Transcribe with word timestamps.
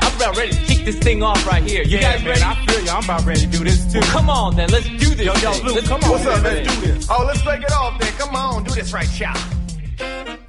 I'm 0.00 0.16
about 0.16 0.36
ready 0.36 0.52
to 0.52 0.64
kick 0.64 0.84
this 0.84 0.98
thing 0.98 1.22
off 1.22 1.46
right 1.46 1.62
here. 1.62 1.82
You 1.82 1.98
Yeah, 1.98 2.12
guys 2.16 2.20
man, 2.24 2.28
ready? 2.30 2.42
I 2.42 2.66
feel 2.66 2.84
you. 2.84 2.90
I'm 2.90 3.04
about 3.04 3.24
ready 3.24 3.40
to 3.40 3.46
do 3.46 3.64
this 3.64 3.92
too. 3.92 4.00
Well, 4.00 4.08
come 4.10 4.30
on 4.30 4.56
then, 4.56 4.68
let's 4.70 4.86
do 4.88 5.14
this. 5.14 5.26
Yo, 5.26 5.34
yo, 5.34 5.52
thing. 5.52 5.64
Luke, 5.64 5.74
Let's- 5.76 5.88
come 5.88 6.04
on. 6.04 6.10
What's 6.10 6.26
up, 6.26 6.42
man? 6.42 6.64
Let's 6.64 6.80
do 6.80 6.92
this. 6.92 7.06
Oh, 7.10 7.24
let's 7.26 7.42
break 7.42 7.62
it 7.62 7.72
off 7.72 7.98
then. 8.00 8.12
Come 8.14 8.34
on, 8.36 8.64
do 8.64 8.74
this 8.74 8.92
right, 8.92 9.08
child. 9.10 9.38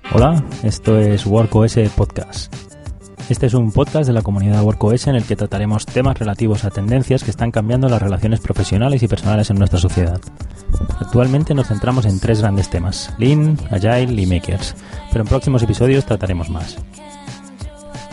Hola, 0.05 0.44
esto 0.64 0.96
es 0.98 1.26
WorkOS 1.26 1.90
Podcast. 1.90 2.50
Este 3.30 3.48
es 3.48 3.54
un 3.54 3.73
podcast 3.73 4.08
de 4.08 4.13
la 4.13 4.22
comunidad 4.22 4.63
WorkOS 4.63 5.08
en 5.08 5.16
el 5.16 5.26
que 5.26 5.35
trataremos 5.35 5.85
temas 5.85 6.18
relativos 6.18 6.63
a 6.63 6.70
tendencias 6.70 7.26
que 7.26 7.30
están 7.30 7.52
cambiando 7.52 7.90
las 7.90 8.02
relaciones 8.02 8.40
profesionales 8.40 9.04
y 9.04 9.09
personales 9.09 9.49
en 9.49 9.58
nuestra 9.58 9.80
sociedad. 9.80 10.22
Actualmente 11.02 11.54
nos 11.54 11.68
centramos 11.68 12.05
en 12.05 12.21
tres 12.21 12.40
grandes 12.40 12.70
temas, 12.70 13.13
Lean, 13.18 13.59
Agile 13.70 14.21
y 14.21 14.26
Makers, 14.26 14.76
pero 15.12 15.23
en 15.23 15.27
próximos 15.27 15.62
episodios 15.62 16.05
trataremos 16.05 16.49
más. 16.49 16.77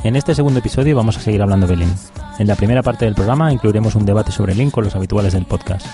En 0.02 0.16
este 0.16 0.34
segundo 0.34 0.58
episodio 0.58 0.96
vamos 0.96 1.16
a 1.16 1.20
seguir 1.20 1.42
hablando 1.42 1.68
de 1.68 1.76
Lean. 1.76 1.94
En 2.40 2.48
la 2.48 2.56
primera 2.56 2.82
parte 2.82 3.04
del 3.04 3.14
programa 3.14 3.52
incluiremos 3.52 3.94
un 3.94 4.06
debate 4.06 4.32
sobre 4.32 4.56
Lean 4.56 4.72
con 4.72 4.82
los 4.82 4.96
habituales 4.96 5.32
del 5.32 5.46
podcast. 5.46 5.86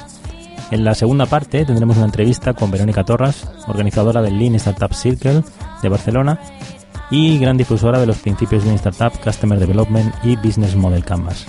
En 0.71 0.83
la 0.83 0.95
segunda 0.95 1.27
parte 1.27 1.67
tendremos 1.67 1.99
una 1.99 2.07
entrevista 2.07 2.55
con 2.55 2.71
Verónica 2.71 3.05
Torras, 3.05 3.47
organizadora 3.67 4.23
del 4.23 4.39
Lean 4.39 4.55
Startup 4.55 4.95
Circle 4.95 5.43
de 5.83 5.89
Barcelona 5.91 6.41
y 7.11 7.39
gran 7.39 7.57
difusora 7.57 7.99
de 7.99 8.07
los 8.07 8.19
principios 8.19 8.65
de 8.65 8.75
Startup, 8.75 9.13
Customer 9.23 9.59
Development 9.59 10.15
y 10.23 10.37
Business 10.37 10.77
Model 10.77 11.05
Canvas. 11.05 11.47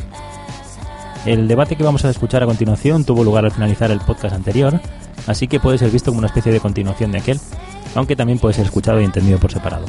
El 1.25 1.47
debate 1.47 1.75
que 1.75 1.83
vamos 1.83 2.03
a 2.03 2.09
escuchar 2.09 2.41
a 2.41 2.47
continuación 2.47 3.03
tuvo 3.03 3.23
lugar 3.23 3.45
al 3.45 3.51
finalizar 3.51 3.91
el 3.91 3.99
podcast 3.99 4.33
anterior, 4.35 4.81
así 5.27 5.47
que 5.47 5.59
puede 5.59 5.77
ser 5.77 5.91
visto 5.91 6.09
como 6.11 6.19
una 6.19 6.27
especie 6.27 6.51
de 6.51 6.59
continuación 6.59 7.11
de 7.11 7.19
aquel, 7.19 7.39
aunque 7.93 8.15
también 8.15 8.39
puede 8.39 8.55
ser 8.55 8.65
escuchado 8.65 8.99
y 8.99 9.05
entendido 9.05 9.37
por 9.37 9.51
separado. 9.51 9.85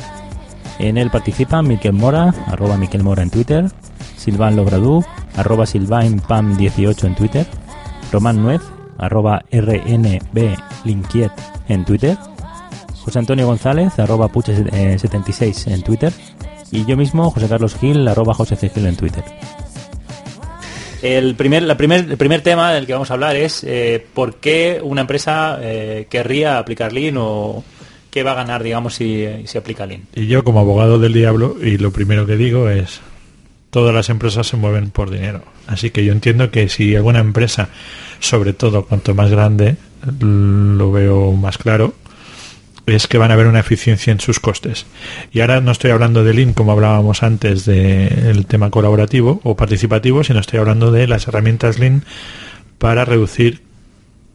En 0.78 0.98
él 0.98 1.10
participan 1.10 1.66
Miquel 1.66 1.94
Mora, 1.94 2.34
arroba 2.48 2.76
Miquel 2.76 3.02
Mora 3.02 3.22
en 3.22 3.30
Twitter, 3.30 3.70
Silván 4.16 4.56
Logradú, 4.56 5.04
arroba 5.36 5.64
SilvainPam18 5.64 7.04
en 7.04 7.14
Twitter, 7.14 7.46
Román 8.10 8.42
Nuez, 8.42 8.60
arroba 8.98 9.42
RNBLinquiet 9.50 11.32
en 11.68 11.84
Twitter, 11.84 12.18
José 13.04 13.18
Antonio 13.18 13.46
González, 13.46 13.98
arroba 13.98 14.28
Puche76 14.28 15.72
en 15.72 15.82
Twitter, 15.82 16.12
y 16.70 16.84
yo 16.86 16.96
mismo, 16.96 17.30
José 17.30 17.48
Carlos 17.48 17.74
Gil, 17.74 18.06
arroba 18.08 18.34
José 18.34 18.56
C. 18.56 18.70
Gil 18.70 18.86
en 18.86 18.96
Twitter. 18.96 19.24
El 21.02 21.34
primer, 21.34 21.64
la 21.64 21.76
primer, 21.76 22.10
el 22.10 22.16
primer 22.16 22.42
tema 22.42 22.72
del 22.72 22.86
que 22.86 22.92
vamos 22.92 23.10
a 23.10 23.14
hablar 23.14 23.34
es 23.34 23.64
eh, 23.64 24.04
por 24.14 24.36
qué 24.36 24.80
una 24.82 25.00
empresa 25.00 25.58
eh, 25.60 26.06
querría 26.08 26.58
aplicar 26.58 26.92
Lean 26.92 27.16
o 27.18 27.64
qué 28.10 28.22
va 28.22 28.32
a 28.32 28.36
ganar, 28.36 28.62
digamos, 28.62 28.94
si, 28.94 29.26
si 29.44 29.58
aplica 29.58 29.84
Lean. 29.84 30.02
Y 30.14 30.28
yo 30.28 30.44
como 30.44 30.60
abogado 30.60 30.98
del 30.98 31.12
diablo, 31.12 31.56
y 31.60 31.76
lo 31.76 31.90
primero 31.90 32.24
que 32.24 32.36
digo 32.36 32.68
es, 32.68 33.00
todas 33.70 33.94
las 33.94 34.10
empresas 34.10 34.46
se 34.46 34.56
mueven 34.56 34.90
por 34.90 35.10
dinero. 35.10 35.42
Así 35.66 35.90
que 35.90 36.04
yo 36.04 36.12
entiendo 36.12 36.50
que 36.50 36.68
si 36.68 36.94
alguna 36.94 37.18
empresa, 37.18 37.70
sobre 38.20 38.52
todo 38.52 38.84
cuanto 38.86 39.14
más 39.14 39.30
grande, 39.30 39.76
lo 40.20 40.92
veo 40.92 41.32
más 41.32 41.58
claro, 41.58 41.94
es 42.86 43.06
que 43.06 43.18
van 43.18 43.30
a 43.30 43.34
haber 43.34 43.46
una 43.46 43.60
eficiencia 43.60 44.12
en 44.12 44.20
sus 44.20 44.40
costes. 44.40 44.86
Y 45.32 45.40
ahora 45.40 45.60
no 45.60 45.72
estoy 45.72 45.90
hablando 45.90 46.24
de 46.24 46.34
Lean 46.34 46.52
como 46.52 46.72
hablábamos 46.72 47.22
antes 47.22 47.64
del 47.64 48.46
tema 48.46 48.70
colaborativo 48.70 49.40
o 49.44 49.56
participativo, 49.56 50.24
sino 50.24 50.40
estoy 50.40 50.58
hablando 50.58 50.90
de 50.90 51.06
las 51.06 51.28
herramientas 51.28 51.78
Lean 51.78 52.04
para 52.78 53.04
reducir 53.04 53.62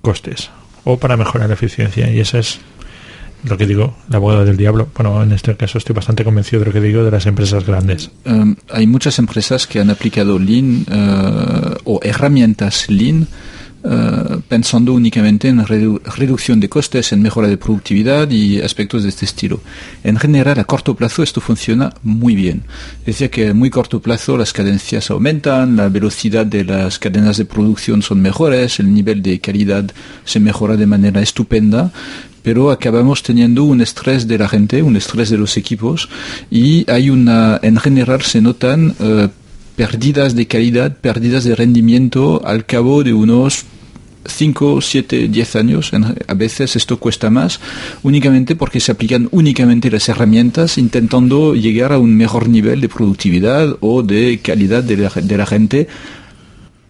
costes 0.01 0.49
o 0.83 0.97
para 0.97 1.17
mejorar 1.17 1.49
la 1.49 1.55
eficiencia. 1.55 2.09
Y 2.09 2.19
esa 2.19 2.39
es 2.39 2.61
lo 3.43 3.57
que 3.57 3.65
digo, 3.65 3.95
la 4.09 4.17
abogada 4.17 4.45
del 4.45 4.57
diablo. 4.57 4.89
Bueno, 4.95 5.21
en 5.21 5.31
este 5.31 5.55
caso 5.55 5.77
estoy 5.77 5.93
bastante 5.93 6.23
convencido 6.23 6.61
de 6.61 6.67
lo 6.67 6.73
que 6.73 6.81
digo 6.81 7.03
de 7.03 7.11
las 7.11 7.25
empresas 7.25 7.65
grandes. 7.65 8.11
Um, 8.25 8.55
hay 8.71 8.87
muchas 8.87 9.19
empresas 9.19 9.67
que 9.67 9.79
han 9.79 9.89
aplicado 9.89 10.39
Lean 10.39 10.85
uh, 10.89 11.75
o 11.83 11.99
herramientas 12.03 12.89
Lean 12.89 13.27
uh, 13.83 14.41
pensando 14.47 14.93
únicamente 14.93 15.47
en 15.47 15.65
redu 15.65 16.01
reducción 16.17 16.59
de 16.59 16.69
costes, 16.69 17.11
en 17.11 17.21
mejora 17.21 17.47
de 17.47 17.57
productividad 17.57 18.29
y 18.29 18.61
aspectos 18.61 19.03
de 19.03 19.09
este 19.09 19.25
estilo. 19.25 19.61
En 20.03 20.17
general, 20.17 20.59
a 20.59 20.63
corto 20.63 20.95
plazo 20.95 21.23
esto 21.23 21.41
funciona 21.41 21.93
muy 22.03 22.35
bien. 22.35 22.63
Es 23.01 23.05
decir, 23.05 23.29
que 23.29 23.49
a 23.49 23.53
muy 23.53 23.69
corto 23.69 24.01
plazo 24.01 24.37
las 24.37 24.53
cadencias 24.53 25.09
aumentan, 25.09 25.75
la 25.75 25.89
velocidad 25.89 26.45
de 26.45 26.63
las 26.63 26.99
cadenas 26.99 27.37
de 27.37 27.45
producción 27.45 28.01
son 28.01 28.21
mejores, 28.21 28.79
el 28.79 28.93
nivel 28.93 29.21
de 29.21 29.39
calidad 29.39 29.85
se 30.25 30.39
mejora 30.39 30.75
de 30.75 30.85
manera 30.85 31.21
estupenda 31.21 31.91
pero 32.47 32.71
acabamos 32.71 33.23
teniendo 33.23 33.65
un 33.65 33.81
estrés 33.81 34.25
de 34.25 34.37
la 34.37 34.47
gente, 34.47 34.81
un 34.81 34.95
estrés 34.95 35.29
de 35.29 35.37
los 35.37 35.57
equipos 35.57 36.07
y 36.49 36.89
hay 36.89 37.09
una, 37.09 37.59
en 37.61 37.75
general 37.75 38.21
se 38.21 38.39
notan 38.39 38.95
uh, 38.99 39.27
pérdidas 39.77 40.35
de 40.35 40.47
calidad, 40.47 40.97
pérdidas 40.97 41.43
de 41.43 41.55
rendimiento 41.55 42.41
al 42.43 42.65
cabo 42.65 43.03
de 43.03 43.13
unos 43.13 43.63
5, 44.25 44.81
7, 44.81 45.27
10 45.27 45.55
años. 45.55 45.91
A 46.27 46.33
veces 46.33 46.75
esto 46.75 46.97
cuesta 46.97 47.29
más 47.29 47.59
únicamente 48.01 48.55
porque 48.55 48.79
se 48.79 48.91
aplican 48.91 49.29
únicamente 49.31 49.91
las 49.91 50.09
herramientas 50.09 50.79
intentando 50.79 51.53
llegar 51.53 51.93
a 51.93 51.99
un 51.99 52.17
mejor 52.17 52.49
nivel 52.49 52.81
de 52.81 52.89
productividad 52.89 53.77
o 53.79 54.01
de 54.01 54.39
calidad 54.41 54.83
de 54.83 54.97
la, 54.97 55.09
de 55.09 55.37
la 55.37 55.45
gente 55.45 55.87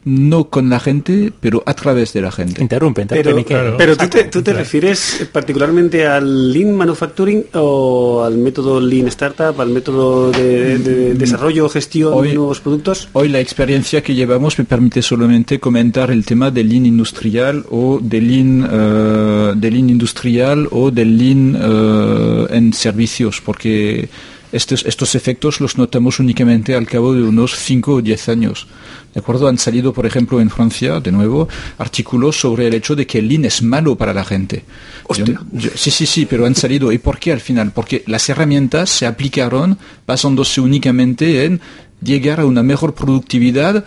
no 0.10 0.46
con 0.50 0.70
la 0.70 0.80
gente, 0.80 1.34
pero 1.40 1.62
a 1.66 1.74
través 1.74 2.14
de 2.14 2.22
la 2.22 2.32
gente. 2.32 2.62
Interrumpe, 2.62 3.02
interrumpe, 3.02 3.24
Pero, 3.26 3.36
Miquel. 3.36 3.58
claro. 3.58 3.76
pero 3.78 3.98
tú 3.98 4.08
te, 4.08 4.18
Exacto, 4.20 4.40
tú 4.40 4.44
te 4.44 4.52
claro. 4.52 4.60
refieres 4.60 5.28
particularmente 5.34 6.08
al 6.08 6.54
Lean 6.54 6.74
Manufacturing 6.76 7.44
o 7.56 8.24
al 8.24 8.38
método 8.38 8.80
Lean 8.80 9.08
Startup, 9.08 9.60
al 9.60 9.70
método 9.70 10.32
de, 10.32 10.78
de 10.80 11.14
desarrollo 11.16 11.66
o 11.66 11.70
gestión 11.70 12.14
Hoy- 12.14 12.30
de 12.30 12.34
nuevos 12.36 12.62
productos. 12.62 13.10
Hoy 13.14 13.28
la 13.28 13.40
experiencia 13.42 14.02
que 14.02 14.16
llevamos 14.16 14.58
me 14.58 14.64
permite 14.66 15.02
solamente 15.02 15.60
comentar 15.60 16.10
el 16.10 16.24
tema 16.26 16.52
del 16.52 16.70
lean 16.70 16.86
industrial 16.86 17.66
o 17.70 18.00
del 18.02 18.28
lean, 18.28 18.70
eh, 18.72 19.54
del 19.58 19.74
lean 19.74 19.90
industrial 19.90 20.68
o 20.72 20.90
del 20.90 21.18
lean 21.18 21.58
eh, 21.60 22.48
en 22.52 22.72
servicios, 22.74 23.42
porque 23.44 24.08
estos, 24.52 24.86
estos 24.86 25.16
efectos 25.16 25.60
los 25.60 25.78
notamos 25.78 26.20
únicamente 26.20 26.76
al 26.76 26.86
cabo 26.88 27.14
de 27.14 27.24
unos 27.24 27.56
5 27.56 27.94
o 27.96 28.02
10 28.02 28.30
años. 28.30 28.68
¿De 29.14 29.20
acuerdo? 29.20 29.48
Han 29.48 29.58
salido, 29.58 29.94
por 29.94 30.06
ejemplo, 30.06 30.40
en 30.40 30.50
Francia, 30.50 31.00
de 31.00 31.12
nuevo, 31.12 31.48
artículos 31.80 32.40
sobre 32.40 32.68
el 32.68 32.74
hecho 32.76 32.96
de 32.96 33.08
que 33.08 33.20
el 33.20 33.28
lean 33.28 33.46
es 33.46 33.62
malo 33.64 33.96
para 33.96 34.14
la 34.14 34.24
gente. 34.24 34.64
Hostia. 35.08 35.26
Yo- 35.26 35.40
yo- 35.54 35.72
sí, 35.76 35.90
sí, 35.92 36.06
sí, 36.06 36.26
pero 36.30 36.46
han 36.46 36.56
salido. 36.56 36.92
¿Y 36.92 36.98
por 37.00 37.18
qué 37.20 37.32
al 37.32 37.42
final? 37.42 37.72
Porque 37.72 38.04
las 38.08 38.30
herramientas 38.30 38.90
se 38.90 39.06
aplicaron 39.08 39.78
basándose 40.06 40.62
únicamente 40.62 41.46
en 41.46 41.60
llegar 42.02 42.40
a 42.40 42.46
una 42.46 42.62
mejor 42.64 42.94
productividad 42.94 43.84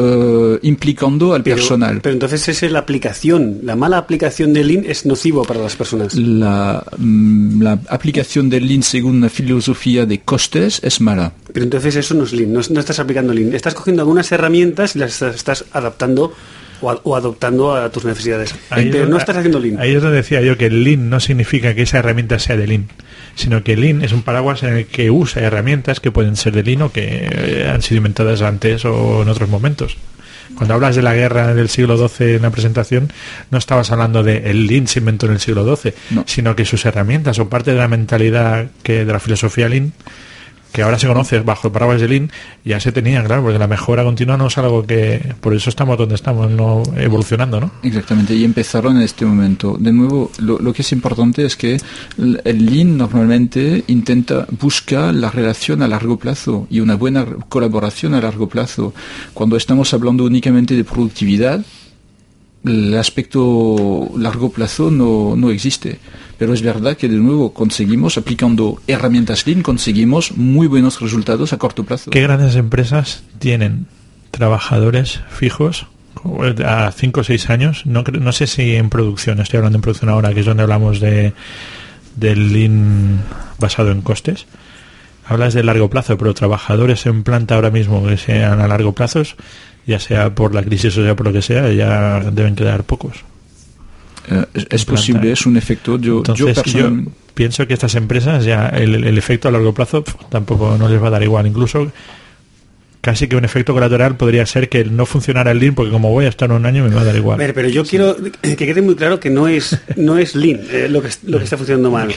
eh, 0.00 0.58
implicando 0.62 1.34
al 1.34 1.42
Pero, 1.42 1.56
personal. 1.56 2.00
pero 2.02 2.12
entonces 2.12 2.48
es 2.48 2.62
la 2.70 2.78
aplicación, 2.78 3.60
la 3.62 3.76
mala 3.76 3.98
aplicación 3.98 4.52
de 4.52 4.64
Lean 4.64 4.84
es 4.86 5.04
nocivo 5.06 5.44
para 5.44 5.60
las 5.60 5.76
personas. 5.76 6.14
la, 6.14 6.84
mm, 6.96 7.62
la 7.62 7.78
aplicación 7.88 8.48
del 8.48 8.68
Lean 8.68 8.82
según 8.82 9.16
una 9.16 9.28
filosofía 9.28 10.06
de 10.06 10.20
costes 10.20 10.80
es 10.82 11.00
mala. 11.00 11.32
Pero 11.52 11.64
entonces 11.64 11.96
eso 11.96 12.14
no 12.14 12.24
es 12.24 12.32
Lean, 12.32 12.52
no, 12.52 12.60
no 12.70 12.80
estás 12.80 12.98
aplicando 12.98 13.32
Lean. 13.34 13.54
Estás 13.54 13.74
cogiendo 13.74 14.02
algunas 14.02 14.30
herramientas 14.32 14.94
y 14.96 15.00
las 15.00 15.20
estás 15.22 15.64
adaptando 15.72 16.32
o, 16.80 16.90
a- 16.90 17.00
o 17.04 17.16
adoptando 17.16 17.74
a 17.74 17.90
tus 17.90 18.04
necesidades. 18.04 18.54
Ahí 18.70 18.86
es 18.86 18.90
pero 18.92 19.04
no 19.04 19.10
donde- 19.10 19.18
estás 19.22 19.36
haciendo 19.36 19.58
Lean. 19.58 19.78
Ahí 19.80 19.94
es 19.94 20.02
donde 20.02 20.16
decía 20.18 20.40
yo 20.40 20.56
que 20.56 20.66
el 20.66 20.84
Lean 20.84 21.08
no 21.10 21.20
significa 21.20 21.74
que 21.74 21.82
esa 21.82 21.98
herramienta 21.98 22.38
sea 22.38 22.56
de 22.56 22.66
Lean, 22.66 22.88
sino 23.34 23.62
que 23.62 23.76
Lean 23.76 24.02
es 24.02 24.12
un 24.12 24.22
paraguas 24.22 24.62
en 24.62 24.74
el 24.74 24.86
que 24.86 25.10
usa 25.10 25.42
herramientas 25.42 26.00
que 26.00 26.10
pueden 26.10 26.36
ser 26.36 26.52
de 26.54 26.62
Lean 26.62 26.82
o 26.82 26.92
que 26.92 27.28
eh, 27.30 27.70
han 27.72 27.82
sido 27.82 27.98
inventadas 27.98 28.42
antes 28.42 28.84
o 28.84 29.22
en 29.22 29.28
otros 29.28 29.48
momentos. 29.48 29.96
Cuando 30.54 30.74
hablas 30.74 30.96
de 30.96 31.02
la 31.02 31.14
guerra 31.14 31.54
del 31.54 31.68
siglo 31.68 31.96
XII 32.08 32.36
en 32.36 32.42
la 32.42 32.50
presentación, 32.50 33.12
no 33.50 33.58
estabas 33.58 33.92
hablando 33.92 34.22
de 34.22 34.50
el 34.50 34.66
Lean 34.66 34.86
se 34.88 34.98
inventó 35.00 35.26
en 35.26 35.32
el 35.32 35.40
siglo 35.40 35.76
XII, 35.76 35.92
No. 36.10 36.24
sino 36.26 36.56
que 36.56 36.64
sus 36.64 36.84
herramientas 36.86 37.38
o 37.38 37.48
parte 37.48 37.72
de 37.72 37.76
la 37.78 37.86
mentalidad 37.86 38.68
que 38.82 39.04
de 39.04 39.12
la 39.12 39.20
filosofía 39.20 39.68
Lean 39.68 39.92
que 40.72 40.82
ahora 40.82 40.98
se 40.98 41.06
conoce 41.06 41.40
bajo 41.40 41.68
el 41.68 41.72
paraguas 41.72 42.00
de 42.00 42.08
Lean, 42.08 42.30
ya 42.64 42.78
se 42.80 42.92
tenía, 42.92 43.24
claro, 43.24 43.42
porque 43.42 43.58
la 43.58 43.66
mejora 43.66 44.04
continua 44.04 44.36
no 44.36 44.48
es 44.48 44.58
algo 44.58 44.86
que, 44.86 45.34
por 45.40 45.54
eso 45.54 45.70
estamos 45.70 45.96
donde 45.98 46.14
estamos, 46.14 46.50
no 46.50 46.82
evolucionando, 46.96 47.60
¿no? 47.60 47.70
Exactamente, 47.82 48.34
y 48.34 48.44
empezaron 48.44 48.96
en 48.96 49.02
este 49.02 49.24
momento. 49.24 49.76
De 49.78 49.92
nuevo, 49.92 50.30
lo, 50.38 50.58
lo 50.58 50.72
que 50.72 50.82
es 50.82 50.92
importante 50.92 51.44
es 51.44 51.56
que 51.56 51.80
el 52.16 52.66
Lean 52.66 52.96
normalmente 52.96 53.84
intenta, 53.86 54.46
busca 54.60 55.12
la 55.12 55.30
relación 55.30 55.82
a 55.82 55.88
largo 55.88 56.18
plazo 56.18 56.66
y 56.70 56.80
una 56.80 56.96
buena 56.96 57.24
colaboración 57.48 58.14
a 58.14 58.20
largo 58.20 58.48
plazo. 58.48 58.94
Cuando 59.34 59.56
estamos 59.56 59.92
hablando 59.94 60.24
únicamente 60.24 60.74
de 60.74 60.84
productividad, 60.84 61.64
el 62.64 62.96
aspecto 62.96 64.10
largo 64.16 64.50
plazo 64.50 64.90
no, 64.90 65.36
no 65.36 65.50
existe. 65.50 65.98
Pero 66.38 66.54
es 66.54 66.62
verdad 66.62 66.96
que 66.96 67.08
de 67.08 67.16
nuevo 67.16 67.52
conseguimos, 67.52 68.16
aplicando 68.16 68.80
herramientas 68.86 69.46
Lean, 69.46 69.62
conseguimos 69.62 70.36
muy 70.36 70.68
buenos 70.68 71.00
resultados 71.00 71.52
a 71.52 71.58
corto 71.58 71.84
plazo. 71.84 72.10
¿Qué 72.10 72.22
grandes 72.22 72.54
empresas 72.54 73.24
tienen 73.40 73.86
trabajadores 74.30 75.20
fijos 75.30 75.86
a 76.64 76.92
5 76.92 77.20
o 77.20 77.24
6 77.24 77.50
años? 77.50 77.86
No, 77.86 78.02
no 78.02 78.32
sé 78.32 78.46
si 78.46 78.76
en 78.76 78.88
producción, 78.88 79.40
estoy 79.40 79.58
hablando 79.58 79.78
en 79.78 79.82
producción 79.82 80.10
ahora, 80.10 80.32
que 80.32 80.40
es 80.40 80.46
donde 80.46 80.62
hablamos 80.62 81.00
de 81.00 81.32
del 82.14 82.52
Lean 82.52 83.20
basado 83.58 83.90
en 83.90 84.02
costes. 84.02 84.46
Hablas 85.26 85.54
de 85.54 85.62
largo 85.62 85.90
plazo, 85.90 86.16
pero 86.16 86.34
trabajadores 86.34 87.04
en 87.06 87.22
planta 87.22 87.56
ahora 87.56 87.70
mismo 87.70 88.06
que 88.06 88.16
sean 88.16 88.60
a 88.60 88.68
largo 88.68 88.92
plazo, 88.92 89.22
ya 89.86 89.98
sea 89.98 90.34
por 90.34 90.54
la 90.54 90.62
crisis 90.62 90.96
o 90.96 91.04
sea 91.04 91.14
por 91.14 91.26
lo 91.26 91.32
que 91.32 91.42
sea, 91.42 91.70
ya 91.72 92.20
deben 92.30 92.54
quedar 92.54 92.84
pocos. 92.84 93.24
Eh, 94.30 94.44
es, 94.70 94.84
posible, 94.84 95.32
es 95.32 95.46
un 95.46 95.56
efecto. 95.56 95.98
Yo, 95.98 96.18
Entonces 96.18 96.38
yo, 96.38 96.52
personalmente- 96.54 97.10
pienso 97.34 97.66
que 97.66 97.74
estas 97.74 97.94
empresas 97.94 98.44
ya 98.44 98.68
el, 98.68 99.04
el 99.04 99.16
efecto 99.18 99.48
a 99.48 99.50
largo 99.52 99.72
plazo 99.72 100.02
pf, 100.04 100.16
tampoco 100.28 100.76
no 100.78 100.88
les 100.88 101.02
va 101.02 101.06
a 101.06 101.10
dar 101.10 101.22
igual. 101.22 101.46
Incluso 101.46 101.90
casi 103.00 103.28
que 103.28 103.36
un 103.36 103.44
efecto 103.44 103.72
colateral 103.72 104.16
podría 104.16 104.44
ser 104.44 104.68
que 104.68 104.84
no 104.84 105.06
funcionara 105.06 105.52
el 105.52 105.58
Lean 105.60 105.74
porque 105.74 105.90
como 105.92 106.10
voy 106.10 106.26
a 106.26 106.28
estar 106.28 106.50
un 106.52 106.66
año 106.66 106.84
me 106.84 106.90
va 106.94 107.02
a 107.02 107.04
dar 107.04 107.14
A 107.14 107.18
igual. 107.18 107.38
ver, 107.38 107.54
pero 107.54 107.68
yo 107.68 107.84
quiero 107.84 108.16
que 108.42 108.56
quede 108.56 108.82
muy 108.82 108.96
claro 108.96 109.20
que 109.20 109.30
no 109.30 109.46
es 109.48 109.78
no 109.96 110.18
es 110.18 110.34
Lean 110.34 110.60
eh, 110.70 110.88
lo, 110.90 111.00
que, 111.00 111.08
lo 111.26 111.38
que 111.38 111.44
está 111.44 111.56
funcionando 111.56 111.90
mal. 111.90 112.08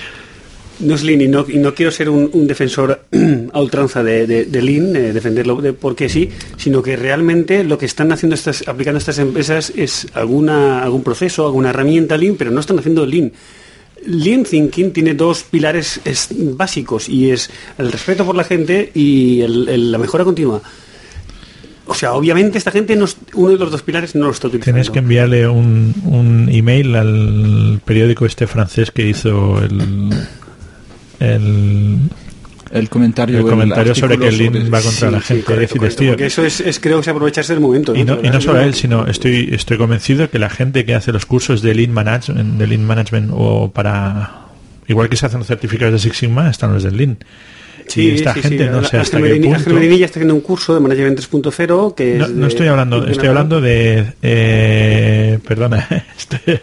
No 0.81 0.95
es 0.95 1.03
Lean 1.03 1.21
y 1.21 1.27
no, 1.27 1.45
quiero 1.75 1.91
ser 1.91 2.09
un, 2.09 2.47
defensor 2.47 3.01
a 3.53 3.61
ultranza 3.61 4.03
de, 4.03 4.25
de- 4.27 4.61
Lean, 4.61 4.95
eh, 4.95 5.13
defenderlo 5.13 5.61
de 5.61 5.73
porque 5.73 6.09
sí, 6.09 6.29
sino 6.57 6.81
que 6.81 6.95
realmente 6.95 7.63
lo 7.63 7.77
que 7.77 7.85
están 7.85 8.11
haciendo 8.11 8.33
estas, 8.35 8.67
aplicando 8.67 8.97
estas 8.97 9.19
empresas 9.19 9.71
es 9.75 10.07
alguna, 10.13 10.81
algún 10.83 11.03
proceso, 11.03 11.45
alguna 11.45 11.69
herramienta 11.69 12.17
Lean, 12.17 12.35
pero 12.35 12.51
no 12.51 12.59
están 12.59 12.79
haciendo 12.79 13.05
Lean. 13.05 13.31
Lean 14.05 14.43
Thinking 14.43 14.91
tiene 14.91 15.13
dos 15.13 15.43
pilares 15.43 16.01
es- 16.05 16.29
básicos 16.31 17.07
y 17.07 17.29
es 17.29 17.51
el 17.77 17.91
respeto 17.91 18.25
por 18.25 18.35
la 18.35 18.43
gente 18.43 18.91
y 18.95 19.43
la 19.47 19.97
mejora 19.99 20.23
continua. 20.23 20.61
O 21.87 21.93
sea, 21.93 22.13
obviamente 22.13 22.57
esta 22.57 22.71
gente 22.71 22.95
no 22.95 23.05
uno 23.33 23.49
de 23.51 23.57
los 23.57 23.69
dos 23.71 23.81
pilares 23.81 24.15
no 24.15 24.25
lo 24.25 24.31
está 24.31 24.47
utilizando. 24.47 24.75
Tienes 24.77 24.89
que 24.89 24.99
enviarle 24.99 25.47
un, 25.47 25.93
un 26.05 26.47
email 26.49 26.95
al 26.95 27.81
periódico 27.83 28.25
este 28.25 28.47
francés 28.47 28.91
que 28.91 29.07
hizo 29.07 29.61
el, 29.61 30.09
el, 31.21 31.97
el 32.71 32.89
comentario, 32.89 33.39
el 33.39 33.45
comentario 33.45 33.93
sobre 33.95 34.17
que 34.17 34.31
Lean 34.31 34.53
sobre- 34.53 34.69
va 34.69 34.81
contra 34.81 35.07
Sí, 35.09 35.13
la 35.13 35.19
sí, 35.21 35.25
gente. 35.27 35.43
correcto, 35.43 35.59
decirles, 35.75 35.79
correcto, 35.79 35.99
tío, 35.99 36.11
porque 36.11 36.25
eso 36.25 36.45
es, 36.45 36.59
es- 36.61 36.79
creo 36.79 36.97
que 36.97 37.01
es 37.01 37.07
aprovecharse 37.07 37.53
del 37.53 37.61
momento. 37.61 37.95
Y 37.95 38.03
no, 38.03 38.19
y 38.23 38.29
no 38.29 38.41
solo 38.41 38.59
él, 38.61 38.73
sino 38.73 39.07
estoy, 39.07 39.49
estoy 39.53 39.77
convencido 39.77 40.29
que 40.29 40.39
la 40.39 40.49
gente 40.49 40.85
que 40.85 40.95
hace 40.95 41.11
los 41.11 41.25
cursos 41.25 41.61
de 41.61 41.73
Lean 41.75 41.91
Management, 41.91 42.57
de 42.57 42.67
Lean 42.67 42.83
Management 42.85 43.31
o 43.33 43.71
para... 43.71 44.37
Igual 44.87 45.07
que 45.09 45.15
se 45.15 45.25
hacen 45.25 45.39
los 45.39 45.47
certificados 45.47 45.93
de 45.93 45.99
Six 45.99 46.17
Sigma, 46.17 46.49
están 46.49 46.73
los 46.73 46.83
del 46.83 46.97
Lean. 46.97 47.17
Sí, 47.87 48.09
y 48.09 48.11
esta 48.15 48.33
sí, 48.35 48.41
gente 48.41 48.65
sí. 48.65 48.69
no 48.71 48.83
sé 48.83 48.97
hasta 48.97 49.21
qué 49.21 49.35
punto... 49.35 49.69
Medini 49.73 49.97
ya 49.97 50.05
está 50.05 50.19
haciendo 50.19 50.35
un 50.35 50.41
curso 50.41 50.73
de 50.73 50.79
Management 50.79 51.19
3.0 51.19 51.95
que 51.95 52.15
No, 52.15 52.25
es 52.25 52.31
no 52.31 52.41
de- 52.41 52.47
estoy 52.47 52.67
hablando, 52.67 53.05
estoy 53.07 53.27
hablando 53.27 53.59
de... 53.61 54.05
eh, 54.21 55.39
perdona, 55.47 55.87
estoy, 56.17 56.59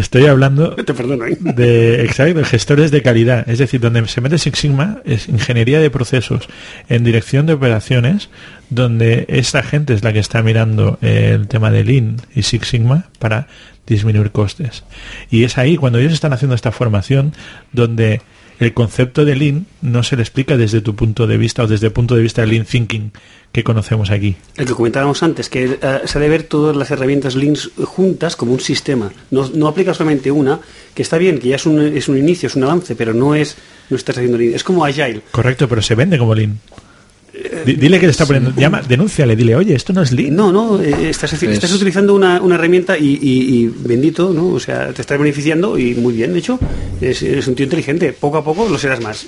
estoy 0.00 0.26
hablando 0.26 0.74
Te 0.74 0.92
¿eh? 0.92 1.38
de 1.40 2.04
exacto, 2.04 2.44
gestores 2.44 2.90
de 2.90 3.02
calidad, 3.02 3.48
es 3.48 3.58
decir, 3.58 3.80
donde 3.80 4.06
se 4.08 4.20
mete 4.20 4.38
Six 4.38 4.58
Sigma 4.58 5.00
es 5.04 5.28
ingeniería 5.28 5.80
de 5.80 5.90
procesos 5.90 6.48
en 6.88 7.04
dirección 7.04 7.46
de 7.46 7.52
operaciones, 7.52 8.30
donde 8.68 9.26
esta 9.28 9.62
gente 9.62 9.94
es 9.94 10.02
la 10.02 10.12
que 10.12 10.18
está 10.18 10.42
mirando 10.42 10.98
eh, 11.02 11.32
el 11.34 11.48
tema 11.48 11.70
de 11.70 11.84
Lean 11.84 12.16
y 12.34 12.42
Six 12.42 12.68
Sigma 12.68 13.08
para 13.18 13.46
disminuir 13.86 14.30
costes. 14.30 14.84
Y 15.30 15.44
es 15.44 15.58
ahí 15.58 15.76
cuando 15.76 15.98
ellos 15.98 16.12
están 16.12 16.32
haciendo 16.32 16.54
esta 16.54 16.72
formación 16.72 17.32
donde 17.72 18.22
el 18.60 18.74
concepto 18.74 19.24
de 19.24 19.34
Lean 19.34 19.66
no 19.80 20.02
se 20.02 20.16
le 20.16 20.22
explica 20.22 20.58
desde 20.58 20.82
tu 20.82 20.94
punto 20.94 21.26
de 21.26 21.38
vista 21.38 21.64
o 21.64 21.66
desde 21.66 21.86
el 21.86 21.92
punto 21.92 22.14
de 22.14 22.22
vista 22.22 22.42
del 22.42 22.50
Lean 22.50 22.66
Thinking 22.66 23.10
que 23.52 23.64
conocemos 23.64 24.10
aquí. 24.10 24.36
El 24.56 24.66
que 24.66 24.74
comentábamos 24.74 25.22
antes, 25.22 25.48
que 25.48 25.78
eh, 25.82 26.00
se 26.04 26.18
ha 26.18 26.20
de 26.20 26.28
ver 26.28 26.42
todas 26.42 26.76
las 26.76 26.90
herramientas 26.90 27.34
Lean 27.34 27.56
juntas 27.84 28.36
como 28.36 28.52
un 28.52 28.60
sistema. 28.60 29.10
No, 29.30 29.48
no 29.48 29.66
aplica 29.66 29.94
solamente 29.94 30.30
una, 30.30 30.60
que 30.94 31.02
está 31.02 31.16
bien, 31.16 31.38
que 31.38 31.48
ya 31.48 31.56
es 31.56 31.64
un, 31.64 31.80
es 31.80 32.08
un 32.08 32.18
inicio, 32.18 32.48
es 32.48 32.54
un 32.54 32.64
avance, 32.64 32.94
pero 32.94 33.14
no 33.14 33.34
es 33.34 33.56
no 33.88 33.96
estás 33.96 34.18
haciendo 34.18 34.36
Lean. 34.36 34.54
Es 34.54 34.62
como 34.62 34.84
Agile. 34.84 35.22
Correcto, 35.30 35.66
pero 35.66 35.80
se 35.80 35.94
vende 35.94 36.18
como 36.18 36.34
Lean. 36.34 36.60
Di- 37.66 37.74
Dile 37.74 37.98
que 38.00 38.06
le 38.06 38.12
está 38.12 38.26
poniendo, 38.26 38.52
llama, 38.56 38.82
denúnciale, 38.82 39.36
dile, 39.36 39.54
oye, 39.56 39.74
esto 39.74 39.92
no 39.92 40.02
es 40.02 40.12
Lean. 40.12 40.34
No, 40.34 40.50
no, 40.52 40.80
eh, 40.80 41.10
estás, 41.10 41.32
Es- 41.32 41.42
estás 41.42 41.72
utilizando 41.72 42.14
una, 42.14 42.40
una 42.40 42.54
herramienta 42.56 42.96
y, 42.98 43.18
y- 43.20 43.62
y 43.62 43.66
bendito, 43.68 44.32
¿no? 44.32 44.48
O 44.48 44.60
sea, 44.60 44.92
te 44.92 45.02
estás 45.02 45.18
beneficiando 45.18 45.78
y 45.78 45.94
muy 45.94 46.14
bien, 46.14 46.32
de 46.32 46.38
hecho, 46.40 46.58
eres, 47.00 47.22
eres 47.22 47.46
un 47.48 47.54
tío 47.54 47.64
inteligente. 47.64 48.12
Poco 48.12 48.38
a 48.38 48.44
poco 48.44 48.68
lo 48.68 48.78
serás 48.78 49.00
más. 49.02 49.26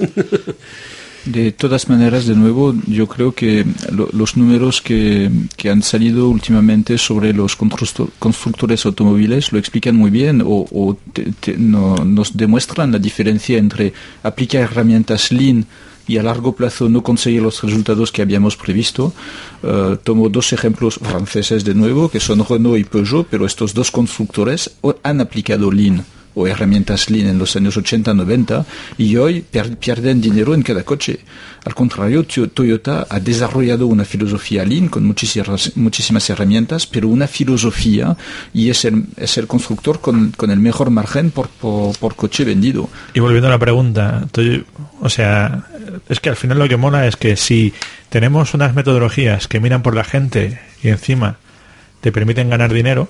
De 1.24 1.52
todas 1.52 1.88
maneras, 1.88 2.26
de 2.26 2.34
nuevo, 2.34 2.74
yo 2.88 3.06
creo 3.06 3.30
que 3.32 3.64
lo- 3.92 4.08
los 4.12 4.36
números 4.36 4.82
que, 4.82 5.30
que 5.56 5.70
han 5.70 5.80
salido 5.84 6.28
últimamente 6.28 6.98
sobre 6.98 7.32
los 7.32 7.56
constructo- 7.56 8.08
constructores 8.18 8.84
automóviles 8.86 9.52
lo 9.52 9.60
explican 9.60 9.94
muy 9.94 10.10
bien 10.10 10.40
o, 10.42 10.66
o 10.68 10.98
te- 11.12 11.28
te- 11.38 11.56
no- 11.56 11.94
nos 12.04 12.36
demuestran 12.36 12.90
la 12.90 12.98
diferencia 12.98 13.56
entre 13.56 13.92
aplicar 14.24 14.62
herramientas 14.62 15.30
Lean 15.30 15.64
y 16.06 16.18
a 16.18 16.22
largo 16.22 16.54
plazo 16.54 16.88
no 16.88 17.02
conseguir 17.02 17.42
los 17.42 17.62
resultados 17.62 18.12
que 18.12 18.22
habíamos 18.22 18.56
previsto. 18.56 19.12
Eh, 19.62 19.96
tomo 20.02 20.28
dos 20.28 20.52
ejemplos 20.52 20.98
franceses 21.02 21.64
de 21.64 21.74
nuevo, 21.74 22.08
que 22.08 22.20
son 22.20 22.44
Renault 22.44 22.78
y 22.78 22.84
Peugeot, 22.84 23.26
pero 23.30 23.46
estos 23.46 23.74
dos 23.74 23.90
constructores 23.90 24.70
han 25.02 25.20
aplicado 25.20 25.70
Lean 25.70 26.04
o 26.34 26.46
herramientas 26.46 27.10
Lean 27.10 27.28
en 27.28 27.38
los 27.38 27.56
años 27.56 27.76
80-90 27.76 28.64
y 28.98 29.16
hoy 29.16 29.44
pierden 29.78 30.20
dinero 30.20 30.54
en 30.54 30.62
cada 30.62 30.82
coche. 30.82 31.20
Al 31.64 31.74
contrario, 31.74 32.24
Toyota 32.24 33.06
ha 33.08 33.20
desarrollado 33.20 33.86
una 33.86 34.04
filosofía 34.04 34.64
Lean 34.64 34.88
con 34.88 35.04
muchísimas, 35.04 35.76
muchísimas 35.76 36.28
herramientas, 36.30 36.86
pero 36.86 37.08
una 37.08 37.26
filosofía 37.26 38.16
y 38.52 38.70
es 38.70 38.84
el, 38.84 39.04
es 39.16 39.38
el 39.38 39.46
constructor 39.46 40.00
con, 40.00 40.32
con 40.32 40.50
el 40.50 40.58
mejor 40.58 40.90
margen 40.90 41.30
por, 41.30 41.48
por, 41.48 41.96
por 41.98 42.16
coche 42.16 42.44
vendido. 42.44 42.88
Y 43.14 43.20
volviendo 43.20 43.48
a 43.48 43.50
la 43.50 43.58
pregunta, 43.58 44.26
o 45.00 45.08
sea, 45.08 45.66
es 46.08 46.20
que 46.20 46.30
al 46.30 46.36
final 46.36 46.58
lo 46.58 46.68
que 46.68 46.76
mola 46.76 47.06
es 47.06 47.16
que 47.16 47.36
si 47.36 47.72
tenemos 48.08 48.54
unas 48.54 48.74
metodologías 48.74 49.48
que 49.48 49.60
miran 49.60 49.82
por 49.82 49.94
la 49.94 50.04
gente 50.04 50.60
y 50.82 50.88
encima 50.88 51.36
te 52.00 52.12
permiten 52.12 52.50
ganar 52.50 52.72
dinero, 52.72 53.08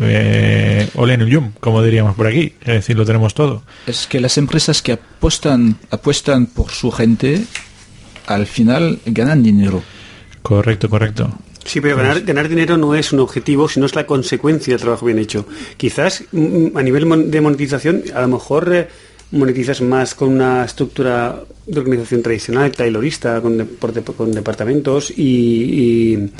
eh, 0.00 0.88
ole 0.94 1.14
en 1.14 1.20
el 1.22 1.28
yum, 1.28 1.52
como 1.60 1.82
diríamos 1.82 2.14
por 2.16 2.26
aquí, 2.26 2.54
es 2.60 2.66
decir, 2.74 2.96
lo 2.96 3.04
tenemos 3.04 3.34
todo. 3.34 3.62
Es 3.86 4.06
que 4.06 4.20
las 4.20 4.38
empresas 4.38 4.82
que 4.82 4.92
apuestan, 4.92 5.76
apuestan 5.90 6.46
por 6.46 6.70
su 6.70 6.90
gente, 6.90 7.44
al 8.26 8.46
final 8.46 8.98
ganan 9.06 9.42
dinero. 9.42 9.82
Correcto, 10.42 10.88
correcto. 10.88 11.30
Sí, 11.64 11.80
pero 11.80 11.96
ganar, 11.96 12.22
ganar 12.22 12.48
dinero 12.48 12.76
no 12.78 12.94
es 12.94 13.12
un 13.12 13.20
objetivo, 13.20 13.68
sino 13.68 13.84
es 13.86 13.94
la 13.94 14.06
consecuencia 14.06 14.72
del 14.74 14.80
trabajo 14.80 15.04
bien 15.06 15.18
hecho. 15.18 15.46
Quizás 15.76 16.24
mm, 16.32 16.76
a 16.76 16.82
nivel 16.82 17.30
de 17.30 17.40
monetización, 17.40 18.04
a 18.14 18.22
lo 18.22 18.28
mejor 18.28 18.72
eh, 18.74 18.88
monetizas 19.32 19.82
más 19.82 20.14
con 20.14 20.30
una 20.30 20.64
estructura 20.64 21.40
de 21.66 21.78
organización 21.78 22.22
tradicional, 22.22 22.72
taylorista, 22.72 23.40
con, 23.42 23.58
de- 23.58 23.64
por 23.66 23.92
de- 23.92 24.02
con 24.02 24.32
departamentos 24.32 25.10
y, 25.14 25.22
y, 26.14 26.30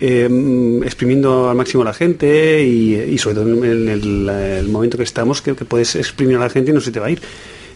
eh, 0.00 0.80
exprimiendo 0.84 1.48
al 1.50 1.56
máximo 1.56 1.82
a 1.82 1.86
la 1.86 1.94
gente 1.94 2.62
y, 2.64 2.94
y 2.94 3.18
sobre 3.18 3.36
todo 3.36 3.64
en 3.64 3.88
el, 3.88 4.28
el 4.28 4.68
momento 4.68 4.96
que 4.96 5.04
estamos, 5.04 5.42
que, 5.42 5.54
que 5.54 5.64
puedes 5.64 5.96
exprimir 5.96 6.36
a 6.36 6.40
la 6.40 6.50
gente 6.50 6.70
y 6.70 6.74
no 6.74 6.80
se 6.80 6.90
te 6.90 7.00
va 7.00 7.06
a 7.06 7.10
ir, 7.10 7.20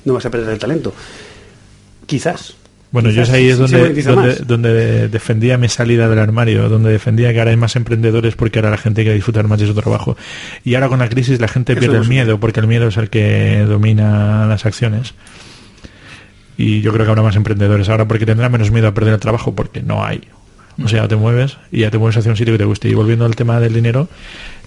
no 0.05 0.15
vas 0.15 0.27
a 0.27 0.31
perder 0.31 0.51
el 0.51 0.59
talento. 0.59 0.95
Quizás. 2.07 2.57
Bueno, 2.93 3.11
yo 3.11 3.23
Quizás 3.23 3.29
es 3.29 3.35
ahí 3.35 3.49
es 3.49 4.05
donde, 4.05 4.37
donde, 4.47 5.09
defendía 5.09 5.59
mi 5.59 5.69
salida 5.69 6.09
del 6.09 6.19
armario, 6.19 6.69
donde 6.69 6.91
defendía 6.91 7.33
que 7.33 7.41
ahora 7.41 7.51
hay 7.51 7.57
más 7.57 7.77
emprendedores 7.77 8.37
porque 8.37 8.61
ahora 8.61 8.71
la 8.71 8.79
gente 8.79 9.03
quiere 9.03 9.17
disfrutar 9.17 9.47
más 9.49 9.59
de 9.59 9.67
su 9.67 9.75
trabajo. 9.75 10.17
Y 10.65 10.75
ahora 10.77 10.89
con 10.89 11.01
la 11.01 11.09
crisis 11.09 11.41
la 11.41 11.49
gente 11.49 11.73
Eso 11.73 11.81
pierde 11.81 11.99
el 11.99 12.09
miedo 12.09 12.41
porque 12.41 12.61
el 12.61 12.69
miedo 12.69 12.89
es 12.89 12.97
el 12.97 13.11
que 13.11 13.65
domina 13.69 14.47
las 14.47 14.65
acciones. 14.65 15.15
Y 16.57 16.81
yo 16.81 16.93
creo 16.93 17.05
que 17.05 17.11
habrá 17.11 17.23
más 17.23 17.37
emprendedores 17.37 17.89
ahora 17.89 18.09
porque 18.09 18.25
tendrán 18.25 18.51
menos 18.53 18.71
miedo 18.71 18.89
a 18.89 18.95
perder 18.95 19.15
el 19.15 19.21
trabajo 19.21 19.55
porque 19.55 19.83
no 19.83 20.05
hay. 20.05 20.23
O 20.83 20.89
sea, 20.89 21.09
te 21.09 21.17
mueves 21.17 21.57
y 21.73 21.81
ya 21.81 21.91
te 21.91 21.99
mueves 21.99 22.17
hacia 22.19 22.31
un 22.31 22.37
sitio 22.37 22.55
que 22.55 22.59
te 22.59 22.65
guste. 22.65 22.89
Y 22.89 22.95
volviendo 22.95 23.25
al 23.25 23.35
tema 23.35 23.59
del 23.61 23.73
dinero, 23.73 24.09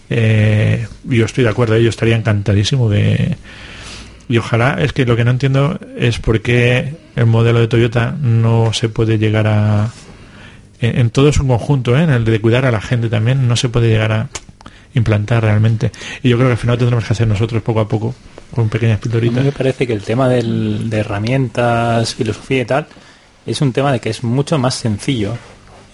eh, 0.10 0.88
yo 1.04 1.26
estoy 1.26 1.44
de 1.44 1.50
acuerdo, 1.52 1.78
yo 1.78 1.90
estaría 1.90 2.16
encantadísimo 2.16 2.90
de... 2.90 3.38
Y 4.28 4.38
ojalá, 4.38 4.78
es 4.80 4.94
que 4.94 5.06
lo 5.06 5.16
que 5.16 5.24
no 5.26 5.32
entiendo 5.32 5.80
es 5.98 6.20
por 6.20 6.42
qué 6.42 6.96
el 7.16 7.26
modelo 7.26 7.60
de 7.60 7.68
Toyota 7.68 8.16
no 8.22 8.74
se 8.74 8.88
puede 8.90 9.18
llegar 9.18 9.48
a 9.48 9.90
en, 10.82 11.00
en 11.00 11.10
todo 11.10 11.34
su 11.34 11.46
conjunto, 11.48 11.98
¿eh? 11.98 12.04
en 12.04 12.12
el 12.12 12.26
de 12.26 12.40
cuidar 12.40 12.66
a 12.66 12.72
la 12.72 12.80
gente 12.82 13.10
también, 13.10 13.48
no 13.48 13.56
se 13.56 13.70
puede 13.70 13.90
llegar 13.90 14.12
a 14.12 14.30
implantar 14.94 15.44
realmente. 15.44 15.92
Y 16.24 16.30
yo 16.30 16.38
creo 16.38 16.50
que 16.50 16.54
al 16.54 16.58
final 16.60 16.78
tendremos 16.78 17.06
que 17.06 17.14
hacer 17.14 17.28
nosotros 17.28 17.62
poco 17.64 17.80
a 17.80 17.88
poco, 17.88 18.14
con 18.54 18.70
pequeñas 18.70 18.96
A 18.96 18.98
mí 18.98 19.02
pildoritas. 19.04 19.44
me 19.46 19.52
parece 19.52 19.86
que 19.88 19.94
el 19.94 20.02
tema 20.04 20.30
del- 20.30 20.90
de 20.92 20.98
herramientas, 21.00 22.14
filosofía 22.16 22.62
y 22.62 22.66
tal, 22.66 22.88
es 23.48 23.62
un 23.62 23.74
tema 23.74 23.92
de 23.92 24.00
que 24.00 24.10
es 24.12 24.24
mucho 24.24 24.58
más 24.60 24.76
sencillo. 24.76 25.38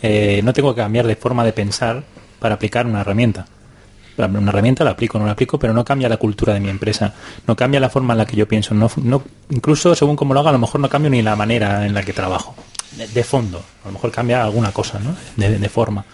Eh, 0.01 0.41
no 0.43 0.53
tengo 0.53 0.73
que 0.75 0.81
cambiar 0.81 1.07
de 1.07 1.15
forma 1.15 1.43
de 1.43 1.53
pensar 1.53 2.03
para 2.39 2.55
aplicar 2.55 2.85
una 2.85 3.01
herramienta. 3.01 3.45
Una 4.17 4.49
herramienta 4.49 4.83
la 4.85 4.91
aplico, 4.91 5.19
no 5.19 5.25
la 5.25 5.33
aplico, 5.33 5.59
pero 5.59 5.73
no 5.73 5.83
cambia 5.83 6.07
la 6.07 6.15
cultura 6.17 6.53
de 6.53 6.61
mi 6.61 6.69
empresa, 6.69 7.13
no 7.47 7.55
cambia 7.57 7.81
la 7.81 7.89
forma 7.89 8.13
en 8.13 8.19
la 8.19 8.25
que 8.25 8.37
yo 8.37 8.47
pienso, 8.47 8.73
no, 8.73 8.89
no- 9.03 9.23
incluso 9.49 9.93
según 9.93 10.15
como 10.15 10.33
lo 10.33 10.39
haga, 10.39 10.51
a 10.51 10.53
lo 10.53 10.59
mejor 10.59 10.79
no 10.79 10.87
cambio 10.87 11.09
ni 11.11 11.21
la 11.21 11.35
manera 11.35 11.85
en 11.85 11.93
la 11.93 12.01
que 12.01 12.13
trabajo, 12.13 12.55
de, 12.95 13.07
de 13.09 13.23
fondo, 13.25 13.61
a 13.83 13.87
lo 13.87 13.91
mejor 13.93 14.11
cambia 14.11 14.41
alguna 14.43 14.71
cosa, 14.71 14.99
¿no? 14.99 15.13
de, 15.35 15.59
de 15.59 15.69
forma. 15.69 16.05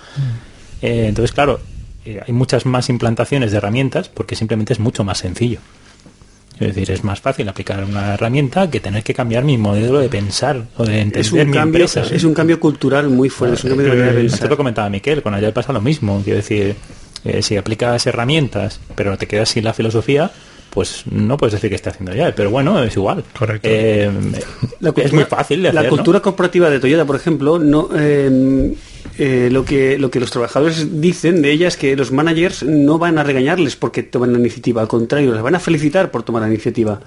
Eh, 0.81 1.05
entonces, 1.09 1.31
claro, 1.31 1.59
eh, 2.03 2.19
hay 2.25 2.33
muchas 2.33 2.65
más 2.65 2.89
implantaciones 2.89 3.51
de 3.51 3.57
herramientas 3.57 4.09
porque 4.09 4.35
simplemente 4.35 4.73
es 4.73 4.79
mucho 4.79 5.03
más 5.03 5.19
sencillo. 5.19 5.59
Es 6.61 6.75
decir, 6.75 6.91
es 6.91 7.03
más 7.03 7.19
fácil 7.19 7.49
aplicar 7.49 7.83
una 7.83 8.13
herramienta 8.13 8.69
que 8.69 8.79
tener 8.79 9.03
que 9.03 9.13
cambiar 9.13 9.43
mi 9.43 9.57
modelo 9.57 9.99
de 9.99 10.09
pensar 10.09 10.63
o 10.77 10.85
de 10.85 10.99
entender 11.01 11.21
Es 11.21 11.31
un, 11.31 11.39
mi 11.39 11.53
cambio, 11.53 11.85
empresa. 11.85 12.15
es 12.15 12.23
un 12.23 12.33
cambio 12.33 12.59
cultural 12.59 13.09
muy 13.09 13.29
fuerte, 13.29 13.55
es 13.57 13.63
un 13.63 13.69
cambio 13.71 13.87
de 13.89 13.97
manera 13.97 14.13
de 14.13 14.25
Esto 14.27 14.47
lo 14.47 14.57
comentaba 14.57 14.89
Miquel, 14.89 15.21
con 15.21 15.33
Agile 15.33 15.51
pasa 15.51 15.73
lo 15.73 15.81
mismo. 15.81 16.21
Quiero 16.23 16.37
decir, 16.37 16.75
eh, 17.25 17.41
si 17.41 17.57
aplicas 17.57 18.05
herramientas, 18.07 18.79
pero 18.95 19.17
te 19.17 19.27
quedas 19.27 19.49
sin 19.49 19.63
la 19.63 19.73
filosofía, 19.73 20.31
pues 20.69 21.03
no 21.11 21.35
puedes 21.37 21.53
decir 21.53 21.69
que 21.69 21.75
está 21.75 21.89
haciendo 21.89 22.11
Agile. 22.11 22.33
Pero 22.33 22.49
bueno, 22.51 22.81
es 22.83 22.95
igual. 22.95 23.23
Correcto. 23.37 23.67
Eh, 23.69 24.09
La 24.79 24.93
es 24.95 25.13
muy 25.13 25.25
fácil 25.25 25.63
de 25.63 25.69
hacer. 25.69 25.75
La 25.75 25.83
¿no? 25.83 25.89
cultura 25.89 26.19
corporativa 26.21 26.69
de 26.69 26.79
Toyota, 26.79 27.05
por 27.05 27.15
ejemplo, 27.15 27.59
no 27.59 27.89
eh, 27.97 28.73
eh, 29.17 29.49
lo 29.51 29.65
que 29.65 29.97
lo 29.97 30.09
que 30.11 30.19
los 30.19 30.31
trabajadores 30.31 31.01
dicen 31.01 31.41
de 31.41 31.51
ella 31.51 31.67
es 31.67 31.77
que 31.77 31.95
los 31.95 32.11
managers 32.11 32.63
no 32.63 32.97
van 32.97 33.17
a 33.17 33.23
regañarles 33.23 33.75
porque 33.75 34.03
toman 34.03 34.33
la 34.33 34.39
iniciativa, 34.39 34.81
al 34.81 34.87
contrario, 34.87 35.33
les 35.33 35.41
van 35.41 35.55
a 35.55 35.59
felicitar 35.59 36.11
por 36.11 36.23
tomar 36.23 36.41
la 36.43 36.47
iniciativa. 36.47 36.99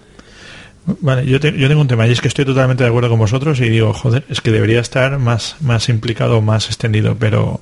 Vale, 0.86 1.24
yo, 1.24 1.38
yo 1.38 1.68
tengo 1.68 1.80
un 1.80 1.88
tema 1.88 2.06
y 2.06 2.12
es 2.12 2.20
que 2.20 2.28
estoy 2.28 2.44
totalmente 2.44 2.84
de 2.84 2.90
acuerdo 2.90 3.08
con 3.08 3.18
vosotros 3.18 3.58
y 3.60 3.70
digo, 3.70 3.94
joder, 3.94 4.24
es 4.28 4.42
que 4.42 4.50
debería 4.50 4.80
estar 4.80 5.18
más, 5.18 5.56
más 5.60 5.88
implicado, 5.88 6.42
más 6.42 6.66
extendido, 6.66 7.16
pero 7.18 7.58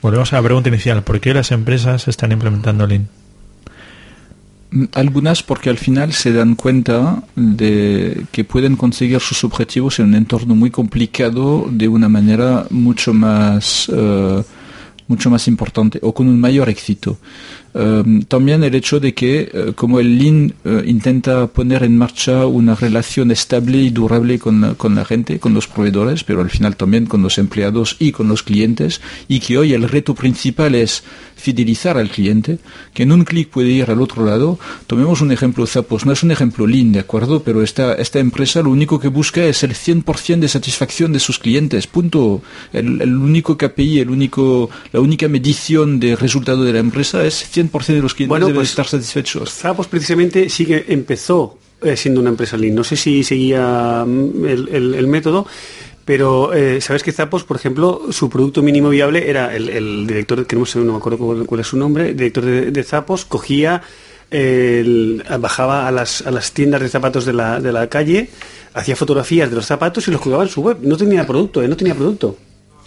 volvemos 0.00 0.32
a 0.32 0.36
la 0.36 0.42
pregunta 0.42 0.70
inicial, 0.70 1.02
¿por 1.02 1.20
qué 1.20 1.34
las 1.34 1.52
empresas 1.52 2.08
están 2.08 2.32
implementando 2.32 2.86
Lean? 2.86 3.08
Algunas 4.94 5.42
porque 5.42 5.68
al 5.68 5.76
final 5.76 6.12
se 6.12 6.32
dan 6.32 6.54
cuenta 6.54 7.22
de 7.36 8.24
que 8.32 8.44
pueden 8.44 8.76
conseguir 8.76 9.20
sus 9.20 9.44
objetivos 9.44 9.98
en 9.98 10.06
un 10.06 10.14
entorno 10.14 10.54
muy 10.54 10.70
complicado 10.70 11.66
de 11.70 11.88
una 11.88 12.08
manera 12.08 12.66
mucho 12.70 13.12
más 13.12 13.90
eh, 13.92 14.42
mucho 15.08 15.28
más 15.28 15.46
importante 15.46 15.98
o 16.02 16.14
con 16.14 16.26
un 16.26 16.40
mayor 16.40 16.68
éxito. 16.70 17.18
Um, 17.74 18.20
también 18.24 18.62
el 18.64 18.74
hecho 18.74 19.00
de 19.00 19.14
que, 19.14 19.50
eh, 19.50 19.72
como 19.74 19.98
el 19.98 20.18
Lean 20.18 20.52
eh, 20.62 20.82
intenta 20.86 21.46
poner 21.46 21.82
en 21.84 21.96
marcha 21.96 22.44
una 22.44 22.74
relación 22.74 23.30
estable 23.30 23.78
y 23.78 23.88
durable 23.88 24.38
con, 24.38 24.60
la- 24.60 24.74
con 24.74 24.94
la 24.94 25.06
gente, 25.06 25.38
con 25.38 25.54
los 25.54 25.68
proveedores, 25.68 26.22
pero 26.22 26.42
al 26.42 26.50
final 26.50 26.76
también 26.76 27.06
con 27.06 27.22
los 27.22 27.38
empleados 27.38 27.96
y 27.98 28.12
con 28.12 28.28
los 28.28 28.42
clientes, 28.42 29.00
y 29.26 29.40
que 29.40 29.56
hoy 29.56 29.72
el 29.72 29.88
reto 29.88 30.14
principal 30.14 30.74
es 30.74 31.02
fidelizar 31.34 31.96
al 31.96 32.10
cliente, 32.10 32.58
que 32.92 33.04
en 33.04 33.10
un 33.12 33.24
clic 33.24 33.48
puede 33.48 33.70
ir 33.70 33.90
al 33.90 34.02
otro 34.02 34.24
lado. 34.26 34.58
Tomemos 34.86 35.22
un 35.22 35.32
ejemplo 35.32 35.66
Zappos, 35.66 36.04
no 36.04 36.12
es 36.12 36.22
un 36.22 36.30
ejemplo 36.30 36.66
Lean, 36.66 36.92
¿de 36.92 37.00
acuerdo? 37.00 37.42
Pero 37.42 37.62
esta, 37.62 37.94
esta 37.94 38.18
empresa 38.18 38.60
lo 38.62 38.70
único 38.70 39.00
que 39.00 39.08
busca 39.08 39.42
es 39.44 39.62
el 39.64 39.72
100% 39.72 40.40
de 40.40 40.48
satisfacción 40.48 41.12
de 41.14 41.20
sus 41.20 41.38
clientes, 41.38 41.86
punto. 41.86 42.42
El, 42.74 43.00
el 43.00 43.16
único 43.16 43.56
KPI, 43.56 44.00
el 44.00 44.10
único, 44.10 44.68
la 44.92 45.00
única 45.00 45.26
medición 45.28 45.98
de 45.98 46.16
resultado 46.16 46.64
de 46.64 46.74
la 46.74 46.78
empresa 46.78 47.24
es 47.24 47.42
100% 47.52 47.61
de 47.70 48.02
los 48.02 48.14
clientes 48.14 48.28
Bueno, 48.28 48.46
deben 48.46 48.60
pues, 48.60 48.70
estar 48.70 48.86
satisfechos. 48.86 49.52
Zappos 49.52 49.86
precisamente 49.86 50.48
sí 50.48 50.64
que 50.66 50.84
empezó 50.88 51.58
eh, 51.82 51.96
siendo 51.96 52.20
una 52.20 52.30
empresa 52.30 52.56
Lean. 52.56 52.74
No 52.74 52.84
sé 52.84 52.96
si 52.96 53.22
seguía 53.24 54.04
mm, 54.06 54.44
el, 54.46 54.68
el- 54.68 54.94
el 54.94 55.06
método, 55.06 55.46
pero 56.04 56.52
eh, 56.52 56.80
sabes 56.80 57.02
que 57.02 57.12
Zappos, 57.12 57.44
por 57.44 57.56
ejemplo, 57.56 58.02
su 58.10 58.28
producto 58.28 58.62
mínimo 58.62 58.88
viable 58.88 59.28
era 59.30 59.54
el, 59.54 59.68
el 59.68 60.06
director, 60.06 60.46
que 60.46 60.56
no, 60.56 60.66
sé, 60.66 60.78
no 60.80 60.92
me 60.92 60.98
acuerdo 60.98 61.18
cuál, 61.18 61.46
cuál 61.46 61.60
es 61.60 61.66
su 61.66 61.76
nombre, 61.76 62.10
el 62.10 62.16
director 62.16 62.44
de, 62.44 62.70
de 62.70 62.82
Zappos, 62.84 63.24
cogía, 63.24 63.82
el- 64.30 65.22
bajaba 65.40 65.86
a 65.86 65.90
las, 65.92 66.26
a 66.26 66.30
las 66.30 66.52
tiendas 66.52 66.80
de 66.80 66.88
zapatos 66.88 67.24
de 67.24 67.32
la, 67.32 67.60
de 67.60 67.72
la 67.72 67.88
calle, 67.88 68.28
hacía 68.74 68.96
fotografías 68.96 69.50
de 69.50 69.56
los 69.56 69.66
zapatos 69.66 70.08
y 70.08 70.10
los 70.10 70.20
colgaba 70.20 70.42
en 70.44 70.48
su 70.48 70.62
web. 70.62 70.78
No 70.82 70.96
tenía 70.96 71.26
producto, 71.26 71.62
eh, 71.62 71.68
no 71.68 71.76
tenía 71.76 71.94
producto. 71.94 72.36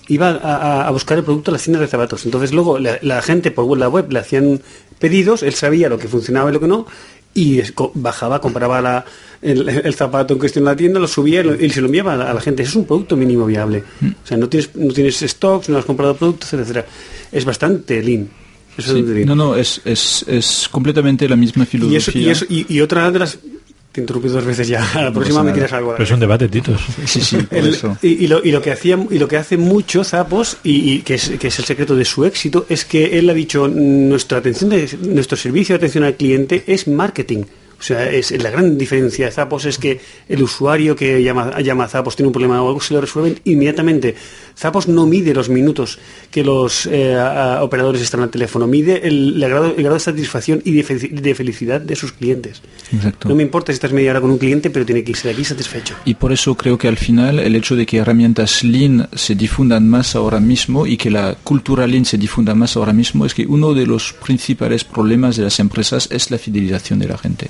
Iba 0.07 0.29
a, 0.29 0.87
a- 0.87 0.91
buscar 0.91 1.17
el 1.17 1.23
producto 1.23 1.49
a 1.51 1.53
las 1.53 1.63
tiendas 1.63 1.81
de 1.81 1.87
zapatos. 1.87 2.25
Entonces 2.25 2.53
luego 2.53 2.77
la, 2.77 2.99
la 3.01 3.21
gente 3.21 3.49
por 3.51 3.77
la 3.77 3.89
web 3.89 4.11
le 4.11 4.19
hacían 4.19 4.61
pedidos, 4.99 5.41
él 5.43 5.53
sabía 5.53 5.89
lo 5.89 5.97
que 5.97 6.07
funcionaba 6.07 6.49
y 6.49 6.53
lo 6.53 6.59
que 6.59 6.67
no, 6.67 6.85
y 7.33 7.61
bajaba, 7.95 8.39
compraba 8.39 8.81
la- 8.81 9.05
el, 9.41 9.67
el 9.67 9.93
zapato 9.93 10.33
en 10.33 10.39
cuestión 10.39 10.63
en 10.63 10.65
la 10.67 10.75
tienda, 10.75 10.99
lo 10.99 11.07
subía 11.07 11.41
y, 11.41 11.43
lo- 11.43 11.55
y 11.59 11.69
se 11.69 11.81
lo 11.81 11.87
enviaba 11.87 12.13
a 12.13 12.17
la, 12.17 12.31
a 12.31 12.33
la 12.33 12.41
gente. 12.41 12.63
Eso 12.63 12.71
es 12.71 12.75
un 12.77 12.85
producto 12.85 13.17
mínimo 13.17 13.45
viable. 13.45 13.83
O 14.23 14.27
sea, 14.27 14.37
no 14.37 14.47
tienes, 14.47 14.75
no 14.75 14.93
tienes 14.93 15.17
stocks, 15.21 15.69
no 15.69 15.77
has 15.79 15.85
comprado 15.85 16.15
productos, 16.15 16.53
etcétera. 16.53 16.85
Es 17.31 17.43
bastante 17.43 18.01
lean. 18.03 18.29
Es 18.77 18.85
Sí, 18.85 18.91
bastante 18.91 19.13
lean. 19.15 19.27
No, 19.27 19.35
no, 19.35 19.55
es, 19.55 19.81
es, 19.85 20.23
es 20.27 20.67
completamente 20.71 21.27
la 21.27 21.35
misma 21.35 21.63
y, 21.63 21.67
filosofía. 21.67 21.97
eso, 21.97 22.11
y, 22.17 22.29
eso- 22.29 22.45
y- 22.47 22.65
y 22.75 22.81
otra 22.81 23.09
de 23.11 23.19
las... 23.19 23.39
Te 23.95 24.01
interrumpí 24.01 24.27
dos 24.27 24.43
veces 24.45 24.67
ya. 24.67 24.83
A 24.93 25.03
la 25.03 25.11
próxima 25.13 25.41
me 25.41 25.53
tiras 25.53 25.71
algo. 25.73 25.93
Pero 25.93 26.03
es 26.03 26.11
un 26.11 26.19
debate, 26.19 26.49
Titos. 26.49 26.81
Sí, 27.05 27.21
sí, 27.21 27.37
por 27.49 27.57
El- 27.57 27.69
eso. 27.69 27.97
y, 28.01 28.25
y 28.25 28.27
lo, 28.27 28.43
y 28.43 28.51
lo 28.51 28.61
que 28.61 28.71
hacía 28.71 28.99
y 29.09 29.17
lo 29.17 29.27
que 29.27 29.37
hace 29.37 29.55
mucho 29.57 30.03
Zapos 30.03 30.57
y, 30.63 30.91
y 30.95 31.01
que, 31.01 31.15
es, 31.15 31.29
que 31.39 31.47
es 31.47 31.59
el 31.59 31.65
secreto 31.65 31.95
de 31.95 32.03
su 32.05 32.25
éxito 32.25 32.65
es 32.69 32.83
que 32.85 33.17
él 33.17 33.29
ha 33.29 33.33
dicho 33.33 33.67
nuestra 33.69 34.39
atención 34.39 34.69
de, 34.69 34.89
nuestro 35.01 35.37
servicio 35.37 35.73
de 35.73 35.77
atención 35.77 36.03
al 36.03 36.15
cliente 36.15 36.63
es 36.67 36.87
marketing 36.87 37.43
o 37.77 37.83
sea 37.83 38.09
es 38.09 38.31
la 38.41 38.49
gran 38.49 38.77
diferencia 38.77 39.25
de 39.25 39.31
Zapos 39.31 39.65
es 39.65 39.77
que 39.77 39.99
el 40.29 40.41
usuario 40.41 40.95
que 40.95 41.21
llama, 41.21 41.59
llama 41.61 41.83
a 41.83 41.87
Zapos 41.89 42.15
tiene 42.15 42.27
un 42.27 42.33
problema 42.33 42.61
o 42.61 42.67
algo 42.69 42.79
se 42.81 42.93
lo 42.93 43.01
resuelven 43.01 43.39
inmediatamente 43.43 44.15
Zapos 44.57 44.87
no 44.87 45.05
mide 45.05 45.33
los 45.33 45.49
minutos 45.49 45.99
que 46.31 46.43
los 46.43 46.85
eh, 46.85 47.15
a- 47.15 47.61
operadores 47.61 48.01
están 48.01 48.21
al 48.21 48.29
teléfono 48.29 48.67
mide 48.67 49.05
el, 49.07 49.41
el 49.43 49.49
grado, 49.49 49.65
el 49.67 49.75
grado 49.83 49.95
de 49.95 49.99
satisfacción 49.99 50.61
y 50.63 50.71
de, 50.71 50.83
fe- 50.83 51.09
de 51.09 51.35
felicidad 51.35 51.81
de 51.81 51.95
sus 51.95 52.13
clientes 52.13 52.61
Exacto. 52.93 53.27
no 53.27 53.35
me 53.35 53.43
importa 53.43 53.71
si 53.71 53.75
estás 53.75 53.91
media 53.91 54.11
hora 54.11 54.21
con 54.21 54.31
un 54.31 54.37
cliente 54.37 54.69
pero 54.69 54.85
tiene 54.85 55.03
que 55.03 55.11
irse 55.11 55.27
de 55.27 55.33
aquí 55.33 55.43
satisfecho 55.43 55.95
Y 56.05 56.13
por 56.13 56.31
eso 56.31 56.55
creo 56.55 56.77
que 56.77 56.87
al 56.87 56.97
final 56.97 57.39
el 57.39 57.55
hecho 57.55 57.75
de 57.75 57.85
que 57.85 57.97
herramientas 57.97 58.63
Lean 58.63 59.09
se 59.13 59.35
difundan 59.35 59.89
más 59.89 60.15
ahora 60.15 60.39
mismo 60.39 60.87
y 60.87 60.95
que 60.97 61.11
la 61.11 61.35
cultura 61.43 61.85
Lean 61.85 62.05
se 62.05 62.17
difunda 62.17 62.55
más 62.55 62.77
ahora 62.77 62.93
mismo 62.93 63.25
es 63.25 63.33
que 63.33 63.45
uno 63.45 63.73
de 63.73 63.85
los 63.85 64.13
principales 64.13 64.83
problemas 64.85 65.35
de 65.35 65.43
las 65.43 65.59
empresas 65.59 66.07
es 66.11 66.31
la 66.31 66.37
fidelización 66.37 66.99
de 66.99 67.07
la 67.07 67.17
gente. 67.17 67.49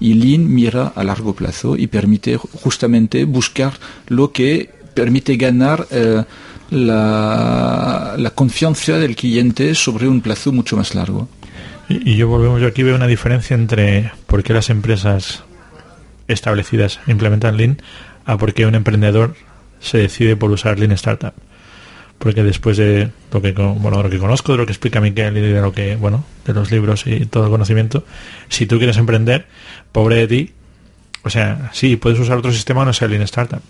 Y 0.00 0.14
Lean 0.14 0.48
mira 0.52 0.88
a 0.94 1.04
largo 1.04 1.34
plazo 1.34 1.76
y 1.76 1.86
permite 1.86 2.36
justamente 2.38 3.24
buscar 3.24 3.74
lo 4.08 4.32
que 4.32 4.70
permite 4.94 5.36
ganar 5.36 5.86
eh, 5.90 6.22
la, 6.70 8.14
la 8.16 8.30
confianza 8.30 8.98
del 8.98 9.16
cliente 9.16 9.74
sobre 9.74 10.08
un 10.08 10.20
plazo 10.20 10.52
mucho 10.52 10.76
más 10.76 10.94
largo. 10.94 11.28
Y, 11.90 12.14
yo 12.14 12.28
volvemos, 12.28 12.60
yo 12.60 12.68
aquí 12.68 12.84
veo 12.84 12.94
una 12.94 13.08
diferencia 13.08 13.54
entre 13.54 14.12
por 14.26 14.44
qué 14.44 14.52
las 14.52 14.70
empresas 14.70 15.42
establecidas 16.28 17.00
implementan 17.08 17.56
Lean 17.56 17.82
a 18.24 18.38
por 18.38 18.54
qué 18.54 18.64
un 18.64 18.76
emprendedor 18.76 19.34
se 19.80 19.98
decide 19.98 20.36
por 20.36 20.52
usar 20.52 20.78
Lean 20.78 20.92
Startup. 20.92 21.34
Porque 22.18 22.44
después 22.44 22.76
de 22.76 23.10
lo 23.32 23.42
que 23.42 23.50
bueno, 23.52 23.96
de 23.96 24.02
lo 24.04 24.10
que 24.10 24.18
conozco, 24.18 24.52
de 24.52 24.58
lo 24.58 24.66
que 24.66 24.72
explica 24.72 25.00
Miquel 25.00 25.36
y 25.36 25.40
de 25.40 25.60
lo 25.60 25.72
que, 25.72 25.96
bueno, 25.96 26.24
de 26.46 26.54
los 26.54 26.70
libros 26.70 27.06
y 27.06 27.26
todo 27.26 27.46
el 27.46 27.50
conocimiento, 27.50 28.04
si 28.48 28.66
tú 28.66 28.78
quieres 28.78 28.98
emprender, 28.98 29.46
pobre 29.90 30.16
de 30.16 30.28
ti, 30.28 30.52
o 31.24 31.30
sea, 31.30 31.70
sí, 31.72 31.96
puedes 31.96 32.20
usar 32.20 32.38
otro 32.38 32.52
sistema, 32.52 32.84
no 32.84 32.92
sea 32.92 33.08
Lean 33.08 33.22
Startup, 33.22 33.62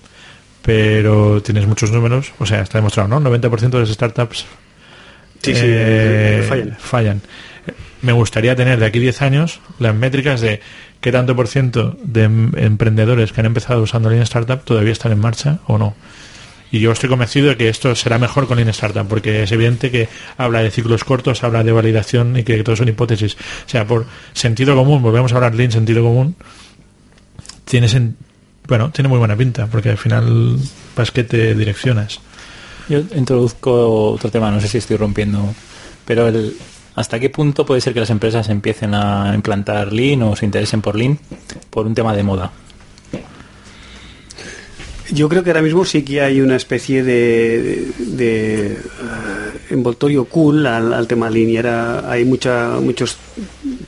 pero 0.63 1.43
tienes 1.43 1.67
muchos 1.67 1.91
números, 1.91 2.33
o 2.39 2.47
sea, 2.47 2.61
está 2.61 2.79
demostrado, 2.79 3.09
¿no? 3.09 3.21
90% 3.21 3.71
de 3.71 3.81
las 3.81 3.89
startups 3.91 4.45
Sí, 5.43 5.55
sí, 5.55 5.63
eh, 5.65 6.45
fallan. 6.49 6.77
fallan. 6.79 7.21
Me 8.03 8.13
gustaría 8.13 8.55
tener 8.57 8.79
de 8.79 8.87
aquí 8.87 8.99
10 8.99 9.23
años 9.23 9.61
las 9.79 9.95
métricas 9.95 10.41
de 10.41 10.61
qué 11.01 11.13
tanto 11.13 11.35
por 11.37 11.49
ciento 11.49 11.97
de 12.03 12.25
em- 12.25 12.53
emprendedores 12.57 13.33
que 13.33 13.41
han 13.41 13.47
empezado 13.47 13.83
usando 13.83 14.11
Lean 14.11 14.23
Startup 14.23 14.63
todavía 14.63 14.93
están 14.93 15.13
en 15.13 15.19
marcha 15.21 15.61
o 15.67 15.79
no. 15.79 15.95
Y 16.73 16.79
yo 16.81 16.93
estoy 16.93 17.09
convencido 17.09 17.49
de 17.49 17.57
que 17.57 17.69
esto 17.69 17.95
será 17.97 18.19
mejor 18.19 18.47
con 18.47 18.57
Lean 18.57 18.69
Startup, 18.69 19.07
porque 19.09 19.43
es 19.43 19.53
evidente 19.53 19.91
que 19.91 20.09
habla 20.39 20.63
de 20.63 20.71
ciclos 20.71 21.05
cortos, 21.05 21.43
habla 21.43 21.65
de 21.65 21.73
validación 21.73 22.37
y 22.37 22.43
que 22.45 22.63
todo 22.63 22.77
son 22.77 22.89
hipótesis. 22.89 23.35
O 23.67 23.69
sea, 23.69 23.87
por 23.87 24.07
sentido 24.35 24.77
común, 24.77 25.03
volvemos 25.03 25.33
a 25.33 25.37
hablar 25.37 25.55
Lean, 25.55 25.73
sentido 25.73 26.03
común, 26.03 26.37
tiene, 27.65 27.87
sen- 27.89 28.15
bueno, 28.69 28.91
tiene 28.91 29.09
muy 29.09 29.19
buena 29.19 29.37
pinta, 29.37 29.67
porque 29.67 29.91
al 29.91 29.99
final 29.99 30.57
vas 30.97 31.11
que 31.11 31.25
te 31.25 31.55
direccionas. 31.55 32.21
Yo 32.89 32.99
introduzco 33.15 34.13
otro 34.13 34.31
tema, 34.31 34.51
no 34.51 34.61
sé 34.61 34.69
si 34.69 34.79
estoy 34.79 34.97
rompiendo, 34.97 35.55
pero 36.05 36.29
el, 36.29 36.57
¿hasta 36.95 37.21
qué 37.21 37.31
punto 37.31 37.65
puede 37.65 37.81
ser 37.81 37.95
que 37.95 38.01
las 38.01 38.11
empresas 38.11 38.49
empiecen 38.49 38.95
a 38.95 39.33
implantar 39.35 39.93
Lean 39.93 40.23
o 40.23 40.37
se 40.37 40.45
interesen 40.45 40.83
por 40.83 40.97
Lean 40.97 41.19
por 41.71 41.87
un 41.87 41.95
tema 41.95 42.15
de 42.15 42.23
moda? 42.23 42.53
Yo 45.13 45.29
creo 45.29 45.43
que 45.43 45.51
ahora 45.51 45.63
mismo 45.63 45.85
sí 45.85 46.03
que 46.03 46.21
hay 46.21 46.41
una 46.41 46.55
especie 46.55 47.03
de, 47.03 47.93
de, 47.99 48.17
de, 48.17 48.67
eh, 48.73 48.79
envoltorio 49.71 50.25
cool 50.27 50.67
al, 50.67 50.93
al 50.93 51.07
tema 51.09 51.29
línea. 51.29 52.09
Hay 52.09 52.25
mucha, 52.25 52.79
muchos, 52.81 53.17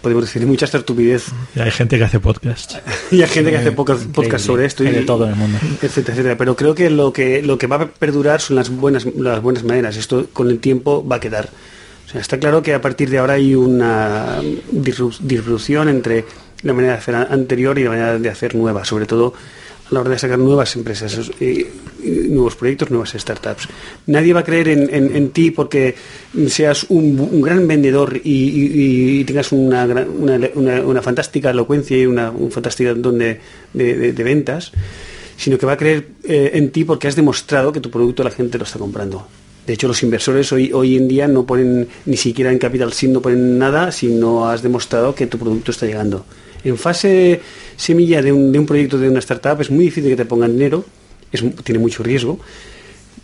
podemos 0.02 0.24
decir, 0.24 0.44
mucha 0.46 0.66
estupidez. 0.66 1.26
Y 1.54 1.60
hay 1.60 1.70
gente 1.70 1.96
que 1.96 2.04
hace 2.04 2.20
podcast. 2.20 2.74
y 3.10 3.22
hay 3.22 3.28
gente 3.28 3.50
que 3.50 3.56
hace 3.56 3.72
podcast, 3.72 4.04
podcast 4.06 4.44
sobre 4.44 4.66
esto. 4.66 4.82
Hay 4.82 4.90
y, 4.90 4.92
de 4.92 5.02
todo 5.02 5.24
en 5.24 5.30
el 5.30 5.36
mundo. 5.36 5.58
Etcétera, 5.80 6.12
etcétera. 6.14 6.36
Pero 6.36 6.56
creo 6.56 6.74
que 6.74 6.90
lo 6.90 7.12
que 7.12 7.42
lo 7.42 7.56
que 7.56 7.66
va 7.66 7.76
a 7.76 7.86
perdurar 7.86 8.40
son 8.40 8.56
las 8.56 8.68
buenas 8.68 9.06
las 9.16 9.40
buenas 9.40 9.64
maneras. 9.64 9.96
Esto 9.96 10.26
con 10.32 10.50
el 10.50 10.58
tiempo 10.58 11.06
va 11.06 11.16
a 11.16 11.20
quedar. 11.20 11.48
O 12.06 12.10
sea, 12.10 12.20
está 12.20 12.38
claro 12.38 12.62
que 12.62 12.74
a 12.74 12.80
partir 12.80 13.08
de 13.08 13.18
ahora 13.18 13.34
hay 13.34 13.54
una 13.54 14.42
disru- 14.72 15.16
disrupción 15.20 15.88
entre 15.88 16.24
la 16.62 16.72
manera 16.74 16.94
de 16.94 16.98
hacer 16.98 17.14
anterior 17.14 17.78
y 17.78 17.84
la 17.84 17.90
manera 17.90 18.18
de 18.18 18.28
hacer 18.28 18.54
nueva, 18.54 18.84
sobre 18.84 19.06
todo 19.06 19.32
la 19.92 20.00
hora 20.00 20.10
de 20.10 20.18
sacar 20.18 20.38
nuevas 20.38 20.74
empresas, 20.74 21.30
y 21.40 21.66
nuevos 22.30 22.56
proyectos, 22.56 22.90
nuevas 22.90 23.10
startups. 23.16 23.68
Nadie 24.06 24.32
va 24.32 24.40
a 24.40 24.44
creer 24.44 24.68
en, 24.68 25.14
en- 25.16 25.30
ti 25.30 25.50
porque 25.50 25.94
seas 26.48 26.86
un, 26.88 27.40
gran 27.40 27.68
vendedor 27.68 28.20
y, 28.24 29.22
tengas 29.24 29.52
una, 29.52 29.86
una, 30.54 31.02
fantástica 31.02 31.50
elocuencia 31.50 31.96
y 31.96 32.06
una, 32.06 32.30
un 32.30 32.50
fantástico 32.50 32.94
don 32.94 33.18
de- 33.18 33.38
de 33.72 34.24
ventas, 34.24 34.72
sino 35.36 35.58
que 35.58 35.66
va 35.66 35.72
a 35.72 35.76
creer 35.76 36.08
eh, 36.24 36.50
en 36.54 36.70
ti 36.70 36.84
porque 36.84 37.08
has 37.08 37.16
demostrado 37.16 37.72
que 37.72 37.80
tu 37.80 37.90
producto 37.90 38.22
la 38.24 38.30
gente 38.30 38.58
lo 38.58 38.64
está 38.64 38.78
comprando. 38.78 39.26
De 39.66 39.74
hecho, 39.74 39.86
los 39.86 40.02
inversores 40.02 40.52
hoy, 40.52 40.72
hoy 40.72 40.96
en 40.96 41.06
día 41.06 41.28
no 41.28 41.46
ponen 41.46 41.86
ni 42.06 42.16
siquiera 42.16 42.50
en 42.50 42.58
Capital 42.58 42.92
Sin, 42.92 43.12
no 43.12 43.20
ponen 43.22 43.58
nada 43.58 43.92
si 43.92 44.08
no 44.08 44.48
has 44.48 44.62
demostrado 44.62 45.14
que 45.14 45.26
tu 45.28 45.38
producto 45.38 45.70
está 45.70 45.86
llegando. 45.86 46.24
En 46.64 46.76
fase 46.78 47.40
semilla 47.76 48.22
de 48.22 48.32
un, 48.32 48.52
de 48.52 48.58
un 48.58 48.66
proyecto 48.66 48.98
de 48.98 49.08
una 49.08 49.18
startup 49.18 49.60
es 49.60 49.70
muy 49.70 49.84
difícil 49.86 50.10
que 50.10 50.16
te 50.16 50.24
pongan 50.24 50.52
dinero, 50.52 50.84
es, 51.32 51.42
tiene 51.64 51.78
mucho 51.78 52.02
riesgo, 52.02 52.38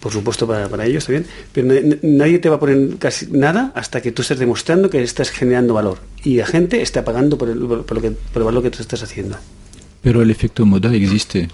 por 0.00 0.12
supuesto 0.12 0.46
para, 0.46 0.68
para 0.68 0.86
ellos 0.86 1.04
también, 1.06 1.26
pero 1.52 1.66
na- 1.68 1.96
nadie 2.02 2.38
te 2.38 2.48
va 2.48 2.56
a 2.56 2.60
poner 2.60 2.96
casi 2.98 3.26
nada 3.30 3.72
hasta 3.74 4.00
que 4.00 4.12
tú 4.12 4.22
estés 4.22 4.38
demostrando 4.38 4.88
que 4.90 5.02
estás 5.02 5.30
generando 5.30 5.74
valor 5.74 5.98
y 6.24 6.36
la 6.36 6.46
gente 6.46 6.82
está 6.82 7.04
pagando 7.04 7.36
por 7.38 7.48
el, 7.48 7.58
por 7.58 7.92
lo 7.94 8.00
que, 8.00 8.10
por 8.12 8.42
el 8.42 8.44
valor 8.44 8.62
que 8.62 8.70
tú 8.70 8.80
estás 8.82 9.02
haciendo. 9.02 9.36
Pero 10.02 10.22
el 10.22 10.30
efecto 10.30 10.64
moda 10.66 10.94
existe. 10.94 11.48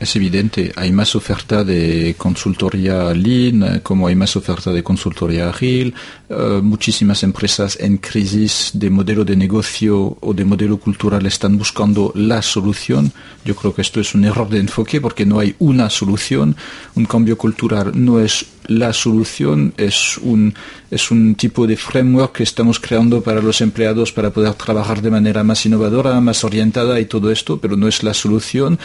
Es 0.00 0.16
evidente, 0.16 0.72
hay 0.76 0.92
más 0.92 1.14
oferta 1.14 1.62
de 1.62 2.14
consultoría 2.16 3.12
lean, 3.12 3.62
eh, 3.62 3.80
como 3.82 4.06
hay 4.06 4.14
más 4.14 4.34
oferta 4.34 4.72
de 4.72 4.82
consultoría 4.82 5.50
ágil, 5.50 5.94
eh, 6.30 6.60
muchísimas 6.62 7.22
empresas 7.22 7.76
en 7.78 7.98
crisis 7.98 8.70
de 8.72 8.88
modelo 8.88 9.26
de 9.26 9.36
negocio 9.36 10.16
o 10.18 10.32
de 10.32 10.46
modelo 10.46 10.78
cultural 10.78 11.26
están 11.26 11.58
buscando 11.58 12.12
la 12.14 12.40
solución. 12.40 13.12
Yo 13.44 13.54
creo 13.54 13.74
que 13.74 13.82
esto 13.82 14.00
es 14.00 14.14
un 14.14 14.24
error 14.24 14.48
de 14.48 14.60
enfoque 14.60 15.02
porque 15.02 15.26
no 15.26 15.38
hay 15.38 15.54
una 15.58 15.90
solución. 15.90 16.56
Un 16.94 17.04
cambio 17.04 17.36
cultural 17.36 17.92
no 17.94 18.20
es 18.20 18.46
la 18.70 18.92
solución, 18.92 19.74
es 19.76 20.16
un, 20.18 20.54
es 20.92 21.10
un 21.10 21.34
tipo 21.34 21.66
de 21.66 21.76
framework 21.76 22.36
que 22.36 22.44
estamos 22.44 22.78
creando 22.78 23.20
para 23.20 23.42
los 23.42 23.60
empleados 23.60 24.12
para 24.12 24.30
poder 24.30 24.54
trabajar 24.54 25.02
de 25.02 25.10
manera 25.10 25.42
más 25.42 25.66
innovadora, 25.66 26.20
más 26.20 26.44
orientada 26.44 27.00
y 27.00 27.06
todo 27.06 27.32
esto, 27.32 27.60
pero 27.60 27.76
no 27.76 27.88
es 27.88 28.04
la 28.04 28.14
solución. 28.14 28.78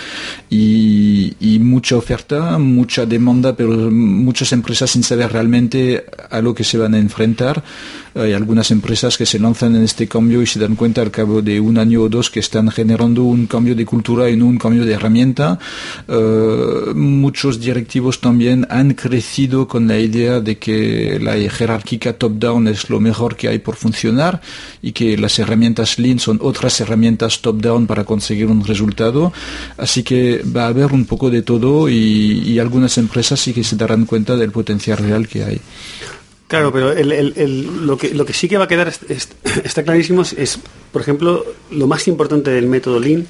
Y, 0.49 1.35
mucha 1.61 1.97
oferta, 1.97 2.57
mucha 2.57 3.05
demanda, 3.05 3.55
pero 3.55 3.91
muchas 3.91 4.51
empresas 4.53 4.91
sin 4.91 5.03
saber 5.03 5.31
realmente 5.31 6.05
a 6.29 6.41
lo 6.41 6.53
que 6.53 6.63
se 6.63 6.77
van 6.77 6.93
a 6.95 6.99
enfrentar. 6.99 7.63
Hay 8.15 8.33
algunas 8.33 8.71
empresas 8.71 9.17
que 9.17 9.25
se 9.25 9.39
lanzan 9.39 9.75
en 9.75 9.83
este 9.83 10.07
cambio 10.07 10.41
y 10.41 10.47
se 10.47 10.59
dan 10.59 10.75
cuenta 10.75 11.01
al 11.01 11.11
cabo 11.11 11.41
de 11.41 11.59
un 11.59 11.77
año 11.77 12.03
o 12.03 12.09
dos 12.09 12.29
que 12.29 12.39
están 12.39 12.71
generando 12.71 13.23
un 13.23 13.45
cambio 13.45 13.75
de 13.75 13.85
cultura 13.85 14.29
y 14.29 14.35
no 14.35 14.45
un 14.45 14.57
cambio 14.57 14.85
de 14.85 14.93
herramienta. 14.93 15.59
Eh, 16.07 16.93
muchos 16.95 17.59
directivos 17.59 18.21
también 18.21 18.65
han 18.69 18.93
crecido 18.93 19.67
con 19.75 19.89
la 19.89 19.99
idea 19.99 20.39
de 20.39 20.57
que 20.57 21.19
la 21.21 21.33
jerárquica 21.49 22.13
top-down 22.13 22.69
es 22.69 22.89
lo 22.89 23.01
mejor 23.01 23.35
que 23.35 23.49
hay 23.49 23.59
por 23.59 23.75
funcionar 23.75 24.39
y 24.81 24.93
que 24.93 25.17
las 25.17 25.37
herramientas 25.37 25.99
Lean 25.99 26.17
son 26.19 26.39
otras 26.41 26.79
herramientas 26.79 27.41
top-down 27.41 27.85
para 27.85 28.05
conseguir 28.05 28.45
un 28.47 28.63
resultado. 28.65 29.33
Así 29.77 30.01
que 30.03 30.41
va 30.55 30.63
a 30.63 30.67
haber 30.67 30.93
un 30.93 31.03
poco 31.03 31.29
de 31.29 31.41
todo 31.41 31.89
y, 31.89 32.57
algunas 32.57 32.97
empresas 32.97 33.37
sí 33.37 33.51
que 33.51 33.65
se 33.65 33.75
darán 33.75 34.05
cuenta 34.05 34.37
del 34.37 34.51
potencial 34.51 34.97
real 34.97 35.27
que 35.27 35.43
hay. 35.43 35.59
Claro, 36.47 36.71
pero 36.71 36.93
el- 36.93 37.11
el- 37.11 37.33
el- 37.35 37.85
lo, 37.85 37.97
que, 37.97 38.13
lo 38.13 38.23
que 38.25 38.31
sí 38.31 38.47
que 38.47 38.57
va 38.57 38.63
a 38.63 38.67
quedar 38.69 38.87
es- 38.87 39.01
es- 39.09 39.27
está 39.65 39.83
clarísimo 39.83 40.21
es, 40.21 40.59
por 40.93 41.01
ejemplo, 41.01 41.43
lo 41.71 41.85
más 41.87 42.07
importante 42.07 42.49
del 42.51 42.67
método 42.67 42.97
Lean, 43.01 43.27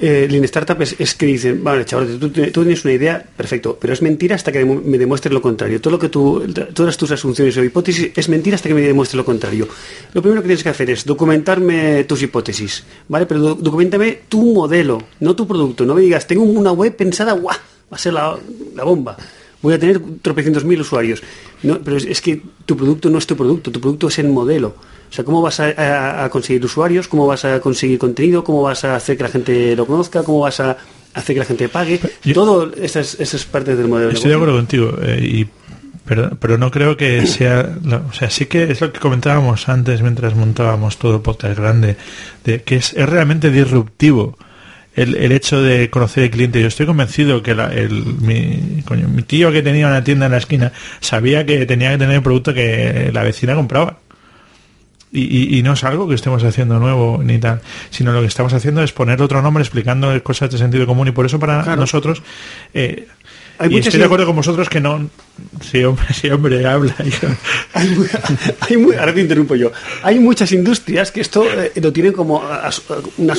eh, 0.00 0.26
Lean 0.30 0.44
Startup, 0.44 0.80
es, 0.82 1.14
que 1.14 1.26
dicen, 1.26 1.62
vale, 1.62 1.84
chaval, 1.84 2.18
tú, 2.18 2.30
tienes 2.30 2.84
una 2.84 2.94
idea, 2.94 3.24
perfecto, 3.36 3.78
pero 3.80 3.92
es 3.92 4.02
mentira 4.02 4.34
hasta 4.36 4.50
que 4.52 4.64
me 4.64 4.98
demuestres 4.98 5.32
lo 5.32 5.40
contrario. 5.40 5.80
Todo 5.80 5.92
lo 5.92 5.98
que 5.98 6.08
tú, 6.08 6.44
todas 6.72 6.96
tus 6.96 7.10
asunciones 7.12 7.56
o 7.56 7.64
hipótesis 7.64 8.10
es 8.14 8.28
mentira 8.28 8.56
hasta 8.56 8.68
que 8.68 8.74
me 8.74 8.80
demuestres 8.82 9.16
lo 9.16 9.24
contrario. 9.24 9.68
Lo 10.12 10.20
primero 10.22 10.42
que 10.42 10.48
tienes 10.48 10.62
que 10.62 10.68
hacer 10.70 10.90
es 10.90 11.04
documentarme 11.04 12.04
tus 12.04 12.22
hipótesis, 12.22 12.84
¿vale? 13.08 13.26
Pero 13.26 13.40
do- 13.40 13.54
documentame 13.54 14.20
tu 14.28 14.42
modelo, 14.54 15.02
no 15.20 15.36
tu 15.36 15.46
producto. 15.46 15.84
No 15.84 15.94
me 15.94 16.02
digas, 16.02 16.26
tengo 16.26 16.42
una 16.42 16.72
web 16.72 16.94
pensada, 16.96 17.32
¡guau! 17.32 17.56
Va 17.92 17.96
a 17.96 17.98
ser 17.98 18.12
la, 18.14 18.36
la 18.74 18.84
bomba 18.84 19.16
voy 19.64 19.74
a 19.74 19.78
tener 19.78 20.00
tropecientos 20.22 20.64
mil 20.64 20.80
usuarios. 20.80 21.22
No, 21.62 21.78
pero 21.80 21.96
es, 21.96 22.04
es 22.04 22.20
que 22.20 22.40
tu 22.66 22.76
producto 22.76 23.10
no 23.10 23.18
es 23.18 23.26
tu 23.26 23.36
producto, 23.36 23.72
tu 23.72 23.80
producto 23.80 24.08
es 24.08 24.18
el 24.20 24.28
modelo. 24.28 24.68
O 25.10 25.12
sea, 25.14 25.24
¿cómo 25.24 25.42
vas 25.42 25.58
a, 25.60 25.66
a- 25.76 26.24
a 26.24 26.30
conseguir 26.30 26.64
usuarios? 26.64 27.08
¿Cómo 27.08 27.26
vas 27.26 27.44
a 27.44 27.60
conseguir 27.60 27.98
contenido? 27.98 28.44
¿Cómo 28.44 28.62
vas 28.62 28.84
a 28.84 28.94
hacer 28.96 29.16
que 29.16 29.22
la 29.24 29.28
gente 29.28 29.74
lo 29.76 29.86
conozca? 29.86 30.22
¿Cómo 30.22 30.40
vas 30.40 30.60
a 30.60 30.76
hacer 31.14 31.34
que 31.34 31.40
la 31.40 31.44
gente 31.46 31.68
pague? 31.68 32.00
Yo- 32.24 32.34
Todo 32.34 32.72
esas, 32.74 33.18
esas 33.20 33.44
partes 33.44 33.76
del 33.78 33.88
modelo. 33.88 34.10
Estoy 34.10 34.30
de 34.30 34.36
acuerdo 34.36 34.56
contigo, 34.56 34.96
eh, 35.02 35.20
y, 35.22 35.46
pero, 36.04 36.30
pero 36.40 36.58
no 36.58 36.70
creo 36.70 36.96
que 36.96 37.26
sea. 37.26 37.76
o 38.10 38.12
sea, 38.12 38.28
sí 38.28 38.46
que 38.46 38.64
es 38.70 38.80
lo 38.80 38.92
que 38.92 38.98
comentábamos 39.00 39.68
antes 39.68 40.02
mientras 40.02 40.34
montábamos 40.34 40.98
todo 40.98 41.14
el 41.16 41.20
podcast 41.22 41.56
grande, 41.58 41.96
de 42.44 42.62
que 42.62 42.76
es, 42.76 42.92
es 42.94 43.08
realmente 43.08 43.50
disruptivo 43.50 44.36
el, 44.96 45.16
el 45.16 45.32
hecho 45.32 45.60
de 45.62 45.90
conocer 45.90 46.24
el 46.24 46.30
cliente. 46.30 46.60
Yo 46.60 46.68
estoy 46.68 46.86
convencido 46.86 47.42
que 47.42 47.54
la- 47.54 47.72
el, 47.72 47.90
mi, 48.04 48.82
coño, 48.84 49.08
mi 49.08 49.22
tío 49.22 49.50
que 49.52 49.62
tenía 49.62 49.86
una 49.88 50.04
tienda 50.04 50.26
en 50.26 50.32
la 50.32 50.38
esquina 50.38 50.72
sabía 51.00 51.44
que 51.46 51.66
tenía 51.66 51.90
que 51.92 51.98
tener 51.98 52.16
el 52.16 52.22
producto 52.22 52.54
que 52.54 53.10
la 53.12 53.22
vecina 53.22 53.54
compraba. 53.54 53.98
Y, 55.12 55.22
y- 55.54 55.58
y 55.58 55.62
no 55.62 55.74
es 55.74 55.84
algo 55.84 56.08
que 56.08 56.16
estemos 56.16 56.42
haciendo 56.42 56.78
nuevo 56.80 57.20
ni 57.22 57.38
tal, 57.38 57.60
sino 57.90 58.12
lo 58.12 58.20
que 58.20 58.26
estamos 58.26 58.52
haciendo 58.52 58.82
es 58.82 58.90
poner 58.92 59.22
otro 59.22 59.40
nombre 59.42 59.62
explicando 59.62 60.20
cosas 60.24 60.50
de 60.50 60.58
sentido 60.58 60.86
común 60.86 61.06
y 61.08 61.12
por 61.12 61.24
eso 61.24 61.38
para 61.38 61.62
Claro. 61.62 61.80
nosotros 61.80 62.20
eh, 62.74 63.06
Hay 63.58 63.68
y 63.70 63.78
estoy 63.78 63.98
de 64.00 64.04
acuerdo 64.06 64.26
con 64.26 64.36
vosotros 64.36 64.68
que 64.68 64.80
no 64.80 65.08
sí 65.60 65.84
hombre, 65.84 66.04
sí, 66.12 66.28
hombre 66.28 66.66
habla. 66.66 66.94
Hay 67.74 68.74
ahora 68.98 69.14
te 69.14 69.20
interrumpo 69.20 69.54
yo. 69.54 69.70
Hay 70.02 70.18
muchas 70.18 70.50
industrias 70.52 71.10
que 71.12 71.20
esto 71.20 71.44
eh, 71.44 71.72
lo 71.80 71.92
tienen 71.92 72.12
como 72.12 72.42
as- 72.44 72.82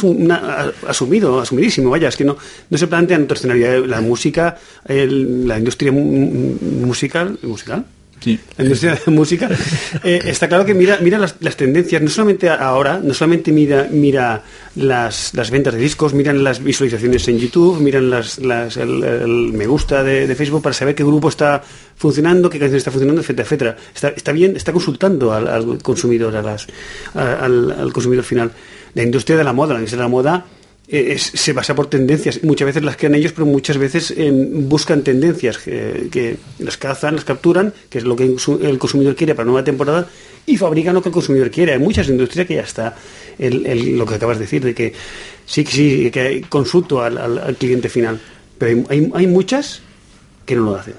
una- 0.03 0.71
asumido, 0.87 1.39
asumidísimo. 1.39 1.89
Vaya, 1.89 2.09
es 2.09 2.15
que 2.17 2.23
no, 2.25 2.37
no 2.69 2.77
se 2.77 2.87
plantean 2.87 3.23
otro 3.23 3.35
escenario. 3.35 3.85
La 3.85 4.01
música, 4.01 4.57
el- 4.87 5.47
la 5.47 5.57
industria 5.57 5.91
mu- 5.91 6.03
mu- 6.03 6.57
musical, 6.85 7.37
musical. 7.43 7.85
Sí. 8.21 8.39
La 8.57 8.63
industria 8.63 8.93
de 8.95 9.01
la 9.05 9.11
música. 9.11 9.49
Eh, 10.03 10.21
está 10.25 10.47
claro 10.47 10.65
que 10.65 10.73
mira 10.73 10.97
mira 11.01 11.17
las, 11.17 11.35
las 11.39 11.55
tendencias 11.55 12.01
no 12.01 12.09
solamente 12.09 12.49
ahora 12.49 12.99
no 13.01 13.13
solamente 13.13 13.51
mira 13.51 13.87
mira 13.91 14.43
las, 14.75 15.33
las 15.33 15.49
ventas 15.51 15.73
de 15.73 15.79
discos 15.79 16.13
miran 16.13 16.43
las 16.43 16.61
visualizaciones 16.63 17.27
en 17.27 17.39
YouTube 17.39 17.79
miran 17.79 18.09
las, 18.09 18.37
las- 18.39 18.77
el, 18.77 19.03
el 19.03 19.53
me 19.53 19.65
gusta 19.67 20.03
de, 20.03 20.27
de 20.27 20.35
Facebook 20.35 20.61
para 20.61 20.73
saber 20.73 20.93
qué 20.95 21.03
grupo 21.03 21.29
está 21.29 21.63
funcionando 21.95 22.49
qué 22.49 22.59
canción 22.59 22.77
está 22.77 22.91
funcionando 22.91 23.21
etcétera 23.21 23.43
etcétera. 23.45 23.77
Está, 23.95 24.09
está 24.09 24.31
bien 24.31 24.55
está 24.55 24.71
consultando 24.73 25.31
al, 25.33 25.47
al 25.47 25.81
consumidor 25.81 26.35
a 26.35 26.41
las, 26.41 26.67
a- 27.15 27.45
al, 27.45 27.71
al 27.71 27.93
consumidor 27.93 28.23
final. 28.25 28.51
La 28.93 29.03
industria 29.03 29.37
de 29.37 29.43
la 29.43 29.53
moda 29.53 29.73
la 29.73 29.79
industria 29.79 29.97
de 29.99 30.03
la 30.03 30.09
moda 30.09 30.45
es- 30.87 31.31
se 31.33 31.53
basa 31.53 31.73
por 31.75 31.87
tendencias. 31.87 32.43
Muchas 32.43 32.67
veces 32.67 32.83
las 32.83 32.95
crean 32.97 33.15
ellos, 33.15 33.31
pero 33.31 33.45
muchas 33.45 33.77
veces 33.77 34.13
buscan 34.67 35.01
tendencias 35.03 35.57
que, 35.57 36.07
que 36.11 36.37
las 36.59 36.77
cazan, 36.77 37.15
las 37.15 37.25
capturan, 37.25 37.73
que 37.89 37.97
es 37.99 38.03
lo 38.03 38.15
que 38.15 38.23
el 38.25 38.35
consu- 38.37 38.63
el 38.63 38.77
consumidor 38.77 39.15
quiere 39.15 39.33
para 39.35 39.45
nueva 39.45 39.63
temporada, 39.63 40.07
y 40.45 40.57
fabrican 40.57 40.93
lo 40.93 41.01
que 41.01 41.09
el 41.09 41.13
consumidor 41.13 41.49
quiere. 41.49 41.73
Hay 41.73 41.79
muchas 41.79 42.07
industrias 42.09 42.45
que 42.47 42.55
ya 42.55 42.61
está 42.61 42.95
lo 43.39 44.05
que 44.05 44.15
acabas 44.15 44.37
de 44.37 44.43
decir, 44.45 44.63
de 44.63 44.73
que 44.75 44.93
sí, 45.45 45.65
sí, 45.65 46.11
que 46.11 46.45
consulto 46.49 47.01
al, 47.01 47.17
al- 47.17 47.55
cliente 47.57 47.89
final, 47.89 48.19
pero 48.57 48.83
hay- 48.89 49.11
hay 49.13 49.27
muchas 49.27 49.81
que 50.45 50.55
no 50.55 50.65
lo 50.65 50.75
hacen. 50.75 50.93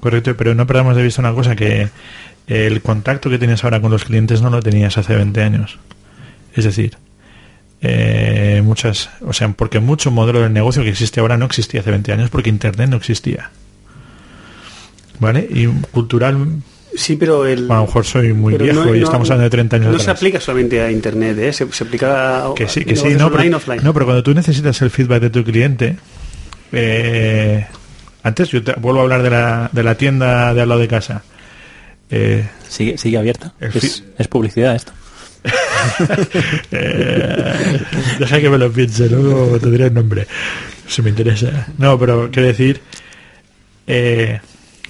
correcto 0.00 0.36
pero 0.36 0.52
no 0.54 0.66
perdamos 0.66 0.96
de 0.96 1.02
vista 1.04 1.20
una 1.22 1.32
cosa 1.32 1.54
que 1.54 1.88
el 2.48 2.82
contacto 2.82 3.30
que 3.30 3.38
tienes 3.38 3.62
ahora 3.62 3.80
con 3.80 3.92
los 3.92 4.04
clientes 4.04 4.42
no 4.42 4.50
lo 4.50 4.60
tenías 4.60 4.98
hace 4.98 5.14
20 5.14 5.40
años 5.42 5.78
es 6.56 6.64
decir 6.64 6.96
eh, 7.82 8.62
muchas 8.64 9.10
o 9.26 9.32
sea 9.32 9.48
porque 9.48 9.80
mucho 9.80 10.10
modelo 10.10 10.40
de 10.40 10.48
negocio 10.48 10.82
que 10.84 10.90
existe 10.90 11.18
ahora 11.20 11.36
no 11.36 11.46
existía 11.46 11.80
hace 11.80 11.90
20 11.90 12.12
años 12.12 12.30
porque 12.30 12.48
internet 12.48 12.88
no 12.88 12.96
existía 12.96 13.50
vale 15.18 15.46
y 15.50 15.66
cultural 15.90 16.46
Sí, 16.94 17.16
pero 17.16 17.46
el... 17.46 17.70
a 17.70 17.76
lo 17.76 17.80
mejor 17.86 18.04
soy 18.04 18.34
muy 18.34 18.54
viejo 18.58 18.84
no- 18.84 18.94
y 18.94 18.98
no- 19.00 19.04
estamos 19.06 19.30
hablando 19.30 19.44
de 19.44 19.50
30 19.50 19.76
años 19.76 19.92
No 19.92 19.98
se 19.98 20.10
aplica 20.10 20.38
solamente 20.40 20.80
a 20.82 20.90
Internet, 20.90 21.38
¿eh? 21.38 21.50
se, 21.52 21.66
se 21.72 21.84
aplica 21.84 22.46
a, 22.48 22.54
que 22.54 22.68
sí, 22.68 22.84
que 22.84 22.96
sí, 22.96 23.08
no 23.14 23.26
online, 23.28 23.44
pero, 23.44 23.56
offline. 23.56 23.80
no, 23.82 23.94
pero 23.94 24.04
cuando 24.04 24.22
tú 24.22 24.34
necesitas 24.34 24.82
el 24.82 24.90
feedback 24.90 25.22
de 25.22 25.30
tu 25.30 25.42
cliente, 25.42 25.96
eh, 26.70 27.66
antes 28.22 28.50
yo 28.50 28.62
te- 28.62 28.74
vuelvo 28.74 29.00
a 29.00 29.02
hablar 29.04 29.22
de 29.22 29.30
la, 29.30 29.70
de 29.72 29.82
la 29.82 29.94
tienda 29.94 30.52
de 30.52 30.60
al 30.60 30.68
lado 30.68 30.80
de 30.82 30.88
casa. 30.88 31.22
Eh, 32.10 32.46
¿Sigue, 32.68 32.98
sigue 32.98 33.16
abierta? 33.16 33.54
Es 33.58 34.28
publicidad 34.28 34.74
esto. 34.76 34.92
Eh, 36.72 37.80
deja 38.18 38.40
que 38.40 38.50
me 38.50 38.58
lo 38.58 38.70
piense, 38.70 39.08
luego 39.08 39.58
te 39.58 39.70
diré 39.70 39.86
el 39.86 39.94
nombre, 39.94 40.26
si 40.86 41.02
me 41.02 41.10
interesa. 41.10 41.68
No, 41.78 41.98
pero 41.98 42.30
quiero 42.30 42.48
decir, 42.48 42.80
eh, 43.86 44.40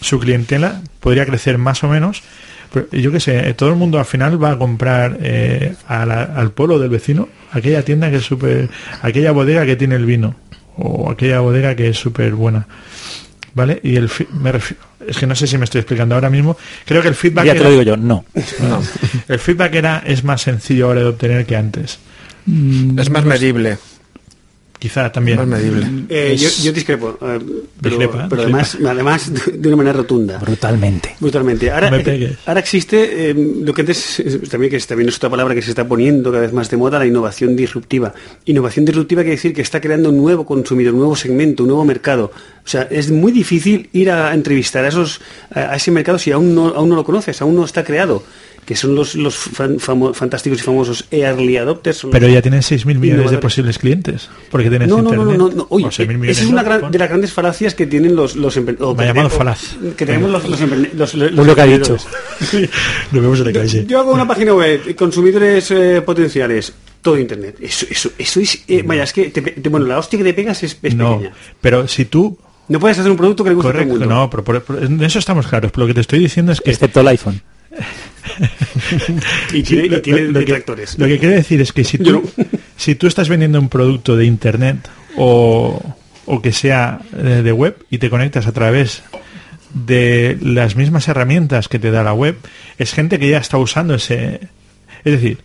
su 0.00 0.18
clientela 0.18 0.82
podría 1.00 1.26
crecer 1.26 1.58
más 1.58 1.82
o 1.84 1.88
menos. 1.88 2.22
Yo 2.90 3.12
qué 3.12 3.20
sé, 3.20 3.48
eh, 3.48 3.54
todo 3.54 3.68
el 3.68 3.76
mundo 3.76 3.98
al 3.98 4.06
final 4.06 4.42
va 4.42 4.52
a 4.52 4.58
comprar 4.58 5.18
eh, 5.20 5.74
al 5.86 6.52
pueblo 6.52 6.78
del 6.78 6.88
vecino 6.88 7.28
aquella 7.52 7.84
tienda 7.84 8.10
que 8.10 8.16
es 8.16 8.24
súper. 8.24 8.70
aquella 9.02 9.32
bodega 9.32 9.66
que 9.66 9.76
tiene 9.76 9.94
el 9.94 10.06
vino 10.06 10.34
o 10.76 11.10
aquella 11.10 11.40
bodega 11.40 11.76
que 11.76 11.88
es 11.88 11.98
súper 11.98 12.32
buena. 12.32 12.66
¿Vale? 13.54 13.80
Y 13.82 13.96
el 13.96 14.08
fi- 14.08 14.26
me 14.32 14.50
es 15.06 15.16
que 15.18 15.26
no 15.26 15.34
sé 15.34 15.46
si 15.46 15.58
me 15.58 15.64
estoy 15.64 15.80
explicando 15.80 16.14
ahora 16.14 16.30
mismo. 16.30 16.56
Creo 16.86 17.02
que 17.02 17.08
el 17.08 17.14
feedback 17.14 17.44
Ya 17.44 17.52
te 17.52 17.58
era- 17.58 17.64
lo 17.68 17.70
digo 17.70 17.82
yo, 17.82 17.96
no. 17.96 18.24
el 19.28 19.38
feedback 19.38 19.74
era 19.74 20.02
es 20.06 20.24
más 20.24 20.40
sencillo 20.42 20.86
ahora 20.86 21.00
de 21.00 21.06
obtener 21.08 21.44
que 21.44 21.56
antes. 21.56 21.98
Es 22.96 23.10
más 23.10 23.24
medible. 23.24 23.78
Quizá 24.82 25.12
también. 25.12 25.38
Más 25.38 25.46
medible. 25.46 25.86
Eh, 26.08 26.34
yo, 26.36 26.48
Es- 26.48 26.64
yo 26.64 26.72
discrepo, 26.72 27.10
eh, 27.22 27.38
pero, 27.80 27.96
Discrepa, 27.98 28.26
pero 28.28 28.46
discrepa. 28.46 28.88
además, 28.90 29.28
además 29.30 29.32
de 29.60 29.68
una 29.68 29.76
manera 29.76 29.92
rotunda. 29.98 30.38
Brutalmente. 30.38 31.14
Brutalmente. 31.20 31.70
Ahora, 31.70 31.88
No 31.88 31.98
ahora 32.46 32.58
existe 32.58 33.30
eh, 33.30 33.34
lo 33.64 33.72
que 33.72 33.82
antes 33.82 34.18
eh, 34.18 34.40
también 34.50 34.70
que 34.72 34.78
es, 34.78 34.86
también 34.88 35.08
es 35.08 35.16
otra 35.18 35.30
palabra 35.30 35.54
que 35.54 35.62
se 35.62 35.70
está 35.70 35.86
poniendo 35.86 36.32
cada 36.32 36.42
vez 36.42 36.52
más 36.52 36.68
de 36.68 36.76
moda, 36.78 36.98
la 36.98 37.06
innovación 37.06 37.54
disruptiva. 37.54 38.12
Innovación 38.44 38.84
disruptiva 38.84 39.22
quiere 39.22 39.36
decir 39.36 39.54
que 39.54 39.62
está 39.62 39.80
creando 39.80 40.08
un 40.08 40.16
nuevo 40.16 40.44
consumidor, 40.44 40.94
un 40.94 40.98
nuevo 40.98 41.14
segmento, 41.14 41.62
un 41.62 41.68
nuevo 41.68 41.84
mercado. 41.84 42.32
O 42.64 42.68
sea, 42.68 42.82
es 42.90 43.12
muy 43.12 43.30
difícil 43.30 43.88
ir 43.92 44.10
a 44.10 44.34
entrevistar 44.34 44.84
a 44.84 44.88
esos 44.88 45.20
a, 45.54 45.60
a 45.72 45.76
ese 45.76 45.92
mercado 45.92 46.18
si 46.18 46.32
aún 46.32 46.56
no 46.56 46.70
aún 46.70 46.88
no 46.88 46.96
lo 46.96 47.04
conoces, 47.04 47.40
aún 47.40 47.54
no 47.54 47.64
está 47.64 47.84
creado. 47.84 48.24
Que 48.64 48.76
son 48.76 48.94
los, 48.94 49.16
los 49.16 49.34
fan- 49.34 49.78
famo- 49.80 50.14
fantásticos 50.14 50.60
y 50.60 50.62
famosos 50.62 51.04
early 51.10 51.56
adopters. 51.56 51.96
son 51.98 52.10
Pero 52.12 52.26
los- 52.28 52.34
ya 52.34 52.42
tienes 52.42 52.70
6.000 52.70 52.84
millones 52.86 53.02
de 53.02 53.08
Innovadores. 53.16 53.40
posibles 53.40 53.78
clientes. 53.78 54.28
Porque 54.52 54.70
tienes 54.70 54.86
no, 54.88 54.98
no, 54.98 55.02
no, 55.02 55.08
internet. 55.10 55.36
no, 55.38 55.48
no, 55.48 55.54
no. 55.56 55.66
Oye, 55.70 55.86
O 55.86 55.88
6.000 55.90 56.06
millones 56.06 56.30
esa 56.36 56.42
es 56.46 56.48
una 56.52 56.62
no, 56.62 56.68
gran- 56.68 56.90
de 56.92 56.98
las 56.98 57.08
grandes 57.08 57.32
falacias 57.32 57.74
que 57.74 57.86
tienen 57.88 58.14
los 58.14 58.36
los 58.36 58.56
empre- 58.56 58.76
o 58.80 58.94
Me 58.94 59.02
ha 59.02 59.06
que 59.06 59.18
llamado 59.18 59.30
falaz. 59.30 59.74
que 59.96 60.06
tenemos 60.06 60.30
los 60.30 60.48
los, 60.48 60.60
empre- 60.60 60.92
los, 60.94 61.14
los- 61.14 61.32
Uy, 61.32 61.44
lo 61.44 61.54
que 61.56 61.60
ha 61.60 61.66
dicho. 61.66 61.96
emprendedores. 61.96 62.70
Nos 63.12 63.22
vemos 63.22 63.38
en 63.40 63.46
la 63.46 63.52
calle. 63.52 63.84
Yo 63.86 63.98
hago 63.98 64.12
una 64.12 64.28
página 64.28 64.54
web, 64.54 64.94
consumidores 64.94 65.70
eh, 65.72 66.00
potenciales, 66.06 66.72
todo 67.02 67.18
internet. 67.18 67.56
Eso, 67.60 67.86
eso, 67.90 68.10
eso 68.16 68.38
es. 68.40 68.62
eh, 68.68 68.82
vaya, 68.86 69.02
es 69.02 69.12
que. 69.12 69.30
te 69.30 69.42
te- 69.42 69.68
bueno, 69.68 69.86
la 69.86 69.98
hostia 69.98 70.18
que 70.18 70.24
te 70.24 70.34
pegas 70.34 70.62
es, 70.62 70.78
es 70.80 70.94
No, 70.94 71.16
pequeña. 71.18 71.34
pero 71.60 71.88
si 71.88 72.04
tú... 72.04 72.38
No 72.68 72.78
puedes 72.78 72.96
hacer 72.96 73.10
un 73.10 73.16
producto 73.18 73.42
que 73.42 73.50
le 73.50 73.56
guste 73.56 73.70
a 73.70 73.72
todo 73.72 73.82
el 73.82 73.88
Correcto, 73.88 74.06
mundo. 74.08 74.22
no, 74.22 74.30
pero 74.30 74.44
por, 74.44 74.62
por- 74.62 74.82
en 74.84 75.02
eso 75.02 75.18
estamos 75.18 75.48
claros. 75.48 75.72
Pero 75.72 75.82
lo 75.84 75.88
que 75.88 75.94
te 75.94 76.00
estoy 76.02 76.20
diciendo 76.20 76.52
es 76.52 76.60
que... 76.60 76.70
Excepto 76.70 77.00
el 77.00 77.08
iPhone. 77.08 77.42
Y 79.52 79.62
tiene, 79.62 79.88
Lo- 79.88 79.98
y 79.98 80.00
tiene 80.02 80.20
lo- 80.22 80.26
lo 80.28 80.32
que- 80.34 80.38
detractores. 80.46 80.98
Lo 80.98 81.06
que 81.06 81.18
quiero 81.18 81.34
decir 81.34 81.60
es 81.60 81.72
que 81.72 81.84
si 81.84 81.98
tú, 81.98 82.22
si 82.76 82.94
tú 82.94 83.06
estás 83.06 83.28
vendiendo 83.28 83.58
un 83.60 83.68
producto 83.68 84.16
de 84.16 84.24
internet 84.26 84.88
o, 85.16 85.82
o 86.26 86.42
que 86.42 86.52
sea 86.52 87.00
eh, 87.16 87.42
de 87.42 87.52
web 87.52 87.76
y 87.90 87.98
te 87.98 88.10
conectas 88.10 88.46
a 88.46 88.52
través 88.52 89.02
de 89.74 90.38
las 90.42 90.76
mismas 90.76 91.08
herramientas 91.08 91.68
que 91.68 91.78
te 91.78 91.90
da 91.90 92.02
la 92.02 92.12
web, 92.12 92.36
es 92.78 92.92
gente 92.92 93.18
que 93.18 93.28
ya 93.28 93.38
está 93.38 93.58
usando 93.58 93.94
ese... 93.94 94.40
Es 95.04 95.12
decir, 95.12 95.38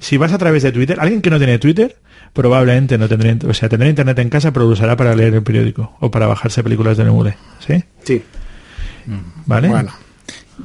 si 0.00 0.16
vas 0.16 0.32
a 0.32 0.38
través 0.38 0.62
de 0.62 0.72
Twitter, 0.72 0.98
alguien 1.00 1.22
que 1.22 1.30
no 1.30 1.38
tiene 1.38 1.58
Twitter 1.58 1.96
probablemente 2.32 2.98
no 2.98 3.08
tendrá, 3.08 3.34
o 3.48 3.54
sea, 3.54 3.68
tendrá 3.70 3.88
internet 3.88 4.18
en 4.18 4.28
casa, 4.28 4.52
pero 4.52 4.66
lo 4.66 4.72
usará 4.72 4.94
para 4.94 5.14
leer 5.16 5.32
el 5.34 5.42
periódico 5.42 5.96
o 6.00 6.10
para 6.10 6.26
bajarse 6.26 6.62
películas 6.62 6.98
de 6.98 7.04
Nemule, 7.04 7.36
¿sí? 7.66 7.82
Sí. 8.04 8.22
¿Vale? 9.46 9.68
Bueno, 9.68 9.92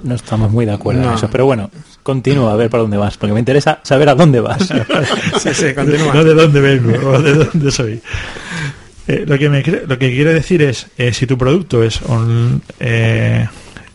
No 0.03 0.15
estamos 0.15 0.51
muy 0.51 0.65
de 0.65 0.71
acuerdo 0.73 1.03
en 1.03 1.13
eso, 1.15 1.29
pero 1.31 1.45
bueno, 1.45 1.69
continúa 2.03 2.53
a 2.53 2.55
ver 2.55 2.69
para 2.69 2.81
dónde 2.81 2.97
vas, 2.97 3.17
porque 3.17 3.33
me 3.33 3.39
interesa 3.39 3.79
saber 3.83 4.09
a 4.09 4.15
dónde 4.15 4.39
vas. 4.39 4.67
sí, 5.41 5.53
sí, 5.53 5.73
continúa. 5.73 6.13
no 6.13 6.23
de 6.23 6.33
dónde 6.33 6.61
vengo 6.61 7.09
o 7.09 7.21
de 7.21 7.33
dónde 7.45 7.71
soy. 7.71 8.01
Eh, 9.07 9.25
lo, 9.27 9.37
que 9.37 9.49
me, 9.49 9.61
lo 9.63 9.97
que 9.99 10.11
quiero 10.11 10.31
decir 10.33 10.61
es, 10.61 10.87
eh, 10.97 11.11
si 11.11 11.25
tu 11.27 11.37
producto 11.37 11.83
es... 11.83 12.01
on- 12.03 12.61
eh, 12.79 13.47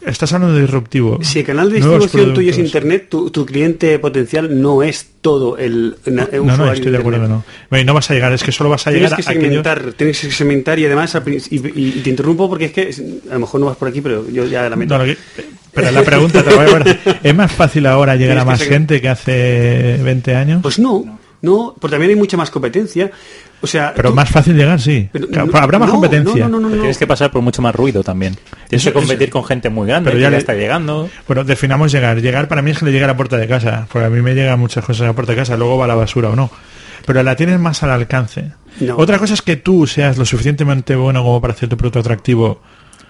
estás 0.07 0.33
hablando 0.33 0.55
de 0.55 0.63
disruptivo. 0.63 1.19
Si 1.23 1.41
el 1.41 1.45
canal 1.45 1.69
de 1.69 1.77
distribución 1.77 2.33
tuyo 2.35 2.51
es 2.51 2.59
internet, 2.59 3.09
tu, 3.11 3.31
tu 3.31 3.45
cliente 3.45 3.99
potencial 3.99 4.61
no 4.61 4.83
es 4.83 5.07
todo 5.21 5.59
el, 5.59 5.97
el 6.07 6.15
No, 6.15 6.27
no, 6.33 6.43
usuario 6.53 6.73
estoy 6.75 6.93
de 6.93 6.99
acuerdo 6.99 7.23
que 7.23 7.29
no. 7.29 7.85
No 7.85 7.95
vas 7.95 8.11
a 8.11 8.15
llegar, 8.15 8.33
es 8.33 8.43
que 8.43 8.53
solo 8.53 8.71
vas 8.71 8.87
a 8.87 8.91
Tienes 8.91 9.11
llegar 9.11 9.23
que 9.25 9.29
a 9.29 9.31
aquellos... 9.33 9.65
segmentar, 9.65 9.93
tienes 9.95 10.21
que 10.21 10.31
segmentar 10.31 10.79
y 10.79 10.87
además, 10.87 11.17
y, 11.51 11.57
y- 11.57 11.91
te 12.03 12.11
interrumpo 12.11 12.49
porque 12.49 12.67
es 12.67 12.73
que 12.73 12.95
a 13.31 13.35
lo 13.35 13.41
mejor 13.41 13.61
no 13.61 13.67
vas 13.67 13.77
por 13.77 13.89
aquí, 13.89 14.01
pero 14.01 14.29
yo 14.31 14.47
ya 14.47 14.69
la 14.71 14.77
meto. 14.77 14.97
No, 14.97 15.05
que- 15.05 15.17
pero 15.75 15.91
la 15.91 16.03
pregunta 16.03 16.43
te 16.43 16.55
voy 16.55 16.65
a 16.65 16.99
¿es 17.23 17.35
más 17.35 17.53
fácil 17.53 17.85
ahora 17.87 18.17
llegar 18.17 18.39
a 18.39 18.41
que 18.43 18.47
más 18.47 18.59
seguir- 18.61 18.73
gente 18.73 19.01
que 19.03 19.09
hace 19.11 19.99
20 20.03 20.35
años? 20.35 20.61
Pues 20.63 20.79
no, 20.79 21.16
no, 21.43 21.75
porque 21.81 21.93
también 21.95 22.11
hay 22.11 22.17
mucha 22.17 22.37
más 22.37 22.51
competencia. 22.51 23.11
O 23.63 23.67
sea, 23.67 23.93
pero 23.97 24.11
tú- 24.11 24.15
más 24.15 24.29
fácil 24.29 24.55
llegar, 24.57 24.81
sí. 24.81 25.09
pero 25.13 25.29
Claro, 25.29 25.47
no, 25.51 25.59
Habrá 25.59 25.79
más 25.79 25.89
no, 25.89 25.95
competencia. 25.95 26.45
No, 26.45 26.51
no, 26.51 26.61
no, 26.61 26.69
no, 26.69 26.75
no. 26.77 26.81
Tienes 26.83 26.99
que 26.99 27.07
pasar 27.07 27.31
por 27.31 27.41
mucho 27.43 27.63
más 27.63 27.75
ruido 27.75 28.03
también. 28.05 28.35
Tienes 28.69 28.83
Eso- 28.85 28.91
que 28.91 28.95
competir 28.99 29.29
eso- 29.29 29.33
con 29.33 29.45
gente 29.45 29.71
muy 29.71 29.87
grande 29.89 30.11
Pero 30.11 30.19
que 30.19 30.23
ya 30.23 30.27
ya, 30.27 30.31
le- 30.33 30.37
está 30.37 30.55
llegando. 30.55 31.09
Bueno, 31.27 31.43
definamos 31.45 31.91
llegar. 31.91 32.21
Llegar 32.21 32.49
para 32.49 32.61
mí 32.61 32.73
es 32.73 32.79
que 32.79 32.85
le 32.85 32.93
llegue 32.93 33.05
a 33.05 33.09
la 33.09 33.17
puerta 33.17 33.37
de 33.39 33.49
casa, 33.49 33.87
porque 33.91 34.07
a 34.07 34.11
mí 34.11 34.21
me 34.21 34.35
llegan 34.35 34.59
muchas 34.61 34.85
cosas 34.85 35.03
a 35.03 35.07
la 35.07 35.13
puerta 35.15 35.33
de 35.33 35.37
casa, 35.39 35.57
luego 35.57 35.79
va 35.79 35.87
a 35.87 35.89
la 35.89 35.95
basura 35.95 36.29
o 36.31 36.37
no. 36.37 36.51
Pero 37.07 37.23
la 37.23 37.35
tienes 37.37 37.59
más 37.59 37.83
al 37.83 37.91
alcance. 37.91 38.53
No. 38.81 38.97
Otra 38.99 39.19
cosa 39.19 39.33
es 39.35 39.41
que 39.43 39.57
tú 39.57 39.87
seas 39.87 40.19
lo 40.19 40.27
suficientemente 40.27 40.95
bueno 40.97 41.23
como 41.23 41.41
para 41.41 41.55
hacer 41.55 41.69
tu 41.69 41.77
producto 41.79 42.01
atractivo. 42.01 42.61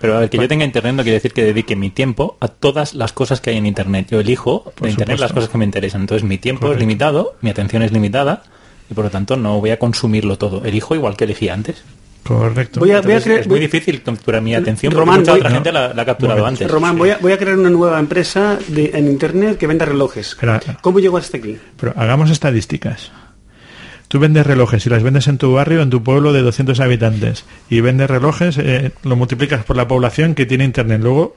Pero 0.01 0.17
a 0.17 0.21
ver, 0.21 0.31
que 0.31 0.37
yo 0.37 0.47
tenga 0.49 0.65
internet 0.65 0.95
no 0.95 1.03
quiere 1.03 1.15
decir 1.15 1.33
que 1.33 1.43
dedique 1.45 1.75
mi 1.77 1.91
tiempo 1.91 2.37
a 2.41 2.49
todas 2.49 2.95
las 2.95 3.13
cosas 3.13 3.41
que 3.41 3.51
hay 3.51 3.57
en 3.57 3.67
internet. 3.67 4.09
Yo 4.11 4.21
elijo 4.21 4.65
Por 4.65 4.83
de 4.83 4.91
internet 4.91 5.19
las 5.19 5.33
cosas 5.33 5.49
que 5.49 5.59
me 5.59 5.65
interesan. 5.65 6.03
Entonces 6.03 6.27
mi 6.29 6.39
tiempo 6.39 6.63
Correcto. 6.63 6.77
es 6.79 6.81
limitado, 6.87 7.37
mi 7.41 7.51
atención 7.51 7.83
es 7.83 7.93
limitada 7.93 8.43
y 8.91 8.95
por 8.95 9.05
lo 9.05 9.11
tanto 9.11 9.37
no 9.37 9.59
voy 9.61 9.71
a 9.71 9.79
consumirlo 9.79 10.37
todo. 10.39 10.65
Elijo 10.65 10.95
igual 10.95 11.17
que 11.17 11.25
elegí 11.25 11.49
antes. 11.49 11.83
Correcto. 12.25 12.81
Voy 12.81 12.91
a, 12.91 13.01
voy 13.01 13.13
a 13.13 13.17
Entonces, 13.19 13.23
crear- 13.25 13.41
es 13.41 13.47
muy 13.47 13.55
voy- 13.59 13.61
difícil 13.67 14.03
capturar 14.03 14.43
mi 14.43 14.55
atención 14.55 14.91
porque 14.93 15.01
Román, 15.01 15.21
mucha 15.21 15.31
voy- 15.33 15.41
otra 15.41 15.51
no. 15.51 15.55
gente 15.57 15.73
la, 15.73 15.95
la 15.95 16.03
ha 16.03 16.05
capturado 16.05 16.41
Momento. 16.41 16.65
antes. 16.65 16.71
Román, 16.75 16.99
voy 16.99 17.11
a, 17.11 17.19
voy 17.19 17.33
a 17.33 17.39
crear 17.39 17.57
una 17.57 17.71
nueva 17.71 17.99
empresa 18.01 18.59
de, 18.67 18.91
en 18.95 19.07
internet 19.07 19.57
que 19.59 19.67
venda 19.69 19.87
relojes. 19.87 20.37
¿Cómo 20.83 20.99
llego 20.99 21.19
hasta 21.19 21.37
aquí? 21.39 21.57
Pero 21.79 21.93
hagamos 21.97 22.31
estadísticas. 22.31 23.13
Tú 24.09 24.19
vendes 24.19 24.47
relojes 24.47 24.87
y 24.87 24.91
las 24.91 25.03
vendes 25.03 25.27
en 25.29 25.39
tu 25.39 25.53
barrio, 25.53 25.83
en 25.83 25.91
tu 25.91 26.03
pueblo 26.03 26.33
de 26.33 26.43
200 26.43 26.79
habitantes. 26.81 27.45
Y 27.69 27.81
vendes 27.81 28.09
relojes, 28.09 28.57
eh, 28.59 28.93
lo 29.03 29.17
multiplicas 29.17 29.65
por 29.65 29.77
la 29.77 29.89
población 29.89 30.35
que 30.35 30.47
tiene 30.47 30.65
internet. 30.65 31.01
Luego, 31.03 31.37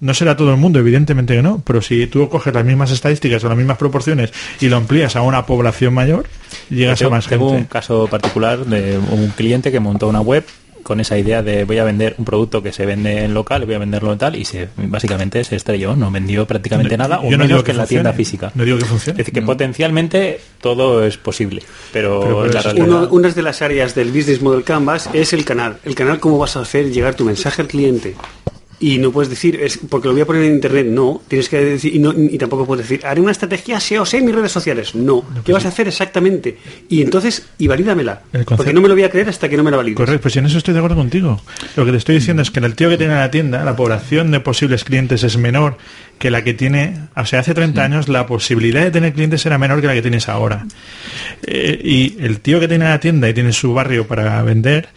no 0.00 0.14
será 0.14 0.36
todo 0.36 0.50
el 0.50 0.56
mundo, 0.56 0.80
evidentemente 0.80 1.34
que 1.34 1.42
no, 1.42 1.62
pero 1.64 1.80
si 1.80 2.08
tú 2.08 2.28
coges 2.28 2.52
las 2.52 2.64
mismas 2.64 2.90
estadísticas 2.90 3.44
o 3.44 3.48
las 3.48 3.56
mismas 3.56 3.78
proporciones 3.78 4.32
y 4.60 4.68
lo 4.68 4.76
amplías 4.76 5.14
a 5.14 5.22
una 5.22 5.46
población 5.46 5.94
mayor, 5.94 6.26
llegas 6.70 6.98
tengo, 6.98 7.12
a 7.12 7.16
más 7.16 7.26
tengo 7.28 7.50
un 7.50 7.56
gente. 7.58 7.68
caso 7.68 8.08
particular 8.08 8.66
de 8.66 8.98
un 8.98 9.28
cliente 9.28 9.70
que 9.70 9.78
montó 9.78 10.08
una 10.08 10.20
web 10.20 10.44
con 10.82 11.00
esa 11.00 11.16
idea 11.18 11.42
de 11.42 11.64
voy 11.64 11.78
a 11.78 11.84
vender 11.84 12.14
un 12.18 12.24
producto 12.24 12.62
que 12.62 12.72
se 12.72 12.84
vende 12.86 13.24
en 13.24 13.34
local, 13.34 13.64
voy 13.66 13.74
a 13.74 13.78
venderlo 13.78 14.12
en 14.12 14.18
tal, 14.18 14.36
y 14.36 14.44
se 14.44 14.68
básicamente 14.76 15.42
se 15.44 15.56
estrelló, 15.56 15.96
no 15.96 16.10
vendió 16.10 16.46
prácticamente 16.46 16.96
nada, 16.96 17.20
o 17.20 17.24
no 17.24 17.30
menos 17.30 17.48
digo 17.48 17.64
que, 17.64 17.70
en 17.72 17.76
la 17.78 17.86
tienda 17.86 18.12
física. 18.12 18.52
No 18.54 18.64
digo 18.64 18.78
que 18.78 18.84
Es 18.84 19.04
decir, 19.16 19.32
que 19.32 19.42
potencialmente 19.42 20.40
todo 20.60 21.04
es 21.06 21.16
posible, 21.16 21.62
pero, 21.92 22.20
Pero 22.20 22.44
la 22.46 22.60
eso- 22.60 22.62
realidad... 22.72 22.86
Uno- 22.88 23.08
una 23.10 23.28
de 23.30 23.42
las 23.42 23.62
áreas 23.62 23.94
del 23.94 24.10
Business 24.12 24.42
Model 24.42 24.64
Canvas 24.64 25.08
es 25.12 25.32
el 25.32 25.44
canal. 25.44 25.78
El 25.84 25.94
canal, 25.94 26.18
cómo 26.20 26.38
vas 26.38 26.56
a 26.56 26.60
hacer 26.60 26.90
llegar 26.90 27.14
tu 27.14 27.24
mensaje 27.24 27.62
al 27.62 27.68
cliente. 27.68 28.14
Y 28.82 28.98
no 28.98 29.12
puedes 29.12 29.30
decir, 29.30 29.60
es 29.62 29.78
porque 29.88 30.08
lo 30.08 30.12
voy 30.12 30.22
a 30.22 30.26
poner 30.26 30.42
en 30.42 30.54
internet, 30.54 30.86
no. 30.88 31.22
Tienes 31.28 31.48
que 31.48 31.56
decir, 31.64 31.94
y, 31.94 32.00
no- 32.00 32.12
y 32.12 32.36
tampoco 32.36 32.66
puedes 32.66 32.88
decir, 32.88 33.06
haré 33.06 33.20
una 33.20 33.30
estrategia 33.30 33.78
SEO 33.78 34.04
en 34.12 34.24
mis 34.24 34.34
redes 34.34 34.50
sociales. 34.50 34.94
No. 34.96 35.24
¿Qué 35.44 35.52
vas 35.52 35.64
a 35.64 35.68
hacer 35.68 35.86
exactamente? 35.86 36.58
Y 36.88 37.00
entonces, 37.00 37.46
y 37.58 37.68
valídamela. 37.68 38.22
Porque 38.44 38.72
no 38.72 38.80
me 38.80 38.88
lo 38.88 38.94
voy 38.94 39.04
a 39.04 39.10
creer 39.10 39.28
hasta 39.28 39.48
que 39.48 39.56
no 39.56 39.62
me 39.62 39.70
la 39.70 39.76
valides. 39.76 39.96
Correcto, 39.96 40.22
pues 40.22 40.36
en 40.36 40.46
eso 40.46 40.58
estoy 40.58 40.74
de 40.74 40.80
acuerdo 40.80 40.96
contigo. 40.96 41.40
Lo 41.76 41.84
que 41.84 41.92
te 41.92 41.96
estoy 41.98 42.16
diciendo 42.16 42.42
es 42.42 42.50
que 42.50 42.58
el 42.58 42.74
tío 42.74 42.88
que 42.90 42.98
tiene 42.98 43.14
la 43.14 43.30
tienda, 43.30 43.64
la 43.64 43.76
población 43.76 44.32
de 44.32 44.40
posibles 44.40 44.82
clientes 44.82 45.22
es 45.22 45.36
menor 45.36 45.78
que 46.18 46.32
la 46.32 46.42
que 46.42 46.52
tiene, 46.52 46.96
o 47.16 47.24
sea, 47.24 47.38
hace 47.40 47.54
30 47.54 47.84
años 47.84 48.08
la 48.08 48.26
posibilidad 48.26 48.82
de 48.82 48.90
tener 48.90 49.12
clientes 49.12 49.46
era 49.46 49.58
menor 49.58 49.80
que 49.80 49.86
la 49.86 49.94
que 49.94 50.02
tienes 50.02 50.28
ahora. 50.28 50.66
Eh, 51.46 51.80
y 51.84 52.16
el 52.20 52.40
tío 52.40 52.58
que 52.60 52.66
tiene 52.68 52.84
la 52.86 52.98
tienda 53.00 53.28
y 53.28 53.34
tiene 53.34 53.52
su 53.52 53.72
barrio 53.74 54.06
para 54.08 54.42
vender, 54.42 54.88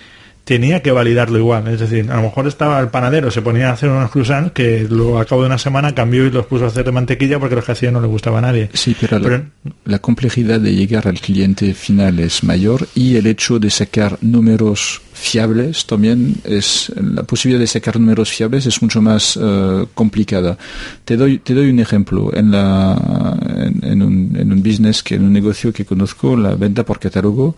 tenía 0.46 0.82
que 0.82 0.92
validarlo 0.92 1.38
igual. 1.38 1.68
Es 1.68 1.80
decir, 1.82 2.10
a 2.10 2.16
lo 2.16 2.22
mejor 2.22 2.48
estaba 2.48 2.80
el 2.80 2.88
panadero, 2.88 3.30
se 3.32 3.42
ponía 3.42 3.70
a 3.70 3.74
hacer 3.74 3.90
unos 3.90 4.10
croissants 4.12 4.52
que 4.54 4.88
luego 4.90 5.20
a 5.20 5.26
cabo 5.26 5.42
de 5.42 5.48
una 5.48 5.58
semana 5.58 5.94
cambió 5.94 6.26
y 6.26 6.32
los 6.32 6.46
puso 6.46 6.64
a 6.66 6.68
hacer 6.68 6.86
de 6.86 6.92
mantequilla 6.92 7.40
porque 7.40 7.56
los 7.56 7.66
que 7.66 7.72
hacía 7.74 7.92
no 7.92 8.00
le 8.00 8.08
gustaba 8.08 8.38
a 8.38 8.42
nadie. 8.42 8.70
Sí, 8.74 8.96
pero, 9.00 9.20
la- 9.20 9.44
la, 9.84 10.00
complejidad 10.00 10.60
de 10.62 10.74
llegar 10.74 11.08
al 11.08 11.20
cliente 11.20 11.74
final 11.74 12.20
es 12.20 12.44
mayor 12.44 12.88
y 12.96 13.18
el 13.18 13.26
hecho 13.28 13.60
de 13.60 13.70
sacar 13.72 14.18
números 14.22 15.02
fiables 15.16 15.86
también 15.86 16.36
es 16.44 16.92
la 16.96 17.24
posibilidad 17.24 17.62
de 17.62 17.68
sacar 17.68 18.00
números 18.00 18.30
fiables 18.30 18.66
es 18.66 18.82
mucho 18.82 19.02
más 19.02 19.40
eh, 19.42 19.86
complicada. 19.94 20.58
Te 21.06 21.16
doy, 21.16 21.40
te 21.40 21.54
doy 21.54 21.70
un 21.70 21.80
ejemplo. 21.80 22.36
En, 22.36 22.52
la, 22.52 23.38
en, 23.82 24.02
un, 24.02 24.36
en 24.38 24.52
un 24.52 24.62
business, 24.62 25.02
que 25.02 25.16
en 25.16 25.24
un 25.24 25.34
negocio 25.34 25.72
que 25.72 25.86
conozco, 25.86 26.36
la 26.36 26.56
venta 26.56 26.84
por 26.84 27.00
catálogo, 27.00 27.56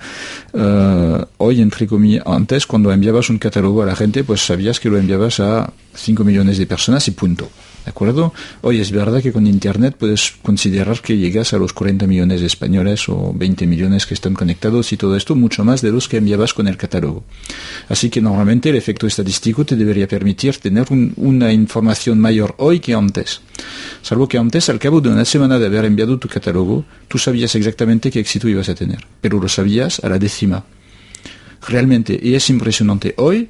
eh, 0.54 1.26
hoy, 1.38 1.62
entre 1.62 1.88
comillas, 1.88 2.24
antes, 2.28 2.67
cuando 2.67 2.91
enviabas 2.91 3.30
un 3.30 3.39
catálogo 3.39 3.82
a 3.82 3.88
la 3.88 3.96
gente, 3.96 4.24
pues 4.24 4.41
sabías 4.41 4.80
que 4.80 4.89
lo 4.89 4.98
enviabas 4.98 5.39
a 5.39 5.72
5 5.96 6.24
millones 6.24 6.58
de 6.60 6.67
personas 6.67 7.08
y 7.08 7.12
punto. 7.12 7.50
¿De 7.88 7.91
acuerdo? 7.91 8.34
Hoy 8.63 8.82
es 8.82 8.91
verdad 8.91 9.21
que 9.21 9.32
con 9.32 9.47
Internet 9.47 9.95
puedes 9.97 10.34
considerar 10.41 11.00
que 11.00 11.15
llegas 11.17 11.54
a 11.54 11.58
los 11.58 11.71
40 11.71 12.06
millones 12.06 12.41
de 12.41 12.47
españoles 12.47 13.08
o 13.08 13.32
20 13.34 13.65
millones 13.65 14.06
que 14.06 14.13
están 14.13 14.34
conectados 14.34 14.91
y 14.91 14.97
todo 14.97 15.15
esto, 15.15 15.36
mucho 15.36 15.63
más 15.63 15.82
de 15.82 15.93
los 15.93 16.10
que 16.10 16.17
enviabas 16.17 16.54
con 16.54 16.67
el 16.67 16.76
catálogo. 16.76 17.23
Así 17.88 18.10
que 18.10 18.19
normalmente 18.19 18.71
el 18.71 18.76
efecto 18.76 19.08
estadístico 19.08 19.65
te 19.65 19.78
debería 19.78 20.06
permitir 20.06 20.58
tener 20.58 20.88
un- 20.89 21.13
una 21.15 21.54
información 21.54 22.19
mayor 22.19 22.56
hoy 22.58 22.82
que 22.82 22.93
antes. 22.93 23.39
Salvo 24.02 24.28
que 24.28 24.38
antes, 24.38 24.67
al 24.67 24.80
cabo 24.80 25.00
de 25.00 25.08
una 25.08 25.23
semana 25.23 25.58
de 25.58 25.67
haber 25.67 25.86
enviado 25.86 26.19
tu 26.19 26.28
catálogo, 26.28 26.84
tú 27.08 27.17
sabías 27.17 27.56
exactamente 27.56 28.12
qué 28.12 28.19
éxito 28.19 28.50
ibas 28.50 28.67
a 28.67 28.76
tener, 28.76 29.08
pero 29.21 29.39
lo 29.39 29.47
sabías 29.47 30.02
a 30.04 30.10
la 30.10 30.19
décima. 30.19 30.65
Realmente, 31.65 32.19
y 32.21 32.36
es 32.36 32.50
impresionante. 32.50 33.13
Hoy 33.17 33.47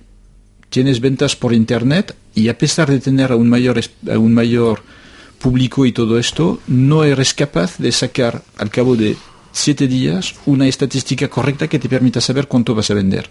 tienes 0.70 1.00
ventas 1.00 1.36
por 1.36 1.54
internet 1.54 2.16
y 2.36 2.50
a 2.50 2.58
pesar 2.58 2.90
de 2.90 3.00
tener 3.00 3.32
a 3.32 3.36
un 3.36 3.50
mayor, 3.50 3.80
un 4.06 4.34
mayor 4.34 4.84
público 5.40 5.86
y 5.86 5.92
todo 5.92 6.18
esto, 6.18 6.60
no 6.68 7.04
eres 7.04 7.34
capaz 7.34 7.78
de 7.78 7.92
sacar 7.92 8.44
al 8.58 8.70
cabo 8.70 8.96
de 8.96 9.18
siete 9.58 9.88
días 9.88 10.36
una 10.46 10.68
estadística 10.68 11.28
correcta 11.28 11.68
que 11.68 11.80
te 11.80 11.90
permita 11.90 12.22
saber 12.22 12.48
cuánto 12.48 12.76
vas 12.76 12.90
a 12.92 12.94
vender. 12.94 13.30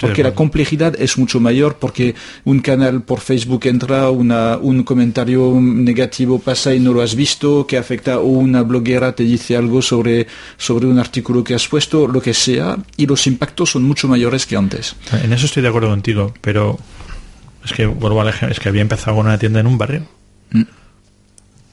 Porque 0.00 0.22
la 0.22 0.34
complejidad 0.34 1.00
es 1.00 1.18
mucho 1.18 1.40
mayor 1.40 1.76
porque 1.78 2.14
un 2.44 2.60
canal 2.60 3.02
por 3.02 3.20
Facebook 3.20 3.66
entra, 3.66 4.10
una, 4.10 4.56
un 4.58 4.82
comentario 4.82 5.58
negativo 5.60 6.38
pasa 6.38 6.74
y 6.74 6.80
no 6.80 6.92
lo 6.92 7.02
has 7.02 7.14
visto, 7.14 7.66
que 7.66 7.78
afecta 7.78 8.18
o 8.18 8.26
una 8.26 8.62
bloguera 8.62 9.12
te 9.12 9.22
dice 9.22 9.56
algo 9.56 9.82
sobre, 9.82 10.26
sobre 10.56 10.86
un 10.86 10.98
artículo 10.98 11.44
que 11.44 11.54
has 11.54 11.68
puesto, 11.68 12.06
lo 12.06 12.20
que 12.20 12.34
sea, 12.34 12.76
y 12.96 13.06
los 13.06 13.26
impactos 13.26 13.70
son 13.70 13.84
mucho 13.84 14.08
mayores 14.08 14.46
que 14.46 14.56
antes. 14.56 14.96
En 15.22 15.32
eso 15.32 15.46
estoy 15.46 15.62
de 15.62 15.68
acuerdo 15.68 15.88
contigo, 15.88 16.34
pero 16.40 16.78
es 17.64 17.72
que 17.72 17.86
vuelvo 17.86 18.20
al 18.20 18.28
ejemplo, 18.28 18.52
es 18.52 18.60
que 18.60 18.68
había 18.68 18.82
empezado 18.82 19.16
con 19.16 19.26
una 19.26 19.38
tienda 19.38 19.60
en 19.60 19.66
un 19.66 19.78
barrio. 19.78 20.02
Mm. 20.50 20.62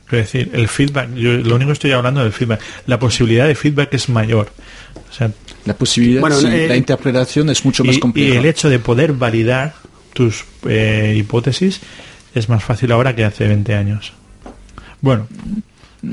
Quiero 0.07 0.23
decir, 0.23 0.51
el 0.53 0.67
feedback, 0.67 1.13
yo 1.15 1.31
lo 1.33 1.55
único 1.55 1.69
que 1.69 1.73
estoy 1.73 1.91
hablando 1.91 2.21
del 2.21 2.31
feedback, 2.31 2.61
la 2.85 2.99
posibilidad 2.99 3.47
de 3.47 3.55
feedback 3.55 3.93
es 3.93 4.07
mayor. 4.09 4.49
O 5.09 5.13
sea, 5.13 5.31
La 5.65 5.75
posibilidad, 5.75 6.21
Bueno, 6.21 6.35
sí, 6.37 6.47
eh, 6.47 6.67
la 6.67 6.75
interpretación 6.77 7.49
es 7.49 7.65
mucho 7.65 7.83
más 7.83 7.95
y, 7.95 7.97
y 7.97 7.99
compleja. 8.01 8.39
el 8.39 8.45
hecho 8.45 8.69
de 8.69 8.79
poder 8.79 9.13
validar 9.13 9.73
tus 10.13 10.45
eh, 10.67 11.15
hipótesis 11.17 11.81
es 12.35 12.49
más 12.49 12.63
fácil 12.63 12.91
ahora 12.91 13.15
que 13.15 13.23
hace 13.25 13.47
20 13.47 13.73
años. 13.73 14.13
Bueno, 15.01 15.27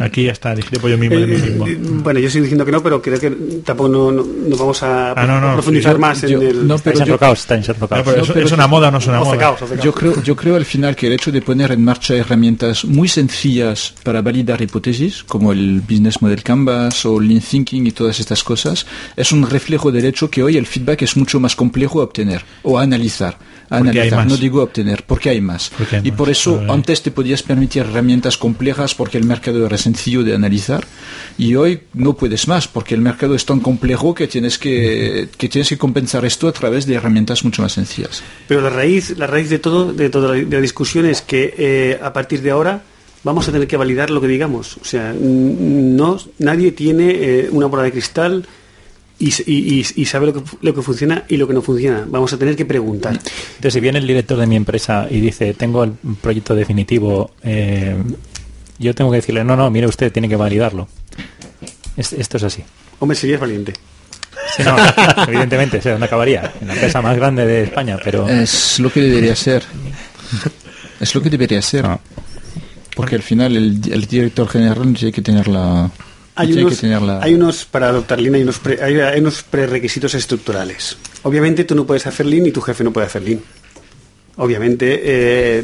aquí 0.00 0.24
ya 0.24 0.32
está, 0.32 0.54
dije 0.54 0.68
yo 0.80 0.98
mismo 0.98 1.16
de 1.18 1.26
mí 1.26 1.34
Eh, 1.34 1.38
mismo. 1.38 1.66
eh, 1.66 1.78
bueno, 1.80 2.20
yo 2.20 2.26
estoy 2.26 2.42
diciendo 2.42 2.64
que 2.64 2.72
no, 2.72 2.82
pero 2.82 3.00
creo 3.02 3.18
que 3.20 3.30
tampoco 3.64 3.88
no, 3.88 4.12
no- 4.12 4.24
no 4.48 4.56
vamos 4.56 4.82
a, 4.82 5.12
Ah, 5.12 5.26
no, 5.26 5.40
no, 5.40 5.50
a 5.50 5.52
profundizar 5.54 5.94
yo- 5.94 5.98
más 5.98 6.20
yo- 6.22 6.40
en 6.40 6.48
el... 6.48 6.66
no, 6.68 6.78
pero 6.78 6.96
yo- 6.98 7.04
enrocados, 7.04 7.40
estáis 7.40 7.68
enrocados. 7.68 7.98
No, 7.98 8.04
pero 8.04 8.16
no, 8.18 8.22
eso- 8.24 8.32
pero 8.34 8.46
¿Es 8.46 8.52
una 8.52 8.64
yo- 8.64 8.68
moda 8.68 8.88
o 8.88 8.90
no 8.90 8.98
es 8.98 9.06
una 9.06 9.20
moda? 9.20 9.56
Yo 9.82 9.92
creo, 9.92 10.22
yo 10.22 10.36
creo 10.36 10.56
al 10.56 10.64
final 10.64 10.96
que 10.96 11.06
el 11.06 11.12
hecho 11.14 11.32
de 11.32 11.42
poner 11.42 11.72
en 11.72 11.84
marcha 11.84 12.14
herramientas 12.14 12.84
muy 12.84 13.08
sencillas 13.08 13.94
para 14.02 14.22
validar 14.22 14.60
hipótesis, 14.62 15.22
como 15.24 15.52
el 15.52 15.80
Business 15.80 16.20
Model 16.22 16.42
Canvas 16.42 17.04
o 17.06 17.18
Lean 17.20 17.40
Thinking 17.40 17.86
y 17.86 17.92
todas 17.92 18.20
estas 18.20 18.42
cosas, 18.44 18.86
es 19.16 19.32
un 19.32 19.48
reflejo 19.48 19.90
del 19.92 20.04
hecho 20.04 20.30
que 20.30 20.42
hoy 20.42 20.56
el 20.56 20.66
feedback 20.66 21.02
es 21.02 21.16
mucho 21.16 21.40
más 21.40 21.56
complejo 21.56 22.00
a 22.00 22.04
obtener 22.04 22.42
o 22.62 22.78
a 22.78 22.82
analizar. 22.82 23.36
Analizar, 23.76 24.26
no 24.26 24.36
digo 24.36 24.62
obtener, 24.62 25.04
porque 25.06 25.30
hay 25.30 25.40
más. 25.40 25.70
Porque 25.76 25.96
hay 25.96 26.02
y 26.04 26.10
más, 26.10 26.18
por 26.18 26.30
eso 26.30 26.56
vale. 26.56 26.72
antes 26.72 27.02
te 27.02 27.10
podías 27.10 27.42
permitir 27.42 27.82
herramientas 27.82 28.36
complejas 28.36 28.94
porque 28.94 29.18
el 29.18 29.24
mercado 29.24 29.64
era 29.66 29.78
sencillo 29.78 30.22
de 30.22 30.34
analizar 30.34 30.84
y 31.38 31.54
hoy 31.54 31.80
no 31.94 32.14
puedes 32.14 32.48
más 32.48 32.68
porque 32.68 32.94
el 32.94 33.00
mercado 33.00 33.34
es 33.34 33.44
tan 33.44 33.60
complejo 33.60 34.14
que 34.14 34.28
tienes 34.28 34.58
que, 34.58 35.28
que 35.36 35.48
tienes 35.48 35.68
que 35.68 35.78
compensar 35.78 36.24
esto 36.24 36.48
a 36.48 36.52
través 36.52 36.86
de 36.86 36.94
herramientas 36.94 37.44
mucho 37.44 37.62
más 37.62 37.72
sencillas. 37.72 38.22
Pero 38.48 38.60
la 38.60 38.70
raíz, 38.70 39.16
la 39.16 39.26
raíz 39.26 39.50
de 39.50 39.58
todo, 39.58 39.92
de 39.92 40.10
toda 40.10 40.28
la, 40.28 40.34
de 40.34 40.56
la 40.56 40.60
discusión 40.60 41.06
es 41.06 41.22
que 41.22 41.54
eh, 41.56 41.98
a 42.02 42.12
partir 42.12 42.42
de 42.42 42.50
ahora 42.50 42.82
vamos 43.24 43.48
a 43.48 43.52
tener 43.52 43.68
que 43.68 43.76
validar 43.76 44.10
lo 44.10 44.20
que 44.20 44.28
digamos. 44.28 44.76
O 44.78 44.84
sea, 44.84 45.14
no, 45.18 46.18
nadie 46.38 46.72
tiene 46.72 47.10
eh, 47.10 47.48
una 47.50 47.66
bola 47.66 47.84
de 47.84 47.92
cristal 47.92 48.46
y, 49.26 50.04
sabe 50.04 50.26
lo 50.26 50.34
que, 50.34 50.42
lo 50.60 50.74
que 50.74 50.82
funciona 50.82 51.24
y 51.28 51.36
lo 51.36 51.46
que 51.46 51.54
no 51.54 51.62
funciona. 51.62 52.04
Vamos 52.08 52.32
a 52.32 52.38
tener 52.38 52.56
que 52.56 52.64
preguntar. 52.64 53.12
Entonces, 53.14 53.72
si 53.74 53.80
viene 53.80 53.98
el 53.98 54.06
director 54.06 54.38
de 54.38 54.46
mi 54.46 54.56
empresa 54.56 55.06
y 55.10 55.20
dice, 55.20 55.54
tengo 55.54 55.84
el 55.84 55.92
proyecto 56.20 56.54
definitivo, 56.54 57.30
eh, 57.42 57.96
yo 58.78 58.94
tengo 58.94 59.10
que 59.10 59.16
decirle, 59.18 59.44
no, 59.44 59.56
no, 59.56 59.70
mire 59.70 59.86
usted, 59.86 60.10
tiene 60.12 60.28
que 60.28 60.36
validarlo. 60.36 60.88
Es- 61.96 62.12
esto 62.12 62.36
es 62.38 62.42
así. 62.42 62.62
Hombre, 62.98 63.16
serías 63.16 63.40
valiente. 63.40 63.72
Sí, 64.56 64.62
no, 64.64 64.76
evidentemente, 65.28 65.80
sé 65.80 65.90
dónde 65.90 66.06
acabaría. 66.06 66.52
En 66.60 66.68
la 66.68 66.74
empresa 66.74 67.00
más 67.00 67.16
grande 67.16 67.46
de 67.46 67.62
España, 67.64 67.98
pero... 68.02 68.28
Es 68.28 68.78
lo 68.80 68.92
que 68.92 69.00
debería 69.02 69.36
ser. 69.36 69.62
Es 71.00 71.14
lo 71.14 71.22
que 71.22 71.30
debería 71.30 71.62
ser. 71.62 71.86
Ah. 71.86 72.00
Porque 72.94 73.14
al 73.16 73.22
final 73.22 73.56
el, 73.56 73.80
el 73.92 74.06
director 74.06 74.48
general 74.48 74.94
tiene 74.94 75.12
que 75.12 75.22
tener 75.22 75.48
la... 75.48 75.90
Hay 76.34 76.52
unos, 76.54 76.74
que 76.74 76.80
tener 76.80 77.02
la... 77.02 77.22
hay 77.22 77.34
unos, 77.34 77.64
para 77.66 77.88
adoptar 77.88 78.18
Lean 78.20 78.34
hay 78.36 78.42
unos, 78.42 78.58
pre- 78.58 78.82
hay, 78.82 78.98
hay 78.98 79.20
unos 79.20 79.42
prerequisitos 79.42 80.14
estructurales. 80.14 80.96
Obviamente 81.24 81.64
tú 81.64 81.74
no 81.74 81.84
puedes 81.86 82.06
hacer 82.06 82.24
Lean 82.26 82.46
y 82.46 82.52
tu 82.52 82.60
jefe 82.62 82.82
no 82.84 82.92
puede 82.92 83.06
hacer 83.06 83.22
Lean. 83.22 83.40
Obviamente, 84.36 85.00
eh, 85.04 85.62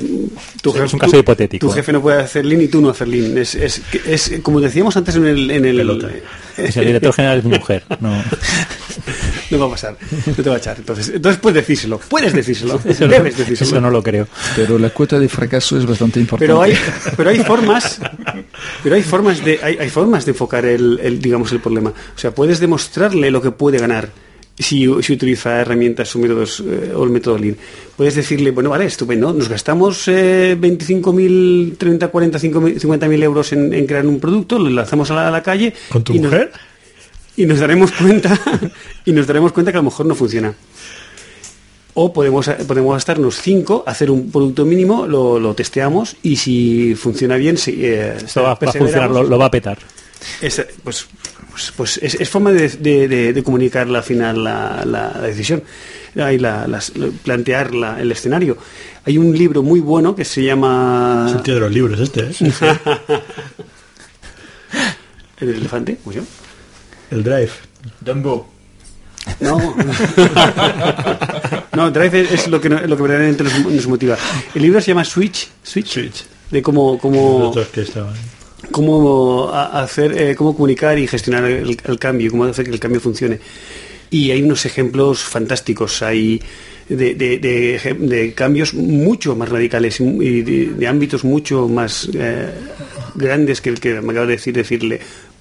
tu 0.61 0.73
jefe, 0.73 0.85
es 0.85 0.93
un 0.93 0.99
caso 0.99 1.13
tu- 1.13 1.19
hipotético. 1.19 1.67
Tu 1.67 1.73
jefe 1.73 1.93
no 1.93 2.03
puede 2.03 2.21
hacer 2.21 2.45
Lean 2.45 2.61
y 2.63 2.69
tú 2.69 2.81
no 2.83 2.91
hacer 2.91 3.09
Lean. 3.09 3.39
Es, 3.39 3.55
es, 3.55 3.81
es 4.07 4.41
como 4.43 4.61
decíamos 4.61 4.97
antes 4.97 5.17
en 5.17 5.27
el... 5.27 5.51
En 5.51 5.65
el 5.65 5.77
Pelota. 5.77 6.09
Es 6.59 6.77
el 6.77 6.87
director 6.87 7.13
general 7.15 7.39
es 7.39 7.45
mi 7.45 7.57
mujer. 7.57 7.85
No. 8.01 8.11
no 9.51 9.59
va 9.61 9.67
a 9.67 9.71
pasar, 9.71 9.97
no 10.27 10.35
te 10.35 10.43
va 10.49 10.57
a 10.57 10.59
echar. 10.59 10.77
Entonces, 10.77 11.09
entonces 11.15 11.41
puedes 11.41 11.55
decírselo, 11.63 11.99
puedes 11.99 12.33
decírselo, 12.33 12.81
Eso, 12.85 13.05
no, 13.07 13.13
debes 13.13 13.39
decírselo. 13.39 13.71
eso 13.71 13.81
no 13.81 13.91
lo 13.91 14.03
creo. 14.03 14.27
Pero 14.57 14.77
la 14.77 14.91
cuota 14.91 15.21
de 15.21 15.29
fracaso 15.29 15.79
es 15.79 15.87
bastante 15.87 16.19
importante. 16.19 16.47
pero 16.47 16.61
hay 16.61 16.75
pero 17.17 17.31
hay 17.31 17.39
formas 17.45 18.01
pero 18.83 18.97
hay 18.97 19.03
formas 19.03 19.45
de 19.45 19.61
hay, 19.63 19.77
hay 19.79 19.89
formas 19.89 20.25
de 20.25 20.33
enfocar 20.33 20.65
el, 20.65 20.99
el, 21.01 21.21
digamos 21.23 21.53
el 21.53 21.61
problema 21.61 21.91
o 21.91 22.19
sea 22.19 22.33
puedes 22.33 22.59
demostrarle 22.59 23.31
lo 23.31 23.41
que 23.41 23.53
puede 23.53 23.79
ganar 23.79 24.09
si, 24.59 24.87
si 25.03 25.13
utiliza 25.13 25.61
herramientas 25.61 26.15
o 26.17 26.19
métodos 26.19 26.61
eh, 26.67 26.93
o 26.95 27.05
el 27.05 27.11
método 27.11 27.39
Lean 27.39 27.57
puedes 27.97 28.15
decirle 28.17 28.51
bueno 28.51 28.71
vale 28.71 28.87
estupendo 28.87 29.33
nos 29.33 29.49
gastamos 29.49 30.09
eh, 30.09 30.57
25.000 30.61 31.77
30 31.79 32.09
40 32.09 32.39
50.000 32.39 33.23
euros 33.23 33.53
en, 33.53 33.73
en 33.73 33.87
crear 33.87 34.07
un 34.07 34.19
producto 34.19 34.59
lo 34.59 34.69
lanzamos 34.71 35.11
a 35.11 35.15
la, 35.15 35.29
a 35.29 35.31
la 35.31 35.43
calle 35.43 35.73
¿Con 35.91 36.03
tu 36.05 36.13
y 36.15 36.19
nos- 36.19 36.33
mujer? 36.33 36.51
y 37.37 37.47
nos 37.47 37.61
daremos 37.61 37.93
cuenta 37.93 38.39
y 39.05 39.13
nos 39.13 39.27
daremos 39.27 39.53
cuenta 39.53 39.71
que 39.71 39.79
a 39.79 39.81
lo 39.81 39.85
mejor 39.91 40.07
no 40.07 40.15
funciona 40.17 40.53
o 41.95 42.13
podemos, 42.13 42.49
podemos 42.69 42.95
gastarnos 42.95 43.41
5, 43.43 43.83
hacer 43.85 44.09
un 44.13 44.31
producto 44.31 44.65
mínimo, 44.65 45.05
lo, 45.09 45.41
lo 45.41 45.55
testeamos 45.55 46.15
y 46.23 46.37
si 46.37 46.95
funciona 46.95 47.37
bien, 47.37 47.57
si, 47.59 47.85
eh, 47.85 48.15
Esto 48.19 48.43
va, 48.45 48.55
va 48.55 48.69
a 48.71 48.73
funcionar, 48.73 49.11
lo, 49.11 49.25
lo 49.25 49.37
va 49.37 49.47
a 49.47 49.51
petar. 49.51 49.79
es, 50.41 50.65
pues, 50.85 51.09
pues, 51.59 51.73
pues 51.77 51.99
es, 52.03 52.15
es 52.15 52.29
forma 52.29 52.53
de, 52.53 52.69
de- 52.69 53.09
de- 53.09 53.33
de 53.33 53.43
comunicar 53.43 53.89
al 53.89 54.03
final 54.05 54.45
la, 54.45 54.85
la- 54.87 55.13
la 55.13 55.21
decisión 55.27 55.63
y 56.15 56.39
la- 56.39 56.67
plantear 57.25 57.75
la- 57.75 58.01
el 58.01 58.13
escenario. 58.13 58.57
Hay 59.05 59.19
un 59.19 59.37
libro 59.37 59.63
muy 59.65 59.81
bueno 59.81 60.15
que 60.15 60.25
se 60.25 60.45
llama 60.45 61.27
Es 61.31 61.35
el 61.37 61.43
tío 61.43 61.55
de 61.55 61.61
los 61.61 61.73
libros 61.73 61.99
este, 61.99 62.21
¿eh? 62.31 62.35
El 65.41 65.49
elefante, 65.51 65.99
¿cómo? 66.05 66.27
El 67.11 67.23
Drive. 67.25 67.51
Dumbo. 68.01 68.49
No. 69.41 69.59
no, 71.75 71.91
Drive 71.91 72.21
es, 72.23 72.33
es 72.33 72.49
lo 72.49 72.61
que, 72.61 72.69
lo 72.69 72.97
que 72.97 73.03
verdaderamente 73.03 73.45
nos, 73.45 73.59
nos 73.65 73.87
motiva. 73.87 74.17
El 74.55 74.63
libro 74.63 74.81
se 74.81 74.89
llama 74.89 75.05
Switch, 75.05 75.49
Switch, 75.63 75.87
Switch. 75.93 76.25
de 76.51 76.61
cómo, 76.63 76.93
Los 76.93 77.01
cómo, 77.01 77.53
dos 77.55 77.67
que 77.69 77.83
estaban. 77.83 78.15
Cómo 78.71 79.51
hacer, 79.53 80.13
eh, 80.17 80.35
cómo 80.37 80.55
comunicar 80.55 80.99
y 80.99 81.07
gestionar 81.07 81.45
el, 81.45 81.77
el 81.83 81.99
cambio, 81.99 82.31
cómo 82.31 82.45
hacer 82.45 82.65
que 82.65 82.71
el 82.73 82.81
cambio 82.81 83.01
funcione. 83.01 83.39
Y 84.11 84.31
hay 84.31 84.43
unos 84.43 84.65
ejemplos 84.67 85.21
fantásticos, 85.21 86.03
hay 86.03 86.41
de, 86.89 87.15
de- 87.15 87.39
de 87.39 87.79
ejem- 87.79 87.99
de 88.09 88.33
cambios 88.33 88.73
mucho 88.73 89.37
más 89.37 89.51
radicales 89.51 90.01
y 90.01 90.05
y 90.05 90.43
de, 90.43 90.67
de 90.75 90.87
ámbitos 90.89 91.25
mucho 91.25 91.69
más 91.69 92.09
eh, 92.15 92.49
grandes 93.15 93.61
que 93.61 93.69
el 93.69 93.79
que 93.81 94.01
me 94.01 94.13
acabo 94.13 94.27
de 94.27 94.33
decir, 94.33 94.55
decirle, 94.55 95.01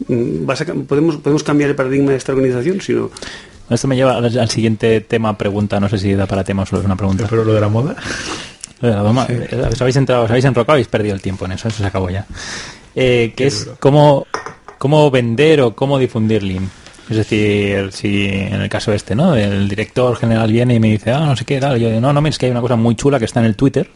mm, 0.10 0.46
¿vas 0.46 0.60
a 0.62 0.66
cam- 0.66 0.86
podemos, 0.86 1.16
¿podemos 1.18 1.44
cambiar 1.44 1.70
el 1.70 1.76
paradigma 1.78 2.12
de 2.12 2.18
esta 2.18 2.34
organización? 2.34 2.82
Si 2.82 2.92
no, 2.94 3.10
Esto 3.70 3.88
me 3.88 3.96
lleva 3.96 4.18
al, 4.18 4.38
al 4.38 4.50
siguiente 4.50 5.00
tema, 5.02 5.38
pregunta. 5.38 5.80
No 5.80 5.88
sé 5.88 5.98
si 5.98 6.14
da 6.14 6.26
para 6.26 6.44
tema 6.44 6.64
o 6.64 6.66
solo 6.66 6.82
es 6.82 6.86
una 6.86 6.98
pregunta. 6.98 7.26
Pero 7.30 7.46
lo 7.46 7.54
de 7.54 7.62
la 7.62 7.70
moda. 7.70 7.96
Lo 8.82 8.90
de 8.90 8.94
la 8.96 9.02
doma, 9.02 9.26
eh, 9.30 9.66
Os 9.72 9.82
habéis 9.82 9.96
entrado, 9.96 10.24
os 10.26 10.30
habéis 10.30 10.46
enrocado 10.46 10.78
y 10.78 10.82
habéis 10.82 10.88
perdido 10.90 11.16
el 11.16 11.22
tiempo 11.22 11.46
en 11.46 11.54
eso. 11.54 11.68
Eso 11.70 11.78
se 11.78 11.86
acabó 11.86 12.10
ya. 12.10 12.26
Eh, 13.00 13.34
que 13.36 13.46
es 13.46 13.70
cómo, 13.80 14.26
cómo 14.80 15.12
vender 15.12 15.62
o 15.62 15.76
cómo 15.76 16.00
difundir 16.00 16.42
Lean. 16.42 16.68
Es 17.08 17.18
decir, 17.18 17.92
si 17.92 18.26
en 18.26 18.60
el 18.60 18.70
caso 18.70 18.92
este, 18.92 19.14
¿no? 19.14 19.36
El 19.36 19.70
director 19.70 20.18
general 20.18 20.52
viene 20.52 20.74
y 20.74 20.80
me 20.80 20.90
dice, 20.90 21.12
ah, 21.12 21.20
no 21.20 21.36
sé 21.36 21.46
qué, 21.46 21.60
tal. 21.60 21.80
Yo 21.80 21.90
digo, 21.90 22.02
no, 22.02 22.12
no, 22.12 22.28
es 22.28 22.40
que 22.40 22.48
hay 22.48 22.52
una 22.52 22.62
cosa 22.62 22.76
muy 22.76 22.96
chula 22.96 23.20
que 23.20 23.26
está 23.26 23.40
en 23.40 23.46
el 23.46 23.56
Twitter, 23.56 23.88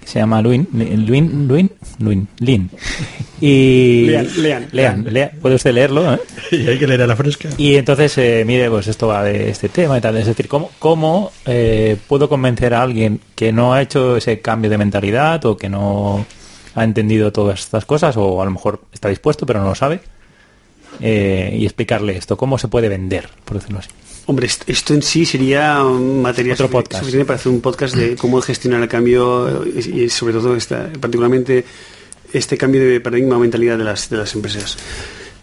que 0.00 0.08
se 0.08 0.18
llama 0.18 0.42
Luin, 0.42 0.66
Luin, 0.72 1.46
Luin, 1.46 1.70
Luin, 2.00 2.26
Lin. 2.40 2.70
Y... 3.40 4.06
Lean, 4.06 4.28
lean. 4.42 4.68
Lean, 4.72 5.06
lean. 5.08 5.30
Puede 5.40 5.54
usted 5.54 5.72
leerlo, 5.72 6.12
¿eh? 6.12 6.18
Y 6.50 6.66
hay 6.66 6.78
que 6.78 6.88
leer 6.88 7.02
a 7.02 7.06
la 7.06 7.14
fresca. 7.14 7.50
Y 7.56 7.76
entonces, 7.76 8.18
eh, 8.18 8.42
mire, 8.44 8.68
pues 8.68 8.88
esto 8.88 9.06
va 9.06 9.22
de 9.22 9.50
este 9.50 9.68
tema 9.68 9.96
y 9.96 10.00
tal. 10.00 10.16
Es 10.16 10.26
decir, 10.26 10.48
¿cómo, 10.48 10.72
cómo 10.80 11.30
eh, 11.46 11.96
puedo 12.08 12.28
convencer 12.28 12.74
a 12.74 12.82
alguien 12.82 13.20
que 13.36 13.52
no 13.52 13.74
ha 13.74 13.80
hecho 13.80 14.16
ese 14.16 14.40
cambio 14.40 14.70
de 14.70 14.78
mentalidad 14.78 15.44
o 15.46 15.56
que 15.56 15.68
no 15.68 16.26
ha 16.74 16.84
entendido 16.84 17.32
todas 17.32 17.60
estas 17.60 17.84
cosas 17.84 18.16
o 18.16 18.40
a 18.42 18.44
lo 18.44 18.50
mejor 18.50 18.80
está 18.92 19.08
dispuesto 19.08 19.46
pero 19.46 19.60
no 19.60 19.68
lo 19.68 19.74
sabe? 19.74 20.00
eh, 21.00 21.56
y 21.58 21.64
explicarle 21.64 22.16
esto, 22.16 22.36
cómo 22.36 22.56
se 22.56 22.68
puede 22.68 22.88
vender, 22.88 23.28
por 23.44 23.58
decirlo 23.58 23.80
así. 23.80 23.90
Hombre, 24.26 24.46
est- 24.46 24.62
esto 24.70 24.94
en 24.94 25.02
sí 25.02 25.26
sería 25.26 25.82
materia 25.82 26.54
Otro 26.54 26.70
podcast. 26.70 27.00
suficiente 27.02 27.24
para 27.26 27.36
hacer 27.38 27.50
un 27.52 27.60
podcast 27.60 27.94
de 27.96 28.14
cómo 28.16 28.40
gestionar 28.40 28.80
el 28.82 28.88
cambio 28.88 29.64
eh, 29.64 29.82
y, 29.92 30.00
y 30.02 30.08
sobre 30.08 30.34
todo 30.34 30.54
esta, 30.56 30.88
particularmente 31.00 31.64
este 32.32 32.56
cambio 32.56 32.80
de 32.86 33.00
paradigma 33.00 33.36
o 33.36 33.40
mentalidad 33.40 33.76
de 33.76 33.84
las, 33.84 34.08
de 34.08 34.16
las 34.18 34.34
empresas. 34.34 34.76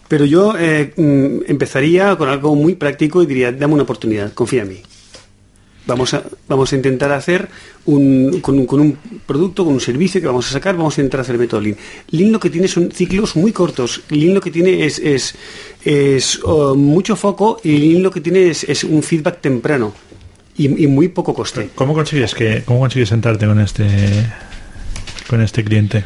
Pero 0.08 0.24
yo 0.24 0.54
eh, 0.58 0.92
mm, 0.96 1.50
empezaría 1.50 2.16
con 2.16 2.28
algo 2.28 2.54
muy 2.54 2.74
práctico 2.74 3.22
y 3.22 3.26
diría, 3.26 3.52
dame 3.52 3.74
una 3.74 3.82
oportunidad, 3.84 4.32
confía 4.32 4.62
en 4.62 4.68
mí. 4.70 4.82
Vamos 5.84 6.14
a, 6.14 6.22
vamos 6.48 6.72
a 6.72 6.76
intentar 6.76 7.10
hacer 7.12 7.48
un, 7.86 8.40
con, 8.40 8.58
un, 8.58 8.66
con 8.66 8.80
un 8.80 8.96
producto, 9.26 9.64
con 9.64 9.74
un 9.74 9.80
servicio 9.80 10.20
que 10.20 10.26
vamos 10.28 10.48
a 10.48 10.52
sacar, 10.52 10.76
vamos 10.76 10.96
a 10.96 11.00
intentar 11.00 11.20
hacer 11.20 11.38
método 11.38 11.60
Lean. 11.60 11.76
Lean 12.10 12.30
lo 12.30 12.38
que 12.38 12.50
tiene 12.50 12.68
son 12.68 12.90
ciclos 12.92 13.34
muy 13.34 13.52
cortos. 13.52 14.02
Lean 14.10 14.34
lo 14.34 14.40
que 14.40 14.50
tiene 14.50 14.86
es, 14.86 14.98
es, 15.00 15.34
es, 15.84 16.40
oh, 16.44 16.74
mucho 16.76 17.16
foco 17.16 17.60
y 17.64 17.78
Lean 17.78 18.02
lo 18.02 18.10
que 18.10 18.20
tiene 18.20 18.48
es, 18.48 18.64
es 18.64 18.84
un 18.84 19.02
feedback 19.02 19.40
temprano 19.40 19.92
y, 20.56 20.84
y 20.84 20.86
muy 20.86 21.08
poco 21.08 21.34
coste. 21.34 21.70
¿Cómo 21.74 21.94
consigues 21.94 22.34
que 22.34 22.62
cómo 22.64 22.80
consigues 22.80 23.08
sentarte 23.08 23.46
con 23.46 23.58
este 23.58 23.86
con 25.28 25.40
este 25.40 25.64
cliente? 25.64 26.04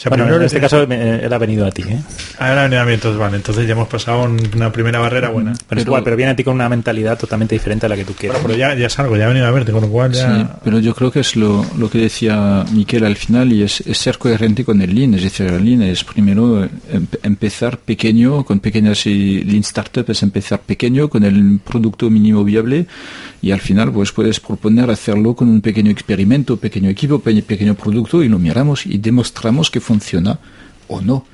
O 0.00 0.02
sea, 0.02 0.08
Bueno, 0.08 0.24
primero 0.24 0.40
en 0.40 0.46
este 0.46 0.60
caso 0.60 0.86
me- 0.86 1.16
él 1.26 1.30
ha 1.30 1.36
venido 1.36 1.66
a 1.66 1.70
ti, 1.70 1.82
¿eh? 1.82 2.00
Ahora 2.38 2.62
viene 2.68 2.78
a 2.78 2.86
mí, 2.86 2.94
entonces 2.94 3.20
vale, 3.20 3.36
entonces 3.36 3.66
ya 3.66 3.72
hemos 3.72 3.86
pasado 3.86 4.22
un- 4.22 4.40
una 4.56 4.72
primera 4.72 4.98
barrera 4.98 5.28
buena. 5.28 5.52
Pero, 5.68 5.78
es 5.82 5.86
igual, 5.86 6.02
pero 6.02 6.16
viene 6.16 6.32
a 6.32 6.36
ti 6.36 6.42
con 6.42 6.54
una 6.54 6.70
mentalidad 6.70 7.18
totalmente 7.18 7.54
diferente 7.54 7.84
a 7.84 7.88
la 7.90 7.96
que 7.96 8.04
tú 8.06 8.14
quieres. 8.14 8.40
Bueno, 8.40 8.46
pero 8.48 8.58
ya, 8.58 8.74
ya 8.74 8.86
es 8.86 8.98
algo, 8.98 9.18
ya 9.18 9.26
ha 9.26 9.28
venido 9.28 9.46
a 9.46 9.50
verte, 9.50 9.72
con 9.72 9.82
lo 9.82 9.88
cual 9.90 10.14
Sí, 10.14 10.20
ya... 10.22 10.58
pero 10.64 10.78
yo 10.78 10.94
creo 10.94 11.10
que 11.10 11.20
es 11.20 11.36
lo, 11.36 11.66
lo 11.76 11.90
que 11.90 11.98
decía 11.98 12.64
Miquel 12.72 13.04
al 13.04 13.16
final 13.16 13.52
y 13.52 13.62
es, 13.62 13.82
es 13.82 13.98
ser 13.98 14.16
coherente 14.16 14.64
con 14.64 14.80
el 14.80 14.94
Lean. 14.94 15.12
Es 15.12 15.22
decir, 15.24 15.44
el 15.48 15.62
Lean 15.66 15.82
es 15.82 16.02
primero 16.02 16.64
eh, 16.64 16.70
em- 16.92 17.06
empezar 17.22 17.76
pequeño, 17.76 18.42
con 18.46 18.60
pequeñas 18.60 19.04
y 19.04 19.44
Lean 19.44 19.60
Startup 19.60 20.06
es 20.08 20.22
empezar 20.22 20.60
pequeño 20.60 21.10
con 21.10 21.24
el 21.24 21.60
producto 21.62 22.08
mínimo 22.08 22.42
viable 22.42 22.86
y 23.42 23.50
al 23.50 23.60
final 23.60 23.92
pues 23.92 24.12
puedes 24.12 24.40
proponer 24.40 24.90
hacerlo 24.90 25.34
con 25.34 25.48
un 25.50 25.60
pequeño 25.60 25.90
experimento, 25.90 26.56
pequeño 26.56 26.88
equipo, 26.88 27.18
pe- 27.18 27.42
pequeño 27.42 27.74
producto 27.74 28.22
y 28.22 28.28
lo 28.30 28.38
miramos 28.38 28.86
y 28.86 28.96
demostramos 28.98 29.70
que 29.70 29.80
funciona 29.90 30.38
o 30.88 31.00
no. 31.00 31.24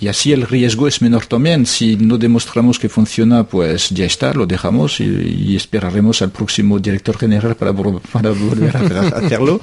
Y 0.00 0.08
así 0.08 0.32
el 0.32 0.42
riesgo 0.42 0.88
es 0.88 1.00
menor 1.00 1.26
también. 1.26 1.64
Si 1.64 1.96
no 1.96 2.18
demostramos 2.18 2.76
que 2.80 2.88
funciona, 2.88 3.44
pues 3.44 3.90
ya 3.90 4.04
está, 4.04 4.34
lo 4.34 4.46
dejamos 4.46 4.98
y, 4.98 5.54
esperaremos 5.54 6.22
al 6.22 6.32
próximo 6.32 6.80
director 6.80 7.16
general 7.16 7.54
para, 7.54 7.72
vol- 7.72 8.00
para 8.10 8.30
volver 8.30 8.76
a 8.76 8.80
hacerlo. 9.18 9.60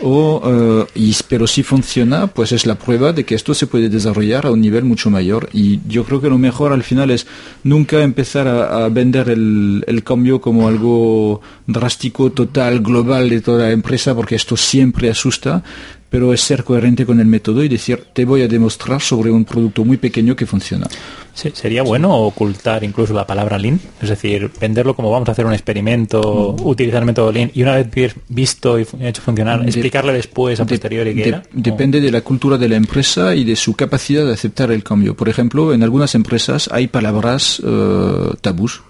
O, 0.00 0.42
eh, 0.44 0.84
y, 0.96 1.14
pero 1.28 1.46
si 1.46 1.62
funciona, 1.62 2.26
pues 2.26 2.50
es 2.50 2.66
la 2.66 2.74
prueba 2.74 3.12
de 3.12 3.22
que 3.24 3.36
esto 3.36 3.54
se 3.54 3.68
puede 3.68 3.88
desarrollar 3.88 4.46
a 4.46 4.50
un 4.50 4.60
nivel 4.60 4.84
mucho 4.84 5.10
mayor. 5.10 5.48
Y 5.52 5.78
yo 5.86 6.02
creo 6.04 6.20
que 6.20 6.28
lo 6.28 6.38
mejor 6.38 6.72
al 6.72 6.82
final 6.82 7.12
es 7.12 7.28
nunca 7.62 8.02
empezar 8.02 8.48
a, 8.48 8.88
vender 8.88 9.28
el 9.28 10.02
cambio 10.02 10.40
como 10.40 10.66
algo 10.66 11.40
drástico, 11.68 12.32
total, 12.32 12.80
global 12.80 13.30
de 13.30 13.40
toda 13.40 13.66
la 13.66 13.70
empresa, 13.70 14.12
porque 14.12 14.34
esto 14.34 14.56
siempre 14.56 15.08
asusta, 15.08 15.62
pero 16.10 16.32
es 16.32 16.40
ser 16.40 16.64
coherente 16.64 17.04
con 17.04 17.20
el 17.20 17.26
método 17.26 17.62
y 17.62 17.68
decir, 17.68 18.04
te 18.14 18.24
voy 18.24 18.42
a 18.42 18.48
demostrar 18.48 19.00
sobre 19.02 19.30
un 19.30 19.44
producto 19.44 19.84
muy 19.84 19.96
pequeño 19.98 20.34
que 20.34 20.46
funciona. 20.46 20.86
Sí, 21.34 21.50
¿Sería 21.54 21.82
bueno 21.82 22.14
ocultar 22.16 22.82
incluso 22.82 23.12
la 23.14 23.26
palabra 23.26 23.58
Lean? 23.58 23.78
Es 24.02 24.08
decir, 24.08 24.50
venderlo 24.60 24.96
como 24.96 25.10
vamos 25.10 25.28
a 25.28 25.32
hacer 25.32 25.44
un 25.46 25.52
experimento, 25.52 26.56
utilizar 26.64 27.00
el 27.02 27.06
método 27.06 27.30
Lean 27.30 27.50
y 27.54 27.62
una 27.62 27.76
vez 27.76 27.88
vi- 27.94 28.20
visto 28.28 28.78
y 28.78 28.86
hecho 29.00 29.22
funcionar, 29.22 29.60
De- 29.60 29.66
explicarle 29.68 30.12
después 30.14 30.58
a 30.60 30.64
De- 30.64 30.70
posteriori 30.70 31.14
que 31.14 31.22
de- 31.22 31.28
era. 31.28 31.42
Depende 31.52 32.00
de 32.00 32.10
la 32.10 32.22
cultura 32.22 32.56
de 32.58 32.68
la 32.68 32.76
empresa 32.76 33.34
y 33.34 33.44
de 33.44 33.54
su 33.54 33.74
capacidad 33.74 34.24
de 34.26 34.32
aceptar 34.32 34.72
el 34.72 34.82
cambio. 34.82 35.14
Por 35.16 35.28
ejemplo, 35.28 35.72
en 35.74 35.82
algunas 35.82 36.14
empresas 36.14 36.68
hay 36.72 36.88
palabras 36.88 37.62
eh, 37.64 38.30
tabús. 38.40 38.82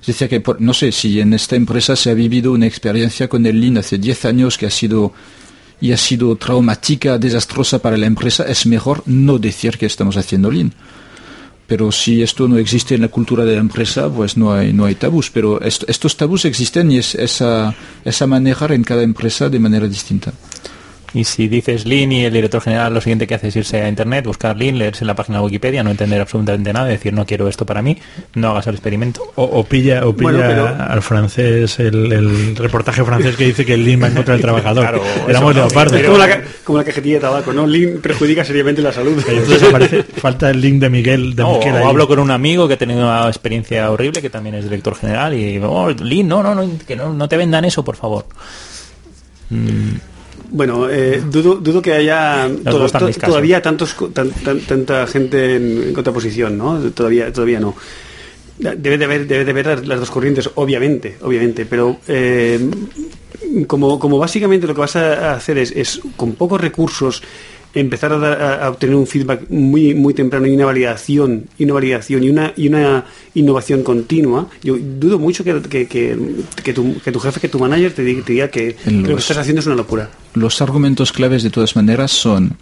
Es 0.00 0.06
decir, 0.08 0.28
que 0.28 0.40
por- 0.40 0.60
no 0.60 0.72
sé 0.74 0.92
si 0.92 1.18
en 1.20 1.32
esta 1.34 1.56
empresa 1.56 1.96
se 1.96 2.10
ha 2.10 2.14
vivido 2.14 2.52
una 2.52 2.66
experiencia 2.66 3.28
con 3.28 3.44
el 3.46 3.60
Lean 3.60 3.78
hace 3.78 3.98
10 3.98 4.24
años 4.26 4.56
que 4.58 4.66
ha 4.66 4.70
sido 4.70 5.12
y 5.84 5.92
ha 5.92 5.98
sido 5.98 6.34
traumática, 6.36 7.18
desastrosa 7.18 7.78
para 7.78 7.98
la 7.98 8.06
empresa, 8.06 8.44
es 8.54 8.64
mejor 8.66 9.02
no 9.04 9.38
decir 9.38 9.76
que 9.76 9.84
estamos 9.86 10.16
haciendo 10.16 10.50
Lean. 10.50 10.72
Pero 11.66 11.92
si 11.92 12.22
esto 12.22 12.48
no 12.48 12.56
existe 12.56 12.94
en 12.94 13.02
la 13.02 13.08
cultura 13.08 13.44
de 13.44 13.54
la 13.54 13.60
empresa, 13.60 14.08
pues 14.08 14.36
no 14.36 14.52
hay, 14.54 14.72
no 14.72 14.86
hay 14.86 14.94
tabús. 14.94 15.30
Pero 15.30 15.60
est- 15.60 15.84
estos 15.88 16.16
tabús 16.16 16.44
existen 16.46 16.90
y 16.90 16.98
es, 16.98 17.14
es, 17.14 17.42
a, 17.42 17.74
es 18.04 18.22
a 18.22 18.26
manejar 18.26 18.72
en 18.72 18.82
cada 18.82 19.02
empresa 19.02 19.48
de 19.50 19.58
manera 19.58 19.86
distinta. 19.88 20.32
Y 21.14 21.22
si 21.24 21.46
dices 21.46 21.86
Lean 21.86 22.10
y 22.10 22.24
el 22.24 22.32
director 22.32 22.60
general 22.60 22.92
lo 22.92 23.00
siguiente 23.00 23.28
que 23.28 23.36
hace 23.36 23.46
es 23.48 23.54
irse 23.56 23.80
a 23.80 23.88
internet, 23.88 24.26
buscar 24.26 24.56
Lean, 24.56 24.78
leerse 24.78 25.04
la 25.04 25.14
página 25.14 25.38
de 25.38 25.44
Wikipedia, 25.44 25.84
no 25.84 25.92
entender 25.92 26.20
absolutamente 26.20 26.72
nada, 26.72 26.86
decir 26.86 27.12
no 27.12 27.24
quiero 27.24 27.46
esto 27.48 27.64
para 27.64 27.82
mí, 27.82 27.96
no 28.34 28.50
hagas 28.50 28.66
el 28.66 28.74
experimento. 28.74 29.22
O, 29.36 29.44
o 29.44 29.64
pilla, 29.64 30.04
o 30.06 30.12
pilla 30.14 30.32
Bueno, 30.32 30.44
pero- 30.48 30.66
al 30.90 31.02
francés, 31.02 31.78
el, 31.78 32.12
el 32.12 32.56
reportaje 32.56 33.04
francés 33.04 33.36
que 33.36 33.44
dice 33.46 33.64
que 33.64 33.74
el 33.74 33.84
Lean 33.84 34.02
va 34.02 34.08
en 34.08 34.14
contra 34.14 34.34
del 34.34 34.42
trabajador. 34.42 34.82
Claro, 34.82 35.02
Éramos 35.28 35.54
leopardos. 35.54 36.00
Es 36.00 36.04
como 36.06 36.18
la, 36.18 36.42
como 36.64 36.78
la 36.78 36.84
cajetilla 36.84 37.14
de 37.14 37.20
tabaco, 37.20 37.52
¿no? 37.52 37.64
Lean 37.66 37.98
perjudica 38.02 38.44
seriamente 38.44 38.82
la 38.82 38.92
salud. 38.92 39.22
Entonces 39.28 39.62
aparece, 39.62 40.02
falta 40.02 40.50
el 40.50 40.60
link 40.60 40.80
de 40.80 40.90
Miguel, 40.90 41.36
de 41.36 41.42
No, 41.44 41.52
o 41.52 41.62
ahí. 41.62 41.84
hablo 41.86 42.08
con 42.08 42.18
un 42.18 42.32
amigo 42.32 42.66
que 42.66 42.74
ha 42.74 42.78
tenido 42.78 43.00
una 43.04 43.28
experiencia 43.28 43.88
horrible, 43.90 44.20
que 44.20 44.30
también 44.30 44.56
es 44.56 44.64
director 44.64 44.96
general, 44.96 45.32
y 45.38 45.60
oh, 45.62 45.90
Lean, 45.90 46.26
no, 46.26 46.42
no, 46.42 46.56
no, 46.56 46.68
que 46.84 46.96
no, 46.96 47.12
no 47.12 47.28
te 47.28 47.36
vendan 47.36 47.64
eso, 47.64 47.84
por 47.84 47.94
favor. 47.94 48.26
Bueno, 50.54 50.88
eh, 50.88 51.20
dudo, 51.28 51.56
dudo 51.56 51.82
que 51.82 51.92
haya 51.92 52.46
to- 52.64 52.70
to- 52.92 52.98
todavía 53.32 53.60
tantos, 53.60 53.92
co- 53.94 54.08
tan- 54.10 54.30
tan- 54.30 54.60
tanta 54.60 55.04
gente 55.08 55.56
en, 55.56 55.82
en 55.88 55.92
contraposición, 55.92 56.56
¿no? 56.56 56.78
Todavía, 56.92 57.32
todavía 57.32 57.58
no. 57.58 57.74
Debe 58.56 58.96
de 58.98 59.04
haber, 59.04 59.26
debe 59.26 59.44
de 59.44 59.50
haber 59.50 59.66
las- 59.66 59.86
las 59.88 59.98
dos 59.98 60.10
corrientes, 60.12 60.48
obviamente, 60.54 61.16
obviamente, 61.22 61.66
pero 61.66 61.98
eh, 62.06 62.70
como, 63.66 63.98
como 63.98 64.16
básicamente 64.18 64.68
lo 64.68 64.74
que 64.74 64.80
vas 64.80 64.94
a 64.94 65.32
a 65.32 65.34
hacer 65.34 65.58
es, 65.58 65.72
es 65.72 66.00
con 66.16 66.34
pocos 66.34 66.60
recursos 66.60 67.20
empezar 67.74 68.12
a, 68.12 68.18
dar- 68.18 68.40
a- 68.42 68.66
a 68.66 68.70
obtener 68.70 68.94
un 68.96 69.06
feedback 69.06 69.50
muy 69.50 69.94
muy 69.94 70.14
temprano 70.14 70.46
y 70.46 70.52
una 70.54 70.66
validación 70.66 71.46
y 71.58 71.64
una 71.64 71.74
validación 71.74 72.22
y 72.24 72.30
una 72.30 72.52
y 72.56 72.68
una 72.68 73.04
innovación 73.34 73.82
continua 73.82 74.48
yo 74.62 74.76
dudo 74.78 75.18
mucho 75.18 75.42
que, 75.44 75.60
que, 75.62 75.86
que, 75.86 76.16
que 76.62 76.72
tu, 76.72 77.00
que 77.00 77.10
tu 77.12 77.18
jefe 77.20 77.40
que 77.40 77.48
tu 77.48 77.58
manager 77.58 77.92
te 77.92 78.02
diga, 78.04 78.22
te 78.24 78.32
diga 78.32 78.48
que 78.48 78.76
lo 78.86 79.08
que 79.08 79.20
estás 79.20 79.38
haciendo 79.38 79.60
es 79.60 79.66
una 79.66 79.76
locura 79.76 80.10
Los 80.34 80.60
argumentos 80.62 81.10
claves 81.12 81.42
de 81.42 81.50
todas 81.50 81.74
maneras 81.76 82.10
son 82.12 82.56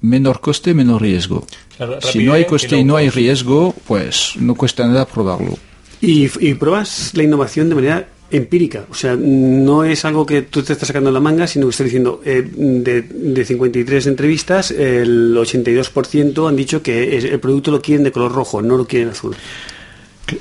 menor 0.00 0.40
coste, 0.40 0.74
menor 0.74 1.02
riesgo. 1.02 1.44
Claro, 1.76 2.00
Si 2.00 2.22
no 2.22 2.32
hay 2.34 2.44
coste 2.44 2.76
y 2.76 2.80
y 2.80 2.84
no 2.84 2.94
hay 2.96 3.10
riesgo, 3.10 3.74
pues 3.86 4.34
no 4.38 4.54
cuesta 4.54 4.86
nada 4.86 5.04
probarlo. 5.06 5.58
Y, 6.00 6.28
y 6.38 6.54
pruebas 6.54 7.10
la 7.14 7.24
innovación 7.24 7.68
de 7.68 7.74
manera 7.74 8.08
empírica. 8.30 8.84
O 8.90 8.94
sea, 8.94 9.16
no 9.18 9.84
es 9.84 10.04
algo 10.04 10.26
que 10.26 10.42
tú 10.42 10.62
te 10.62 10.72
estás 10.74 10.88
sacando 10.88 11.10
la 11.10 11.20
manga, 11.20 11.46
sino 11.46 11.66
que 11.66 11.70
estoy 11.70 11.84
diciendo, 11.84 12.20
eh, 12.24 12.42
de, 12.54 13.02
de 13.02 13.44
53 13.44 14.06
entrevistas, 14.06 14.70
el 14.70 15.34
82% 15.36 16.48
han 16.48 16.56
dicho 16.56 16.82
que 16.82 17.16
el 17.18 17.40
producto 17.40 17.70
lo 17.70 17.80
quieren 17.80 18.04
de 18.04 18.12
color 18.12 18.32
rojo, 18.32 18.60
no 18.62 18.76
lo 18.76 18.86
quieren 18.86 19.08
azul. 19.08 19.34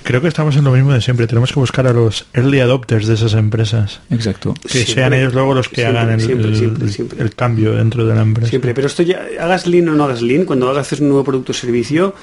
Creo 0.03 0.19
que 0.21 0.27
estamos 0.27 0.57
en 0.57 0.65
lo 0.65 0.71
mismo 0.71 0.91
de 0.91 0.99
siempre. 0.99 1.27
Tenemos 1.27 1.53
que 1.53 1.61
buscar 1.61 1.87
a 1.87 1.93
los 1.93 2.25
early 2.33 2.59
adopters 2.59 3.07
de 3.07 3.13
esas 3.13 3.33
empresas. 3.35 4.01
Exacto. 4.09 4.53
Que 4.61 4.67
Siempre. 4.67 4.93
sean 4.95 5.13
ellos 5.13 5.33
luego 5.33 5.53
los 5.53 5.69
que 5.69 5.75
Siempre, 5.75 5.97
hagan 5.97 6.13
el, 6.15 6.19
siempre, 6.25 6.47
el- 6.49 6.55
siempre, 6.57 6.89
siempre. 6.89 7.21
el 7.21 7.33
cambio 7.35 7.71
dentro 7.73 8.05
de 8.05 8.13
la 8.13 8.21
empresa. 8.21 8.49
Siempre, 8.49 8.73
pero 8.73 8.87
esto 8.87 9.03
ya, 9.03 9.25
hagas 9.39 9.65
lean 9.65 9.87
o 9.87 9.93
no 9.95 10.03
hagas 10.03 10.21
lean, 10.21 10.43
cuando 10.43 10.69
hagas 10.69 10.91
un 10.99 11.07
nuevo 11.07 11.23
producto 11.23 11.53
o 11.53 11.55
servicio, 11.55 12.13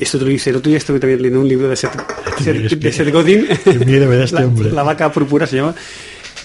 esto 0.00 0.18
te 0.18 0.24
lo 0.24 0.30
dice, 0.30 0.50
el 0.50 0.56
otro 0.56 0.68
día 0.70 0.78
estuve 0.78 0.98
también 1.00 1.20
leyendo 1.22 1.40
un 1.40 1.48
libro 1.48 1.68
de 1.68 1.76
Seth, 1.76 1.92
Seth- 2.40 2.78
de 2.78 2.92
Seth 2.92 3.10
Godin, 3.12 3.46
Qué 3.64 3.78
miedo 3.84 4.08
me 4.08 4.16
da 4.16 4.24
este 4.24 4.40
la, 4.40 4.46
hombre. 4.46 4.70
la 4.72 4.82
vaca 4.82 5.12
púrpura 5.12 5.46
se 5.46 5.56
llama. 5.56 5.74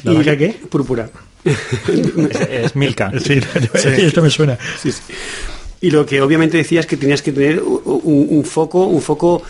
¿La 0.03 0.13
Y- 0.13 0.17
vaca 0.17 0.37
qué? 0.37 0.55
Púrpura. 0.69 1.09
Es, 1.43 2.39
es 2.49 2.75
Milka. 2.75 3.11
Sí, 3.19 3.39
esto 3.97 4.21
me 4.21 4.29
suena. 4.29 4.57
Sí, 4.81 4.91
sí. 4.91 5.01
Y 5.81 5.91
lo 5.91 6.05
que 6.05 6.21
obviamente 6.21 6.57
decías 6.57 6.85
que 6.85 6.97
tenías 6.97 7.21
que 7.21 7.31
tener 7.31 7.61
un, 7.61 8.27
un 8.29 8.43
foco, 8.43 8.85
un 8.85 9.01
foco 9.01 9.41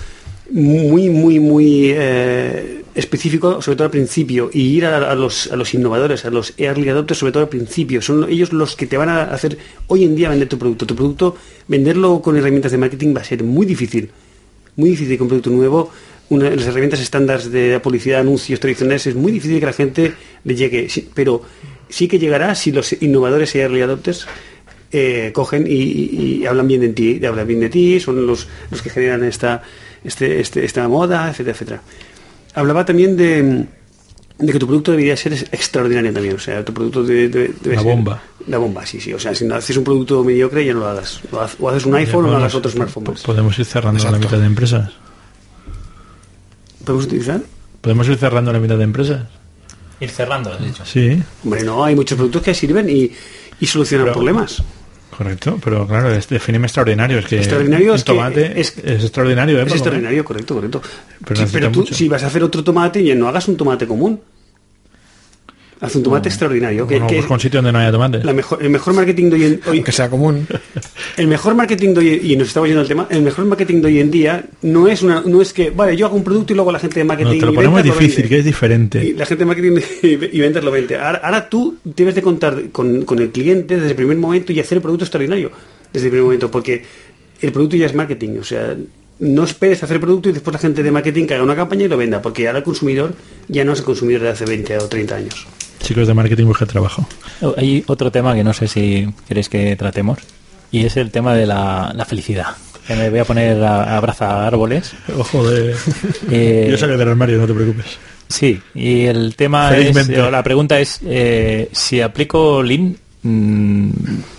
muy, 0.51 1.09
muy, 1.09 1.39
muy 1.39 1.91
eh, 1.93 2.83
específico, 2.97 3.61
sobre 3.61 3.75
todo 3.77 3.85
al 3.85 3.91
principio, 3.91 4.49
y 4.51 4.61
ir 4.77 4.85
a, 4.85 5.13
los, 5.15 5.51
a 5.51 5.55
los 5.55 5.73
innovadores, 5.73 6.25
a 6.25 6.29
los 6.29 6.53
early 6.57 6.89
adopters, 6.89 7.19
sobre 7.19 7.31
todo 7.31 7.43
al 7.43 7.49
principio. 7.49 8.01
Son 8.01 8.27
ellos 8.29 8.51
los 8.51 8.75
que 8.75 8.87
te 8.87 8.97
van 8.97 9.09
a 9.09 9.23
hacer 9.23 9.57
hoy 9.87 10.03
en 10.03 10.15
día 10.15 10.29
vender 10.29 10.49
tu 10.49 10.57
producto. 10.57 10.85
Tu 10.85 10.95
producto, 10.95 11.35
venderlo 11.67 12.21
con 12.21 12.35
herramientas 12.35 12.71
de 12.71 12.77
marketing 12.77 13.15
va 13.15 13.21
a 13.21 13.23
ser 13.23 13.43
muy 13.43 13.65
difícil. 13.65 14.09
muy 14.75 14.89
difícil 14.91 15.15
que 15.17 15.23
un 15.23 15.29
producto 15.29 15.49
nuevo, 15.49 15.91
las 16.29 16.65
herramientas 16.67 16.99
estándares 16.99 17.51
de 17.51 17.79
publicidad, 17.79 18.19
anuncios 18.19 18.59
tradicionales, 18.59 19.07
es 19.07 19.15
muy 19.15 19.31
difícil 19.31 19.59
que 19.59 19.65
la 19.65 19.73
gente 19.73 20.13
le 20.43 20.55
llegue. 20.55 20.87
Pero 21.13 21.41
sí 21.89 22.07
que 22.07 22.19
llegará 22.19 22.53
si 22.55 22.71
los 22.71 22.93
innovadores 23.01 23.55
y 23.55 23.59
early 23.59 23.81
adopters 23.81 24.27
eh, 24.91 25.31
cogen 25.33 25.65
y 25.67 26.45
hablan 26.45 26.67
bien 26.67 26.81
de 26.81 26.89
ti, 26.89 27.25
hablan 27.25 27.47
bien 27.47 27.59
de 27.61 27.69
ti, 27.69 27.99
son 27.99 28.25
los, 28.27 28.47
los 28.71 28.81
que 28.81 28.89
generan 28.89 29.23
esta, 29.23 29.61
este, 30.03 30.39
este- 30.39 30.63
esta 30.65 30.87
moda, 30.87 31.29
etcétera, 31.29 31.53
etcétera. 31.55 31.81
Hablaba 32.53 32.85
también 32.85 33.15
de, 33.17 33.65
de 34.39 34.51
que 34.53 34.59
tu 34.59 34.65
producto 34.67 34.91
debería 34.91 35.15
ser 35.17 35.33
extraordinario 35.33 36.11
también, 36.13 36.35
o 36.35 36.39
sea, 36.39 36.63
tu 36.65 36.73
producto 36.73 37.03
de- 37.03 37.29
de- 37.29 37.53
debe 37.61 37.75
La 37.75 37.81
ser- 37.81 37.91
bomba. 37.91 38.21
La 38.47 38.57
bomba, 38.57 38.85
sí, 38.85 38.99
sí, 39.01 39.13
o 39.13 39.19
sea, 39.19 39.35
si 39.35 39.45
no 39.45 39.55
haces 39.55 39.75
un 39.77 39.83
producto 39.83 40.23
mediocre 40.23 40.65
ya 40.65 40.73
no 40.73 40.79
lo 40.81 40.87
hagas. 40.87 41.19
O 41.59 41.69
haces 41.69 41.85
un 41.85 41.95
iPhone 41.95 42.25
o 42.25 42.31
no 42.31 42.37
hagas 42.37 42.55
otro 42.55 42.71
smartphone. 42.71 43.03
más. 43.05 43.21
Podemos 43.23 43.59
ir 43.59 43.65
cerrando 43.65 44.01
la 44.03 44.09
Exacto. 44.09 44.25
mitad 44.27 44.39
de 44.39 44.45
empresas. 44.45 44.91
¿Podemos 46.85 47.05
utilizar? 47.05 47.41
Podemos 47.81 48.07
ir 48.07 48.17
cerrando 48.17 48.53
la 48.53 48.59
mitad 48.59 48.77
de 48.77 48.83
empresas. 48.83 49.21
Ir 49.99 50.09
cerrando, 50.09 50.53
has 50.53 50.63
dicho. 50.63 50.85
Sí, 50.85 51.21
Hombre, 51.43 51.63
no, 51.63 51.83
hay 51.83 51.95
muchos 51.95 52.15
productos 52.15 52.41
que 52.43 52.53
sirven 52.53 52.89
y, 52.89 53.11
y 53.59 53.65
solucionan 53.65 54.05
Pero- 54.05 54.13
problemas. 54.15 54.63
Correcto. 55.17 55.59
Pero 55.63 55.87
claro, 55.87 56.11
es, 56.13 56.27
defíneme 56.29 56.67
extraordinario. 56.67 57.19
Es 57.19 57.25
que 57.25 57.37
Extraordinario 57.37 57.91
un 57.91 57.95
es 57.97 58.03
que 58.03 58.11
tomate 58.13 58.59
es- 58.61 58.77
es, 58.77 59.03
extraordinario. 59.03 59.59
¿eh, 59.59 59.63
Es 59.65 59.71
extraordinario, 59.73 60.23
correcto, 60.23 60.55
correcto. 60.55 60.81
Pero 61.25 61.35
Sí, 61.35 61.41
necesita 61.41 61.59
pero 61.59 61.71
tú, 61.71 61.79
mucho. 61.81 61.95
si 61.95 62.07
vas 62.07 62.23
a 62.23 62.27
hacer 62.27 62.43
otro 62.43 62.63
tomate, 62.63 63.03
ya 63.03 63.15
no 63.15 63.27
hagas 63.27 63.47
un 63.47 63.57
tomate 63.57 63.87
común. 63.87 64.19
Haz 65.79 65.95
un 65.95 66.03
tomate 66.03 66.29
extraordinario. 66.29 66.87
Que, 66.87 66.95
Bueno, 66.95 67.07
que 67.07 67.17
busca 67.17 67.33
un 67.33 67.39
sitio 67.39 67.59
donde 67.59 67.71
no 67.71 67.79
haya 67.79 67.91
tomate. 67.91 68.23
la 68.23 68.33
mejor, 68.33 68.63
el 68.63 68.69
mejor 68.69 68.93
marketing 68.93 69.29
de 69.29 69.35
hoy 69.35 69.43
en 69.43 69.61
hoy, 69.67 69.83
Que 69.83 69.91
sea 69.91 70.09
común. 70.09 70.47
el 71.17 71.27
mejor 71.27 71.55
marketing 71.55 71.93
de 71.93 71.99
hoy, 71.99 72.21
y 72.23 72.35
nos 72.35 72.47
estamos 72.47 72.67
yendo 72.67 72.81
al 72.81 72.87
tema, 72.87 73.07
el 73.09 73.21
mejor 73.21 73.45
marketing 73.45 73.81
de 73.81 73.87
hoy 73.87 73.99
en 73.99 74.11
día 74.11 74.45
no 74.63 74.87
es 74.87 75.03
una, 75.03 75.21
no 75.21 75.41
es 75.41 75.53
que, 75.53 75.69
vale, 75.69 75.95
yo 75.95 76.07
hago 76.07 76.15
un 76.15 76.23
producto 76.23 76.53
y 76.53 76.55
luego 76.55 76.71
la 76.71 76.79
gente 76.79 76.99
de 76.99 77.03
marketing 77.03 77.33
No, 77.33 77.39
te 77.39 77.45
lo 77.45 77.51
y 77.51 77.55
ponemos 77.55 77.85
lo 77.85 77.93
difícil, 77.93 78.27
que 78.27 78.39
es 78.39 78.45
diferente. 78.45 79.05
Y 79.05 79.13
la 79.13 79.25
gente 79.25 79.43
de 79.43 79.45
marketing 79.45 79.79
y 80.31 80.39
ventas 80.39 80.63
lo 80.63 80.71
vende. 80.71 80.97
Ahora, 80.97 81.21
ahora 81.23 81.49
tú 81.49 81.77
debes 81.83 82.15
de 82.15 82.21
contar 82.21 82.69
con, 82.71 83.03
con 83.05 83.19
el 83.19 83.29
cliente 83.29 83.75
desde 83.75 83.89
el 83.89 83.95
primer 83.95 84.17
momento 84.17 84.51
y 84.53 84.59
hacer 84.59 84.77
el 84.77 84.81
producto 84.81 85.05
extraordinario 85.05 85.51
desde 85.93 86.07
el 86.07 86.11
primer 86.11 86.25
momento, 86.25 86.49
porque 86.49 86.83
el 87.41 87.51
producto 87.51 87.75
ya 87.75 87.85
es 87.85 87.93
marketing. 87.93 88.39
O 88.39 88.43
sea, 88.43 88.75
no 89.19 89.43
esperes 89.43 89.81
hacer 89.83 89.95
el 89.95 90.01
producto 90.01 90.29
y 90.29 90.31
después 90.31 90.53
la 90.53 90.59
gente 90.59 90.83
de 90.83 90.91
marketing 90.91 91.25
que 91.25 91.33
haga 91.33 91.43
una 91.43 91.55
campaña 91.55 91.85
y 91.85 91.87
lo 91.87 91.97
venda, 91.97 92.21
porque 92.21 92.47
ahora 92.47 92.59
el 92.59 92.63
consumidor 92.63 93.13
ya 93.47 93.63
no 93.63 93.73
es 93.73 93.79
el 93.79 93.85
consumidor 93.85 94.23
de 94.23 94.29
hace 94.29 94.45
20 94.45 94.77
o 94.77 94.87
30 94.87 95.15
años. 95.15 95.47
Chicos 95.81 96.07
de 96.07 96.13
marketing 96.13 96.45
buscan 96.45 96.67
trabajo. 96.67 97.07
Oh, 97.41 97.53
Hay 97.57 97.83
otro 97.87 98.11
tema 98.11 98.33
que 98.35 98.43
no 98.43 98.53
sé 98.53 98.67
si 98.67 99.07
queréis 99.27 99.49
que 99.49 99.75
tratemos 99.75 100.19
y 100.71 100.85
es 100.85 100.97
el 100.97 101.11
tema 101.11 101.33
de 101.33 101.45
la, 101.45 101.91
la 101.95 102.05
felicidad. 102.05 102.47
Que 102.85 102.95
me 102.95 103.09
voy 103.09 103.19
a 103.19 103.25
poner 103.25 103.61
a, 103.63 103.83
a 103.83 103.97
abrazar 103.97 104.45
árboles. 104.45 104.93
Ojo 105.17 105.49
de... 105.49 105.75
Eh, 106.31 106.67
Yo 106.71 106.77
salgo 106.77 106.97
del 106.97 107.09
armario, 107.09 107.37
no 107.37 107.47
te 107.47 107.53
preocupes. 107.53 107.97
Sí, 108.29 108.59
y 108.75 109.05
el 109.05 109.35
tema 109.35 109.69
es, 109.71 109.77
Felizmente. 109.77 110.21
o 110.21 110.29
la 110.31 110.43
pregunta 110.43 110.79
es, 110.79 110.99
eh, 111.05 111.69
si 111.71 112.01
aplico 112.01 112.61
Lean, 112.63 112.97
mm, 113.23 113.89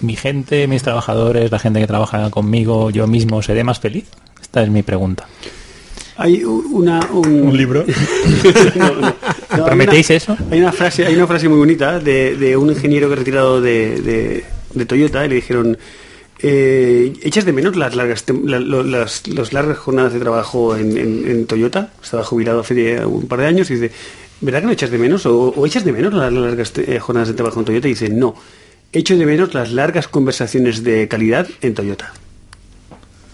mi 0.01 0.16
gente, 0.16 0.66
mis 0.66 0.82
trabajadores, 0.82 1.51
la 1.51 1.59
gente 1.59 1.80
que 1.80 1.86
trabaja 1.86 2.28
conmigo, 2.30 2.91
yo 2.91 3.07
mismo, 3.07 3.41
¿seré 3.43 3.64
más 3.64 3.80
feliz? 3.80 4.05
Esta 4.43 4.62
es 4.62 4.68
mi 4.70 4.82
pregunta. 4.82 5.26
Hay 6.18 6.43
una, 6.45 7.01
un, 7.12 7.43
Un 7.49 7.57
libro. 7.57 7.84
No, 8.76 8.91
no. 9.01 9.14
No, 9.51 9.57
hay 9.57 9.63
¿Prometéis 9.71 10.11
una- 10.11 10.17
eso? 10.17 10.37
Hay 10.51 10.61
una 10.61 10.73
frase, 10.73 11.07
hay 11.07 11.15
una 11.15 11.27
frase 11.27 11.49
muy 11.49 11.59
bonita 11.59 11.99
de, 11.99 12.37
de 12.37 12.57
un 12.57 12.69
ingeniero 12.71 13.09
que 13.09 13.17
retirado 13.17 13.61
de, 13.61 14.01
de- 14.01 14.45
de 14.75 14.87
Toyota 14.87 15.25
y 15.25 15.29
le 15.29 15.35
dijeron 15.37 15.79
eh, 16.41 17.15
¿echas 17.23 17.45
de 17.45 17.53
menos 17.53 17.75
las 17.77 17.97
largas 17.97 18.25
la- 18.45 18.61
las, 18.61 19.27
las 19.27 19.53
largas 19.53 19.79
jornadas 19.79 20.13
de 20.13 20.21
trabajo 20.21 20.77
en, 20.77 20.97
en- 20.97 21.29
en 21.29 21.47
Toyota? 21.47 21.93
Estaba 22.03 22.23
jubilado 22.25 22.61
hace 22.61 23.05
un 23.05 23.27
par 23.27 23.41
de 23.41 23.47
años 23.47 23.71
y 23.71 23.75
dice 23.75 23.91
¿verdad 24.41 24.61
que 24.61 24.67
no 24.67 24.73
echas 24.73 24.91
de 24.91 24.99
menos? 24.99 25.27
¿O, 25.27 25.49
o 25.49 25.67
echas 25.67 25.85
de 25.85 25.93
menos 25.93 26.13
las 26.15 26.33
largas 26.33 26.73
eh, 26.79 26.99
jornadas 27.01 27.29
de 27.29 27.35
trabajo 27.35 27.59
en 27.61 27.67
Toyota? 27.67 27.89
Y 27.89 27.93
dice 27.93 28.09
no, 28.11 28.35
echo 28.93 29.17
de 29.17 29.27
menos 29.27 29.53
las 29.55 29.73
largas 29.73 30.07
conversaciones 30.09 30.85
de 30.85 31.09
calidad 31.09 31.49
en 31.61 31.75
Toyota. 31.75 32.13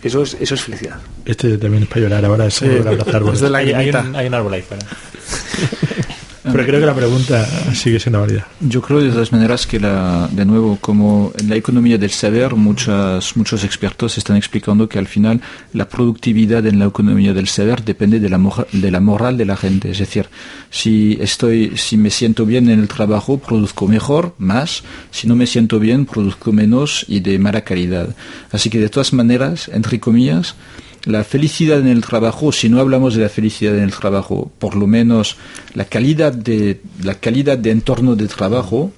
Eso 0.04 0.22
es, 0.22 0.36
eso 0.38 0.54
es 0.54 0.62
felicidad. 0.62 0.98
Este 1.24 1.56
también 1.56 1.84
es 1.84 1.88
para 1.88 2.02
llorar 2.02 2.24
ahora, 2.26 2.46
es 2.46 2.60
el 2.62 2.86
abrazar 2.86 3.16
árboles. 3.16 3.36
Es 3.36 3.40
de 3.40 3.50
la 3.50 3.58
Hay, 3.58 3.72
hay 3.72 3.88
un, 3.90 4.14
hay 4.14 4.26
un 4.26 4.34
árbol 4.34 4.52
ahí 4.52 4.62
fuera. 4.62 4.86
Pero 6.44 6.66
creo 6.66 6.78
que 6.78 6.86
la 6.86 6.94
pregunta 6.94 7.46
sigue 7.74 7.98
siendo 7.98 8.20
válida. 8.20 8.46
Yo 8.60 8.82
creo 8.82 9.00
de 9.00 9.10
todas 9.10 9.32
maneras 9.32 9.66
que, 9.66 9.80
la, 9.80 10.28
de 10.30 10.44
nuevo, 10.44 10.76
como 10.78 11.32
en 11.38 11.48
la 11.48 11.56
economía 11.56 11.96
del 11.96 12.10
saber, 12.10 12.54
muchas, 12.54 13.34
muchos 13.36 13.64
expertos 13.64 14.18
están 14.18 14.36
explicando 14.36 14.86
que 14.86 14.98
al 14.98 15.06
final 15.06 15.40
la 15.72 15.88
productividad 15.88 16.66
en 16.66 16.78
la 16.78 16.84
economía 16.84 17.32
del 17.32 17.48
saber 17.48 17.82
depende 17.82 18.20
de 18.20 18.28
la, 18.28 18.38
de 18.72 18.90
la 18.90 19.00
moral 19.00 19.38
de 19.38 19.46
la 19.46 19.56
gente. 19.56 19.90
Es 19.90 19.98
decir, 19.98 20.26
si, 20.68 21.16
estoy, 21.18 21.78
si 21.78 21.96
me 21.96 22.10
siento 22.10 22.44
bien 22.44 22.68
en 22.68 22.78
el 22.80 22.88
trabajo, 22.88 23.38
produzco 23.38 23.88
mejor, 23.88 24.34
más. 24.36 24.82
Si 25.10 25.26
no 25.26 25.36
me 25.36 25.46
siento 25.46 25.78
bien, 25.78 26.04
produzco 26.04 26.52
menos 26.52 27.06
y 27.08 27.20
de 27.20 27.38
mala 27.38 27.62
calidad. 27.62 28.14
Así 28.52 28.68
que 28.68 28.78
de 28.78 28.90
todas 28.90 29.14
maneras, 29.14 29.70
entre 29.72 29.98
comillas, 29.98 30.56
la 31.04 31.24
felicidad 31.24 31.80
en 31.80 31.88
el 31.88 32.02
trabajo, 32.02 32.52
si 32.52 32.68
no 32.68 32.80
hablamos 32.80 33.14
de 33.14 33.22
la 33.22 33.28
felicidad 33.28 33.76
en 33.76 33.84
el 33.84 33.92
trabajo, 33.92 34.50
por 34.58 34.74
lo 34.74 34.86
menos 34.86 35.36
la 35.74 35.84
calidad 35.84 36.32
de, 36.32 36.80
la 37.02 37.14
calidad 37.14 37.58
de 37.58 37.70
entorno 37.70 38.16
de 38.16 38.26
trabajo 38.28 38.92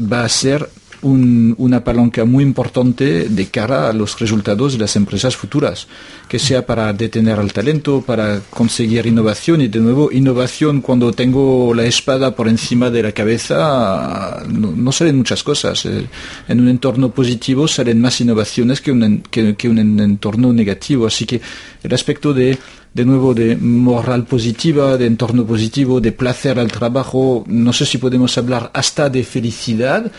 va 0.00 0.24
a 0.24 0.28
ser 0.28 0.68
un- 1.02 1.54
una 1.58 1.82
palanca 1.84 2.24
muy 2.24 2.42
importante 2.44 3.28
de 3.28 3.46
cara 3.48 3.88
a 3.88 3.92
los 3.92 4.18
resultados 4.18 4.72
de 4.74 4.78
las 4.78 4.96
empresas 4.96 5.36
futuras, 5.36 5.86
que 6.28 6.38
sea 6.38 6.64
para 6.64 6.92
detener 6.92 7.38
al 7.38 7.52
talento, 7.52 8.02
para 8.06 8.40
conseguir 8.50 9.06
innovación 9.06 9.60
y 9.60 9.68
de 9.68 9.80
nuevo 9.80 10.10
innovación 10.12 10.80
cuando 10.80 11.12
tengo 11.12 11.74
la 11.74 11.84
espada 11.84 12.34
por 12.34 12.48
encima 12.48 12.88
de 12.90 13.02
la 13.02 13.12
cabeza, 13.12 14.42
no, 14.48 14.92
salen 14.92 15.18
muchas 15.18 15.42
cosas. 15.42 15.84
Eh, 15.86 16.06
En 16.48 16.60
un 16.60 16.68
entorno 16.68 17.10
positivo 17.10 17.66
salen 17.68 18.00
más 18.00 18.20
innovaciones 18.20 18.80
que 18.80 18.92
un, 18.92 19.22
que, 19.30 19.54
que 19.56 19.68
un 19.68 19.78
en- 19.78 20.00
entorno 20.00 20.52
negativo, 20.52 21.06
así 21.06 21.26
que 21.26 21.40
el 21.82 21.92
aspecto 21.92 22.32
de 22.32 22.58
de 22.94 23.06
nuevo 23.06 23.32
de 23.32 23.56
moral 23.56 24.24
positiva, 24.26 24.98
de 24.98 25.06
entorno 25.06 25.46
positivo, 25.46 25.98
de 25.98 26.12
placer 26.12 26.58
al 26.58 26.70
trabajo, 26.70 27.42
no 27.46 27.72
sé 27.72 27.86
si 27.86 27.96
podemos 27.96 28.36
hablar 28.36 28.70
hasta 28.74 29.08
de 29.08 29.24
felicidad, 29.24 30.12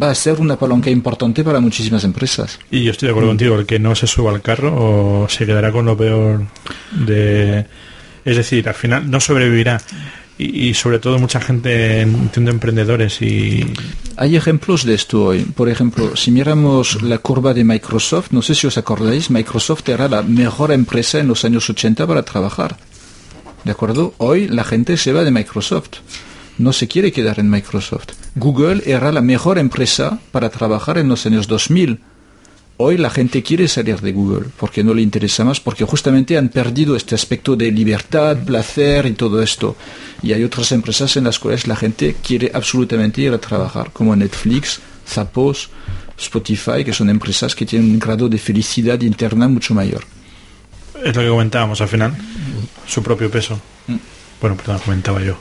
va 0.00 0.10
a 0.10 0.14
ser 0.14 0.40
una 0.40 0.58
palanca 0.58 0.90
importante 0.90 1.42
para 1.44 1.60
muchísimas 1.60 2.04
empresas. 2.04 2.58
Y 2.70 2.84
yo 2.84 2.92
estoy 2.92 3.06
de 3.06 3.10
acuerdo 3.12 3.30
contigo, 3.30 3.58
el 3.58 3.66
que 3.66 3.78
no 3.78 3.94
se 3.94 4.06
suba 4.06 4.32
al 4.32 4.42
carro 4.42 4.74
o 4.74 5.28
se 5.28 5.46
quedará 5.46 5.72
con 5.72 5.86
lo 5.86 5.96
peor 5.96 6.46
de... 6.92 7.66
Es 8.24 8.36
decir, 8.36 8.68
al 8.68 8.74
final 8.74 9.10
no 9.10 9.20
sobrevivirá. 9.20 9.80
Y, 10.36 10.68
y 10.68 10.74
sobre 10.74 10.98
todo 10.98 11.18
mucha 11.18 11.40
gente, 11.40 12.02
entiendo 12.02 12.50
emprendedores 12.50 13.22
y... 13.22 13.64
Hay 14.16 14.36
ejemplos 14.36 14.84
de 14.84 14.94
esto 14.94 15.24
hoy. 15.24 15.44
Por 15.44 15.68
ejemplo, 15.68 16.16
si 16.16 16.30
miramos 16.30 17.02
la 17.02 17.18
curva 17.18 17.54
de 17.54 17.64
Microsoft, 17.64 18.32
no 18.32 18.42
sé 18.42 18.54
si 18.54 18.66
os 18.66 18.76
acordáis, 18.76 19.30
Microsoft 19.30 19.88
era 19.88 20.08
la 20.08 20.22
mejor 20.22 20.72
empresa 20.72 21.18
en 21.18 21.28
los 21.28 21.44
años 21.44 21.68
80 21.70 22.06
para 22.06 22.22
trabajar. 22.22 22.76
¿De 23.64 23.72
acuerdo? 23.72 24.14
Hoy 24.18 24.48
la 24.48 24.64
gente 24.64 24.96
se 24.96 25.12
va 25.12 25.24
de 25.24 25.30
Microsoft. 25.30 25.98
No 26.58 26.72
se 26.72 26.88
quiere 26.88 27.12
quedar 27.12 27.38
en 27.38 27.48
Microsoft. 27.48 28.08
Google 28.34 28.82
era 28.84 29.12
la 29.12 29.22
mejor 29.22 29.58
empresa 29.58 30.18
para 30.32 30.50
trabajar 30.50 30.98
en 30.98 31.08
los 31.08 31.24
años 31.24 31.46
2000. 31.46 32.00
Hoy 32.78 32.96
la 32.96 33.10
gente 33.10 33.42
quiere 33.42 33.68
salir 33.68 34.00
de 34.00 34.12
Google 34.12 34.46
porque 34.58 34.82
no 34.82 34.92
le 34.92 35.02
interesa 35.02 35.44
más, 35.44 35.60
porque 35.60 35.84
justamente 35.84 36.36
han 36.36 36.48
perdido 36.48 36.96
este 36.96 37.14
aspecto 37.14 37.54
de 37.54 37.70
libertad, 37.70 38.36
placer 38.44 39.06
y 39.06 39.12
todo 39.12 39.40
esto. 39.42 39.76
Y 40.22 40.32
hay 40.32 40.42
otras 40.42 40.72
empresas 40.72 41.16
en 41.16 41.24
las 41.24 41.38
cuales 41.38 41.66
la 41.68 41.76
gente 41.76 42.16
quiere 42.22 42.50
absolutamente 42.52 43.22
ir 43.22 43.32
a 43.32 43.38
trabajar, 43.38 43.90
como 43.92 44.14
Netflix, 44.14 44.80
Zappos, 45.06 45.70
Spotify, 46.18 46.84
que 46.84 46.92
son 46.92 47.08
empresas 47.08 47.54
que 47.54 47.66
tienen 47.66 47.90
un 47.90 47.98
grado 47.98 48.28
de 48.28 48.38
felicidad 48.38 49.00
interna 49.00 49.48
mucho 49.48 49.74
mayor. 49.74 50.02
Es 51.04 51.14
lo 51.14 51.22
que 51.22 51.28
comentábamos 51.28 51.80
al 51.80 51.88
final, 51.88 52.16
su 52.86 53.02
propio 53.02 53.30
peso. 53.30 53.60
Mm. 53.86 53.96
Bueno, 54.40 54.56
perdón, 54.56 54.80
comentaba 54.84 55.22
yo. 55.22 55.36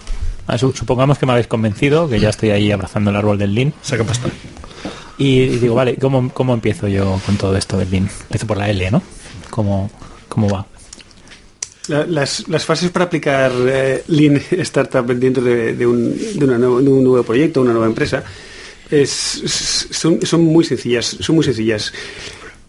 Ah, 0.48 0.58
su- 0.58 0.72
supongamos 0.72 1.18
que 1.18 1.26
me 1.26 1.34
habéis 1.34 1.48
convencido, 1.48 2.08
que 2.10 2.20
ya 2.20 2.30
estoy 2.30 2.52
ahí 2.52 2.72
abrazando 2.72 3.10
el 3.10 3.16
árbol 3.18 3.38
del 3.38 3.54
Lean. 3.54 3.74
Saca 3.82 4.04
pasta. 4.04 4.30
Y, 5.18 5.40
y 5.42 5.58
digo, 5.58 5.76
vale, 5.76 5.96
¿cómo, 5.98 6.30
¿cómo 6.34 6.54
empiezo 6.54 6.88
yo 6.88 7.20
con 7.26 7.36
todo 7.38 7.56
esto 7.58 7.78
del 7.78 7.90
Lean? 7.92 8.10
Empiezo 8.24 8.48
por 8.48 8.58
la 8.58 8.70
L, 8.70 8.90
¿no? 8.92 9.02
¿Cómo, 9.50 9.90
cómo 10.30 10.50
va? 10.50 10.66
La- 11.88 12.06
las, 12.06 12.48
las 12.50 12.66
fases 12.66 12.92
para 12.92 13.06
aplicar 13.06 13.52
eh, 13.68 14.04
Lean 14.08 14.42
Startup 14.52 15.06
dentro 15.08 15.44
de, 15.44 15.74
de 15.74 15.86
un, 15.88 16.16
de, 16.18 16.46
una 16.46 16.58
nuevo- 16.58 16.82
de 16.82 16.90
un 16.90 17.04
nuevo 17.04 17.24
proyecto, 17.24 17.62
una 17.62 17.72
nueva 17.72 17.88
empresa, 17.88 18.24
es- 18.92 19.42
es- 19.44 19.88
son, 19.92 20.20
son 20.26 20.42
muy 20.46 20.64
sencillas. 20.64 21.18
Son 21.20 21.36
muy 21.36 21.44
sencillas. 21.44 21.92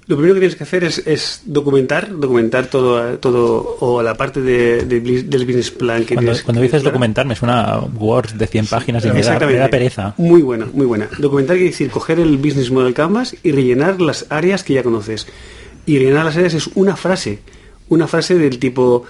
Lo 0.09 0.17
primero 0.17 0.35
que 0.35 0.41
tienes 0.41 0.57
que 0.57 0.65
hacer 0.65 0.85
es, 0.85 1.07
es 1.07 1.43
documentar, 1.45 2.09
documentar 2.19 2.67
todo, 2.67 3.19
todo 3.19 3.77
o 3.81 4.03
la 4.03 4.15
parte 4.15 4.41
de, 4.41 4.85
del 4.87 5.45
business 5.45 5.71
plan 5.71 6.05
que 6.05 6.15
Cuando, 6.15 6.33
tienes. 6.33 6.43
cuando 6.43 6.63
dices 6.63 6.81
claro. 6.81 6.93
documentar 6.95 7.27
me 7.27 7.37
suena 7.37 7.61
a 7.75 7.81
Word 7.81 8.33
de 8.33 8.47
100 8.47 8.67
páginas 8.69 9.05
y 9.05 9.11
me 9.11 9.23
da, 9.23 9.39
me 9.39 9.53
da 9.53 9.69
pereza. 9.69 10.15
Muy 10.17 10.41
buena, 10.41 10.67
muy 10.73 10.87
buena. 10.87 11.09
Documentar 11.19 11.57
quiere 11.57 11.71
decir 11.71 11.91
coger 11.91 12.19
el 12.21 12.39
Business 12.39 12.71
Model 12.71 12.95
Canvas 12.95 13.37
y 13.43 13.53
rellenar 13.53 14.01
las 14.01 14.25
áreas 14.31 14.65
que 14.65 14.73
ya 14.75 14.83
conoces. 14.83 15.27
Y 15.85 15.99
rellenar 15.99 16.25
las 16.25 16.37
áreas 16.37 16.55
es 16.55 16.69
una 16.75 16.97
frase. 16.97 17.41
una 17.91 18.07
frase 18.07 18.35
del 18.37 18.59
tipo 18.59 19.05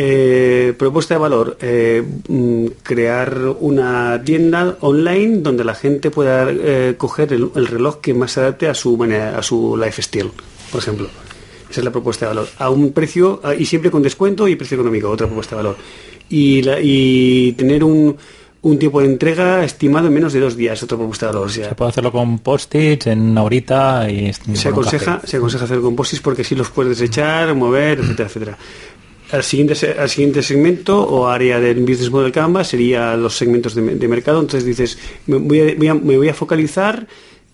eh, 0.00 0.74
propuesta 0.78 1.14
de 1.14 1.18
valor, 1.18 1.56
eh, 1.60 2.04
mm, 2.28 2.66
crear 2.84 3.36
una 3.58 4.22
tienda 4.24 4.76
online 4.80 5.38
donde 5.38 5.64
la 5.64 5.74
gente 5.74 6.10
pueda 6.12 6.48
eh, 6.50 6.94
coger 6.96 7.32
el, 7.32 7.50
el 7.56 7.66
reloj 7.66 7.96
que 8.00 8.14
más 8.14 8.30
se 8.30 8.40
adapte 8.40 8.68
a 8.68 8.74
su 8.74 8.96
manera, 8.96 9.36
a 9.36 9.42
su 9.42 9.76
lifestyle, 9.76 10.30
por 10.70 10.80
ejemplo. 10.80 11.08
Esa 11.68 11.80
es 11.80 11.84
la 11.84 11.90
propuesta 11.90 12.26
de 12.26 12.28
valor. 12.36 12.48
A 12.58 12.70
un 12.70 12.92
precio, 12.92 13.42
y 13.58 13.64
siempre 13.66 13.90
con 13.90 14.00
descuento 14.02 14.46
y 14.46 14.54
precio 14.54 14.76
económico, 14.76 15.10
otra 15.10 15.26
propuesta 15.26 15.56
de 15.56 15.62
valor. 15.64 15.76
Y, 16.30 16.62
la- 16.62 16.78
y 16.80 17.52
tener 17.54 17.82
un, 17.82 18.16
un 18.62 18.78
tiempo 18.78 19.00
de 19.00 19.06
entrega 19.06 19.64
estimado 19.64 20.06
en 20.06 20.14
menos 20.14 20.32
de 20.32 20.38
dos 20.40 20.56
días, 20.56 20.80
otra 20.80 20.96
propuesta 20.96 21.26
de 21.26 21.32
valor. 21.32 21.48
O 21.48 21.50
sea, 21.50 21.68
Se 21.70 21.74
puede 21.74 21.88
hacerlo 21.90 22.12
con 22.12 22.38
post-its 22.38 23.08
en 23.08 23.20
una 23.20 23.42
horita 23.42 24.08
y 24.08 24.32
se 24.32 24.70
con 24.70 24.84
aconseja, 24.84 25.20
se 25.24 25.38
aconseja 25.38 25.64
hacer 25.64 25.80
composits 25.80 26.22
porque 26.22 26.42
así 26.42 26.54
los 26.54 26.70
puedes 26.70 26.96
desechar, 26.98 27.52
mover, 27.56 27.98
etcétera, 27.98 28.28
etcétera. 28.28 28.58
Al 29.30 29.42
siguiente, 29.42 29.74
al 29.98 30.08
siguiente 30.08 30.42
segmento 30.42 31.02
o 31.06 31.28
área 31.28 31.60
del 31.60 31.80
Business 31.80 32.10
Model 32.10 32.32
Canvas 32.32 32.68
sería 32.68 33.14
los 33.16 33.36
segmentos 33.36 33.74
de, 33.74 34.08
mercado. 34.08 34.40
Entonces 34.40 34.64
dices, 34.64 34.98
me 35.26 35.36
voy, 35.36 36.28
a, 36.28 36.34
focalizar 36.34 37.06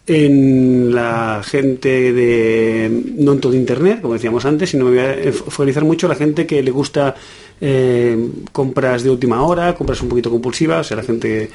en 0.07 0.95
la 0.95 1.43
gente 1.45 2.13
de 2.13 3.03
no 3.17 3.37
todo 3.37 3.55
internet, 3.55 4.01
como 4.03 4.15
decíamos 4.15 4.45
antes, 4.45 4.71
sino 4.71 4.85
me 4.85 4.91
voy 4.91 5.01
a 5.01 5.17
fo- 5.33 5.47
focalizar 5.49 5.85
mucho 5.85 6.07
en 6.07 6.11
la 6.11 6.17
gente 6.17 6.47
que 6.47 6.63
le 6.63 6.71
gusta 6.71 7.17
eh, 7.61 8.17
compras 8.53 9.03
de 9.03 9.11
última 9.11 9.43
hora, 9.43 9.75
compras 9.75 10.01
un 10.03 10.09
poquito 10.09 10.31
compulsivas, 10.31 10.87
o 10.87 10.89
sea, 10.89 10.97
la 10.99 11.03
gente 11.03 11.49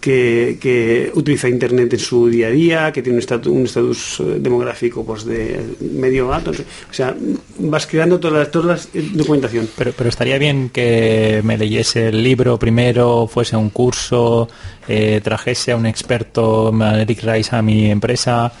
que, 0.00 1.10
utiliza 1.14 1.48
internet 1.48 1.92
en 1.92 1.98
su 1.98 2.28
día 2.28 2.48
a 2.48 2.50
día, 2.50 2.92
que 2.92 3.02
tiene 3.02 3.16
un 3.16 3.20
estatus, 3.20 4.20
un 4.20 4.32
eh, 4.32 4.38
demográfico 4.38 5.04
pues 5.04 5.24
de 5.24 5.60
medio 5.80 6.32
alto, 6.32 6.50
o 6.50 6.92
sea, 6.92 7.14
vas 7.58 7.86
creando 7.86 8.18
toda 8.18 8.40
la, 8.40 8.50
toda 8.50 8.74
la 8.74 8.80
eh, 8.94 9.10
documentación. 9.12 9.68
Pero, 9.76 9.92
pero 9.96 10.08
estaría 10.08 10.38
bien 10.38 10.70
que 10.70 11.40
me 11.44 11.58
leyese 11.58 12.08
el 12.08 12.22
libro 12.22 12.58
primero, 12.58 13.26
fuese 13.26 13.56
un 13.56 13.70
curso, 13.70 14.48
eh, 14.88 15.20
trajese 15.22 15.72
a 15.72 15.76
un 15.76 15.86
experto, 15.86 16.72
Eric 16.94 17.22
Rice, 17.22 17.54
a 17.54 17.62
mi 17.62 17.90
empresa. 17.90 18.52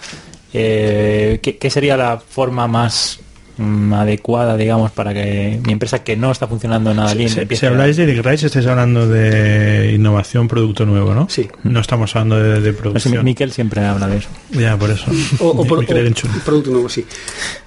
Eh, 0.52 1.38
¿qué, 1.42 1.58
qué 1.58 1.70
sería 1.70 1.96
la 1.96 2.18
forma 2.18 2.66
más 2.66 3.20
mm, 3.60 3.92
adecuada, 3.94 4.56
digamos, 4.56 4.90
para 4.90 5.12
que 5.14 5.60
mi 5.66 5.72
empresa 5.72 6.02
que 6.02 6.16
no 6.16 6.30
está 6.32 6.46
funcionando 6.48 6.92
nada 6.94 7.14
bien 7.14 7.28
Si, 7.28 7.56
si 7.56 7.66
a- 7.66 7.68
habláis 7.68 7.96
de 7.96 8.04
Eric 8.04 8.24
Rice, 8.24 8.46
estáis 8.46 8.66
hablando 8.66 9.06
de 9.06 9.92
innovación, 9.94 10.48
producto 10.48 10.86
nuevo, 10.86 11.14
¿no? 11.14 11.28
Sí. 11.28 11.48
No 11.64 11.80
estamos 11.80 12.14
hablando 12.16 12.42
de, 12.42 12.60
de 12.60 12.72
No 12.72 12.78
producción. 12.78 13.24
Miquel 13.24 13.52
siempre 13.52 13.82
habla 13.84 14.06
de 14.08 14.16
eso. 14.18 14.28
Ya, 14.52 14.76
por 14.76 14.90
eso. 14.90 15.04
O, 15.40 15.48
o, 15.48 15.64
por- 15.66 15.84
o- 15.84 15.86
producto 16.44 16.70
nuevo, 16.70 16.88
sí. 16.88 17.04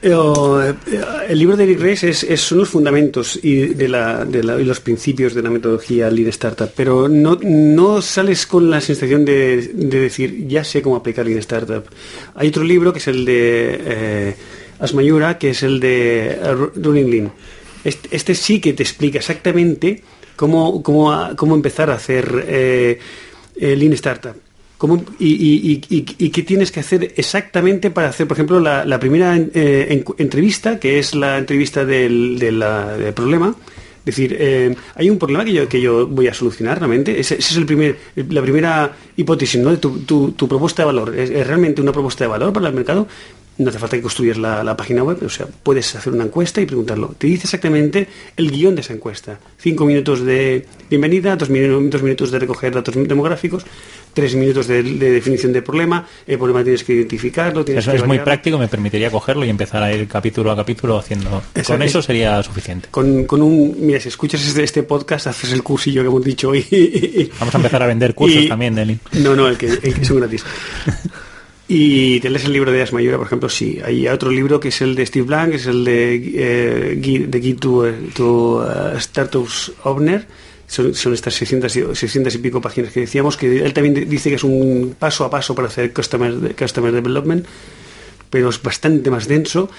Eh, 0.02 0.12
eh, 0.12 1.02
el 1.30 1.40
libro 1.40 1.56
de 1.56 1.64
Eric 1.64 1.80
Ries 1.80 2.04
es, 2.04 2.24
es- 2.24 2.42
son 2.42 2.58
los 2.60 2.70
fundamentos 2.70 3.40
y, 3.42 3.68
de 3.68 3.88
la, 3.88 4.26
de 4.26 4.44
la- 4.44 4.60
y 4.60 4.64
los 4.66 4.80
principios 4.80 5.34
de 5.34 5.42
la 5.44 5.50
metodología 5.50 6.10
Lean 6.10 6.30
Startup, 6.30 6.70
pero 6.76 7.08
no, 7.08 7.38
no 7.44 8.02
sales 8.02 8.46
con 8.48 8.70
la 8.70 8.82
sensación 8.82 9.24
de, 9.26 9.72
de 9.74 10.00
decir, 10.00 10.48
ya 10.48 10.64
sé 10.64 10.82
cómo 10.82 10.96
aplicar 10.96 11.26
Lean 11.26 11.40
Startup. 11.40 11.84
Hay 12.36 12.48
otro 12.50 12.64
libro 12.64 12.92
que 12.92 13.00
es 13.00 13.08
el 13.08 13.26
de 13.26 13.82
eh, 13.86 14.36
Asmayura, 14.80 15.38
que 15.38 15.52
es 15.52 15.64
el 15.64 15.80
de 15.80 16.40
Ru- 16.44 16.72
Running 16.76 17.10
Lean. 17.12 17.32
Este, 17.84 18.16
este 18.16 18.36
sí 18.36 18.60
que 18.60 18.74
te 18.74 18.84
explica 18.84 19.18
exactamente 19.20 20.02
cómo, 20.36 20.82
cómo, 20.84 21.36
cómo 21.36 21.56
empezar 21.56 21.90
a 21.90 21.96
hacer 21.96 22.46
eh, 22.48 23.00
eh, 23.56 23.76
Lean 23.76 23.94
Startup. 23.94 24.36
¿Cómo- 24.78 25.04
y, 25.20 25.78
qué 25.78 26.44
tienes 26.44 26.72
que 26.72 26.80
hacer 26.82 27.14
exactamente 27.16 27.90
para 27.92 28.10
hacer, 28.10 28.28
por 28.28 28.36
ejemplo, 28.36 28.60
la, 28.60 29.00
primera 29.00 29.38
eh, 29.38 30.04
entrevista, 30.18 30.78
que 30.80 31.00
es 31.00 31.16
la 31.16 31.38
entrevista 31.38 31.86
del, 31.86 32.38
del 32.40 33.14
problema? 33.14 33.56
Es 34.06 34.06
decir, 34.18 34.76
hay 34.96 35.10
un 35.10 35.18
problema 35.18 35.46
que 35.46 35.54
yo, 35.54 35.70
que 35.70 35.80
yo 35.80 36.06
voy 36.08 36.28
a 36.28 36.34
solucionar 36.34 36.78
realmente. 36.80 37.18
Ese 37.18 37.36
es 37.36 37.56
el 37.56 37.66
primer, 37.66 37.96
la 38.18 38.42
primera 38.42 38.92
hipótesis 39.16 39.62
¿no? 39.62 39.70
de 39.72 39.78
tu, 39.78 40.00
tu- 40.00 40.32
tu 40.34 40.46
propuesta 40.50 40.82
de 40.82 40.88
valor. 40.88 41.16
¿Es, 41.18 41.30
es 41.30 41.48
realmente 41.48 41.82
una 41.82 41.94
propuesta 41.94 42.26
de 42.26 42.28
valor 42.30 42.52
para 42.52 42.68
el 42.68 42.74
mercado? 42.74 43.08
No 43.56 43.70
hace 43.70 43.78
falta 43.78 43.96
que 43.98 44.02
construyas 44.02 44.38
la, 44.40 44.64
la 44.64 44.76
página 44.76 45.04
web, 45.04 45.20
o 45.24 45.30
sea, 45.30 45.46
puedes 45.46 45.94
hacer 45.96 46.12
una 46.12 46.24
encuesta 46.24 46.60
y 46.60 46.66
preguntarlo. 46.66 47.14
Te 47.18 47.28
dice 47.28 47.44
exactamente 47.44 48.08
el 48.36 48.50
guion 48.50 48.74
de 48.74 48.82
esa 48.82 48.94
encuesta. 48.94 49.38
Cinco 49.60 49.86
minutos 49.86 50.22
de 50.26 50.66
bienvenida, 50.90 51.36
dos, 51.36 51.52
minu- 51.52 51.88
dos 51.90 52.02
minutos 52.02 52.32
de 52.32 52.40
recoger 52.40 52.74
datos 52.74 52.96
demográficos, 52.96 53.64
tres 54.14 54.34
minutos 54.34 54.66
de, 54.68 54.82
de 54.82 55.12
definición 55.12 55.54
del 55.54 55.62
problema, 55.64 56.08
el 56.26 56.38
problema 56.40 56.64
tienes 56.64 56.84
que 56.84 56.94
identificarlo, 56.94 57.64
tienes 57.64 57.84
Eso 57.84 57.92
que 57.92 57.98
es 57.98 58.06
muy 58.08 58.18
práctico, 58.20 58.58
me 58.58 58.68
permitiría 58.68 59.12
cogerlo 59.12 59.46
y 59.46 59.50
empezar 59.52 59.84
a 59.84 59.94
ir 59.94 60.08
capítulo 60.08 60.52
a 60.52 60.56
capítulo 60.56 60.98
haciendo. 60.98 61.44
Con 61.66 61.82
es- 61.84 61.90
eso 61.92 62.02
sería 62.02 62.42
suficiente. 62.42 62.88
Con, 62.90 63.26
con 63.26 63.44
un, 63.44 63.76
mira, 63.80 64.00
si 64.00 64.08
escuchas 64.10 64.44
este, 64.48 64.64
este 64.64 64.82
podcast, 64.82 65.28
haces 65.28 65.52
el 65.54 65.62
cursillo 65.62 66.02
que 66.02 66.08
hemos 66.08 66.24
dicho 66.24 66.50
hoy. 66.50 67.30
Vamos 67.40 67.54
a 67.54 67.58
empezar 67.60 67.84
a 67.84 67.88
vender 67.88 68.16
cursos 68.16 68.42
Y- 68.44 68.50
también 68.50 68.74
de 68.74 68.86
Lean. 68.88 69.00
No, 69.14 69.36
no, 69.36 69.48
el 69.48 69.58
que, 69.60 69.68
el 69.68 69.94
que 69.94 70.04
son 70.06 70.18
gratis. 70.18 70.44
Y 71.68 72.20
te 72.20 72.30
lees 72.30 72.46
el 72.46 72.54
libro 72.54 72.72
de 72.72 72.82
Asmayura, 72.82 73.18
por 73.18 73.28
ejemplo, 73.28 73.48
sí. 73.48 73.80
Hay 73.84 74.08
otro 74.08 74.30
libro 74.30 74.60
que 74.60 74.68
es 74.68 74.82
el 74.82 74.96
de 74.96 75.06
Steve 75.06 75.26
Blank, 75.26 75.54
es 75.54 75.66
el 75.66 75.86
de 75.86 76.16
eh, 76.36 76.96
Guide, 77.00 77.28
de 77.28 77.40
Guide 77.40 77.60
to, 77.60 77.88
eh, 77.88 77.96
to, 78.14 78.68
eh, 78.70 79.00
Startups 79.00 79.72
Owner. 79.84 80.28
Son, 80.68 80.94
son 80.94 81.14
estas 81.14 81.34
600 81.36 81.76
y, 81.76 81.96
600 81.96 82.36
y 82.36 82.38
pico 82.40 82.60
páginas 82.60 82.92
que 82.92 83.02
decíamos, 83.02 83.38
que 83.38 83.64
él 83.64 83.74
también 83.74 84.10
dice 84.10 84.30
que 84.30 84.36
es 84.36 84.44
un 84.44 84.96
paso 84.98 85.24
a 85.24 85.30
paso 85.30 85.56
para 85.56 85.68
hacer 85.68 85.94
Customer, 85.94 86.56
customer 86.56 86.92
Development, 86.92 87.46
pero 88.30 88.50
es 88.50 88.62
bastante 88.62 89.10
más 89.10 89.28
denso. 89.28 89.70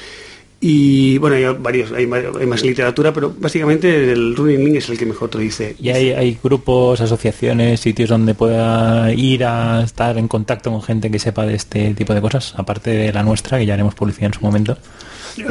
Y 0.66 1.18
bueno, 1.18 1.36
hay 1.36 1.44
varios, 1.60 1.92
hay, 1.92 2.08
hay 2.10 2.46
más 2.46 2.62
literatura, 2.62 3.12
pero 3.12 3.34
básicamente 3.38 4.10
el 4.12 4.34
Running 4.34 4.64
Link 4.64 4.76
es 4.76 4.88
el 4.88 4.96
que 4.96 5.04
mejor 5.04 5.28
te 5.28 5.36
lo 5.36 5.44
dice. 5.44 5.76
Y 5.78 5.90
hay, 5.90 6.12
hay 6.12 6.38
grupos, 6.42 7.02
asociaciones, 7.02 7.80
sitios 7.80 8.08
donde 8.08 8.32
pueda 8.34 9.12
ir 9.12 9.44
a 9.44 9.82
estar 9.82 10.16
en 10.16 10.26
contacto 10.26 10.70
con 10.70 10.80
gente 10.80 11.10
que 11.10 11.18
sepa 11.18 11.44
de 11.44 11.54
este 11.56 11.92
tipo 11.92 12.14
de 12.14 12.22
cosas, 12.22 12.54
aparte 12.56 12.88
de 12.92 13.12
la 13.12 13.22
nuestra, 13.22 13.58
que 13.58 13.66
ya 13.66 13.74
haremos 13.74 13.94
publicidad 13.94 14.28
en 14.28 14.32
su 14.32 14.40
momento. 14.40 14.78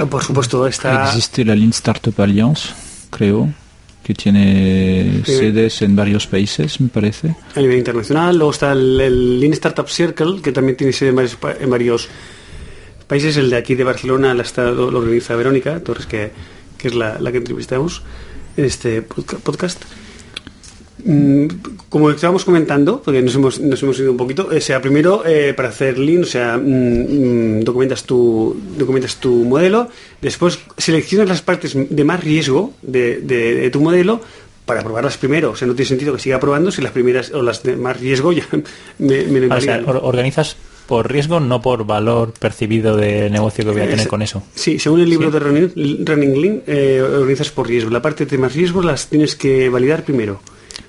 Por 0.09 0.24
supuesto, 0.24 0.66
está... 0.66 1.05
Existe 1.09 1.45
la 1.45 1.53
Lean 1.55 1.70
Startup 1.70 2.20
Alliance, 2.20 2.70
creo, 3.11 3.53
que 4.03 4.16
tiene 4.16 5.22
Sí. 5.26 5.32
sedes 5.38 5.80
en 5.84 5.95
varios 5.95 6.26
países, 6.26 6.82
me 6.82 6.88
parece. 6.89 7.36
a 7.55 7.59
nivel 7.59 7.78
internacional. 7.78 8.36
Luego 8.36 8.49
está 8.51 8.72
el, 8.72 8.99
el 8.99 9.39
Lean 9.39 9.53
Startup 9.53 9.88
Circle, 9.88 10.41
que 10.41 10.51
también 10.51 10.76
tiene 10.76 10.91
sede 10.91 11.09
en 11.09 11.18
varios, 11.18 11.38
en 11.59 11.70
varios 11.70 12.01
países. 12.01 12.43
El 13.14 13.49
de 13.49 13.55
aquí 13.57 13.76
de 13.76 13.84
Barcelona 13.84 14.34
la 14.34 14.41
está- 14.43 14.72
lo, 14.72 14.89
lo 14.91 14.99
organiza 14.99 15.36
Verónica 15.36 15.80
Torres, 15.82 16.05
que, 16.07 16.32
que 16.78 16.88
es 16.88 16.95
la, 16.95 17.20
la 17.20 17.32
que 17.32 17.38
entrevistamos 17.38 18.01
en 18.57 18.66
este 18.66 19.01
podca- 19.03 19.38
podcast. 19.38 19.84
Mm, 21.05 21.47
Como 21.89 22.09
estábamos 22.11 22.45
comentando, 22.45 23.01
porque 23.03 23.22
nos 23.22 23.36
hemos, 23.36 23.59
nos 23.59 23.82
hemos 23.84 23.99
ido 23.99 24.11
un 24.11 24.18
poquito, 24.18 24.47
o 24.55 24.61
sea, 24.61 24.82
primero 24.82 25.24
eh, 25.26 25.53
para 25.53 25.70
hacer 25.70 25.97
Lean, 25.97 26.24
o 26.24 26.26
sea, 26.26 26.57
mm, 26.57 27.61
documentas, 27.61 28.03
tu, 28.05 28.55
documentas 28.78 29.18
tu 29.18 29.32
modelo, 29.43 29.89
después 30.22 30.59
seleccionas 30.78 31.28
las 31.30 31.41
partes 31.41 31.74
de 31.76 32.03
más 32.03 32.24
riesgo 32.24 32.74
de, 32.82 33.20
de- 33.22 33.55
de 33.55 33.70
tu 33.70 33.82
modelo 33.82 34.22
para 34.66 34.82
probarlas 34.82 35.18
primero. 35.18 35.51
O 35.51 35.55
sea, 35.55 35.68
no 35.68 35.76
tiene 35.76 35.89
sentido 35.89 36.14
que 36.16 36.22
siga 36.22 36.39
probando 36.39 36.72
si 36.72 36.82
las 36.82 36.93
primeras 36.93 37.32
o 37.32 37.41
las 37.43 37.64
de 37.64 37.76
más 37.76 37.99
riesgo 37.99 38.32
ya 38.32 38.47
me, 38.99 39.24
me 39.24 39.39
lo 39.41 39.53
Ah, 39.53 39.57
o 39.57 39.61
sea, 39.61 39.84
organizas 39.86 40.55
por 40.88 41.12
riesgo, 41.12 41.40
no 41.40 41.62
por 41.62 41.86
valor 41.86 42.34
percibido 42.38 42.96
de 42.98 43.30
negocio 43.30 43.64
que 43.64 43.72
voy 43.72 43.82
a 43.82 43.86
tener 43.86 44.00
Ese- 44.02 44.10
con 44.10 44.22
eso. 44.22 44.44
Sí, 44.56 44.80
según 44.80 45.00
el 45.02 45.10
libro 45.10 45.28
Sí. 45.30 45.34
de 45.34 45.40
Running, 45.40 46.06
Running 46.06 46.42
Lean, 46.42 46.62
eh, 46.68 47.02
organizas 47.02 47.50
por 47.52 47.68
riesgo. 47.68 47.90
La 47.90 48.02
parte 48.02 48.26
de 48.26 48.38
más 48.38 48.54
riesgo 48.54 48.82
las 48.82 49.08
tienes 49.08 49.36
que 49.36 49.70
validar 49.70 50.04
primero. 50.04 50.40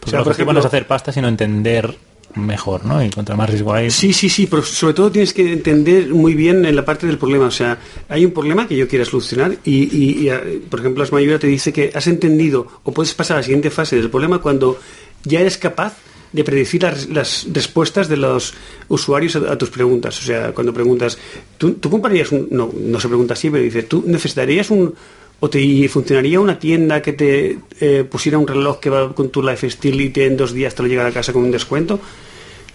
Porque 0.01 0.17
el 0.17 0.23
objetivo 0.23 0.53
no 0.53 0.61
es 0.61 0.67
hacer 0.67 0.87
pasta, 0.87 1.13
sino 1.13 1.29
entender 1.29 1.95
mejor, 2.35 2.85
¿no? 2.85 3.03
Y 3.05 3.11
contra 3.11 3.37
más 3.37 3.49
riesgo 3.49 3.73
hay... 3.73 3.91
Sí, 3.91 4.13
sí, 4.13 4.29
sí, 4.29 4.47
pero 4.49 4.63
sobre 4.65 4.93
todo 4.95 5.13
tienes 5.13 5.33
que 5.33 5.53
entender 5.53 6.09
muy 6.09 6.35
bien 6.35 6.65
en 6.65 6.75
la 6.75 6.85
parte 6.85 7.07
del 7.07 7.17
problema. 7.17 7.47
O 7.47 7.51
sea, 7.53 7.79
hay 8.09 8.25
un 8.25 8.33
problema 8.33 8.67
que 8.67 8.77
yo 8.77 8.89
quiera 8.89 9.05
solucionar 9.05 9.57
y, 9.65 9.85
y- 9.97 10.23
y, 10.25 10.29
eh, 10.31 10.61
por 10.69 10.81
ejemplo, 10.81 11.05
Asmayura 11.05 11.39
te 11.39 11.47
dice 11.47 11.73
que 11.73 11.93
has 11.95 12.07
entendido 12.09 12.67
o 12.83 12.93
puedes 12.93 13.15
pasar 13.15 13.37
a 13.37 13.41
la 13.41 13.45
siguiente 13.45 13.71
fase 13.71 13.95
del 13.97 14.11
problema 14.11 14.39
cuando 14.41 14.79
ya 15.23 15.41
eres 15.41 15.57
capaz 15.59 15.95
de 16.35 16.43
predecir 16.43 16.83
las, 16.83 17.09
las 17.09 17.47
respuestas 17.53 18.09
de 18.09 18.17
los 18.17 18.55
usuarios 18.89 19.37
a, 19.37 19.53
a 19.53 19.57
tus 19.57 19.71
preguntas. 19.71 20.19
O 20.19 20.23
sea, 20.23 20.53
cuando 20.53 20.75
preguntas, 20.75 21.17
¿tú, 21.57 21.75
tú 21.75 21.89
comprarías 21.89 22.33
un...? 22.33 22.49
No, 22.51 22.71
no 22.75 22.99
se 22.99 23.07
pregunta 23.07 23.35
así, 23.35 23.51
pero 23.51 23.63
dice, 23.63 23.85
¿tú 23.85 24.03
necesitarías 24.05 24.69
un... 24.71 24.93
o 25.39 25.49
te 25.49 25.89
funcionaría 25.89 26.41
una 26.41 26.59
tienda 26.59 27.01
que 27.01 27.13
te 27.13 27.59
eh, 27.81 28.03
pusiera 28.03 28.39
un 28.39 28.49
reloj 28.49 28.81
que 28.81 28.91
va 28.91 29.15
con 29.15 29.31
tu 29.31 29.43
lifestyle 29.43 30.01
y 30.01 30.11
te 30.11 30.27
en 30.27 30.37
dos 30.37 30.53
días 30.53 30.75
te 30.75 30.83
lo 30.83 30.89
llega 30.89 31.07
a 31.07 31.13
casa 31.13 31.33
con 31.33 31.45
un 31.45 31.53
descuento? 31.53 32.01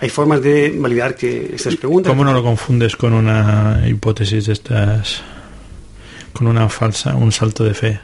Hay 0.01 0.09
formas 0.09 0.41
de 0.41 0.71
validar 0.77 1.13
que 1.13 1.51
estas 1.55 1.75
preguntas. 1.75 2.09
¿Cómo 2.09 2.23
no 2.23 2.31
lo 2.31 2.41
confundes 2.41 2.95
con 2.95 3.11
una 3.11 3.83
hipótesis 3.85 4.45
de 4.45 4.53
estas, 4.53 5.21
con 6.31 6.47
una 6.47 6.69
falsa, 6.69 7.15
un 7.15 7.33
salto 7.33 7.65
de 7.65 7.73
fe? 7.73 7.99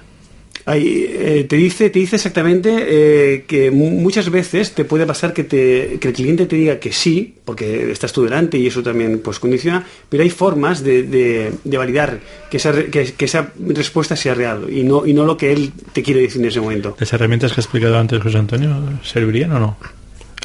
Ahí, 0.68 1.06
eh, 1.08 1.46
te 1.48 1.58
dice 1.58 1.92
te 1.92 2.00
dice 2.00 2.16
exactamente 2.16 2.70
eh, 2.76 3.44
que 3.48 3.70
mu- 3.70 3.92
muchas 3.92 4.32
veces 4.32 4.72
te 4.74 4.84
puede 4.84 5.06
pasar 5.06 5.32
que, 5.32 5.44
te, 5.44 5.98
que 6.00 6.08
el 6.08 6.14
cliente 6.16 6.48
te 6.48 6.56
diga 6.56 6.80
que 6.80 6.92
sí, 6.92 7.36
porque 7.46 7.92
estás 7.92 8.12
tú 8.12 8.24
delante 8.24 8.58
y 8.58 8.66
eso 8.66 8.82
también 8.82 9.20
pues 9.20 9.38
condiciona, 9.38 9.86
pero 10.10 10.24
hay 10.24 10.32
formas 10.32 10.84
de, 10.84 11.04
de- 11.04 11.52
de 11.64 11.78
validar 11.78 12.20
que 12.50 12.58
esa, 12.58 12.72
re- 12.72 12.90
que, 12.90 13.14
que 13.14 13.26
esa 13.26 13.52
respuesta 13.60 14.16
sea 14.16 14.34
real 14.34 14.66
y 14.72 14.84
no, 14.84 15.06
y 15.06 15.14
no 15.14 15.24
lo 15.26 15.38
que 15.38 15.52
él 15.54 15.72
te 15.94 16.02
quiere 16.02 16.22
decir 16.22 16.42
en 16.42 16.48
ese 16.48 16.60
momento. 16.62 16.96
¿Las 17.00 17.14
herramientas 17.14 17.54
que 17.54 17.62
ha 17.62 17.64
explicado 17.64 18.00
antes 18.00 18.20
José 18.24 18.40
Antonio 18.40 18.76
servirían 19.04 19.52
o 19.52 19.60
no? 19.60 19.78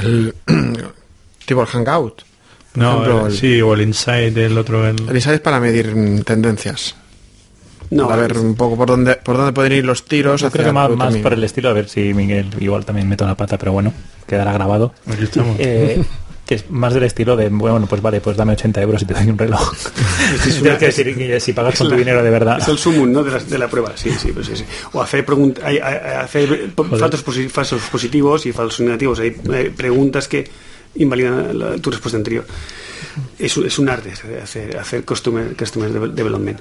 El, 0.03 0.35
tipo 1.47 1.63
el 1.63 1.67
Hangout. 1.67 2.23
Por 2.73 2.83
No, 2.83 3.03
ejemplo, 3.05 3.27
el, 3.27 3.33
sí, 3.33 3.61
o 3.63 3.73
el 3.75 3.81
Insight, 3.81 4.37
el 4.37 4.57
otro... 4.59 4.87
El... 4.87 4.97
el 5.09 5.17
Insight 5.17 5.37
es 5.37 5.41
para 5.41 5.59
medir 5.61 5.95
mm, 5.97 6.23
tendencias. 6.25 6.95
No, 7.91 8.07
para 8.09 8.23
ver 8.23 8.39
un 8.39 8.55
poco 8.55 8.77
por 8.77 8.89
dónde, 8.89 9.17
por 9.17 9.37
dónde 9.37 9.53
pueden 9.53 9.73
ir 9.73 9.85
los 9.85 10.05
tiros. 10.05 10.41
Yo 10.41 10.51
creo 10.51 10.67
que 10.67 10.73
más, 10.73 11.17
por 11.17 11.33
el 11.33 11.43
estilo, 11.45 11.71
a 11.71 11.73
ver 11.73 11.89
si 11.89 12.15
Miguel 12.15 12.47
igual 12.61 12.85
también 12.85 13.09
meto 13.09 13.25
una 13.25 13.37
pata, 13.37 13.59
pero 13.59 13.73
bueno, 13.73 13.93
quedará 14.27 14.53
grabado. 14.53 14.95
Eh, 15.59 16.03
que 16.47 16.55
es 16.57 16.71
más 16.71 16.95
del 16.95 17.05
estilo 17.05 17.37
de, 17.37 17.49
bueno, 17.49 17.87
pues 17.89 18.01
vale, 18.03 18.21
pues 18.21 18.37
dame 18.37 18.53
80 18.55 18.83
euros 18.83 19.03
y 19.03 19.07
te 19.07 19.15
doy 19.15 19.29
un 19.29 19.39
reloj. 19.39 19.73
Tienes 20.45 20.79
que 20.79 20.87
decir 20.87 21.17
que 21.17 21.39
si 21.41 21.53
pagas 21.53 21.77
con 21.79 21.87
tu 21.89 21.93
la- 21.93 21.99
dinero 21.99 22.23
de 22.25 22.31
verdad. 22.31 22.59
Es 22.59 22.69
el 22.69 22.79
sumum 22.79 23.11
¿no? 23.11 23.23
de, 23.25 23.31
la, 23.33 23.39
de 23.39 23.59
la 23.59 23.69
prueba, 23.69 23.93
sí, 23.97 24.11
sí, 24.19 24.33
pues 24.33 24.47
sí, 24.47 24.57
sí. 24.57 24.65
O 24.93 25.01
hacer, 25.03 25.25
hay- 25.65 25.79
hacer 25.79 26.71
falsos, 26.77 27.25
posi- 27.27 27.49
falsos 27.49 27.83
positivos 27.83 28.47
y 28.47 28.53
falsos 28.53 28.81
negativos. 28.81 29.19
Hay, 29.21 29.35
hay 29.53 29.69
preguntas 29.71 30.27
que 30.29 30.49
invalidan 30.97 31.57
la- 31.59 31.77
tu 31.79 31.91
respuesta 31.91 32.17
anterior. 32.19 32.45
Es, 33.39 33.57
un- 33.57 33.67
es 33.67 33.79
un 33.79 33.89
arte 33.89 34.13
hacer, 34.43 34.77
hacer 34.77 35.05
customer, 35.05 35.55
customer 35.57 35.91
devel- 35.93 36.13
development. 36.15 36.59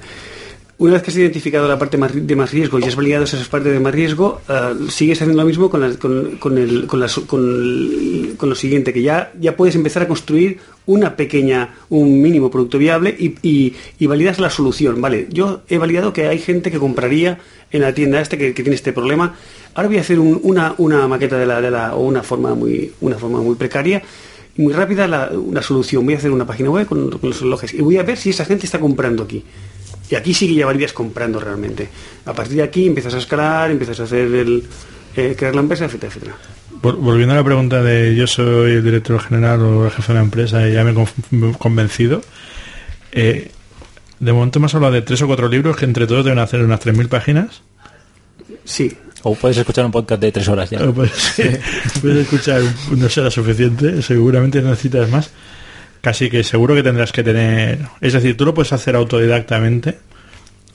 Una 0.80 0.94
vez 0.94 1.02
que 1.02 1.10
has 1.10 1.16
identificado 1.18 1.68
la 1.68 1.78
parte 1.78 1.98
de 1.98 2.36
más 2.36 2.50
riesgo 2.52 2.78
y 2.78 2.84
has 2.84 2.96
validado 2.96 3.24
esas 3.24 3.46
partes 3.48 3.70
de 3.70 3.80
más 3.80 3.94
riesgo, 3.94 4.40
eh, 4.48 4.88
sigues 4.88 5.18
haciendo 5.20 5.42
lo 5.42 5.46
mismo 5.46 5.68
con, 5.68 5.94
con, 5.96 6.36
con 6.38 6.56
el- 6.56 6.86
con 6.86 7.02
el- 7.02 8.34
con 8.38 8.48
lo 8.48 8.54
siguiente, 8.54 8.90
que 8.94 9.02
ya, 9.02 9.30
ya 9.38 9.56
puedes 9.56 9.74
empezar 9.74 10.04
a 10.04 10.08
construir 10.08 10.58
una 10.86 11.16
pequeña, 11.16 11.74
un 11.90 12.22
mínimo 12.22 12.50
producto 12.50 12.78
viable 12.78 13.14
y, 13.18 13.34
y- 13.46 13.74
y 13.98 14.06
validas 14.06 14.38
la 14.40 14.48
solución. 14.48 15.02
Vale, 15.02 15.26
yo 15.30 15.60
he 15.68 15.76
validado 15.76 16.14
que 16.14 16.26
hay 16.28 16.38
gente 16.38 16.70
que 16.70 16.78
compraría 16.78 17.38
en 17.70 17.82
la 17.82 17.92
tienda 17.92 18.18
esta 18.22 18.38
que, 18.38 18.52
tiene 18.54 18.74
este 18.74 18.94
problema. 18.94 19.34
Ahora 19.74 19.88
voy 19.88 19.98
a 19.98 20.00
hacer 20.00 20.18
un- 20.18 20.40
una, 20.42 20.74
una 20.78 21.06
maqueta 21.08 21.36
de 21.36 21.44
la, 21.44 21.60
de 21.60 21.70
la, 21.70 21.94
o 21.94 22.00
una 22.06 22.22
forma 22.22 22.54
muy, 22.54 22.90
una 23.02 23.16
forma 23.16 23.42
muy 23.42 23.54
precaria 23.56 24.02
muy 24.56 24.72
rápida 24.74 25.06
la, 25.06 25.30
una 25.32 25.62
solución. 25.62 26.04
Voy 26.04 26.14
a 26.14 26.18
hacer 26.18 26.30
una 26.30 26.46
página 26.46 26.70
web 26.70 26.86
con 26.86 27.08
los 27.22 27.40
relojes 27.40 27.72
y 27.72 27.80
voy 27.82 27.96
a 27.98 28.02
ver 28.02 28.16
si 28.18 28.30
esa 28.30 28.44
gente 28.44 28.66
está 28.66 28.78
comprando 28.80 29.22
aquí. 29.22 29.42
Y 30.10 30.14
aquí 30.16 30.34
sí 30.34 30.52
que 30.54 30.64
validas 30.64 30.92
comprando 30.92 31.38
realmente. 31.38 31.88
A 32.26 32.32
partir 32.32 32.56
de 32.56 32.62
aquí 32.64 32.86
empiezas 32.86 33.14
a 33.14 33.18
escalar, 33.18 33.70
empiezas 33.70 34.00
a 34.00 34.02
hacer 34.04 34.26
el, 34.34 34.64
eh, 35.16 35.34
crear 35.38 35.54
la 35.54 35.60
empresa, 35.60 35.84
etcétera, 35.84 36.08
etcétera. 36.12 36.36
Vol- 36.82 36.96
Volviendo 36.96 37.34
a 37.34 37.36
la 37.36 37.44
pregunta 37.44 37.82
de 37.82 38.16
yo 38.16 38.26
soy 38.26 38.72
el 38.72 38.82
director 38.84 39.20
general 39.20 39.60
o 39.60 39.84
el 39.84 39.90
jefe 39.92 40.12
de 40.12 40.18
la 40.18 40.24
empresa 40.24 40.68
y 40.68 40.72
ya 40.72 40.82
me 40.84 40.90
he 40.92 41.52
convencido, 41.58 42.22
eh, 43.12 43.50
de 44.18 44.32
momento 44.32 44.58
hemos 44.58 44.74
hablado 44.74 44.94
de 44.94 45.02
tres 45.02 45.22
o 45.22 45.26
cuatro 45.26 45.48
libros 45.48 45.76
que 45.76 45.84
entre 45.84 46.06
todos 46.06 46.24
deben 46.24 46.38
hacer 46.40 46.60
unas 46.62 46.80
3.000 46.80 47.08
páginas. 47.08 47.62
Sí, 48.64 48.96
O 49.22 49.34
puedes 49.34 49.56
escuchar 49.58 49.84
un 49.84 49.92
podcast 49.92 50.20
de 50.22 50.32
tres 50.32 50.48
horas 50.48 50.70
ya. 50.70 50.78
Puedes, 50.92 51.12
puedes 52.00 52.18
escuchar, 52.18 52.62
no 52.96 53.08
será 53.08 53.30
suficiente, 53.30 54.02
seguramente 54.02 54.60
necesitas 54.62 55.08
más. 55.10 55.30
Casi 56.00 56.30
que 56.30 56.42
seguro 56.44 56.74
que 56.74 56.82
tendrás 56.82 57.12
que 57.12 57.22
tener... 57.22 57.78
Es 58.00 58.12
decir, 58.14 58.36
tú 58.36 58.44
lo 58.46 58.54
puedes 58.54 58.72
hacer 58.72 58.96
autodidactamente, 58.96 59.98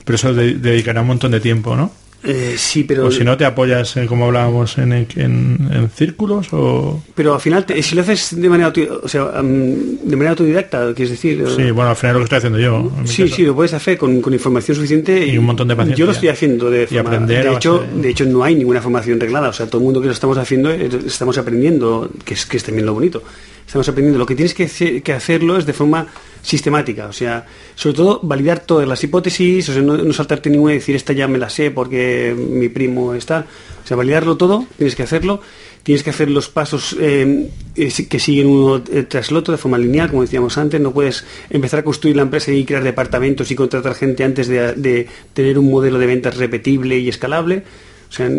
pero 0.04 0.14
eso 0.16 0.32
de- 0.32 0.54
dedicará 0.54 1.00
un 1.00 1.08
montón 1.08 1.32
de 1.32 1.40
tiempo, 1.40 1.74
¿no? 1.76 1.90
eh, 2.22 2.54
sí, 2.56 2.82
pero... 2.84 3.06
O 3.06 3.10
si 3.12 3.22
no 3.22 3.36
te 3.36 3.44
apoyas, 3.44 3.96
eh, 3.96 4.06
como 4.06 4.24
hablábamos, 4.26 4.78
en, 4.78 4.92
en, 4.92 5.06
en 5.16 5.90
círculos 5.94 6.48
o... 6.52 7.00
Pero 7.14 7.34
al 7.34 7.40
final, 7.40 7.64
te- 7.66 7.80
si 7.82 7.94
lo 7.94 8.02
haces 8.02 8.40
de 8.40 8.48
manera, 8.48 8.72
o 9.02 9.06
sea, 9.08 9.26
de 9.42 10.16
manera 10.16 10.30
autodidacta, 10.30 10.92
quieres 10.94 11.10
decir... 11.10 11.40
eh, 11.42 11.50
Sí, 11.54 11.70
bueno, 11.70 11.90
al 11.90 11.96
final 11.96 12.14
lo 12.14 12.20
que 12.20 12.24
estoy 12.24 12.38
haciendo 12.38 12.58
yo. 12.58 12.90
Sí, 13.04 13.24
caso. 13.24 13.34
sí, 13.36 13.42
lo 13.42 13.54
puedes 13.54 13.74
hacer 13.74 13.96
con, 13.98 14.20
con 14.20 14.32
información 14.32 14.74
suficiente 14.76 15.26
Y 15.26 15.38
un 15.38 15.44
montón 15.44 15.68
de 15.68 15.76
paciencia. 15.76 16.00
Yo 16.00 16.06
lo 16.06 16.12
estoy 16.12 16.28
haciendo 16.30 16.68
de 16.70 16.84
Y 16.84 16.86
forma... 16.86 17.00
aprender 17.10 17.44
de, 17.48 17.52
hecho, 17.54 17.78
base 17.80 17.92
de- 18.00 18.08
hecho, 18.10 18.24
no 18.26 18.42
hay 18.42 18.54
ninguna 18.56 18.80
formación 18.82 19.20
reglada. 19.20 19.48
O 19.48 19.52
sea, 19.52 19.66
todo 19.66 19.78
el 19.78 19.84
mundo 19.84 20.00
que 20.00 20.06
lo 20.06 20.12
estamos 20.12 20.36
haciendo, 20.38 20.70
eh, 20.72 20.88
estamos 21.06 21.36
aprendiendo, 21.38 22.10
que 22.24 22.34
es, 22.34 22.44
que 22.46 22.56
es 22.56 22.64
también 22.64 22.86
lo 22.86 22.94
bonito. 22.94 23.22
Estamos 23.66 23.88
aprendiendo. 23.88 24.18
Lo 24.18 24.26
que 24.26 24.34
tienes 24.36 24.54
que, 24.54 24.64
hacer- 24.64 25.02
que 25.02 25.12
hacerlo 25.12 25.56
es 25.58 25.66
de 25.66 25.72
forma 25.72 26.06
sistemática. 26.42 27.06
O 27.08 27.12
sea, 27.12 27.44
sobre 27.74 27.96
todo, 27.96 28.20
validar 28.22 28.60
todas 28.60 28.86
las 28.86 29.02
hipótesis, 29.02 29.68
o 29.68 29.72
sea, 29.72 29.82
no, 29.82 30.12
saltarte 30.12 30.48
ninguna 30.50 30.72
y 30.72 30.76
decir, 30.76 30.94
esta 30.94 31.12
ya 31.12 31.26
me 31.26 31.38
la 31.38 31.50
sé 31.50 31.70
porque 31.72 32.34
mi 32.36 32.68
primo 32.68 33.14
está. 33.14 33.44
O 33.84 33.86
sea, 33.86 33.96
validarlo 33.96 34.36
todo, 34.36 34.66
tienes 34.76 34.94
que 34.94 35.02
hacerlo. 35.02 35.40
Tienes 35.82 36.02
que 36.02 36.10
hacer 36.10 36.28
los 36.30 36.48
pasos 36.48 36.96
eh, 36.98 37.48
que 37.76 38.18
siguen 38.18 38.48
uno 38.48 38.82
eh, 38.92 39.04
tras 39.04 39.30
el 39.30 39.36
otro 39.36 39.52
de 39.52 39.58
forma 39.58 39.78
lineal, 39.78 40.08
como 40.10 40.22
decíamos 40.22 40.58
antes. 40.58 40.80
No 40.80 40.90
puedes 40.92 41.24
empezar 41.48 41.78
a 41.80 41.84
construir 41.84 42.16
la 42.16 42.22
empresa 42.22 42.50
y 42.50 42.64
crear 42.64 42.82
departamentos 42.82 43.48
y 43.52 43.54
contratar 43.54 43.94
gente 43.94 44.24
antes 44.24 44.48
de 44.48 45.06
tener 45.32 45.58
un 45.60 45.70
modelo 45.70 46.00
de 46.00 46.06
ventas 46.06 46.36
repetible 46.36 46.98
y 46.98 47.08
escalable. 47.08 47.62
O 48.08 48.12
sea, 48.16 48.30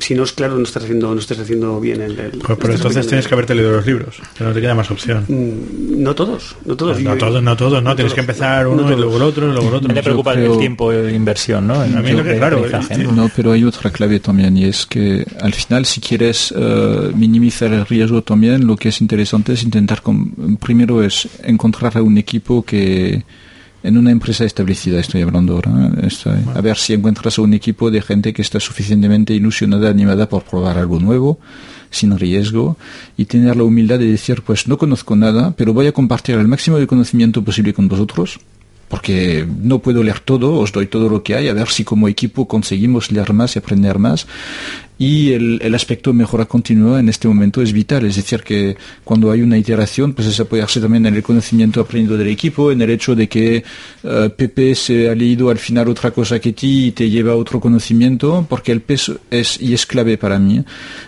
si 0.00 0.14
no 0.14 0.24
es 0.24 0.32
claro, 0.32 0.56
no 0.56 0.64
estás 0.64 0.82
haciendo, 0.82 1.14
no 1.14 1.20
estás 1.20 1.38
haciendo 1.38 1.80
bien 1.80 2.00
el. 2.02 2.18
el- 2.18 2.30
Pues, 2.38 2.58
pero 2.60 2.74
entonces 2.74 3.06
tienes 3.06 3.26
que 3.28 3.34
haberte 3.34 3.54
leído 3.54 3.72
los 3.72 3.86
libros, 3.86 4.16
que 4.36 4.42
no 4.44 4.52
te 4.52 4.60
queda 4.60 4.74
más 4.74 4.90
opción. 4.90 5.24
Mm, 5.28 6.02
No 6.02 6.14
todos, 6.14 6.56
no 6.64 6.76
todos. 6.76 6.98
No 7.00 7.12
Yo- 7.14 7.18
todos, 7.18 7.42
no 7.42 7.56
todos, 7.56 7.82
no. 7.82 7.94
Tienes 7.94 8.12
que 8.14 8.20
empezar 8.20 8.66
uno 8.66 8.92
y 8.92 8.96
luego 8.96 9.16
el 9.16 9.22
otro 9.22 9.48
y 9.48 9.52
luego 9.52 9.68
el 9.68 9.74
otro. 9.76 9.88
Me 9.88 9.94
le 9.94 10.02
preocupa 10.02 10.32
creo- 10.34 10.54
el 10.54 10.58
tiempo 10.58 10.90
de 10.90 11.12
inversión, 11.14 11.66
¿no? 11.68 11.84
En 11.84 11.96
A 11.96 12.02
mí 12.02 12.10
lo 12.12 12.24
que- 12.24 12.36
claro, 12.36 12.64
¿no? 12.98 13.12
No, 13.12 13.30
pero 13.34 13.52
hay 13.52 13.62
otra 13.64 13.90
clave 13.90 14.18
también 14.18 14.56
y 14.56 14.64
es 14.64 14.84
que 14.86 15.24
al 15.40 15.52
final 15.54 15.86
si 15.86 16.00
quieres 16.00 16.52
eh, 16.56 17.12
minimizar 17.14 17.72
el 17.72 17.86
riesgo 17.86 18.22
también, 18.22 18.66
lo 18.66 18.76
que 18.76 18.88
es 18.88 19.00
interesante 19.00 19.52
es 19.52 19.62
intentar, 19.62 20.02
con- 20.02 20.56
primero 20.56 21.02
es 21.02 21.28
encontrar 21.44 21.96
a 21.96 22.02
un 22.02 22.18
equipo 22.18 22.62
que 22.64 23.22
en 23.82 23.98
una 23.98 24.10
empresa 24.10 24.44
establecida 24.44 25.00
estoy 25.00 25.22
hablando 25.22 25.54
ahora, 25.54 25.90
¿eh? 26.02 26.08
A 26.54 26.60
ver 26.60 26.76
si 26.76 26.94
encuentras 26.94 27.38
a 27.38 27.42
un 27.42 27.54
equipo 27.54 27.90
de 27.90 28.00
gente 28.02 28.32
que 28.32 28.42
está 28.42 28.60
suficientemente 28.60 29.34
ilusionada, 29.34 29.90
animada 29.90 30.28
por 30.28 30.44
probar 30.44 30.78
algo 30.78 31.00
nuevo, 31.00 31.38
sin 31.90 32.18
riesgo 32.18 32.76
y 33.16 33.24
tener 33.24 33.56
la 33.56 33.64
humildad 33.64 33.98
de 33.98 34.06
decir 34.06 34.42
pues 34.42 34.68
no 34.68 34.78
conozco 34.78 35.16
nada, 35.16 35.54
pero 35.56 35.72
voy 35.72 35.86
a 35.86 35.92
compartir 35.92 36.36
el 36.36 36.48
máximo 36.48 36.78
de 36.78 36.86
conocimiento 36.86 37.42
posible 37.42 37.72
con 37.74 37.88
vosotros 37.88 38.40
porque 38.92 39.48
no 39.62 39.78
puedo 39.78 40.02
leer 40.02 40.20
todo, 40.20 40.58
os 40.58 40.70
doy 40.70 40.86
todo 40.86 41.08
lo 41.08 41.22
que 41.22 41.34
hay, 41.34 41.48
a 41.48 41.54
ver 41.54 41.68
si 41.68 41.82
como 41.82 42.08
equipo 42.08 42.46
conseguimos 42.46 43.10
leer 43.10 43.32
más 43.32 43.56
y 43.56 43.58
aprender 43.58 43.98
más. 43.98 44.26
Y 44.98 45.32
el, 45.32 45.58
el 45.62 45.74
aspecto 45.74 46.10
de 46.10 46.18
mejora 46.18 46.44
continua 46.44 47.00
en 47.00 47.08
este 47.08 47.26
momento 47.26 47.60
es 47.60 47.72
vital, 47.72 48.04
es 48.04 48.16
decir, 48.16 48.42
que 48.42 48.76
cuando 49.02 49.32
hay 49.32 49.42
una 49.42 49.58
iteración, 49.58 50.12
pues 50.12 50.28
es 50.28 50.38
apoyarse 50.38 50.80
también 50.80 51.06
en 51.06 51.14
el 51.14 51.22
conocimiento 51.22 51.80
aprendido 51.80 52.16
del 52.16 52.28
equipo, 52.28 52.70
en 52.70 52.82
el 52.82 52.90
hecho 52.90 53.16
de 53.16 53.28
que 53.28 53.64
eh, 54.04 54.30
Pepe 54.36 54.74
se 54.74 55.10
ha 55.10 55.14
leído 55.14 55.50
al 55.50 55.58
final 55.58 55.88
otra 55.88 56.12
cosa 56.12 56.38
que 56.38 56.52
ti 56.52 56.86
y 56.86 56.92
te 56.92 57.10
lleva 57.10 57.32
a 57.32 57.36
otro 57.36 57.58
conocimiento, 57.58 58.46
porque 58.48 58.70
el 58.70 58.80
peso 58.80 59.18
es, 59.30 59.60
y 59.60 59.74
es 59.74 59.86
clave 59.86 60.18
para 60.18 60.38
mí, 60.38 60.62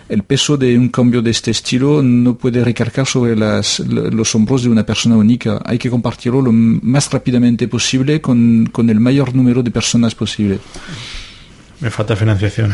el 0.09 0.23
peso 0.23 0.57
de 0.57 0.77
un 0.77 0.89
cambio 0.89 1.21
de 1.21 1.31
este 1.31 1.51
estilo 1.51 2.01
no 2.01 2.35
puede 2.35 2.63
recargar 2.65 3.05
sobre 3.05 3.35
las, 3.35 3.79
los 3.79 4.35
hombros 4.35 4.63
de 4.63 4.69
una 4.69 4.85
persona 4.85 5.15
única, 5.15 5.61
hay 5.63 5.77
que 5.77 5.89
compartirlo 5.89 6.41
lo 6.41 6.51
más 6.51 7.09
rápidamente 7.11 7.67
posible 7.67 8.19
con, 8.19 8.67
con 8.71 8.89
el 8.89 8.99
mayor 8.99 9.33
número 9.33 9.63
de 9.63 9.71
personas 9.71 10.15
posible. 10.15 10.59
Me 11.79 11.89
falta 11.89 12.15
financiación. 12.15 12.73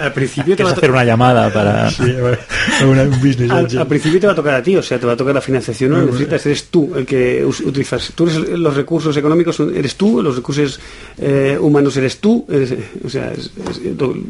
Al, 0.00 0.12
principio 0.12 0.56
te 0.56 0.62
va 0.62 0.70
a 0.70 0.72
to- 0.74 0.78
hacer 0.78 0.90
una 0.90 1.04
llamada 1.04 1.52
para... 1.52 1.90
Sí, 1.90 2.02
vale. 2.22 2.38
Una- 2.86 3.02
un 3.02 3.20
business 3.20 3.50
al, 3.50 3.86
principio 3.86 4.20
te 4.20 4.26
va 4.26 4.32
a 4.32 4.36
tocar 4.36 4.54
a 4.54 4.62
ti, 4.62 4.76
o 4.76 4.82
sea, 4.82 4.98
te 4.98 5.06
va 5.06 5.12
a 5.12 5.16
tocar 5.16 5.34
la 5.34 5.40
financiación, 5.40 5.90
no 5.90 5.98
lo 5.98 6.06
necesitas, 6.06 6.46
eres 6.46 6.64
tú 6.66 6.92
el 6.96 7.04
que 7.06 7.44
utilizas. 7.44 8.12
Tú 8.14 8.24
eres 8.24 8.36
los 8.58 8.74
recursos 8.74 9.16
económicos, 9.16 9.58
eres 9.60 9.96
tú, 9.96 10.22
los 10.22 10.36
recursos 10.36 10.78
eh, 11.18 11.56
humanos 11.60 11.96
eres 11.96 12.18
tú, 12.18 12.44
eres, 12.48 12.74
o 13.04 13.08
sea, 13.08 13.32
es- 13.32 13.50
es- 13.70 13.80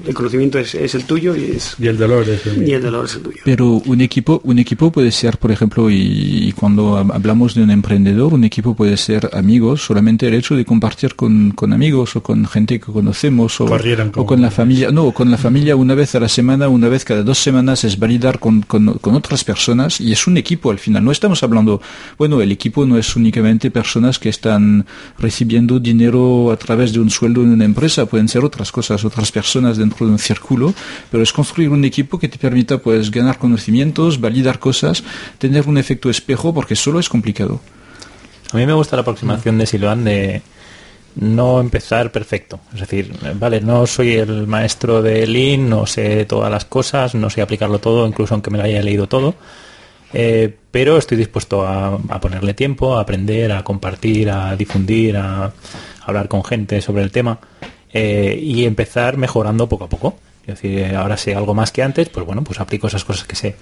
el 0.07 0.15
conocimiento 0.15 0.59
es, 0.59 0.75
es 0.75 0.95
el 0.95 1.05
tuyo 1.05 1.35
y, 1.37 1.53
es, 1.57 1.77
Y 1.79 1.87
el 1.89 1.97
dolor 1.99 2.29
es 2.29 2.47
el 2.47 2.57
y 2.57 2.61
mío. 2.61 2.77
el 2.77 2.83
dolor 2.83 3.05
es 3.05 3.15
el 3.17 3.23
tuyo. 3.23 3.39
Pero 3.45 3.67
un 3.85 4.01
equipo, 4.01 4.41
un 4.45 4.59
equipo 4.59 4.91
puede 4.91 5.11
ser, 5.13 5.39
por 5.39 5.51
ejemplo, 5.51 5.91
y, 5.91 5.97
y 6.49 6.53
cuando 6.53 6.99
hab- 6.99 7.15
hablamos 7.15 7.55
de 7.55 7.63
un 7.63 7.71
emprendedor, 7.71 8.33
un 8.35 8.45
equipo 8.45 8.75
puede 8.75 8.97
ser 8.97 9.31
amigos, 9.33 9.83
solamente 9.85 10.27
el 10.29 10.35
hecho 10.35 10.55
de 10.57 10.65
compartir 10.65 11.15
con, 11.15 11.51
con 11.53 11.73
amigos 11.73 12.17
o 12.17 12.23
con 12.23 12.47
gente 12.47 12.79
que 12.81 12.87
conocemos 12.93 13.61
o, 13.61 13.65
o 14.17 14.27
con 14.27 14.41
la 14.41 14.51
familia, 14.51 14.91
no, 14.91 15.11
con 15.13 15.31
la 15.31 15.34
familia 15.37 15.77
una 15.77 15.95
vez 15.95 16.15
a 16.15 16.21
la 16.21 16.29
semana, 16.29 16.69
una 16.69 16.89
vez 16.89 17.05
cada 17.05 17.23
dos 17.23 17.39
semanas 17.39 17.85
es 17.85 17.99
validar 17.99 18.39
con, 18.39 18.63
con, 18.63 18.95
con 18.95 19.15
otras 19.15 19.45
personas 19.45 20.01
y 20.01 20.13
es 20.13 20.27
un 20.27 20.37
equipo 20.37 20.71
al 20.71 20.79
final. 20.79 21.05
No 21.05 21.13
estamos 21.13 21.43
hablando, 21.43 21.81
bueno, 22.19 22.41
el 22.41 22.53
equipo 22.53 22.87
no 22.87 22.99
es 22.99 23.17
únicamente 23.17 23.71
personas 23.71 24.19
que 24.19 24.29
están 24.29 24.87
recibiendo 25.19 25.79
dinero 25.79 26.51
a 26.53 26.57
través 26.57 26.93
de 26.93 27.01
un 27.01 27.11
sueldo 27.11 27.43
en 27.43 27.53
una 27.53 27.65
empresa, 27.65 28.07
pueden 28.07 28.29
ser 28.29 28.45
otras 28.45 28.73
cosas, 28.73 29.05
otras 29.05 29.33
personas 29.33 29.77
dentro 29.77 30.07
de 30.07 30.13
un 30.13 30.19
círculo, 30.19 30.75
pero 31.11 31.23
es 31.23 31.33
construir 31.33 31.71
un 31.71 31.85
equipo 31.85 32.19
que 32.19 32.29
te 32.29 32.39
permita 32.39 32.79
pues 32.79 33.11
ganar 33.11 33.39
conocimientos, 33.39 34.21
validar 34.21 34.59
cosas, 34.59 35.03
tener 35.39 35.67
un 35.69 35.79
efecto 35.79 36.11
espejo, 36.11 36.53
porque 36.53 36.77
solo 36.77 36.99
es 36.99 37.09
complicado. 37.09 37.61
A 38.53 38.57
mí 38.57 38.67
me 38.67 38.73
gusta 38.73 38.97
la 38.97 39.03
aproximación 39.03 39.59
de 39.59 39.67
Siloan 39.67 40.05
de, 40.05 40.43
no 41.17 41.61
empezar 41.61 42.11
perfecto. 42.11 42.61
Es 42.75 42.81
decir, 42.81 43.13
vale, 43.35 43.61
no 43.61 43.87
soy 43.87 44.15
el 44.15 44.47
maestro 44.47 45.03
de 45.03 45.27
Lean, 45.27 45.69
no 45.69 45.87
sé 45.87 46.25
todas 46.25 46.51
las 46.51 46.65
cosas, 46.65 47.15
no 47.15 47.31
sé 47.31 47.43
aplicarlo 47.43 47.79
todo, 47.79 48.07
incluso 48.07 48.35
aunque 48.35 48.51
me 48.51 48.59
lo 48.59 48.65
haya 48.65 48.83
leído 48.83 49.07
todo, 49.07 49.35
eh, 50.13 50.55
pero 50.71 50.97
estoy 50.97 51.19
dispuesto 51.19 51.67
a, 51.67 51.95
a, 51.95 52.21
ponerle 52.21 52.55
tiempo, 52.55 52.97
a 52.97 53.01
aprender, 53.01 53.53
a 53.53 53.63
compartir, 53.63 54.31
a 54.31 54.57
difundir, 54.57 55.17
a, 55.17 55.53
hablar 56.07 56.29
con 56.29 56.45
gente 56.45 56.81
sobre 56.81 57.03
el 57.03 57.11
tema 57.11 57.39
eh, 57.93 58.39
y 58.41 58.65
empezar 58.65 59.17
mejorando 59.17 59.69
poco 59.69 59.85
a 59.85 59.89
poco. 59.89 60.17
Es 60.47 60.61
decir, 60.61 60.95
ahora 60.95 61.17
sé 61.17 61.35
algo 61.35 61.55
más 61.55 61.73
que 61.73 61.83
antes, 61.83 62.09
pues 62.11 62.27
bueno, 62.27 62.45
pues 62.45 62.61
aplico 62.61 62.87
esas 62.87 63.05
cosas 63.05 63.27
que 63.27 63.37
sé. 63.37 63.57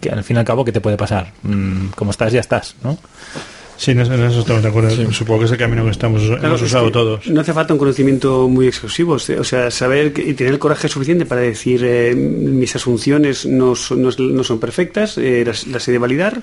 Que 0.00 0.10
al 0.10 0.22
fin 0.22 0.36
y 0.36 0.38
al 0.40 0.44
cabo, 0.44 0.64
¿qué 0.64 0.72
te 0.72 0.80
puede 0.80 0.96
pasar? 0.96 1.32
Mm, 1.42 1.88
como 1.88 2.10
estás, 2.10 2.32
ya 2.32 2.40
estás, 2.40 2.76
¿no? 2.82 2.98
Sí, 3.78 3.90
en 3.90 4.00
eso, 4.00 4.14
en 4.14 4.22
eso 4.22 4.40
estamos 4.40 4.62
de 4.62 4.68
acuerdo. 4.68 4.90
Sí. 4.90 5.06
Supongo 5.12 5.40
que 5.40 5.44
es 5.46 5.52
el 5.52 5.58
camino 5.58 5.84
que 5.84 5.90
estamos 5.90 6.22
Claro, 6.22 6.46
hemos 6.46 6.62
es 6.62 6.66
usado 6.68 6.86
que 6.86 6.92
todos. 6.92 7.26
No 7.28 7.40
hace 7.40 7.52
falta 7.52 7.72
un 7.74 7.78
conocimiento 7.78 8.48
muy 8.48 8.66
exclusivo, 8.66 9.14
o 9.14 9.18
sea, 9.18 9.70
saber 9.70 10.12
y 10.18 10.34
tener 10.34 10.54
el 10.54 10.58
coraje 10.58 10.88
suficiente 10.88 11.26
para 11.26 11.42
decir 11.42 11.82
eh, 11.84 12.14
mis 12.14 12.74
asunciones 12.74 13.44
no 13.46 13.74
son, 13.76 14.02
no, 14.02 14.10
no 14.18 14.44
son 14.44 14.58
perfectas, 14.58 15.18
eh, 15.18 15.42
las, 15.46 15.66
las 15.66 15.86
he 15.88 15.92
de 15.92 15.98
validar, 15.98 16.42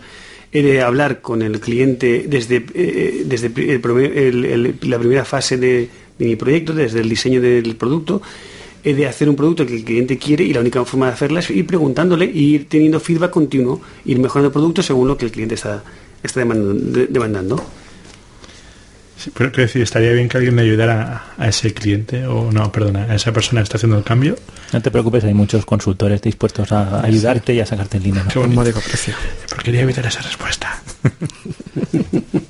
he 0.52 0.62
de 0.62 0.82
hablar 0.82 1.22
con 1.22 1.42
el 1.42 1.60
cliente 1.60 2.26
desde, 2.28 2.64
eh, 2.76 3.24
desde 3.26 3.50
pri- 3.50 3.70
el 3.72 3.82
prome- 3.82 4.12
el- 4.16 4.46
el- 4.46 4.76
la 4.84 5.00
primera 5.00 5.26
fase 5.26 5.58
de, 5.58 5.90
de 6.20 6.26
mi 6.26 6.36
proyecto, 6.36 6.74
desde 6.74 7.00
el 7.00 7.10
diseño 7.10 7.42
del 7.42 7.76
producto. 7.76 8.22
He 8.86 8.94
de 8.94 9.08
hacer 9.08 9.30
un 9.30 9.36
producto 9.38 9.66
que 9.66 9.78
el 9.78 9.84
cliente 9.86 10.18
quiere 10.18 10.44
y 10.44 10.52
la 10.54 10.60
única 10.60 10.84
forma 10.84 11.08
de 11.08 11.14
hacerla 11.14 11.40
es 11.40 11.50
ir 11.50 11.66
preguntándole 11.66 12.26
y 12.26 12.54
ir 12.56 12.68
teniendo 12.68 13.00
feedback 13.00 13.32
continuo, 13.32 13.80
ir 14.06 14.20
mejorando 14.20 14.48
el 14.50 14.54
producto 14.54 14.84
según 14.84 15.08
lo 15.08 15.18
que 15.18 15.24
el 15.26 15.32
cliente 15.32 15.56
está, 15.56 15.82
está 16.24 16.40
demandando. 16.40 16.74
de- 17.00 17.08
demandando. 17.08 17.64
Sí, 19.18 19.32
pero 19.34 19.52
quiero 19.52 19.68
decir, 19.68 19.82
estaría 19.82 20.12
bien 20.12 20.28
que 20.28 20.36
alguien 20.38 20.54
me 20.56 20.64
ayudara 20.64 21.32
a, 21.38 21.44
a 21.46 21.48
ese 21.48 21.74
cliente, 21.74 22.26
o 22.28 22.52
no, 22.52 22.70
perdona, 22.74 23.04
a 23.04 23.16
esa 23.16 23.32
persona 23.32 23.62
que 23.62 23.64
está 23.66 23.78
haciendo 23.78 23.98
el 23.98 24.04
cambio. 24.04 24.36
No 24.74 24.82
te 24.82 24.92
preocupes, 24.92 25.24
hay 25.24 25.34
muchos 25.34 25.66
consultores 25.66 26.22
dispuestos 26.22 26.72
a 26.74 27.02
ayudarte 27.06 27.54
y 27.54 27.62
a 27.62 27.66
sacarte 27.66 27.98
el 27.98 28.04
dinero. 28.04 28.26
Qué 28.34 28.40
Un 28.40 28.54
módico 28.54 28.82
precio. 28.82 29.14
Pero 29.50 29.64
quería 29.64 29.82
evitar 29.82 30.06
esa 30.06 30.22
respuesta. 30.22 30.82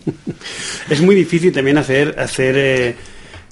Es 0.89 1.01
muy 1.01 1.15
difícil 1.15 1.51
también 1.53 1.78
hacer 1.78 2.15
hacer 2.19 2.55
eh, 2.57 2.95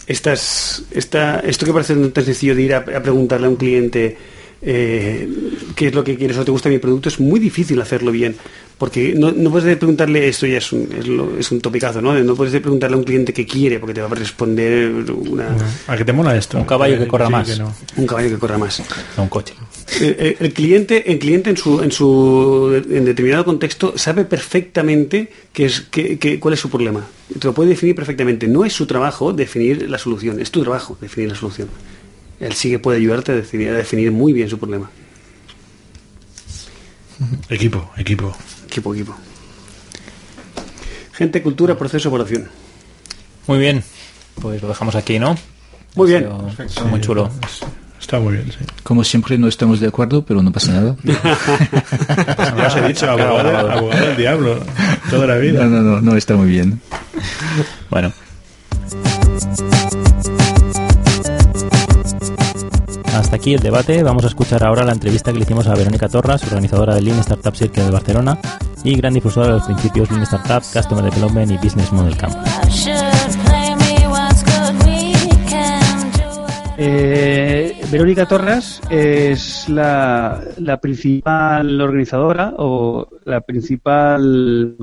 estas 0.07 0.83
esta 0.91 1.39
esto 1.39 1.65
que 1.65 1.71
parece 1.73 1.95
tan 1.95 2.25
sencillo 2.25 2.53
de 2.55 2.61
ir 2.61 2.73
a, 2.75 2.79
a 2.79 3.01
preguntarle 3.01 3.47
a 3.47 3.49
un 3.49 3.55
cliente 3.55 4.17
eh, 4.63 5.27
qué 5.75 5.87
es 5.87 5.95
lo 5.95 6.03
que 6.03 6.15
quieres 6.17 6.37
o 6.37 6.45
te 6.45 6.51
gusta 6.51 6.69
mi 6.69 6.77
producto 6.77 7.09
es 7.09 7.19
muy 7.19 7.39
difícil 7.39 7.81
hacerlo 7.81 8.11
bien 8.11 8.35
porque 8.77 9.13
no, 9.15 9.31
no 9.31 9.51
puedes 9.51 9.75
preguntarle 9.77 10.27
esto 10.27 10.45
ya 10.47 10.57
es 10.57 10.71
un, 10.71 10.87
es, 10.97 11.07
lo- 11.07 11.37
es 11.37 11.51
un 11.51 11.61
topicazo 11.61 12.01
no 12.01 12.13
no 12.23 12.35
puedes 12.35 12.53
preguntarle 12.61 12.95
a 12.95 12.97
un 12.99 13.03
cliente 13.03 13.33
qué 13.33 13.45
quiere 13.45 13.79
porque 13.79 13.93
te 13.95 14.01
va 14.01 14.07
a 14.07 14.15
responder 14.15 14.91
una, 15.11 15.55
¿A 15.87 15.97
qué 15.97 16.05
te 16.05 16.13
mola 16.13 16.35
esto? 16.35 16.57
Un 16.59 16.65
caballo 16.65 16.97
que 16.99 17.07
corra 17.07 17.25
Sí, 17.27 17.31
más. 17.31 17.49
que 17.49 17.57
no. 17.57 17.73
un 17.97 18.05
caballo 18.07 18.29
que 18.29 18.37
corra 18.37 18.57
más 18.57 18.81
A 19.17 19.21
un 19.21 19.29
coche. 19.29 19.53
el, 19.99 20.15
el- 20.19 20.37
el 20.39 20.53
cliente, 20.53 21.11
el 21.11 21.17
cliente 21.19 21.49
en 21.49 21.57
su, 21.57 21.81
en 21.81 21.91
su 21.91 22.83
en 22.89 23.05
determinado 23.05 23.45
contexto 23.45 23.93
sabe 23.97 24.25
perfectamente 24.25 25.29
qué 25.53 25.65
es, 25.65 25.81
qué- 25.91 26.17
qué- 26.19 26.39
cuál 26.39 26.53
es 26.53 26.59
su 26.59 26.69
problema. 26.69 27.05
Te 27.39 27.47
lo 27.47 27.53
puede 27.53 27.69
definir 27.69 27.95
perfectamente. 27.95 28.47
No 28.47 28.65
es 28.65 28.73
su 28.73 28.85
trabajo 28.85 29.31
definir 29.33 29.89
la 29.89 29.97
solución, 29.97 30.39
es 30.39 30.51
tu 30.51 30.61
trabajo 30.61 30.97
definir 31.01 31.29
la 31.29 31.35
solución. 31.35 31.67
Él 32.41 32.53
sí 32.53 32.71
que 32.71 32.79
puede 32.79 32.97
ayudarte 32.97 33.31
a 33.31 33.35
definir, 33.35 33.69
a 33.69 33.73
definir 33.73 34.11
muy 34.11 34.33
bien 34.33 34.49
su 34.49 34.57
problema. 34.57 34.89
Equipo, 37.49 37.91
equipo. 37.97 38.35
Equipo, 38.65 38.95
equipo. 38.95 39.15
Gente, 41.13 41.43
cultura, 41.43 41.77
proceso, 41.77 42.09
evaluación. 42.09 42.49
Muy 43.45 43.59
bien, 43.59 43.83
pues 44.41 44.59
lo 44.59 44.69
dejamos 44.69 44.95
aquí, 44.95 45.19
¿no? 45.19 45.37
Muy 45.93 46.09
bien. 46.09 46.27
sido 46.67 46.87
Muy 46.87 46.99
chulo. 46.99 47.29
Está 47.99 48.19
muy 48.19 48.33
bien, 48.33 48.51
sí. 48.51 48.65
Como 48.81 49.03
siempre 49.03 49.37
no 49.37 49.47
estamos 49.47 49.79
de 49.79 49.87
acuerdo, 49.87 50.25
pero 50.25 50.41
no 50.41 50.51
pasa 50.51 50.71
nada. 50.71 50.95
Ya 51.03 52.67
os 52.67 52.75
he 52.75 52.87
dicho, 52.87 53.05
abogado, 53.09 53.69
abogado 53.69 54.07
del 54.07 54.17
diablo, 54.17 54.59
toda 55.11 55.27
la 55.27 55.37
vida. 55.37 55.63
No, 55.65 55.69
no, 55.69 55.81
no, 55.81 56.01
no 56.01 56.17
está 56.17 56.35
muy 56.35 56.49
bien. 56.49 56.81
Bueno. 57.91 58.11
Hasta 63.13 63.35
aquí 63.35 63.53
el 63.53 63.59
debate. 63.59 64.03
Vamos 64.03 64.23
a 64.23 64.27
escuchar 64.27 64.63
ahora 64.63 64.85
la 64.85 64.93
entrevista 64.93 65.31
que 65.31 65.37
le 65.39 65.43
hicimos 65.43 65.67
a 65.67 65.75
Verónica 65.75 66.07
Torras, 66.07 66.43
organizadora 66.43 66.95
del 66.95 67.05
Lean 67.05 67.19
Startup 67.19 67.55
Circle 67.55 67.83
de 67.83 67.91
Barcelona 67.91 68.37
y 68.83 68.95
gran 68.95 69.13
difusora 69.13 69.47
de 69.47 69.53
los 69.53 69.63
principios 69.63 70.09
Lean 70.09 70.23
Startup, 70.23 70.63
Customer 70.73 71.03
Development 71.03 71.51
y 71.51 71.57
Business 71.57 71.91
Model 71.91 72.15
Canvas. 72.15 72.87
Eh, 76.77 77.79
Verónica 77.91 78.25
Torras 78.25 78.81
es 78.89 79.69
la, 79.69 80.41
la 80.57 80.79
principal 80.79 81.79
organizadora 81.79 82.53
o 82.57 83.07
la 83.25 83.41
principal 83.41 84.75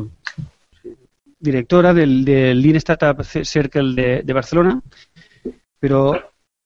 directora 1.41 1.95
del, 1.95 2.25
del 2.25 2.61
Lean 2.61 2.77
Startup 2.77 3.25
Circle 3.25 3.95
de, 3.95 4.23
de 4.23 4.33
Barcelona, 4.33 4.81
pero 5.81 6.15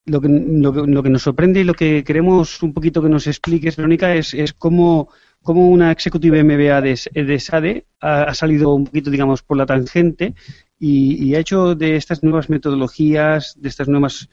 lo 0.07 0.21
que, 0.21 0.29
lo, 0.29 0.73
que, 0.73 0.81
lo 0.83 1.03
que 1.03 1.11
nos 1.11 1.23
sorprende 1.23 1.61
y 1.61 1.65
lo 1.65 1.75
que 1.75 2.05
queremos 2.05 2.63
un 2.63 2.73
poquito 2.73 3.03
que 3.03 3.09
nos 3.09 3.27
expliques, 3.27 3.77
Verónica, 3.77 4.15
es, 4.15 4.35
es 4.35 4.53
cómo, 4.53 5.09
una 5.45 5.93
Executive 5.93 6.43
MBA 6.43 6.81
de, 6.81 7.25
de 7.25 7.41
SADE 7.41 7.87
ha, 8.01 8.35
salido 8.35 8.75
un 8.75 8.85
poquito, 8.85 9.11
digamos, 9.11 9.43
por 9.43 9.57
la 9.57 9.67
tangente 9.67 10.35
y, 10.79 11.25
y 11.25 11.35
ha 11.35 11.41
hecho 11.41 11.75
de 11.75 11.97
estas 11.97 12.23
nuevas 12.23 12.51
metodologías, 12.51 13.57
de 13.61 13.69
estas 13.69 13.89
nuevas 13.89 14.29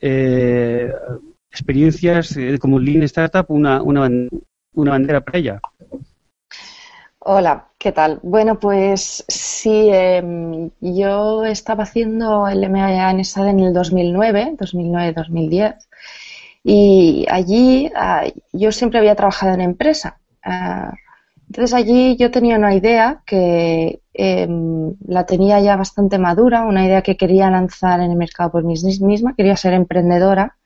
eh, 0.00 0.90
experiencias 1.50 2.36
eh, 2.36 2.58
como 2.58 2.80
Lean 2.80 3.02
Startup 3.04 3.46
una, 3.48 3.82
una, 3.82 4.10
una 4.72 4.90
bandera 4.90 5.20
para 5.20 5.38
ella. 5.38 5.60
Hola, 7.24 7.68
¿qué 7.78 7.92
tal? 7.92 8.18
Bueno, 8.22 8.58
pues 8.58 9.24
sí, 9.28 9.88
eh, 9.92 10.70
yo 10.80 11.44
estaba 11.44 11.84
haciendo 11.84 12.48
el 12.48 12.68
MBA 12.68 13.10
en 13.12 13.20
SAD 13.20 13.48
en 13.50 13.60
el 13.60 13.72
2009, 13.72 14.54
2009-2010, 14.58 15.76
y 16.64 17.26
allí 17.30 17.90
uh, 17.94 18.28
yo 18.52 18.72
siempre 18.72 18.98
había 18.98 19.14
trabajado 19.14 19.54
en 19.54 19.60
empresa. 19.60 20.18
Uh, 20.44 20.92
entonces 21.48 21.74
allí 21.74 22.16
yo 22.16 22.30
tenía 22.32 22.56
una 22.56 22.74
idea 22.74 23.22
que 23.26 24.00
eh, 24.14 24.48
la 25.06 25.24
tenía 25.26 25.60
ya 25.60 25.76
bastante 25.76 26.18
madura, 26.18 26.64
una 26.64 26.84
idea 26.86 27.02
que 27.02 27.16
quería 27.16 27.50
lanzar 27.50 28.00
en 28.00 28.10
el 28.10 28.16
mercado 28.16 28.50
por 28.50 28.64
mí 28.64 28.74
misma, 29.00 29.34
quería 29.36 29.56
ser 29.56 29.74
emprendedora 29.74 30.56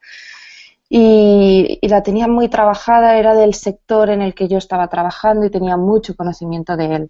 y, 0.88 1.78
la 1.82 2.02
tenía 2.02 2.28
muy 2.28 2.48
trabajada, 2.48 3.18
era 3.18 3.34
del 3.34 3.54
sector 3.54 4.10
en 4.10 4.22
el 4.22 4.34
que 4.34 4.48
yo 4.48 4.58
estaba 4.58 4.88
trabajando 4.88 5.46
y 5.46 5.50
tenía 5.50 5.76
mucho 5.76 6.16
conocimiento 6.16 6.76
de 6.76 6.94
él. 6.94 7.08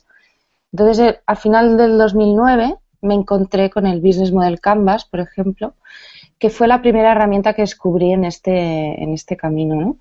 Entonces, 0.72 0.99
eh, 0.99 1.20
al 1.27 1.37
final 1.37 1.77
del 1.77 1.99
2009 1.99 2.77
me 3.03 3.14
encontré 3.14 3.70
con 3.70 3.87
el 3.87 4.01
Business 4.01 4.33
Model 4.33 4.61
Canvas, 4.61 5.05
por 5.05 5.20
ejemplo, 5.20 5.74
que 6.39 6.51
fue 6.51 6.68
la 6.68 6.83
primera 6.83 7.12
herramienta 7.12 7.55
que 7.55 7.62
descubrí 7.62 8.12
en 8.12 8.24
este, 8.24 9.03
en 9.03 9.12
este 9.12 9.37
camino. 9.37 9.74
¿no? 9.74 9.97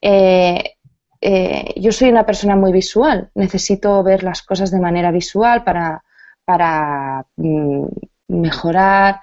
Eh, 0.00 0.76
eh, 1.20 1.74
yo 1.76 1.92
soy 1.92 2.10
una 2.10 2.24
persona 2.24 2.56
muy 2.56 2.72
visual, 2.72 3.30
necesito 3.34 4.02
ver 4.02 4.22
las 4.22 4.42
cosas 4.42 4.70
de 4.70 4.80
manera 4.80 5.10
visual 5.10 5.64
para, 5.64 6.02
para 6.44 7.26
mm, 7.36 7.86
mejorar 8.28 9.20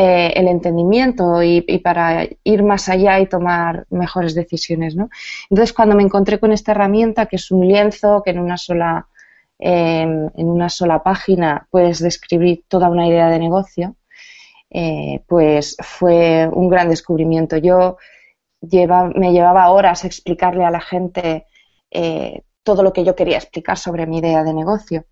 eh, 0.00 0.32
el 0.36 0.46
entendimiento 0.46 1.42
y, 1.42 1.60
para 1.78 2.28
ir 2.44 2.62
más 2.62 2.88
allá 2.88 3.18
y 3.18 3.26
tomar 3.26 3.84
mejores 3.90 4.32
decisiones. 4.32 4.94
¿no? 4.94 5.10
Entonces, 5.50 5.72
cuando 5.72 5.96
me 5.96 6.04
encontré 6.04 6.38
con 6.38 6.52
esta 6.52 6.70
herramienta, 6.70 7.26
que 7.26 7.34
es 7.34 7.50
un 7.50 7.66
lienzo 7.66 8.22
que 8.24 8.30
en 8.30 8.38
una 8.38 8.56
sola, 8.56 9.08
eh, 9.58 10.02
en 10.02 10.48
una 10.48 10.68
sola 10.68 11.02
página 11.02 11.66
puedes 11.68 11.98
describir 11.98 12.62
toda 12.68 12.88
una 12.88 13.08
idea 13.08 13.28
de 13.28 13.40
negocio, 13.40 13.96
eh, 14.70 15.24
pues 15.26 15.76
fue 15.80 16.48
un 16.52 16.68
gran 16.68 16.90
descubrimiento. 16.90 17.56
Yo 17.56 17.96
lleva, 18.60 19.10
me 19.16 19.32
llevaba 19.32 19.68
horas 19.70 20.04
explicarle 20.04 20.64
a 20.64 20.70
la 20.70 20.80
gente 20.80 21.46
eh, 21.90 22.42
todo 22.62 22.84
lo 22.84 22.92
que 22.92 23.02
yo 23.02 23.16
quería 23.16 23.38
explicar 23.38 23.78
sobre 23.78 24.06
mi 24.06 24.18
idea 24.18 24.44
de 24.44 24.54
negocio. 24.54 25.06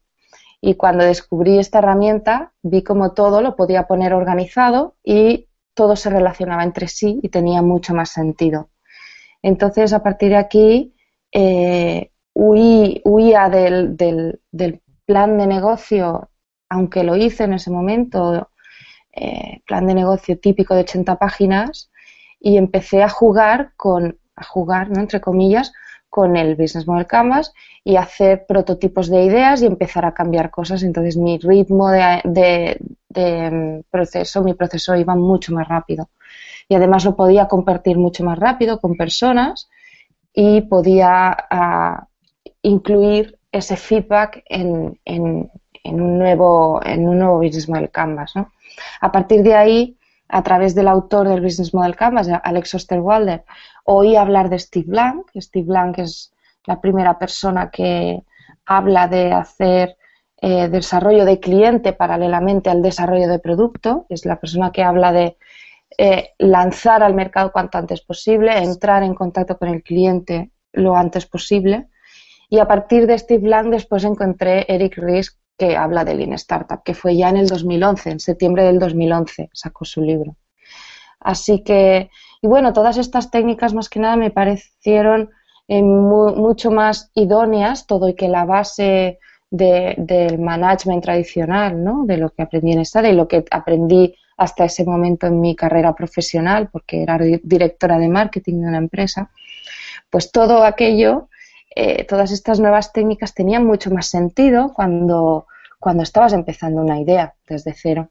Y 0.61 0.74
cuando 0.74 1.04
descubrí 1.04 1.59
esta 1.59 1.78
herramienta, 1.78 2.52
vi 2.62 2.82
como 2.82 3.12
todo 3.12 3.42
lo 3.42 3.57
podía 3.57 3.86
poner 3.86 4.14
organizado 4.14 4.96
y 5.04 5.48
todo 5.74 5.96
se 5.96 6.11
relacionaba 6.11 6.64
entre 6.64 6.88
sí 6.88 7.20
y 7.22 7.28
tenía 7.28 7.62
mucho 7.62 7.94
más 7.94 8.11
sentido. 8.11 8.70
Entonces, 9.42 9.92
a 9.92 10.02
partir 10.02 10.30
de 10.30 10.36
aquí, 10.36 10.94
eh, 11.30 12.11
huí, 12.32 13.00
huía 13.04 13.48
del, 13.48 13.96
del, 13.96 14.40
del, 14.50 14.82
plan 15.04 15.38
de 15.38 15.46
negocio, 15.46 16.30
aunque 16.68 17.04
lo 17.04 17.14
hice 17.14 17.44
en 17.44 17.52
ese 17.52 17.70
momento, 17.70 18.50
eh, 19.12 19.61
plan 19.64 19.86
de 19.86 19.94
negocio 19.94 20.36
típico 20.40 20.74
de 20.74 20.80
80 20.80 21.16
páginas, 21.16 21.92
y 22.40 22.57
empecé 22.57 23.04
a 23.04 23.09
jugar 23.09 23.72
con, 23.76 24.18
a 24.34 24.44
jugar, 24.44 24.90
¿no? 24.90 25.00
entre 25.00 25.20
comillas, 25.20 25.72
con 26.09 26.36
el 26.36 26.57
Business 26.57 26.86
Model 26.86 27.07
Canvas 27.07 27.52
y 27.84 27.96
hacer 27.96 28.46
prototipos 28.46 29.09
de 29.09 29.24
ideas 29.24 29.62
y 29.62 29.66
empezar 29.66 30.04
a 30.04 30.14
cambiar 30.14 30.50
cosas. 30.50 30.82
Entonces 30.82 31.16
mi 31.16 31.38
ritmo 31.38 31.90
de, 31.90 32.20
de, 32.24 32.78
de 33.09 33.50
mm, 33.50 33.82
proceso, 33.90 34.42
mi 34.42 34.54
proceso 34.54 34.96
iba 34.96 35.14
mucho 35.14 35.52
más 35.52 35.68
rápido. 35.68 36.09
Y 36.68 36.74
además 36.74 37.04
lo 37.04 37.16
podía 37.16 37.46
compartir 37.48 37.96
mucho 37.96 38.24
más 38.24 38.38
rápido 38.38 38.80
con 38.80 38.96
personas 38.96 39.68
y 40.32 40.62
podía 40.62 41.36
ah, 41.50 42.07
incluir 42.62 43.38
ese 43.52 43.76
feedback 43.76 44.42
en, 44.46 45.00
en, 45.04 45.50
un 45.84 46.18
nuevo, 46.18 46.80
en 46.84 47.09
un 47.09 47.18
nuevo 47.18 47.38
Business 47.38 47.68
Model 47.68 47.90
Canvas. 47.90 48.34
A 49.00 49.12
partir 49.12 49.42
de 49.42 49.54
ahí, 49.54 49.96
a 50.28 50.42
través 50.42 50.74
del 50.74 50.88
autor 50.88 51.28
del 51.28 51.40
Business 51.40 51.72
Model 51.72 51.96
Canvas, 51.96 52.28
Alex 52.42 52.74
Osterwalder, 52.74 53.44
oí 53.87 54.16
hablar 54.16 54.51
de 54.51 54.59
Steve 54.59 54.87
Blank. 54.89 55.30
Steve 55.37 55.66
Blank 55.66 55.99
es 55.99 56.32
la 56.66 56.80
primera 56.80 57.18
persona 57.18 57.70
que 57.70 58.22
habla 58.64 59.09
de 59.09 59.32
hacer 59.32 59.97
eh, 60.43 60.68
desarrollo 60.68 61.24
de 61.24 61.41
cliente 61.41 61.93
paralelamente 61.93 62.70
al 62.70 62.82
desarrollo 62.82 63.28
de 63.28 63.39
producto. 63.39 64.07
Es 64.09 64.24
la 64.26 64.39
persona 64.39 64.70
que 64.70 64.82
habla 64.82 65.12
de 65.12 65.37
eh, 65.99 66.30
lanzar 66.39 67.03
al 67.03 67.14
mercado 67.14 67.53
cuanto 67.53 67.78
antes 67.78 68.03
posible, 68.03 68.59
entrar 68.59 69.03
en 69.03 69.14
contacto 69.14 69.57
con 69.57 69.68
el 69.68 69.82
cliente 69.82 70.51
lo 70.72 70.97
antes 70.97 71.26
posible. 71.26 71.89
Y 72.49 72.59
a 72.59 72.68
partir 72.68 73.07
de 73.07 73.18
Steve 73.18 73.43
Blank 73.43 73.68
después 73.68 74.05
encontré 74.05 74.66
Eric 74.68 74.99
Ries 74.99 75.39
que 75.57 75.76
habla 75.76 76.05
de 76.05 76.14
Lean 76.14 76.34
Startup, 76.34 76.82
que 76.84 76.95
fue 76.95 77.16
ya 77.16 77.30
en 77.30 77.39
el 77.39 77.49
2011, 77.49 78.11
en 78.11 78.20
septiembre 78.20 78.64
del 78.64 78.78
2011 78.78 79.51
sacó 79.53 79.84
su 79.84 80.03
libro. 80.03 80.37
Así 81.18 81.64
que, 81.64 82.11
y 82.43 82.47
bueno, 82.47 82.72
todas 82.72 82.97
estas 82.99 83.30
técnicas 83.30 83.74
más 83.74 83.89
que 83.89 84.01
nada 84.01 84.16
me 84.16 84.30
parecieron 84.30 85.30
eh, 85.68 85.82
mucho 85.82 86.70
más 86.70 87.11
idóneas, 87.14 87.87
todo 87.87 88.09
y 88.09 88.14
que 88.14 88.28
la 88.28 88.45
base 88.45 89.18
del 89.51 90.39
management 90.39 91.03
tradicional, 91.03 91.82
¿no? 91.82 92.05
de 92.05 92.16
lo 92.16 92.30
que 92.30 92.43
aprendí 92.43 92.72
en 92.72 92.80
esta 92.80 93.09
y 93.09 93.12
lo 93.12 93.28
que 93.28 93.45
aprendí 93.51 94.14
hasta 94.37 94.64
ese 94.64 94.84
momento 94.84 95.26
en 95.26 95.41
mi 95.41 95.57
carrera 95.57 95.95
profesional, 95.95 96.68
porque 96.70 97.03
era 97.03 97.18
directora 97.18 97.99
de 97.99 98.09
marketing 98.09 98.61
de 98.61 98.68
una 98.68 98.78
empresa, 98.78 99.30
pues 100.11 100.30
todo 100.30 100.64
aquello, 100.64 101.28
eh, 101.74 102.05
todas 102.05 102.32
estas 102.32 102.61
nuevas 102.61 102.93
técnicas 102.93 103.34
tenían 103.34 103.64
mucho 103.64 103.91
más 103.91 104.07
sentido 104.07 104.72
cuando, 104.74 105.47
cuando 105.78 106.03
estabas 106.03 106.32
empezando 106.32 106.82
una 106.82 107.01
idea 107.01 107.34
desde 107.49 107.72
cero. 107.74 108.11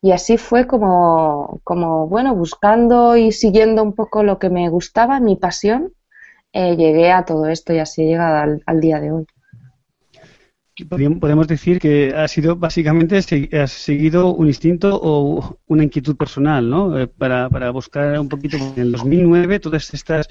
Y 0.00 0.12
así 0.12 0.36
fue 0.36 0.66
como, 0.66 1.60
como, 1.64 2.08
bueno, 2.08 2.34
buscando 2.34 3.16
y 3.16 3.32
siguiendo 3.32 3.82
un 3.82 3.94
poco 3.94 4.22
lo 4.22 4.38
que 4.38 4.50
me 4.50 4.68
gustaba, 4.68 5.20
mi 5.20 5.36
pasión, 5.36 5.92
eh, 6.52 6.76
llegué 6.76 7.12
a 7.12 7.24
todo 7.24 7.46
esto 7.46 7.72
y 7.72 7.78
así 7.78 8.02
he 8.02 8.06
llegado 8.06 8.58
al 8.66 8.80
día 8.80 9.00
de 9.00 9.12
hoy 9.12 9.26
podemos 10.86 11.46
decir 11.46 11.78
que 11.78 12.12
ha 12.14 12.28
sido 12.28 12.56
básicamente 12.56 13.18
has 13.18 13.72
seguido 13.72 14.34
un 14.34 14.46
instinto 14.46 14.98
o 15.02 15.58
una 15.66 15.84
inquietud 15.84 16.16
personal, 16.16 16.68
¿no? 16.68 16.98
Eh, 16.98 17.06
para, 17.06 17.48
para 17.48 17.70
buscar 17.70 18.18
un 18.18 18.28
poquito. 18.28 18.56
En 18.56 18.74
el 18.76 18.92
2009 18.92 19.60
todas 19.60 19.92
estas 19.92 20.28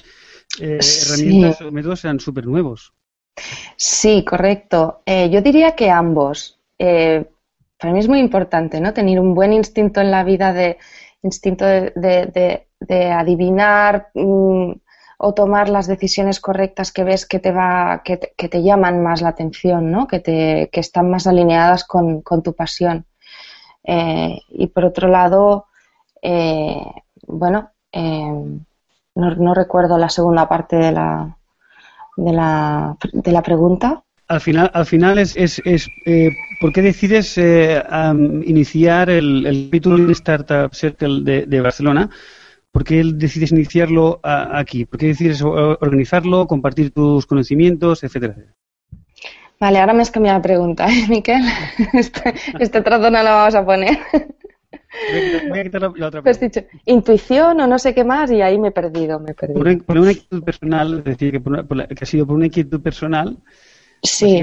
eh, 0.60 0.80
herramientas 0.80 1.62
o 1.62 1.72
métodos 1.72 2.04
eran 2.06 2.20
súper 2.20 2.46
nuevos. 2.46 2.94
Sí, 3.76 4.26
correcto. 4.26 5.02
Eh, 5.06 5.30
yo 5.30 5.42
diría 5.42 5.76
que 5.76 5.90
ambos. 5.90 6.60
Para 7.80 7.94
mí 7.94 8.00
es 8.00 8.08
muy 8.08 8.20
importante, 8.20 8.82
¿no? 8.82 8.94
Tener 8.94 9.20
un 9.20 9.34
buen 9.34 9.54
instinto 9.54 10.02
en 10.02 10.12
la 10.12 10.24
vida 10.24 10.54
de 10.54 10.78
instinto 11.22 11.66
de, 11.66 12.66
de, 12.80 13.12
adivinar. 13.12 14.10
Mm, 14.14 14.74
o 15.22 15.34
tomar 15.34 15.68
las 15.68 15.86
decisiones 15.86 16.40
correctas 16.40 16.94
que 16.94 17.04
ves 17.04 17.26
que 17.26 17.40
te 17.40 17.52
va, 17.52 18.02
que 18.06 18.18
te, 18.18 18.64
llaman 18.64 19.04
más 19.04 19.22
la 19.22 19.30
atención, 19.30 19.92
¿no? 19.92 20.08
que, 20.08 20.22
te, 20.22 20.70
que 20.72 20.80
están 20.80 21.12
más 21.12 21.28
alineadas 21.28 21.84
con, 21.84 22.24
tu 22.24 22.54
pasión. 22.54 23.06
Eh, 23.84 24.40
y 24.48 24.68
por 24.68 24.86
otro 24.86 25.10
lado, 25.10 25.66
eh, 26.22 26.86
bueno, 27.28 27.72
eh, 27.92 28.62
no, 29.16 29.54
recuerdo 29.54 29.98
la 29.98 30.08
segunda 30.08 30.48
parte 30.48 30.78
de 30.78 30.94
la, 30.94 31.38
de 32.16 32.32
la, 32.32 32.98
de 33.12 33.32
la 33.34 33.42
pregunta. 33.42 34.02
Al 34.30 34.42
final, 34.42 34.70
al 34.74 34.86
final 34.86 35.18
es, 35.18 35.36
es, 35.36 35.62
es 35.66 35.90
¿por 36.62 36.72
qué 36.72 36.82
decides 36.82 37.38
iniciar 37.38 39.10
el, 39.10 39.46
el 39.46 39.66
capítulo 39.66 40.12
Startup 40.12 40.74
Circle 40.74 41.24
de, 41.24 41.46
de 41.48 41.62
Barcelona? 41.62 42.10
¿Por 42.72 42.84
qué 42.84 43.04
decides 43.04 43.52
iniciarlo 43.52 44.20
aquí? 44.24 44.86
¿Por 44.86 45.00
qué 45.00 45.08
decides 45.08 45.42
organizarlo, 45.42 46.46
compartir 46.46 46.92
tus 46.92 47.26
conocimientos, 47.26 48.04
etcétera? 48.04 48.36
Vale, 49.60 49.80
ahora 49.80 49.94
me 49.94 50.04
has 50.04 50.12
cambiado 50.12 50.38
la 50.38 50.44
pregunta, 50.44 50.88
¿eh, 50.88 51.06
Miquel? 51.10 51.42
Este, 51.94 52.34
este 52.60 52.82
trato 52.82 53.10
no 53.10 53.24
lo 53.24 53.30
vamos 53.30 53.56
a 53.56 53.66
poner. 53.66 53.98
Voy 55.50 55.60
a 55.60 55.64
quitar 55.64 55.82
la, 55.82 56.08
otra 56.08 56.22
pues 56.22 56.40
dicho, 56.40 56.62
intuición 56.86 57.60
o 57.60 57.68
no 57.68 57.80
sé 57.80 57.94
qué 57.94 58.04
más 58.04 58.32
y 58.32 58.42
ahí 58.42 58.58
me 58.58 58.70
he 58.70 58.72
perdido, 58.72 59.20
me 59.20 59.32
he 59.32 59.34
perdido. 59.34 59.60
Por, 59.86 59.98
una, 59.98 60.12
inquietud 60.12 60.44
personal, 60.44 61.00
es 61.00 61.04
decir, 61.04 61.32
que, 61.32 61.96
que 61.96 62.04
ha 62.04 62.06
sido 62.06 62.26
por 62.26 62.36
una 62.36 62.46
inquietud 62.46 62.82
personal, 62.82 63.38
Sí. 64.02 64.42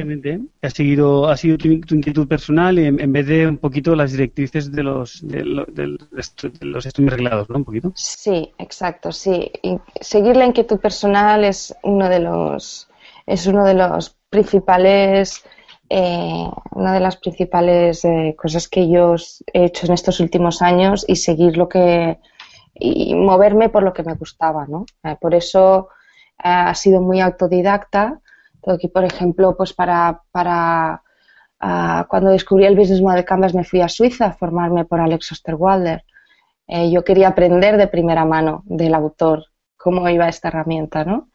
Ha, 0.63 0.71
seguido, 0.71 1.29
ha 1.29 1.37
sido 1.37 1.57
tu, 1.57 1.69
inquietud 1.69 2.29
personal 2.29 2.79
en, 2.79 3.13
vez 3.13 3.27
de 3.27 3.47
un 3.47 3.57
poquito 3.57 3.97
las 3.97 4.13
directrices 4.13 4.71
de 4.71 4.83
los, 4.83 5.27
de, 5.27 5.45
los 6.61 6.87
estudios 6.87 7.13
reglados, 7.13 7.49
¿no? 7.49 7.57
Un 7.57 7.65
poquito. 7.65 7.93
Sí, 7.95 8.53
exacto, 8.59 9.13
sí. 9.13 9.51
seguir 10.01 10.37
la 10.37 10.45
inquietud 10.45 10.79
personal 10.79 11.45
es 11.45 11.75
uno 11.83 12.09
de 12.09 12.21
los, 12.21 12.89
es 13.25 13.47
uno 13.47 13.65
de 13.65 13.75
los 13.75 14.17
principales, 14.29 15.43
eh, 15.89 16.51
una 16.73 16.93
de 16.93 17.01
las 17.01 17.17
principales 17.17 18.05
eh, 18.05 18.35
cosas 18.37 18.69
que 18.69 18.91
yo 18.91 19.17
he 19.55 19.65
hecho 19.65 19.87
en 19.87 19.93
estos 19.95 20.21
últimos 20.21 20.61
años 20.61 21.05
y 21.09 21.17
seguir 21.17 21.57
lo 21.57 21.67
que, 21.69 22.19
y 22.75 23.15
moverme 23.15 23.71
por 23.71 23.83
lo 23.83 23.95
que 23.95 24.03
me 24.03 24.15
gustaba, 24.15 24.67
¿no? 24.67 24.85
Eh, 25.03 25.17
por 25.19 25.35
eso 25.35 25.89
ha 26.37 26.75
sido 26.75 27.01
muy 27.01 27.21
autodidacta 27.21 28.21
Aquí, 28.67 28.89
por 28.89 29.05
ejemplo, 29.05 29.57
pues 29.57 29.73
para, 29.73 30.23
para 30.31 31.03
ah, 31.61 32.07
cuando 32.09 32.31
descubrí 32.31 32.67
el 32.67 32.77
Business 32.77 33.01
Model 33.01 33.25
Canvas 33.25 33.55
me 33.55 33.65
fui 33.65 33.81
a 33.81 33.89
Suiza 33.89 34.27
a 34.27 34.33
formarme 34.33 34.85
por 34.85 35.01
Alex 35.01 35.33
Osterwalder. 35.33 36.05
Eh, 36.67 36.91
yo 36.91 37.05
quería 37.05 37.29
aprender 37.29 37.77
de 37.77 37.87
primera 37.87 38.25
mano 38.25 38.63
del 38.67 38.95
autor 38.95 39.45
cómo 39.77 40.09
iba 40.09 40.29
esta 40.29 40.49
herramienta, 40.49 41.05
¿no? 41.05 41.29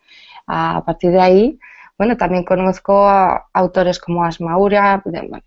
A 0.47 0.83
partir 0.85 1.11
de 1.11 1.21
ahí, 1.21 1.59
bueno, 1.97 2.17
también 2.17 2.43
conozco 2.43 3.07
a 3.07 3.47
autores 3.53 3.99
como 3.99 4.25
Asmaura 4.25 5.03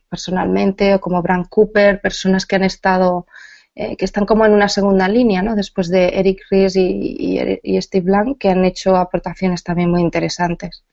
personalmente 0.09 0.95
o 0.95 1.01
como 1.01 1.20
Bran 1.20 1.45
Cooper, 1.45 2.01
personas 2.01 2.47
que 2.47 2.57
han 2.57 2.64
estado, 2.64 3.26
eh, 3.74 3.97
que 3.97 4.05
están 4.07 4.24
como 4.24 4.47
en 4.47 4.53
una 4.53 4.68
segunda 4.68 5.09
línea, 5.09 5.43
¿no? 5.43 5.57
Después 5.57 5.89
de 5.91 6.18
Eric 6.20 6.43
Ries 6.51 6.76
y, 6.76 7.59
y 7.62 7.82
Steve 7.82 8.07
Blank, 8.07 8.39
que 8.39 8.51
han 8.51 8.64
hecho 8.64 8.97
aportaciones 8.97 9.62
también 9.62 9.91
muy 9.91 10.01
interesantes. 10.01 10.85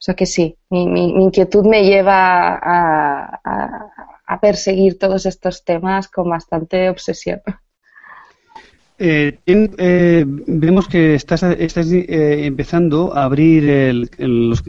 O 0.00 0.02
sea 0.02 0.14
que 0.14 0.24
sí, 0.24 0.56
mi, 0.70 1.10
inquietud 1.10 1.66
me 1.66 1.84
lleva 1.84 2.54
a, 2.54 4.40
perseguir 4.40 4.98
todos 4.98 5.26
estos 5.26 5.62
temas 5.62 6.08
con 6.08 6.30
bastante 6.30 6.88
obsesión. 6.88 7.42
Eh, 8.98 9.38
eh, 9.44 10.24
vemos 10.26 10.88
que 10.88 11.14
estás, 11.14 11.42
eh, 11.42 12.46
empezando 12.46 13.14
a 13.14 13.24
abrir 13.24 14.08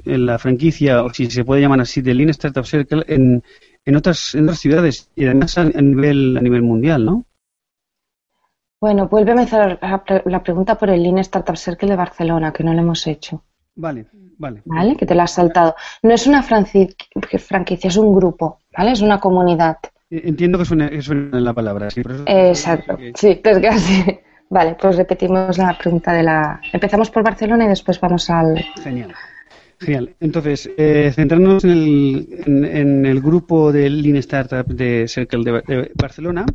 la 0.05 0.37
franquicia, 0.37 1.01
o 1.01 1.13
si 1.13 1.31
se 1.31 1.45
puede 1.45 1.61
llamar 1.61 1.79
así, 1.79 2.01
de 2.01 2.13
Lean 2.13 2.31
Startup 2.31 2.65
Circle 2.65 3.05
en, 3.07 3.41
en, 3.85 3.95
otras, 3.95 4.35
en 4.35 4.43
otras 4.43 4.59
ciudades 4.59 5.09
y 5.15 5.25
además 5.25 5.57
a, 5.57 5.63
nivel, 5.63 6.35
a 6.35 6.41
nivel 6.41 6.61
mundial, 6.61 7.05
¿no? 7.05 7.25
Bueno, 8.81 9.07
vuelve 9.07 9.31
a 9.31 9.35
hacer 9.35 9.79
la 10.25 10.43
pregunta 10.43 10.77
por 10.77 10.89
el 10.89 11.03
Lean 11.03 11.19
Startup 11.19 11.55
Circle 11.55 11.91
de 11.91 11.95
Barcelona, 11.95 12.51
que 12.51 12.65
no 12.65 12.73
lo 12.73 12.81
hemos 12.81 13.07
hecho. 13.07 13.43
Vale. 13.75 14.07
Vale. 14.41 14.63
¿Vale? 14.65 14.95
Que 14.95 15.05
te 15.05 15.13
la 15.13 15.23
has 15.23 15.33
saltado. 15.33 15.75
No 16.01 16.13
es 16.15 16.25
una 16.25 16.41
franquicia, 16.41 17.87
es 17.87 17.95
un 17.95 18.15
grupo, 18.15 18.61
¿vale? 18.75 18.91
Es 18.91 19.01
una 19.01 19.19
comunidad. 19.19 19.77
E, 20.09 20.27
entiendo 20.27 20.57
que 20.57 20.65
suena, 20.65 20.87
en 20.87 21.43
la 21.43 21.53
palabra, 21.53 21.91
sí. 21.91 22.01
Exacto, 22.25 22.97
sí, 23.15 23.39
es 23.43 23.59
casi. 23.59 24.19
Vale, 24.49 24.75
pues 24.81 24.97
repetimos 24.97 25.57
la 25.57 25.77
pregunta 25.77 26.11
de 26.11 26.23
la... 26.23 26.59
Empezamos 26.73 27.09
por 27.09 27.23
Barcelona 27.23 27.63
y 27.63 27.67
después 27.69 28.01
vamos 28.01 28.29
al... 28.29 28.57
Genial. 28.83 29.13
Genial. 29.79 30.13
Entonces, 30.19 30.69
eh, 30.77 31.09
centrarnos 31.15 31.63
en 31.63 31.69
el, 31.69 32.43
en, 32.45 33.05
el, 33.05 33.21
grupo 33.21 33.71
de 33.71 33.89
Lean 33.89 34.17
Startup 34.17 34.65
de 34.67 35.07
Circle 35.07 35.61
de 35.65 35.91
Barcelona. 35.95 36.45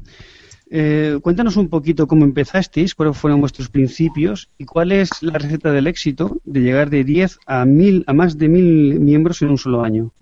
Eh, 0.68 1.18
cuéntanos 1.22 1.56
un 1.56 1.68
poquito 1.68 2.08
cómo 2.08 2.24
empezasteis, 2.24 2.94
cuáles 2.94 3.16
fueron 3.16 3.40
vuestros 3.40 3.68
principios 3.68 4.50
y 4.58 4.64
cuál 4.64 4.90
es 4.90 5.22
la 5.22 5.38
receta 5.38 5.70
del 5.70 5.86
éxito 5.86 6.38
de 6.44 6.60
llegar 6.60 6.90
de 6.90 7.04
10 7.04 7.38
a, 7.46 7.64
mil, 7.64 8.02
a 8.06 8.12
más 8.12 8.36
de 8.36 8.48
mil 8.48 8.98
miembros 8.98 9.42
en 9.42 9.50
un 9.50 9.58
solo 9.58 9.82
año. 9.82 10.12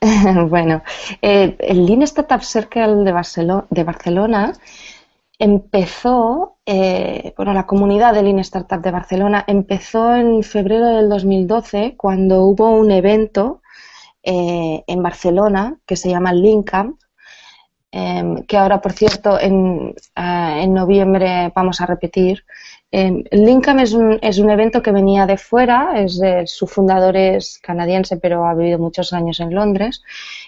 bueno, 0.48 0.82
eh, 1.20 1.54
el 1.58 1.84
Lean 1.84 2.02
Startup 2.02 2.40
Circle 2.40 3.04
de, 3.04 3.12
Barcelona, 3.84 4.54
empezó, 5.38 6.56
eh, 6.64 7.34
bueno, 7.36 7.52
la 7.52 7.66
comunidad 7.66 8.14
de 8.14 8.22
Lean 8.22 8.38
Startup 8.38 8.80
de 8.80 8.90
Barcelona 8.90 9.44
empezó 9.46 10.14
en 10.14 10.42
febrero 10.44 10.86
del 10.86 11.10
2012 11.10 11.94
cuando 11.98 12.42
hubo 12.44 12.70
un 12.70 12.90
evento 12.90 13.60
en 14.28 15.02
Barcelona 15.04 15.78
que 15.86 15.94
se 15.94 16.08
llama 16.08 16.32
Lean 16.32 16.64
Camp 16.64 16.98
em, 18.00 18.28
que 18.48 18.56
ahora, 18.58 18.78
por 18.84 18.92
cierto, 19.00 19.30
en, 19.48 19.94
ah, 20.14 20.58
en 20.64 20.70
noviembre 20.80 21.52
vamos 21.58 21.80
a 21.80 21.86
repetir. 21.94 22.44
Eh, 22.98 23.24
Linkam 23.46 23.78
es 23.80 23.92
un, 23.94 24.18
es 24.30 24.38
un 24.38 24.50
evento 24.50 24.82
que 24.82 24.92
venía 25.00 25.26
de 25.26 25.36
fuera, 25.48 25.78
es, 26.04 26.18
de- 26.18 26.46
su 26.46 26.66
fundador 26.66 27.16
es 27.16 27.58
canadiense, 27.68 28.16
pero 28.18 28.36
ha 28.46 28.54
vivido 28.54 28.78
muchos 28.78 29.12
años 29.12 29.40
en 29.40 29.54
Londres. 29.54 30.02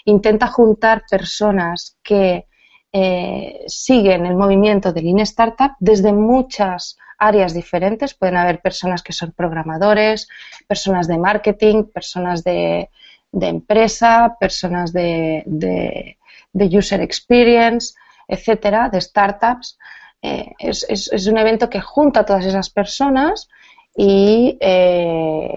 Intenta 0.05 0.47
juntar 0.47 1.05
personas 1.11 1.97
que 2.03 2.47
eh, 2.93 3.65
siguen 3.67 4.27
el 4.27 4.35
movimiento 4.37 4.93
de 4.93 5.03
Lean 5.03 5.21
Startup 5.21 5.73
desde 5.81 6.13
muchas 6.13 6.97
áreas 7.19 7.53
diferentes. 7.55 8.15
Pueden 8.15 8.37
haber 8.37 8.61
personas 8.61 9.03
que 9.03 9.13
son 9.13 9.33
programadores, 9.33 10.29
personas 10.67 11.07
de 11.09 11.19
marketing, 11.19 11.85
personas 11.85 12.45
de, 12.45 12.89
de 13.33 13.47
empresa, 13.49 14.37
personas 14.41 14.93
de, 14.93 15.43
de- 15.47 16.18
de 16.53 16.67
user 16.79 17.01
experience, 17.01 17.95
etcétera, 18.27 18.89
de 18.91 19.01
startups. 19.01 19.79
Eh, 20.23 20.53
es, 20.59 20.85
es- 20.89 21.27
un 21.29 21.39
evento 21.39 21.69
que 21.71 21.81
junta 21.81 22.21
a 22.21 22.25
todas 22.27 22.45
esas 22.47 22.71
personas 22.71 23.49
y, 23.97 24.57
eh, 24.61 25.57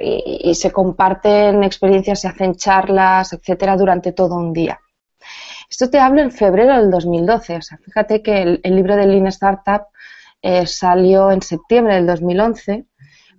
y- 0.00 0.50
y 0.50 0.54
se 0.54 0.70
comparten 0.70 1.62
experiencias, 1.64 2.20
se 2.20 2.28
hacen 2.28 2.54
charlas, 2.54 3.32
etcétera, 3.32 3.76
durante 3.76 4.12
todo 4.12 4.36
un 4.36 4.52
día. 4.52 4.78
Esto 5.70 5.90
te 5.90 5.98
hablo 5.98 6.22
en 6.22 6.30
febrero 6.32 6.76
del 6.76 6.90
2012. 6.90 7.56
O 7.56 7.62
sea, 7.62 7.78
fíjate 7.78 8.22
que 8.22 8.42
el, 8.42 8.60
el 8.62 8.76
libro 8.76 8.96
de 8.96 9.06
Lean 9.06 9.26
Startup 9.28 9.82
eh, 10.42 10.66
salió 10.66 11.30
en 11.30 11.42
septiembre 11.42 11.94
del 11.96 12.06
2011, 12.06 12.86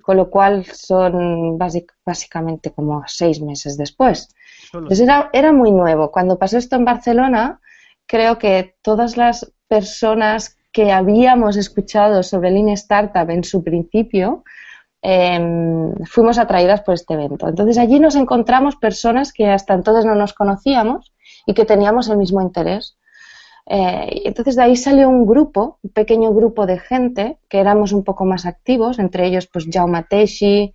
con 0.01 0.17
lo 0.17 0.29
cual 0.29 0.65
son 0.65 1.57
basic- 1.59 1.93
básicamente 2.05 2.71
como 2.71 3.03
seis 3.07 3.41
meses 3.41 3.77
después. 3.77 4.29
Entonces 4.73 5.01
era, 5.01 5.29
era 5.33 5.51
muy 5.51 5.71
nuevo. 5.71 6.11
Cuando 6.11 6.37
pasó 6.37 6.57
esto 6.57 6.75
en 6.75 6.85
Barcelona, 6.85 7.59
creo 8.05 8.37
que 8.37 8.75
todas 8.81 9.17
las 9.17 9.53
personas 9.67 10.57
que 10.71 10.91
habíamos 10.91 11.57
escuchado 11.57 12.23
sobre 12.23 12.51
Lean 12.51 12.69
Startup 12.69 13.29
en 13.29 13.43
su 13.43 13.63
principio, 13.63 14.43
em, 15.01 15.93
fuimos 16.05 16.37
atraídas 16.37 16.81
por 16.81 16.93
este 16.93 17.13
evento. 17.15 17.47
Entonces 17.47 17.77
allí 17.77 17.99
nos 17.99 18.15
encontramos 18.15 18.75
personas 18.75 19.33
que 19.33 19.47
hasta 19.47 19.73
entonces 19.73 20.05
no 20.05 20.15
nos 20.15 20.33
conocíamos 20.33 21.13
y 21.45 21.53
que 21.53 21.65
teníamos 21.65 22.09
el 22.09 22.17
mismo 22.17 22.41
interés. 22.41 22.97
Eh, 23.65 24.21
entonces 24.25 24.55
de 24.55 24.63
ahí 24.63 24.75
salió 24.75 25.09
un 25.09 25.25
grupo, 25.25 25.79
un 25.81 25.91
pequeño 25.91 26.31
grupo 26.31 26.65
de 26.65 26.79
gente 26.79 27.39
que 27.49 27.59
éramos 27.59 27.91
un 27.91 28.03
poco 28.03 28.23
más 28.23 28.45
activos, 28.45 28.99
entre 28.99 29.25
ellos 29.25 29.47
pues 29.47 29.65
Jaume 29.69 30.03
Teixi, 30.03 30.73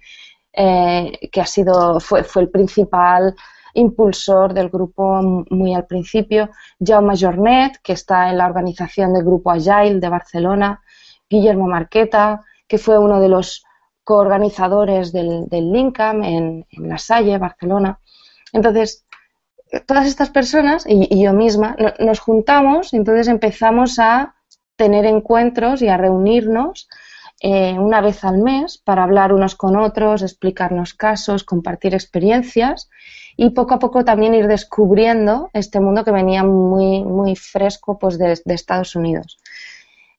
eh, 0.53 1.13
que 1.31 1.41
ha 1.41 1.47
sido, 1.47 2.01
fue, 2.01 2.25
fue 2.25 2.43
el 2.43 2.51
principal 2.51 3.35
impulsor 3.75 4.55
del 4.55 4.69
grupo 4.69 5.21
muy 5.51 5.75
al 5.75 5.87
principio, 5.87 6.51
Jaume 6.85 7.15
Jornet, 7.19 7.79
que 7.83 7.93
está 7.95 8.31
en 8.31 8.39
la 8.39 8.47
organización 8.47 9.13
del 9.15 9.25
grupo 9.25 9.51
Agile 9.51 10.01
de 10.01 10.09
Barcelona, 10.09 10.83
Guillermo 11.29 11.67
Marqueta, 11.67 12.41
que 12.69 12.79
fue 12.79 12.99
uno 12.99 13.21
de 13.21 13.29
los 13.29 13.65
coorganizadores 14.05 15.13
del, 15.13 15.47
del 15.49 15.71
en, 15.75 16.67
en 16.71 16.89
La 16.89 16.99
Salle, 16.99 17.39
Barcelona. 17.39 17.99
Entonces, 18.53 19.05
todas 19.87 20.07
estas 20.07 20.31
personas 20.31 20.85
y, 20.89 21.23
yo 21.23 21.33
misma 21.33 21.77
no- 21.79 21.93
nos 21.99 22.21
juntamos 22.21 22.93
entonces 22.93 23.29
empezamos 23.29 23.99
a 23.99 24.35
tener 24.77 25.05
encuentros 25.07 25.83
y 25.83 25.89
a 25.89 25.97
reunirnos 25.97 26.89
eh, 27.41 27.77
una 27.79 28.01
vez 28.01 28.25
al 28.25 28.39
mes 28.39 28.79
para 28.79 29.03
hablar 29.03 29.33
unos 29.33 29.55
con 29.57 29.77
otros, 29.77 30.23
explicarnos 30.23 30.95
casos, 30.95 31.45
compartir 31.45 31.95
experiencias 31.95 32.89
y 33.37 33.51
poco 33.51 33.75
a 33.75 33.79
poco 33.79 34.05
también 34.05 34.35
ir 34.35 34.47
descubriendo 34.47 35.51
este 35.53 35.81
mundo 35.81 36.05
que 36.05 36.11
venía 36.11 36.45
muy, 36.45 37.03
muy 37.05 37.37
fresco 37.37 37.99
pues, 37.99 38.19
de, 38.19 38.41
de 38.45 38.55
Estados 38.55 38.95
Unidos. 38.97 39.39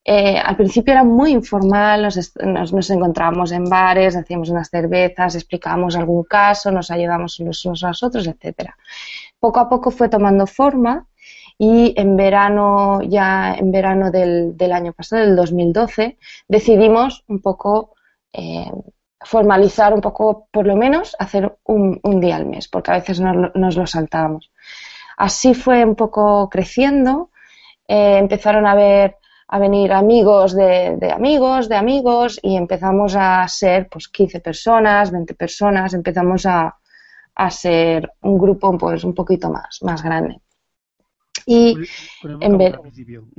Eh, 0.06 0.38
al 0.38 0.58
principio 0.58 0.92
era 0.92 1.06
muy 1.06 1.32
informal, 1.32 2.02
nos, 2.02 2.34
nos, 2.44 2.74
nos 2.74 2.90
encontrábamos 2.90 3.54
en 3.54 3.64
bares, 3.64 4.18
hacíamos 4.18 4.50
unas 4.50 4.70
cervezas, 4.70 5.36
explicábamos 5.36 5.96
algún 5.96 6.24
caso, 6.24 6.72
nos 6.72 6.92
ayudamos 6.92 7.40
los 7.40 7.64
unos 7.66 7.84
a 7.84 7.90
los 7.90 8.04
otros, 8.04 8.28
etcétera. 8.28 8.76
Poco 9.40 9.60
a 9.62 9.70
poco 9.70 9.92
fue 9.92 10.10
tomando 10.10 10.46
forma 10.46 11.08
y 11.58 11.94
en 11.96 12.18
verano, 12.18 13.02
ya 13.04 13.56
en 13.56 13.72
verano 13.72 14.12
del, 14.12 14.58
del 14.58 14.74
año 14.74 14.92
pasado, 14.92 15.22
del 15.22 15.38
2012, 15.38 16.18
decidimos 16.50 17.24
un 17.28 17.42
poco 17.42 17.96
eh, 18.34 18.70
formalizar 19.26 19.94
un 19.94 20.02
poco, 20.02 20.48
por 20.52 20.66
lo 20.68 20.76
menos, 20.76 21.16
hacer 21.20 21.58
un, 21.66 22.00
un 22.04 22.20
día 22.20 22.36
al 22.36 22.46
mes, 22.46 22.68
porque 22.68 22.92
a 22.92 22.96
veces 22.96 23.20
nos, 23.20 23.36
lo- 23.36 23.52
nos 23.56 23.76
lo 23.76 23.86
saltábamos. 23.88 24.52
Así 25.18 25.54
fue 25.54 25.84
un 25.86 25.96
poco 25.96 26.50
creciendo, 26.50 27.30
eh, 27.88 28.18
empezaron 28.18 28.66
a 28.68 28.76
ver 28.76 29.18
a 29.48 29.60
venir 29.60 29.92
amigos 29.94 30.56
de, 30.56 30.96
de 30.98 31.12
amigos, 31.12 31.70
de 31.70 31.76
amigos, 31.76 32.40
y 32.42 32.56
empezamos 32.58 33.16
a 33.16 33.48
ser 33.48 33.88
pues 33.90 34.08
15 34.08 34.40
personas, 34.40 35.12
20 35.12 35.36
personas, 35.36 35.94
empezamos 35.94 36.46
a, 36.48 36.76
a 37.36 37.50
ser 37.52 38.12
un 38.22 38.40
grupo 38.40 38.76
pues 38.78 39.04
un 39.04 39.14
poquito 39.14 39.50
más, 39.52 39.80
más 39.84 40.02
grande. 40.02 40.40
Y 41.46 41.76
Con 42.22 42.32
el 42.32 42.38
boca 42.38 42.46
en 42.46 42.58
ver- 42.58 42.80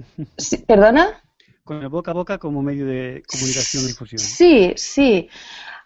sí, 0.37 0.59
¿Perdona? 0.59 1.20
Con 1.64 1.82
el 1.82 1.89
boca 1.89 2.11
a 2.11 2.14
boca 2.14 2.39
como 2.39 2.62
medio 2.62 2.87
de 2.87 3.22
comunicación 3.26 3.85
y 3.85 3.87
difusión. 3.89 4.20
Sí, 4.20 4.72
sí. 4.76 5.28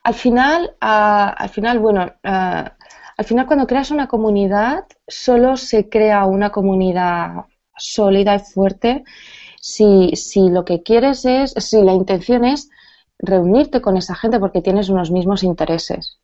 Al 0.09 0.15
final, 0.15 0.75
ah, 0.81 1.35
al 1.37 1.51
final, 1.51 1.81
bueno, 1.81 2.11
ah, 2.25 2.73
al 3.19 3.25
final 3.27 3.47
cuando 3.47 3.67
creas 3.67 3.91
una 3.91 4.09
comunidad, 4.09 4.85
solo 5.07 5.59
se 5.59 5.91
crea 5.91 6.25
una 6.25 6.49
comunidad 6.51 7.45
sólida 7.77 8.37
y 8.37 8.39
fuerte 8.39 9.05
si, 9.61 10.13
si 10.17 10.49
lo 10.49 10.65
que 10.65 10.83
quieres 10.83 11.27
es, 11.27 11.53
si 11.59 11.83
la 11.83 11.93
intención 11.93 12.47
es 12.47 12.71
reunirte 13.19 13.83
con 13.83 13.99
esa 13.99 14.15
gente 14.15 14.41
porque 14.41 14.63
tienes 14.63 14.89
unos 14.89 15.11
mismos 15.11 15.43
intereses. 15.43 16.19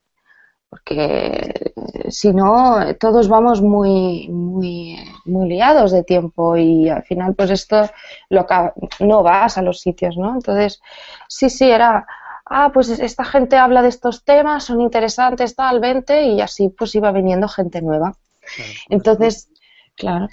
Porque 0.70 1.74
si 2.08 2.32
no, 2.32 2.78
todos 2.98 3.28
vamos 3.28 3.60
muy, 3.60 4.28
muy, 4.30 4.96
muy 5.26 5.48
liados 5.48 5.92
de 5.92 6.04
tiempo 6.04 6.56
y 6.56 6.88
al 6.88 7.02
final, 7.02 7.34
pues 7.34 7.50
esto 7.50 7.90
lo 8.30 8.46
no 9.00 9.22
vas 9.22 9.58
a 9.58 9.62
los 9.62 9.80
sitios, 9.80 10.16
¿no? 10.16 10.34
Entonces, 10.34 10.80
sí, 11.28 11.50
sí, 11.50 11.70
era, 11.70 12.06
ah, 12.46 12.70
pues 12.72 12.88
esta 12.90 13.24
gente 13.24 13.56
habla 13.56 13.82
de 13.82 13.88
estos 13.88 14.24
temas, 14.24 14.64
son 14.64 14.80
interesantes, 14.80 15.54
tal, 15.56 15.80
vente, 15.80 16.24
y 16.28 16.40
así 16.40 16.68
pues 16.68 16.94
iba 16.94 17.12
viniendo 17.12 17.48
gente 17.48 17.82
nueva. 17.82 18.16
Entonces, 18.88 19.48
claro, 19.96 20.28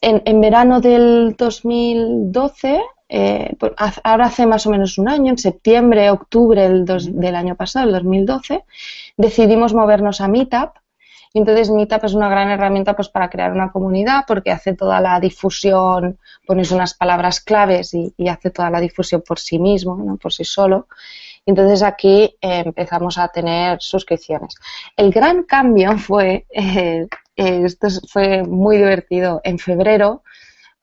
en, 0.00 0.22
en 0.24 0.40
verano 0.40 0.80
del 0.80 1.34
2012, 1.38 2.82
eh, 3.08 3.56
ahora 4.04 4.26
hace 4.26 4.46
más 4.46 4.66
o 4.66 4.70
menos 4.70 4.98
un 4.98 5.08
año, 5.08 5.30
en 5.32 5.38
septiembre, 5.38 6.10
octubre 6.10 6.62
del, 6.68 6.84
dos- 6.84 7.14
del 7.14 7.34
año 7.36 7.56
pasado, 7.56 7.86
el 7.86 7.92
2012, 7.92 8.64
decidimos 9.16 9.74
movernos 9.74 10.20
a 10.20 10.28
Meetup. 10.28 10.70
Y 11.34 11.38
entonces 11.38 11.70
Meetup 11.70 12.04
es 12.04 12.12
una 12.14 12.28
gran 12.28 12.50
herramienta 12.50 12.94
pues, 12.94 13.08
para 13.08 13.30
crear 13.30 13.52
una 13.52 13.72
comunidad 13.72 14.24
porque 14.26 14.50
hace 14.50 14.74
toda 14.74 15.00
la 15.00 15.18
difusión, 15.18 16.18
pones 16.46 16.70
unas 16.72 16.92
palabras 16.94 17.40
claves 17.40 17.94
y, 17.94 18.12
y 18.18 18.28
hace 18.28 18.50
toda 18.50 18.68
la 18.70 18.80
difusión 18.80 19.22
por 19.26 19.38
sí 19.38 19.58
mismo, 19.58 19.96
¿no? 19.96 20.16
por 20.18 20.32
sí 20.32 20.44
solo. 20.44 20.88
Entonces 21.46 21.82
aquí 21.82 22.36
eh, 22.40 22.62
empezamos 22.64 23.18
a 23.18 23.28
tener 23.28 23.78
suscripciones. 23.80 24.54
El 24.96 25.10
gran 25.12 25.42
cambio 25.44 25.98
fue, 25.98 26.46
eh, 26.50 27.06
eh, 27.36 27.62
esto 27.64 27.86
es- 27.88 28.00
fue 28.10 28.42
muy 28.44 28.76
divertido, 28.78 29.40
en 29.44 29.58
febrero 29.58 30.22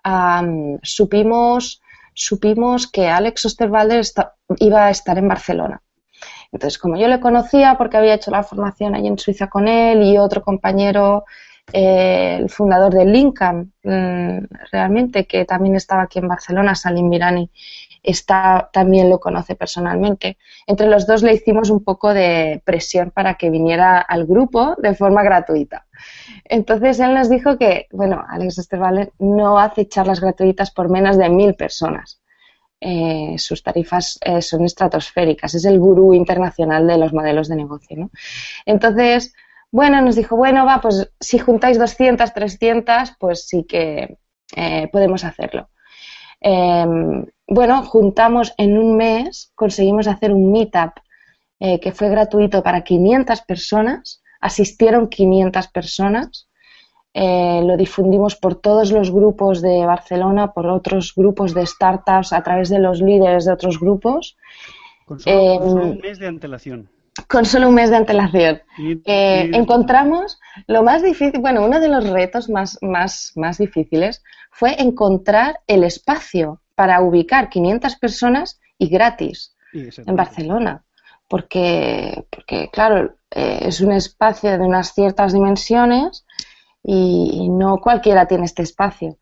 am, 0.03 0.80
supimos, 0.84 1.82
supimos 2.14 2.88
que 2.91 3.07
Alex 3.10 3.45
Osterwalder 3.45 3.99
esta- 3.99 4.36
iba 4.60 4.86
a 4.88 4.89
estar 4.91 5.18
en 5.18 5.28
Barcelona. 5.28 5.82
Entonces, 6.51 6.78
como 6.80 6.97
yo 6.97 7.07
le 7.07 7.20
conocía 7.20 7.78
porque 7.78 7.97
había 7.97 8.16
hecho 8.16 8.32
la 8.32 8.43
formación 8.43 8.95
allí 8.95 9.07
en 9.07 9.20
Suiza 9.20 9.47
con 9.47 9.68
él 9.68 10.03
y 10.03 10.18
otro 10.18 10.41
compañero, 10.41 11.26
el 11.72 12.49
fundador 12.49 12.93
de 12.93 13.05
Linkam, 13.05 13.72
mm, 13.84 14.39
realmente, 14.72 15.28
que 15.28 15.45
también 15.45 15.76
estaba 15.76 16.03
aquí 16.03 16.18
en 16.20 16.28
Barcelona, 16.28 16.74
Salim 16.76 17.07
Mirani, 17.10 17.51
está, 18.04 18.70
también 18.72 19.10
lo 19.10 19.20
conoce 19.20 19.56
personalmente. 19.56 20.38
Entre 20.68 20.88
los 20.88 21.06
dos 21.06 21.24
le 21.24 21.34
hicimos 21.34 21.70
un 21.70 21.84
poco 21.84 22.14
de 22.14 22.62
presión 22.66 23.12
para 23.12 23.36
que 23.36 23.50
viniera 23.50 24.00
al 24.00 24.26
grupo 24.26 24.76
de 24.78 24.95
forma 24.95 25.24
gratuita. 25.24 25.86
Entonces 26.45 27.00
él 27.00 27.14
nos 27.14 27.30
dijo 27.30 27.58
que, 27.58 27.88
bueno, 27.91 28.24
Alex 28.28 28.60
Osterwalder 28.60 29.12
no 29.20 29.60
hace 29.60 29.88
charlas 29.88 30.20
gratuitas 30.20 30.72
por 30.72 30.89
menos 30.89 31.18
de 31.18 31.30
mil 31.30 31.56
personas. 31.56 32.22
Eh, 32.82 33.36
sus 33.38 33.62
tarifas 33.62 34.18
eh, 34.22 34.41
son 34.41 34.64
estratosféricas, 34.64 35.54
es 35.54 35.66
el 35.66 35.80
gurú 35.80 36.14
internacional 36.14 36.88
de 36.88 36.97
los 36.97 37.14
modelos 37.14 37.50
de 37.50 37.58
negocio. 37.58 37.97
¿no? 37.97 38.10
Entonces, 38.66 39.34
bueno, 39.72 40.02
nos 40.02 40.16
dijo, 40.16 40.38
bueno, 40.38 40.66
va, 40.66 40.80
pues 40.82 41.12
si 41.20 41.39
juntáis 41.39 41.78
200, 41.78 42.34
300, 42.34 43.14
pues 43.20 43.47
sí 43.47 43.66
que 43.66 44.18
eh, 44.56 44.88
podemos 44.91 45.24
hacerlo. 45.26 45.70
Bueno, 47.50 47.84
juntamos 47.84 48.54
en 48.58 48.78
un 48.78 48.95
mes, 48.95 49.52
conseguimos 49.56 50.08
hacer 50.08 50.32
un 50.32 50.52
meetup 50.52 50.91
eh, 51.60 51.80
que 51.80 51.91
fue 51.91 52.10
gratuito 52.10 52.62
para 52.64 52.84
500 52.84 53.41
personas, 53.41 54.22
asistieron 54.39 55.08
500 55.10 55.68
personas 55.70 56.45
eh, 57.12 57.62
lo 57.66 57.76
difundimos 57.76 58.36
por 58.36 58.54
todos 58.56 58.91
los 58.91 59.12
grupos 59.12 59.64
de 59.64 59.84
Barcelona, 59.84 60.54
por 60.54 60.68
otros 60.68 61.12
grupos 61.16 61.56
de 61.56 61.66
startups, 61.66 62.34
a 62.34 62.43
través 62.43 62.70
de 62.70 62.78
los 62.78 63.02
líderes 63.02 63.45
de 63.45 63.52
otros 63.54 63.80
grupos. 63.80 64.38
Con 65.06 65.20
solo, 65.20 65.36
Eh, 65.36 65.58
con 65.60 65.70
solo 65.72 65.84
un 65.86 65.97
mes 65.97 66.20
de 66.20 66.28
antelación. 66.28 66.89
Con 67.28 67.45
solo 67.45 67.68
un 67.70 67.74
mes 67.74 67.89
de 67.89 67.95
antelación. 67.95 68.62
Y- 68.78 69.02
Eh, 69.06 69.50
y- 69.52 69.56
encontramos 69.58 70.39
lo 70.68 70.84
más 70.84 71.02
difícil, 71.02 71.41
bueno, 71.41 71.66
uno 71.66 71.80
de 71.80 71.89
los 71.89 72.08
retos 72.08 72.47
más, 72.47 72.78
más, 72.84 73.32
más 73.36 73.58
difíciles 73.58 74.22
fue 74.52 74.80
encontrar 74.80 75.62
el 75.66 75.84
espacio 75.84 76.62
para 76.80 77.02
ubicar 77.02 77.50
500 77.50 77.98
personas 77.98 78.58
y 78.78 78.88
gratis 78.88 79.54
y 79.74 79.90
en. 79.98 80.16
Barcelona. 80.16 80.86
Porque, 81.28 82.24
porque 82.30 82.70
claro, 82.72 83.16
eh, 83.32 83.60
es 83.64 83.82
un 83.82 83.92
espacio 83.92 84.52
de 84.52 84.60
unas 84.60 84.94
ciertas 84.94 85.34
dimensiones 85.34 86.26
y, 86.82 87.32
y 87.34 87.50
no 87.50 87.80
cualquiera 87.82 88.28
tiene 88.28 88.46
este 88.46 88.64
espacio. 88.64 89.18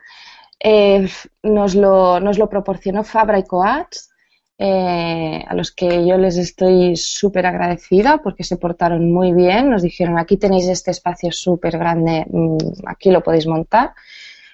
Eh, 0.60 1.10
nos, 1.42 1.74
lo, 1.74 2.20
nos 2.20 2.38
lo 2.38 2.48
proporcionó 2.48 3.04
Fabra 3.04 3.40
y 3.40 3.44
Coats, 3.44 4.12
eh, 4.60 5.44
a 5.48 5.56
los 5.56 5.72
que 5.72 6.06
yo 6.06 6.16
les 6.16 6.38
estoy 6.38 6.96
súper 6.96 7.48
agradecida 7.48 8.20
porque 8.20 8.44
se 8.44 8.58
portaron 8.58 9.12
muy 9.12 9.34
bien. 9.34 9.72
Nos 9.72 9.82
dijeron, 9.82 10.20
aquí 10.20 10.38
tenéis 10.38 10.68
este 10.68 10.92
espacio 10.92 11.32
súper 11.32 11.80
grande, 11.80 12.24
mm, 12.30 12.86
aquí 12.86 13.10
lo 13.10 13.24
podéis 13.24 13.48
montar. 13.48 13.96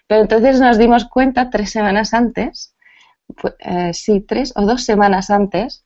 Pero 0.07 0.21
entonces 0.21 0.61
nos 0.61 0.77
dimos 0.77 1.03
cuenta 1.03 1.49
tres 1.49 1.69
semanas 1.69 2.13
antes, 2.13 2.72
eh, 3.59 3.93
sí, 3.93 4.21
tres 4.21 4.53
o 4.55 4.65
dos 4.65 4.83
semanas 4.83 5.29
antes, 5.29 5.85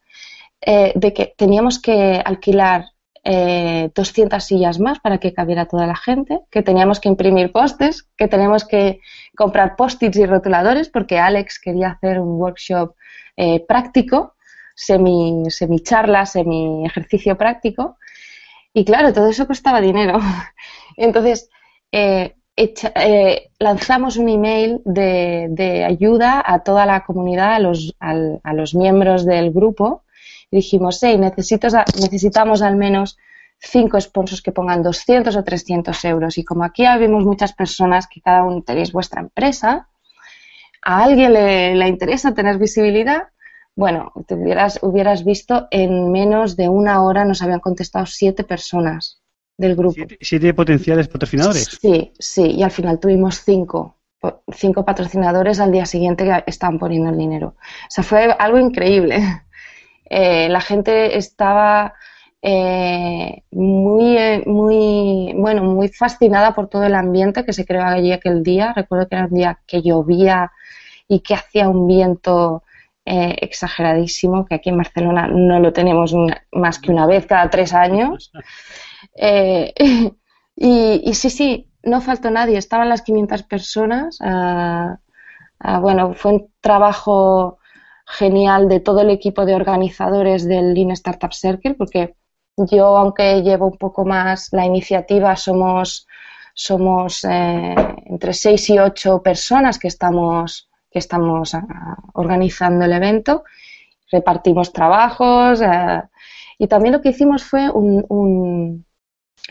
eh, 0.61 0.91
de 0.95 1.13
que 1.13 1.33
teníamos 1.37 1.79
que 1.79 2.21
alquilar 2.23 2.85
eh, 3.29 3.91
200 3.93 4.41
sillas 4.41 4.79
más 4.79 4.99
para 4.99 5.17
que 5.17 5.33
cabiera 5.33 5.65
toda 5.65 5.85
la 5.85 5.97
gente, 5.97 6.39
que 6.49 6.63
teníamos 6.63 7.01
que 7.01 7.09
imprimir 7.09 7.51
postes, 7.51 8.07
que 8.15 8.29
teníamos 8.29 8.63
que 8.63 9.01
comprar 9.35 9.75
post-its 9.75 10.17
y 10.17 10.25
rotuladores 10.25 10.87
porque 10.87 11.19
Alex 11.19 11.59
quería 11.59 11.89
hacer 11.89 12.21
un 12.21 12.39
workshop 12.39 12.95
eh, 13.35 13.65
práctico, 13.67 14.35
semi, 14.73 15.43
semi 15.49 15.81
charla, 15.81 16.25
semi 16.25 16.85
ejercicio 16.85 17.37
práctico. 17.37 17.97
Y 18.73 18.85
claro, 18.85 19.11
todo 19.11 19.27
eso 19.27 19.45
costaba 19.45 19.81
dinero. 19.81 20.19
Entonces, 20.95 21.49
eh, 21.91 22.35
echa- 22.57 22.91
eh, 22.95 23.51
lanzamos 23.59 24.17
un 24.17 24.29
email 24.29 24.81
de, 24.85 25.47
de 25.51 25.85
ayuda 25.85 26.43
a 26.45 26.59
toda 26.63 26.85
la 26.85 27.05
comunidad, 27.05 27.53
a 27.55 27.59
los, 27.59 27.95
al- 27.99 28.39
a 28.43 28.53
los 28.53 28.75
miembros 28.75 29.25
del 29.25 29.51
grupo. 29.51 30.03
Y 30.51 30.57
dijimos, 30.57 30.99
hey, 31.03 31.17
necesito, 31.17 31.67
necesitamos 32.01 32.61
al 32.61 32.75
menos 32.77 33.17
cinco 33.59 33.99
sponsors 33.99 34.41
que 34.41 34.51
pongan 34.51 34.83
200 34.83 35.35
o 35.35 35.43
300 35.43 36.03
euros. 36.05 36.37
Y 36.37 36.43
como 36.45 36.63
aquí 36.65 36.85
habemos 36.85 37.23
muchas 37.25 37.53
personas 37.53 38.07
que 38.07 38.21
cada 38.21 38.43
uno 38.43 38.61
tenéis 38.63 38.91
vuestra 38.91 39.21
empresa, 39.21 39.87
a 40.83 41.03
alguien 41.03 41.33
le, 41.33 41.75
le 41.75 41.87
interesa 41.87 42.33
tener 42.33 42.57
visibilidad, 42.57 43.23
bueno, 43.75 44.11
te 44.27 44.35
hubieras, 44.35 44.79
hubieras 44.81 45.23
visto 45.23 45.67
en 45.71 46.11
menos 46.11 46.55
de 46.55 46.69
una 46.69 47.03
hora 47.03 47.25
nos 47.25 47.41
habían 47.43 47.59
contestado 47.59 48.05
siete 48.05 48.43
personas 48.43 49.16
del 49.57 49.75
grupo. 49.75 49.95
Siete, 49.95 50.17
siete 50.21 50.53
potenciales 50.53 51.07
patrocinadores. 51.07 51.77
Sí, 51.81 52.11
sí, 52.17 52.43
y 52.51 52.63
al 52.63 52.71
final 52.71 52.99
tuvimos 52.99 53.41
cinco, 53.43 53.97
cinco 54.53 54.85
patrocinadores 54.85 55.59
al 55.59 55.71
día 55.71 55.85
siguiente 55.85 56.23
que 56.25 56.43
estaban 56.45 56.79
poniendo 56.79 57.09
el 57.09 57.17
dinero. 57.17 57.55
O 57.57 57.89
sea, 57.89 58.03
fue 58.03 58.25
algo 58.37 58.59
increíble. 58.59 59.19
Eh, 60.09 60.47
la 60.47 60.61
gente 60.61 61.17
estaba 61.17 61.93
eh, 62.41 63.43
muy, 63.51 64.17
eh, 64.17 64.41
muy, 64.45 65.33
bueno, 65.35 65.63
muy 65.63 65.89
fascinada 65.89 66.55
por 66.55 66.69
todo 66.69 66.85
el 66.85 66.95
ambiente 66.95 67.43
que 67.43 67.51
se 67.51 67.65
creó 67.65 67.83
allí 67.83 68.13
aquel 68.13 68.41
día. 68.41 68.71
Recuerdo 68.73 69.09
que 69.09 69.15
era 69.17 69.25
un 69.25 69.33
día 69.33 69.59
que 69.67 69.81
llovía 69.81 70.49
y 71.09 71.19
que 71.19 71.33
hacía 71.33 71.67
un 71.67 71.87
viento 71.87 72.63
eh, 73.05 73.35
exageradísimo, 73.41 74.45
que 74.45 74.55
aquí 74.55 74.69
en 74.69 74.77
Barcelona 74.77 75.27
no 75.27 75.59
lo 75.59 75.73
tenemos 75.73 76.13
una- 76.13 76.41
más 76.53 76.79
que 76.79 76.91
una 76.91 77.05
vez 77.05 77.25
cada 77.25 77.49
tres 77.49 77.73
años. 77.73 78.31
Eh, 79.17 79.73
y, 80.55 81.13
sí, 81.13 81.29
sí, 81.29 81.71
no 81.83 82.01
faltó 82.01 82.31
nadie, 82.31 82.57
estaban 82.57 82.89
las 82.89 83.01
500 83.01 83.43
personas. 83.43 84.17
ah, 84.21 84.99
ah, 85.59 85.79
bueno, 85.79 86.13
fue 86.13 86.33
un 86.33 86.51
trabajo 86.61 87.59
genial 88.07 88.69
de 88.69 88.79
todo 88.79 89.01
el 89.01 89.09
equipo 89.09 89.45
de 89.45 89.55
organizadores 89.55 90.47
del 90.47 90.73
Lean 90.73 90.91
Startup 90.91 91.33
Circle, 91.33 91.75
porque 91.75 92.15
yo, 92.57 92.97
aunque 92.97 93.41
llevo 93.43 93.67
un 93.67 93.77
poco 93.77 94.05
más 94.05 94.49
la 94.51 94.65
iniciativa, 94.65 95.35
somos, 95.35 96.07
somos 96.53 97.23
eh, 97.25 97.75
entre 98.05 98.33
6 98.33 98.69
y 98.71 98.79
8 98.79 99.21
personas 99.21 99.77
que 99.77 99.87
estamos, 99.89 100.69
que 100.89 100.99
estamos 100.99 101.53
ah, 101.53 101.97
organizando 102.13 102.85
el 102.85 102.93
evento. 102.93 103.43
Repartimos 104.11 104.73
trabajos 104.73 105.61
eh, 105.61 106.01
y 106.57 106.67
también 106.67 106.93
lo 106.93 107.01
que 107.01 107.09
hicimos 107.09 107.43
fue 107.43 107.69
un, 107.69 108.05
un, 108.09 108.86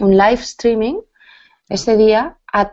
un 0.01 0.13
live 0.17 0.35
streaming 0.43 0.97
ese 1.69 1.97
día 1.97 2.39
a 2.53 2.73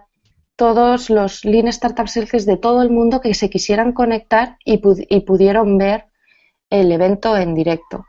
todos 0.56 1.10
los 1.10 1.46
Lean 1.46 1.68
Startup 1.70 2.08
Circles 2.08 2.46
de 2.46 2.58
todo 2.58 2.82
el 2.82 2.90
mundo 2.92 3.22
que 3.22 3.34
se 3.34 3.50
quisieran 3.50 3.92
conectar 3.94 4.58
y, 4.66 4.80
pu- 4.82 5.06
y 5.10 5.22
pudieron 5.22 5.78
ver 5.78 6.06
el 6.70 6.92
evento 6.92 7.36
en 7.38 7.56
directo. 7.56 8.06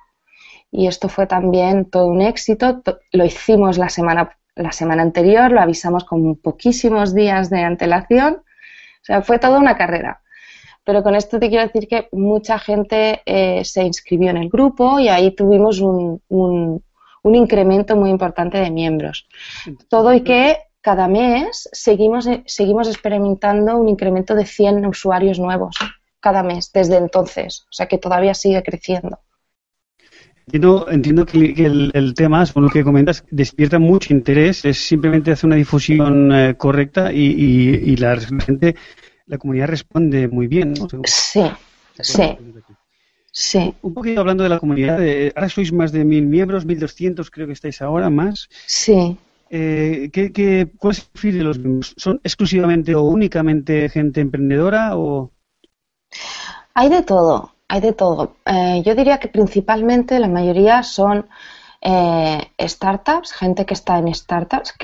Y 0.70 0.86
esto 0.88 1.08
fue 1.08 1.26
también 1.26 1.86
todo 1.90 2.06
un 2.06 2.20
éxito. 2.20 2.80
To- 2.82 2.98
Lo 3.12 3.24
hicimos 3.24 3.78
la 3.78 3.88
semana, 3.88 4.36
la 4.56 4.72
semana 4.72 5.02
anterior, 5.02 5.50
lo 5.52 5.60
avisamos 5.60 6.04
con 6.04 6.36
poquísimos 6.36 7.14
días 7.14 7.48
de 7.50 7.60
antelación. 7.62 8.34
O 8.36 9.04
sea, 9.04 9.22
fue 9.22 9.38
toda 9.38 9.58
una 9.58 9.76
carrera. 9.76 10.20
Pero 10.84 11.02
con 11.02 11.14
esto 11.14 11.38
te 11.38 11.48
quiero 11.48 11.64
decir 11.66 11.88
que 11.88 12.08
mucha 12.12 12.58
gente 12.58 13.22
eh, 13.24 13.64
se 13.64 13.84
inscribió 13.84 14.30
en 14.30 14.36
el 14.38 14.50
grupo 14.50 14.98
y 15.00 15.08
ahí 15.08 15.34
tuvimos 15.34 15.80
un, 15.80 16.20
un- 16.28 16.82
un 17.24 17.34
incremento 17.34 17.96
muy 17.96 18.10
importante 18.10 18.58
de 18.58 18.70
miembros. 18.70 19.26
Todo 19.88 20.14
y 20.14 20.20
que 20.22 20.58
cada 20.80 21.08
mes 21.08 21.68
seguimos, 21.72 22.26
eh, 22.26 22.42
seguimos 22.46 22.86
experimentando 22.88 23.76
un 23.76 23.88
incremento 23.88 24.34
de 24.34 24.46
100 24.46 24.86
usuarios 24.86 25.38
nuevos 25.38 25.76
cada 26.20 26.42
mes 26.42 26.70
desde 26.72 26.96
entonces. 26.98 27.62
O 27.70 27.72
sea 27.72 27.86
que 27.86 27.98
todavía 27.98 28.34
sigue 28.34 28.62
creciendo. 28.62 29.18
Entiendo, 30.46 30.86
entiendo 30.90 31.24
que, 31.24 31.54
que 31.54 31.64
el, 31.64 31.90
el 31.94 32.12
tema, 32.14 32.44
según 32.44 32.64
lo 32.64 32.68
que 32.70 32.84
comentas, 32.84 33.24
despierta 33.30 33.78
mucho 33.78 34.12
interés. 34.12 34.64
Es 34.64 34.76
simplemente 34.86 35.32
hacer 35.32 35.46
una 35.46 35.56
difusión 35.56 36.32
eh, 36.32 36.54
correcta 36.56 37.12
y, 37.12 37.24
y- 37.26 37.92
y 37.92 37.96
la 37.96 38.16
gente, 38.20 38.74
la 39.26 39.38
comunidad 39.38 39.68
responde 39.68 40.28
muy 40.28 40.46
bien. 40.46 40.74
Sí, 41.04 41.40
sí, 42.00 42.36
sí, 43.34 43.74
Un 43.86 43.92
poquito 43.96 44.20
hablando 44.20 44.42
de 44.44 44.48
la 44.50 44.58
comunidad, 44.62 44.98
eh, 45.06 45.32
ahora 45.36 45.48
sois 45.48 45.70
más 45.72 45.92
de 45.92 46.04
mil 46.12 46.26
miembros, 46.26 46.64
1200 46.70 47.30
creo 47.30 47.46
que 47.46 47.52
estáis 47.58 47.78
ahora 47.82 48.08
más. 48.10 48.48
sí. 48.66 49.16
Eh, 49.50 50.10
¿qué, 50.12 50.32
qué, 50.32 50.70
¿Cuál 50.78 50.92
es 50.92 50.98
el 51.00 51.06
perfil 51.12 51.38
de 51.38 51.44
los 51.44 51.58
miembros? 51.58 51.94
¿Son 51.96 52.20
exclusivamente 52.24 52.94
o 52.94 53.02
únicamente 53.02 53.88
gente 53.88 54.20
emprendedora 54.20 54.96
o...? 54.98 55.32
Hay 56.74 56.88
de 56.88 57.02
todo, 57.02 57.52
hay 57.68 57.80
de 57.80 57.92
todo. 57.92 58.36
Eh, 58.46 58.82
yo 58.84 58.94
diría 58.94 59.18
que 59.18 59.28
principalmente 59.28 60.18
la 60.18 60.28
mayoría 60.28 60.82
son 60.82 61.28
eh, 61.80 62.40
startups, 62.60 63.32
gente 63.32 63.64
que 63.66 63.74
está 63.74 63.98
en 63.98 64.12
startups, 64.14 64.74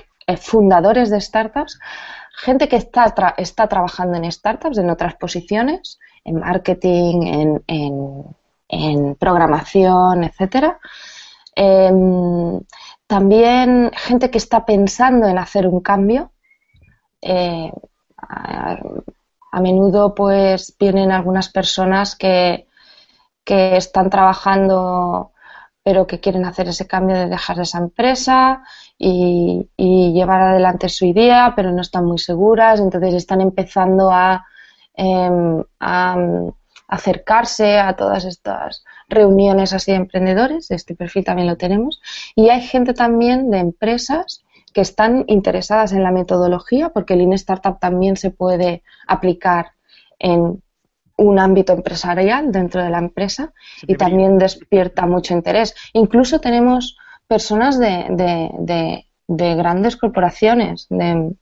fundadores 0.40 1.10
de 1.10 1.20
startups, 1.20 1.78
gente 2.34 2.68
que 2.68 2.76
está, 2.76 3.12
tra- 3.14 3.34
está 3.36 3.68
trabajando 3.68 4.16
en 4.16 4.30
startups 4.30 4.78
en 4.78 4.90
otras 4.90 5.16
posiciones, 5.16 5.98
en 6.24 6.36
marketing, 6.38 7.22
en, 7.26 7.62
en- 7.66 8.24
en 8.70 9.16
programación, 9.16 10.24
etcétera. 10.24 10.78
Em, 11.54 12.60
también 13.06 13.90
gente 13.94 14.30
que 14.30 14.38
está 14.38 14.64
pensando 14.64 15.26
en 15.26 15.38
hacer 15.38 15.66
un 15.66 15.80
cambio. 15.80 16.32
Eh, 17.20 17.72
a, 18.16 19.60
menudo 19.60 20.14
pues 20.14 20.74
vienen 20.78 21.10
algunas 21.10 21.48
personas 21.50 22.16
que, 22.16 22.68
que 23.44 23.76
están 23.76 24.08
trabajando 24.08 25.32
pero 25.82 26.06
que 26.06 26.20
quieren 26.20 26.44
hacer 26.44 26.68
ese 26.68 26.86
cambio 26.86 27.16
de 27.16 27.28
dejar 27.28 27.58
esa 27.60 27.78
empresa 27.78 28.62
y, 28.98 29.68
llevar 30.12 30.42
adelante 30.42 30.88
su 30.88 31.06
idea, 31.06 31.54
pero 31.56 31.72
no 31.72 31.80
están 31.80 32.04
muy 32.04 32.18
seguras, 32.18 32.80
entonces 32.80 33.14
están 33.14 33.40
empezando 33.40 34.10
a, 34.10 34.44
em, 34.94 35.64
acercarse 36.90 37.78
a 37.78 37.94
todas 37.94 38.24
estas 38.24 38.84
reuniones 39.08 39.72
así 39.72 39.92
de 39.92 39.98
emprendedores, 39.98 40.70
este 40.70 40.94
perfil 40.94 41.24
también 41.24 41.48
lo 41.48 41.56
tenemos, 41.56 42.00
y 42.34 42.48
hay 42.50 42.60
gente 42.60 42.92
también 42.94 43.50
de 43.50 43.58
empresas 43.58 44.44
que 44.74 44.80
están 44.82 45.24
interesadas 45.28 45.92
en 45.92 46.02
la 46.02 46.10
metodología, 46.12 46.90
porque 46.90 47.14
el 47.14 47.20
Lean 47.20 47.32
Startup 47.32 47.78
también 47.80 48.16
se 48.16 48.30
puede 48.30 48.82
aplicar 49.06 49.72
en 50.18 50.62
un 51.16 51.38
ámbito 51.38 51.72
empresarial 51.72 52.50
dentro 52.52 52.82
de 52.82 52.90
la 52.90 52.98
empresa 52.98 53.52
y 53.86 53.94
también 53.96 54.38
despierta 54.38 55.06
mucho 55.06 55.34
interés. 55.34 55.74
Incluso 55.92 56.40
tenemos 56.40 56.96
personas 57.26 57.78
de, 57.78 58.06
de- 58.10 58.50
de- 58.58 59.06
de 59.28 59.54
grandes 59.54 59.96
corporaciones, 59.96 60.86
de 60.90 61.32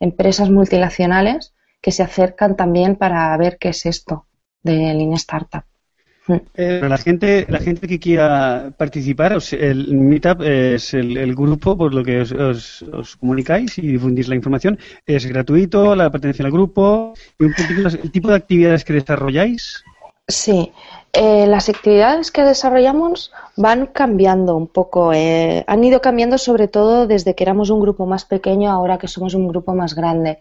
empresas 0.00 0.50
multinacionales 0.50 1.54
que 1.80 1.92
se 1.92 2.02
acercan 2.02 2.56
también 2.56 2.96
para 2.96 3.36
ver 3.36 3.58
qué 3.58 3.70
es 3.70 3.86
esto 3.86 4.26
de 4.62 4.94
Lean 4.94 5.12
Startup. 5.14 5.64
Eh, 6.54 6.80
la 6.86 6.98
gente, 6.98 7.46
la 7.48 7.58
gente 7.58 7.88
que 7.88 7.98
quiera 7.98 8.70
participar, 8.76 9.38
el 9.52 9.94
Meetup 9.94 10.42
es 10.42 10.92
el, 10.92 11.34
grupo 11.34 11.76
por 11.76 11.94
lo 11.94 12.04
que 12.04 12.20
os, 12.20 12.84
comunicáis 13.18 13.78
y 13.78 13.86
difundís 13.86 14.28
la 14.28 14.34
información. 14.34 14.78
Es 15.06 15.24
gratuito, 15.26 15.96
la 15.96 16.10
pertenencia 16.10 16.44
al 16.44 16.52
grupo 16.52 17.14
y 17.38 17.44
un 17.44 17.54
el 17.56 18.12
tipo 18.12 18.28
de 18.28 18.36
actividades 18.36 18.84
que 18.84 18.92
desarrolláis. 18.92 19.82
Sí, 20.30 20.70
eh, 21.14 21.46
las 21.46 21.70
actividades 21.70 22.30
que 22.30 22.42
desarrollamos 22.42 23.32
van 23.56 23.86
cambiando 23.86 24.56
un 24.56 24.66
poco. 24.66 25.14
Eh, 25.14 25.64
han 25.66 25.82
ido 25.82 26.02
cambiando 26.02 26.36
sobre 26.36 26.68
todo 26.68 27.06
desde 27.06 27.34
que 27.34 27.44
éramos 27.44 27.70
un 27.70 27.80
grupo 27.80 28.04
más 28.04 28.26
pequeño, 28.26 28.70
ahora 28.70 28.98
que 28.98 29.08
somos 29.08 29.32
un 29.32 29.48
grupo 29.48 29.74
más 29.74 29.94
grande. 29.94 30.40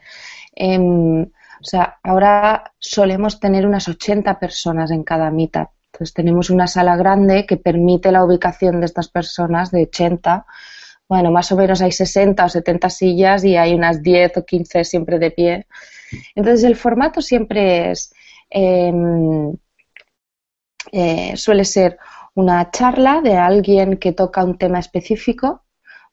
Em, 0.54 1.28
o 1.62 1.64
sea, 1.64 1.98
ahora 2.04 2.74
solemos 2.80 3.40
tener 3.40 3.66
unas 3.66 3.88
80 3.88 4.40
personas 4.40 4.92
en 4.92 5.04
cada 5.04 5.32
meetup. 5.32 5.70
Entonces 5.92 6.14
tenemos 6.14 6.50
una 6.50 6.68
sala 6.68 6.96
grande 6.96 7.46
que 7.46 7.58
permite 7.58 8.12
la 8.12 8.24
ubicación 8.24 8.80
de 8.80 8.86
estas 8.86 9.10
personas 9.10 9.72
de 9.72 9.84
80. 9.84 10.46
Bueno, 11.10 11.32
más 11.32 11.52
o 11.52 11.56
menos 11.56 11.82
hay 11.82 11.92
60 11.92 12.46
o 12.46 12.50
70 12.50 12.90
sillas 12.90 13.44
y 13.44 13.58
hay 13.58 13.74
unas 13.74 14.04
10 14.04 14.38
o 14.38 14.46
15 14.46 14.84
siempre 14.84 15.18
de 15.18 15.32
pie. 15.32 15.68
Entonces 16.36 16.64
el 16.64 16.76
formato 16.76 17.22
siempre 17.22 17.92
es, 17.92 18.14
em, 18.50 19.56
eh, 20.92 21.36
suele 21.36 21.66
ser 21.66 21.98
una 22.36 22.70
charla 22.70 23.22
de 23.22 23.36
alguien 23.36 23.98
que 23.98 24.14
toca 24.14 24.44
un 24.44 24.58
tema 24.58 24.80
específico. 24.80 25.64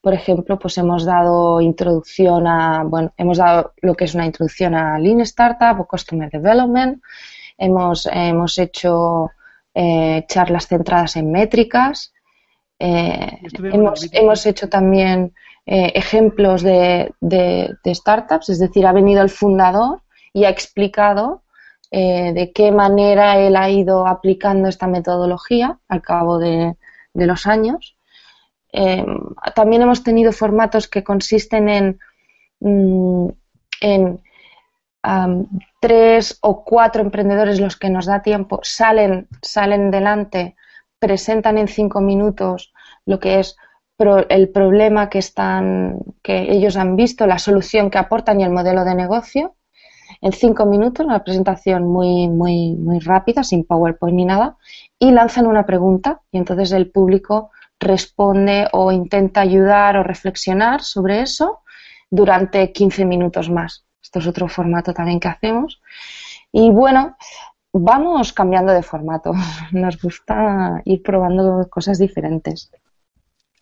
Por 0.05 0.12
ejemplo, 0.12 0.59
pues 0.59 0.76
hemos 0.76 1.06
dado 1.06 1.62
introducción 1.62 2.47
a, 2.47 2.85
bueno, 2.85 3.14
hemos 3.16 3.39
dado 3.39 3.72
lo 3.81 3.94
que 3.94 4.05
es 4.05 4.14
una 4.14 4.26
introducción 4.26 4.74
a 4.74 4.98
Lean 4.98 5.22
Startup 5.22 5.81
o 5.81 5.86
Customer 5.86 6.31
Development. 6.31 7.02
Hemos, 7.56 8.06
hemos 8.12 8.59
hecho 8.59 9.31
eh, 9.72 10.26
charlas 10.28 10.66
centradas 10.66 11.16
en 11.16 11.32
métricas. 11.32 12.12
Eh, 12.78 13.39
hemos, 13.72 14.06
hemos, 14.12 14.44
hecho 14.44 14.68
también 14.68 15.32
eh, 15.64 15.93
ejemplos 15.94 16.62
de, 16.62 17.14
de, 17.22 17.94
startups, 17.94 18.51
es 18.51 18.59
decir, 18.59 18.86
ha 18.86 18.93
venido 18.93 19.22
el 19.22 19.31
fundador 19.31 20.02
y 20.35 20.44
ha 20.44 20.51
explicado 20.51 21.44
de 21.90 22.51
qué 22.52 22.72
manera 22.72 23.39
él 23.39 23.55
ha 23.55 23.70
ido 23.70 24.09
aplicando 24.09 24.68
esta 24.68 24.89
metodología 24.89 25.78
al 25.86 26.02
cabo 26.02 26.40
de, 26.40 26.74
los 27.14 27.47
años. 27.47 27.93
También 29.55 29.82
hemos 29.82 30.02
tenido 30.02 30.32
formatos 30.32 30.88
que 30.88 31.05
consisten 31.05 31.68
en, 31.68 31.98
mm, 32.60 33.28
tres 35.80 36.38
o 36.40 36.64
cuatro 36.64 37.02
emprendedores 37.02 37.60
los 37.60 37.76
que 37.76 37.90
nos 37.90 38.06
da 38.06 38.22
tiempo 38.22 38.60
salen, 38.62 39.28
salen 39.42 39.90
delante, 39.90 40.56
presentan 40.98 41.59
en 41.59 41.68
cinco 41.68 42.01
minutos 42.01 42.72
lo 43.05 43.20
que 43.20 43.38
es 43.38 43.56
el 44.28 44.48
problema 44.48 45.09
que 45.09 45.18
están, 45.18 46.01
que 46.22 46.51
ellos 46.51 46.76
han 46.76 46.96
visto, 46.96 47.26
la 47.26 47.38
solución 47.38 47.90
que 47.90 47.98
aportan 47.98 48.40
y 48.40 48.44
el 48.44 48.51
modelo 48.51 48.84
de 48.84 48.94
negocio. 48.94 49.55
En 50.20 50.32
cinco 50.32 50.66
minutos, 50.66 51.06
una 51.06 51.22
presentación 51.22 51.84
muy, 51.86 52.28
muy, 52.28 52.74
muy 52.74 52.98
rápida, 52.98 53.44
sin 53.44 53.64
PowerPoint 53.64 54.16
ni 54.16 54.24
nada, 54.24 54.56
y 55.05 55.10
lanzan 55.10 55.47
una 55.47 55.66
pregunta 55.66 56.22
y 56.32 56.39
entonces 56.39 56.72
el 56.72 56.90
público 56.90 57.51
responde 57.78 58.68
o 58.72 58.90
intenta 58.90 59.43
ayudar 59.43 59.98
o 59.98 60.02
reflexionar 60.02 60.82
sobre 60.82 61.20
eso 61.20 61.60
durante 62.10 62.72
15 62.72 63.05
minutos 63.05 63.51
más. 63.51 63.85
Esto 64.02 64.20
es 64.20 64.26
otro 64.26 64.48
formato 64.48 64.94
también 64.94 65.20
que 65.20 65.28
hacemos. 65.28 65.82
Y 66.51 66.70
bueno, 66.70 67.18
vamos 67.70 68.32
cambiando 68.32 68.72
de 68.72 68.82
formato. 68.82 69.32
Nos 69.72 70.01
gusta 70.01 70.81
ir 70.86 71.02
probando 71.02 71.68
cosas 71.68 71.98
diferentes. 71.98 72.70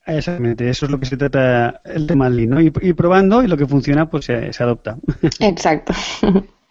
Exactamente, 0.06 0.68
eso 0.68 0.86
es 0.86 0.92
lo 0.92 1.00
que 1.00 1.06
se 1.06 1.16
trata 1.16 1.80
el 1.84 2.06
tema 2.06 2.28
Lean, 2.28 2.50
¿no? 2.50 2.60
Ir, 2.60 2.94
probando 2.94 3.42
y 3.42 3.48
lo 3.48 3.56
que 3.56 3.66
funciona 3.66 4.08
pues 4.08 4.26
se, 4.26 4.50
adopta. 4.60 4.96
Exacto. 5.40 5.92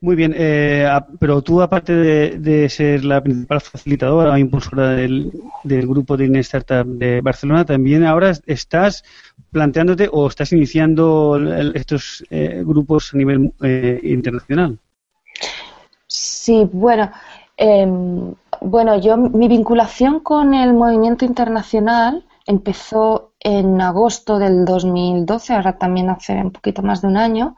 Muy 0.00 0.14
bien, 0.14 0.34
eh, 0.36 0.86
pero 1.18 1.40
tú 1.40 1.62
aparte 1.62 1.94
de, 1.94 2.68
ser 2.68 3.02
la 3.04 3.22
principal 3.22 3.62
facilitadora 3.62 4.32
o 4.32 4.36
impulsora 4.36 4.90
del, 4.90 5.32
grupo 5.64 6.18
de 6.18 6.38
Startup 6.40 6.86
de 6.86 7.22
Barcelona, 7.22 7.64
también 7.64 8.04
ahora 8.04 8.32
estás 8.46 9.04
planteándote 9.50 10.10
o 10.12 10.28
estás 10.28 10.52
iniciando 10.52 11.38
estos 11.74 12.22
eh, 12.28 12.62
grupos 12.64 13.14
a 13.14 13.16
nivel 13.16 13.54
eh, 13.62 13.98
internacional. 14.02 14.78
Sí, 16.06 16.68
bueno, 16.70 17.10
em, 17.56 18.34
bueno, 18.60 19.00
yo 19.00 19.16
mi 19.16 19.48
vinculación 19.48 20.20
con 20.20 20.52
el 20.52 20.74
movimiento 20.74 21.24
internacional 21.24 22.22
empezó 22.46 23.32
en 23.40 23.80
agosto 23.80 24.38
del 24.38 24.64
2012, 24.64 25.54
ahora 25.54 25.78
también 25.78 26.10
hace 26.10 26.34
un 26.34 26.50
poquito 26.50 26.82
más 26.82 27.02
de 27.02 27.08
un 27.08 27.16
año, 27.16 27.56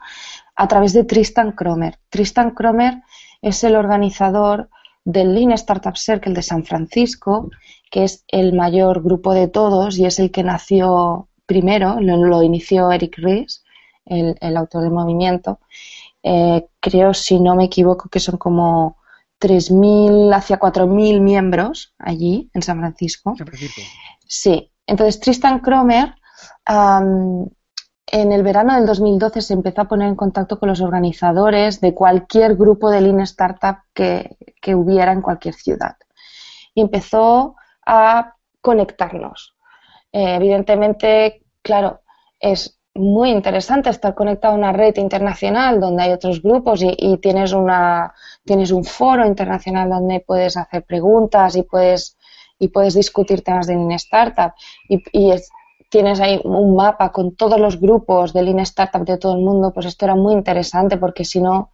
a 0.59 0.67
través 0.67 0.91
de 0.91 1.05
Tristan 1.05 1.53
Kromer. 1.53 1.99
Tristan 2.09 2.51
Kromer 2.51 3.01
es 3.41 3.63
el 3.63 3.77
organizador 3.77 4.69
del 5.05 5.33
Lean 5.33 5.53
Startup 5.53 5.95
Circle 5.95 6.33
de 6.33 6.41
San 6.41 6.65
Francisco, 6.65 7.49
que 7.89 8.03
es 8.03 8.25
el 8.27 8.51
mayor 8.51 9.01
grupo 9.01 9.33
de 9.33 9.47
todos 9.47 9.97
y 9.97 10.05
es 10.05 10.19
el 10.19 10.31
que 10.31 10.43
nació 10.43 11.29
primero, 11.45 12.01
lo, 12.01 12.43
inició 12.43 12.91
Eric 12.91 13.19
Ries, 13.19 13.63
el, 14.05 14.57
autor 14.57 14.83
del 14.83 14.91
movimiento. 14.91 15.59
Eh, 16.23 16.67
creo, 16.81 17.13
si 17.13 17.39
no 17.39 17.55
me 17.55 17.63
equivoco, 17.63 18.09
que 18.09 18.19
son 18.19 18.35
como 18.35 18.97
3.000 19.39 20.35
hacia 20.35 20.59
4.000 20.59 21.21
miembros 21.21 21.93
allí 21.97 22.49
en 22.53 22.61
San 22.63 22.79
Francisco. 22.79 23.33
Sí. 24.27 24.69
Entonces, 24.85 25.21
Tristan 25.21 25.61
Kromer, 25.61 26.15
en 28.11 28.31
el 28.31 28.43
verano 28.43 28.75
del 28.75 28.85
2012 28.85 29.41
se 29.41 29.53
empezó 29.53 29.81
a 29.81 29.87
poner 29.87 30.07
en 30.07 30.15
contacto 30.15 30.59
con 30.59 30.69
los 30.69 30.81
organizadores 30.81 31.81
de 31.81 31.93
cualquier 31.93 32.55
grupo 32.55 32.89
de 32.89 33.01
Lean 33.01 33.21
Startup 33.21 33.77
que, 33.93 34.37
que 34.61 34.75
hubiera 34.75 35.11
en 35.11 35.21
cualquier 35.21 35.53
ciudad. 35.53 35.95
Y 36.73 36.81
empezó 36.81 37.55
a 37.85 38.35
conectarnos. 38.61 39.55
Eh, 40.11 40.35
evidentemente, 40.35 41.43
claro, 41.61 42.01
es 42.39 42.79
muy 42.95 43.29
interesante 43.29 43.89
estar 43.89 44.15
conectado 44.15 44.53
a 44.53 44.57
una 44.57 44.73
red 44.73 44.95
internacional 44.97 45.79
donde 45.79 46.03
hay 46.03 46.11
otros 46.11 46.41
grupos 46.41 46.81
y, 46.83 47.17
tienes, 47.17 47.53
una, 47.53 48.13
tienes 48.43 48.71
un 48.71 48.83
foro 48.83 49.25
internacional 49.25 49.89
donde 49.89 50.23
puedes 50.25 50.57
hacer 50.57 50.83
preguntas 50.83 51.55
y 51.55 51.63
puedes, 51.63 52.17
y 52.57 52.69
puedes 52.69 52.95
discutir 52.95 53.43
temas 53.43 53.67
de 53.67 53.75
Lean 53.75 53.91
Startup 53.91 54.53
y, 54.87 55.31
tienes 55.89 56.19
ahí 56.19 56.39
un 56.43 56.75
mapa 56.75 57.11
con 57.11 57.35
todos 57.35 57.59
los 57.59 57.79
grupos 57.79 58.31
de 58.31 58.43
Lean 58.43 58.59
Startup 58.59 59.03
de 59.03 59.17
todo 59.17 59.33
el 59.35 59.41
mundo, 59.41 59.73
pues 59.73 59.87
esto 59.87 60.05
era 60.05 60.15
muy 60.15 60.33
interesante 60.33 60.97
porque 60.97 61.25
si 61.25 61.41
no, 61.41 61.71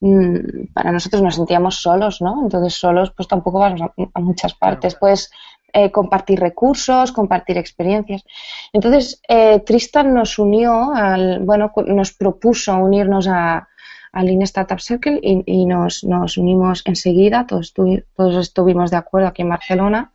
mm, 0.00 0.72
para 0.74 0.92
nosotros 0.92 1.22
nos 1.22 1.36
sentíamos 1.36 1.76
solos, 1.76 2.20
¿no? 2.20 2.42
Entonces 2.42 2.74
solos 2.74 3.12
pues 3.16 3.26
tampoco 3.26 3.58
vamos 3.58 3.80
a, 3.80 4.20
muchas 4.20 4.54
partes. 4.54 4.94
Pues 4.94 5.30
eh, 5.72 5.90
compartir 5.90 6.40
recursos, 6.40 7.12
compartir 7.12 7.58
experiencias. 7.58 8.24
Entonces, 8.72 9.20
eh, 9.28 9.60
Tristan 9.60 10.14
nos 10.14 10.38
unió, 10.38 10.92
al, 10.94 11.40
bueno, 11.40 11.72
nos 11.86 12.12
propuso 12.14 12.74
unirnos 12.76 13.28
a, 13.28 13.68
al 14.12 14.26
Lean 14.26 14.42
Startup 14.42 14.80
Circle 14.80 15.20
y, 15.22 15.66
nos, 15.66 16.04
nos, 16.04 16.38
unimos 16.38 16.82
enseguida, 16.86 17.46
todos, 17.46 17.74
todos 17.74 18.36
estuvimos 18.36 18.90
de 18.90 18.96
acuerdo 18.96 19.28
aquí 19.28 19.42
en 19.42 19.50
Barcelona. 19.50 20.12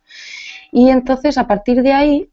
Y 0.72 0.90
entonces, 0.90 1.38
a 1.38 1.46
partir 1.46 1.82
de 1.82 1.92
ahí, 1.92 2.30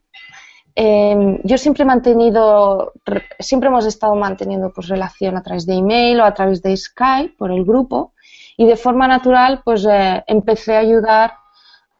em, 0.76 1.40
yo 1.44 1.58
siempre 1.58 1.84
he 1.84 1.86
mantenido, 1.86 2.94
siempre 3.40 3.70
hemos 3.70 3.86
estado 3.86 4.16
manteniendo 4.16 4.72
pues, 4.74 4.88
relación 4.88 5.38
a 5.38 5.44
través 5.44 5.66
de 5.66 5.76
email 5.76 6.20
o 6.22 6.26
a 6.26 6.34
través 6.34 6.62
de 6.62 6.76
Skype 6.76 7.36
por 7.38 7.52
el 7.52 7.64
grupo 7.66 8.14
y 8.58 8.66
de 8.66 8.76
forma 8.76 9.08
natural 9.08 9.62
pues 9.64 9.86
eh, 9.90 10.24
empecé 10.28 10.76
a 10.76 10.80
ayudar 10.80 11.34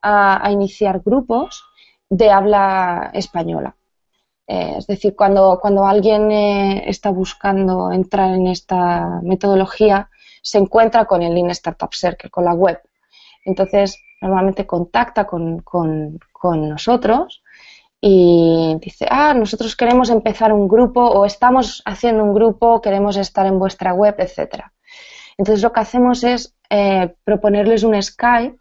a, 0.02 0.50
iniciar 0.50 1.00
grupos 1.04 1.64
de 2.08 2.30
habla 2.30 3.10
española. 3.14 3.76
Eh, 4.46 4.74
es 4.78 4.86
decir, 4.86 5.14
cuando, 5.16 5.58
cuando 5.60 5.86
alguien 5.86 6.30
eh, 6.32 6.84
está 6.88 7.10
buscando 7.10 7.92
entrar 7.92 8.34
en 8.34 8.48
esta 8.48 9.20
metodología, 9.22 10.10
se 10.42 10.58
encuentra 10.58 11.04
con 11.04 11.22
el 11.22 11.34
Lean 11.34 11.50
Startup 11.50 11.92
Circle, 11.92 12.30
con 12.30 12.44
la 12.44 12.54
web. 12.54 12.80
Entonces, 13.44 13.98
normalmente 14.20 14.66
contacta 14.66 15.24
con, 15.24 15.60
con, 15.60 16.18
con 16.32 16.68
nosotros 16.68 17.41
y 18.04 18.76
dice, 18.80 19.06
ah, 19.08 19.32
nosotros 19.32 19.76
queremos 19.76 20.10
empezar 20.10 20.52
un 20.52 20.66
grupo 20.66 21.00
o 21.00 21.24
estamos 21.24 21.82
haciendo 21.84 22.24
un 22.24 22.34
grupo, 22.34 22.80
queremos 22.80 23.16
estar 23.16 23.46
en 23.46 23.60
vuestra 23.60 23.94
web, 23.94 24.16
etcétera. 24.18 24.72
Entonces 25.38 25.62
lo 25.62 25.72
que 25.72 25.80
hacemos 25.80 26.24
es 26.24 26.56
eh, 26.68 27.14
proponerles 27.24 27.84
un 27.84 28.02
Skype 28.02 28.58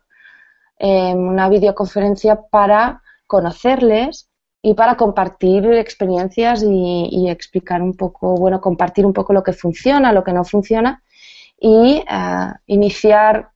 una 0.83 1.47
videoconferencia 1.47 2.41
para 2.49 3.03
conocerles 3.27 4.29
y 4.63 4.73
para 4.73 4.95
compartir 4.95 5.71
experiencias 5.73 6.63
y, 6.63 7.07
y 7.11 7.29
explicar 7.29 7.81
un 7.81 7.95
poco, 7.95 8.35
bueno, 8.35 8.59
compartir 8.59 9.05
un 9.05 9.13
poco 9.13 9.33
lo 9.33 9.43
que 9.43 9.53
funciona, 9.53 10.11
lo 10.11 10.23
que 10.23 10.33
no 10.33 10.43
funciona 10.43 11.03
y 11.59 12.03
eh, 12.07 12.53
iniciar 12.65 13.51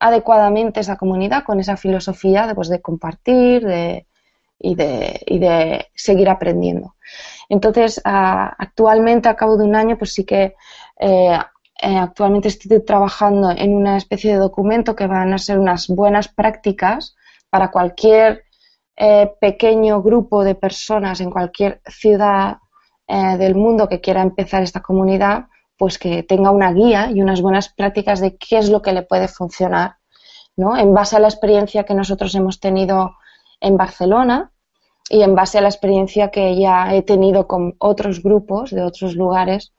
adecuadamente 0.00 0.80
esa 0.80 0.96
comunidad 0.96 1.44
con 1.44 1.60
esa 1.60 1.76
filosofía 1.76 2.46
de, 2.46 2.54
pues, 2.54 2.68
de 2.68 2.80
compartir 2.80 3.64
de, 3.64 4.06
y, 4.64 4.74
de, 4.74 5.20
y, 5.26 5.38
de, 5.38 5.88
seguir 5.94 6.28
aprendiendo. 6.30 6.94
Entonces, 7.50 8.00
ah, 8.04 8.54
actualmente, 8.58 9.28
a 9.28 9.36
cabo 9.36 9.58
de 9.58 9.64
un 9.64 9.76
año, 9.76 9.98
pues 9.98 10.14
sí 10.14 10.24
que 10.24 10.54
eh, 10.98 11.38
eh, 11.82 11.98
actualmente 11.98 12.48
estoy 12.48 12.82
trabajando 12.82 13.50
en 13.50 13.74
una 13.74 13.98
especie 13.98 14.32
de 14.32 14.38
documento 14.38 14.96
que 14.96 15.06
van 15.06 15.34
a 15.34 15.38
ser 15.38 15.58
unas 15.58 15.88
buenas 15.88 16.28
prácticas 16.28 17.14
para 17.50 17.70
cualquier 17.70 18.44
eh, 18.96 19.30
pequeño 19.38 20.02
grupo 20.02 20.44
de 20.44 20.54
personas 20.54 21.20
en 21.20 21.30
cualquier 21.30 21.80
ciudad 21.86 22.58
del 23.06 23.54
mundo 23.54 23.86
que 23.86 24.00
quiera 24.00 24.22
empezar 24.22 24.62
esta 24.62 24.80
comunidad, 24.80 25.48
pues 25.76 25.98
que 25.98 26.22
tenga 26.22 26.50
una 26.50 26.72
guía 26.72 27.10
y 27.10 27.20
unas 27.20 27.42
buenas 27.42 27.68
prácticas 27.68 28.18
de 28.18 28.38
qué 28.38 28.56
es 28.56 28.70
lo 28.70 28.80
que 28.80 28.94
le 28.94 29.02
puede 29.02 29.28
funcionar, 29.28 29.96
¿no? 30.56 30.74
En 30.74 30.94
base 30.94 31.16
a 31.16 31.18
la 31.18 31.28
experiencia 31.28 31.84
que 31.84 31.92
nosotros 31.92 32.34
hemos 32.34 32.60
tenido 32.60 33.14
en 33.60 33.76
Barcelona 33.76 34.53
y 35.10 35.22
en 35.22 35.34
base 35.34 35.58
a 35.58 35.60
la 35.60 35.68
experiencia 35.68 36.30
que 36.30 36.58
ya 36.58 36.94
he 36.94 37.02
tenido 37.02 37.46
con 37.46 37.74
otros 37.78 38.22
grupos 38.22 38.70
de 38.70 38.82
otros 38.82 39.14
lugares 39.16 39.72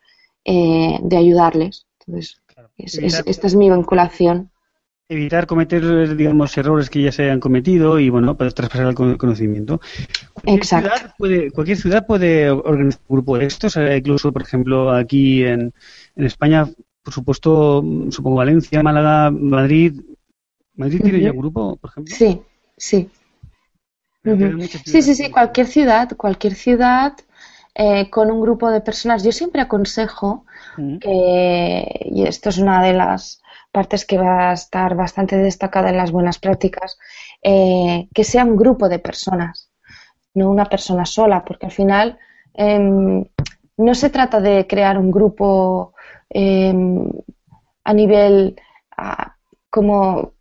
eh, 0.44 1.00
de 1.02 1.18
ayudarles. 1.18 1.88
Entonces, 2.00 2.42
Claro. 2.46 2.70
es- 2.78 2.98
Evitar- 3.00 3.22
es- 3.22 3.28
esta 3.28 3.48
es 3.48 3.56
mi 3.56 3.70
vinculación. 3.70 4.52
Evitar 5.10 5.46
cometer, 5.48 6.16
digamos, 6.16 6.58
errores 6.58 6.90
que 6.90 7.02
ya 7.02 7.12
se 7.12 7.24
hayan 7.24 7.40
cometido 7.40 8.00
y, 8.00 8.10
bueno, 8.10 8.36
poder 8.38 8.54
traspasar 8.54 8.88
el 8.88 8.96
cono- 8.96 9.18
conocimiento. 9.18 9.80
Cualquier 10.34 10.58
Exacto. 10.58 10.90
ciudad 10.90 11.16
puede, 11.18 11.52
cualquier 11.52 11.78
ciudad 11.78 12.06
puede 12.08 12.50
organizar 12.50 13.02
un 13.08 13.16
grupo 13.16 13.38
de 13.38 13.46
estos. 13.46 13.78
eh, 13.78 13.98
incluso, 13.98 14.32
por 14.32 14.42
ejemplo, 14.44 14.92
aquí 14.92 15.44
en, 15.44 15.74
en 16.16 16.26
España, 16.26 16.68
por 17.04 17.14
supuesto, 17.14 17.84
supongo 18.10 18.38
Valencia, 18.38 18.82
Málaga, 18.82 19.30
Madrid. 19.32 20.00
¿Madrid 20.76 21.02
tiene 21.04 21.22
ya 21.22 21.32
un 21.32 21.38
grupo, 21.38 21.76
por 21.78 21.90
ejemplo? 21.92 22.16
Sí, 22.16 22.42
sí. 22.78 23.10
Pero 24.26 24.58
muchas 24.58 24.82
Sí, 24.84 25.02
sí, 25.02 25.14
sí, 25.14 25.30
cualquier 25.30 25.68
ciudad, 25.68 26.10
cualquier 26.18 26.56
ciudad 26.56 27.14
eh, 27.76 28.10
con 28.10 28.32
un 28.32 28.42
grupo 28.42 28.72
de 28.72 28.82
personas. 28.82 29.24
Yo 29.24 29.32
siempre 29.32 29.62
aconsejo 29.62 30.46
que, 31.00 32.10
y 32.12 32.24
esto 32.24 32.50
es 32.50 32.58
una 32.58 32.84
de 32.84 32.94
las 32.94 33.42
partes 33.72 34.06
que 34.06 34.18
va 34.18 34.50
a 34.50 34.54
estar 34.54 34.96
bastante 34.96 35.38
destacada 35.38 35.90
en 35.90 35.98
las 35.98 36.12
buenas 36.12 36.40
prácticas, 36.40 36.98
eh, 37.44 38.08
que 38.14 38.24
sea 38.24 38.44
un 38.44 38.56
grupo 38.56 38.90
de 38.90 39.00
personas, 39.00 39.70
no 40.34 40.50
una 40.50 40.66
persona 40.66 41.06
sola, 41.06 41.46
porque 41.46 41.68
al 41.68 41.72
final 41.72 42.18
em, 42.54 43.26
no 43.78 43.96
se 43.96 44.10
trata 44.10 44.40
de 44.42 44.66
crear 44.68 44.98
un 44.98 45.12
grupo 45.12 45.94
em, 46.30 47.10
a 47.84 47.94
nivel 47.94 48.56
como 49.70 50.35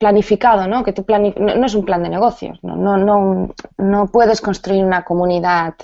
planificado, 0.00 0.66
¿no? 0.66 0.82
Que 0.84 0.94
tú 0.94 1.04
plani- 1.04 1.36
no, 1.36 1.54
no 1.56 1.66
es 1.66 1.74
un 1.76 1.84
plan 1.84 2.02
de 2.02 2.08
negocios, 2.08 2.58
no, 2.64 2.74
no, 2.76 2.96
no, 2.96 3.54
no 3.78 4.06
puedes 4.08 4.40
construir 4.40 4.84
una 4.84 5.04
comunidad 5.04 5.74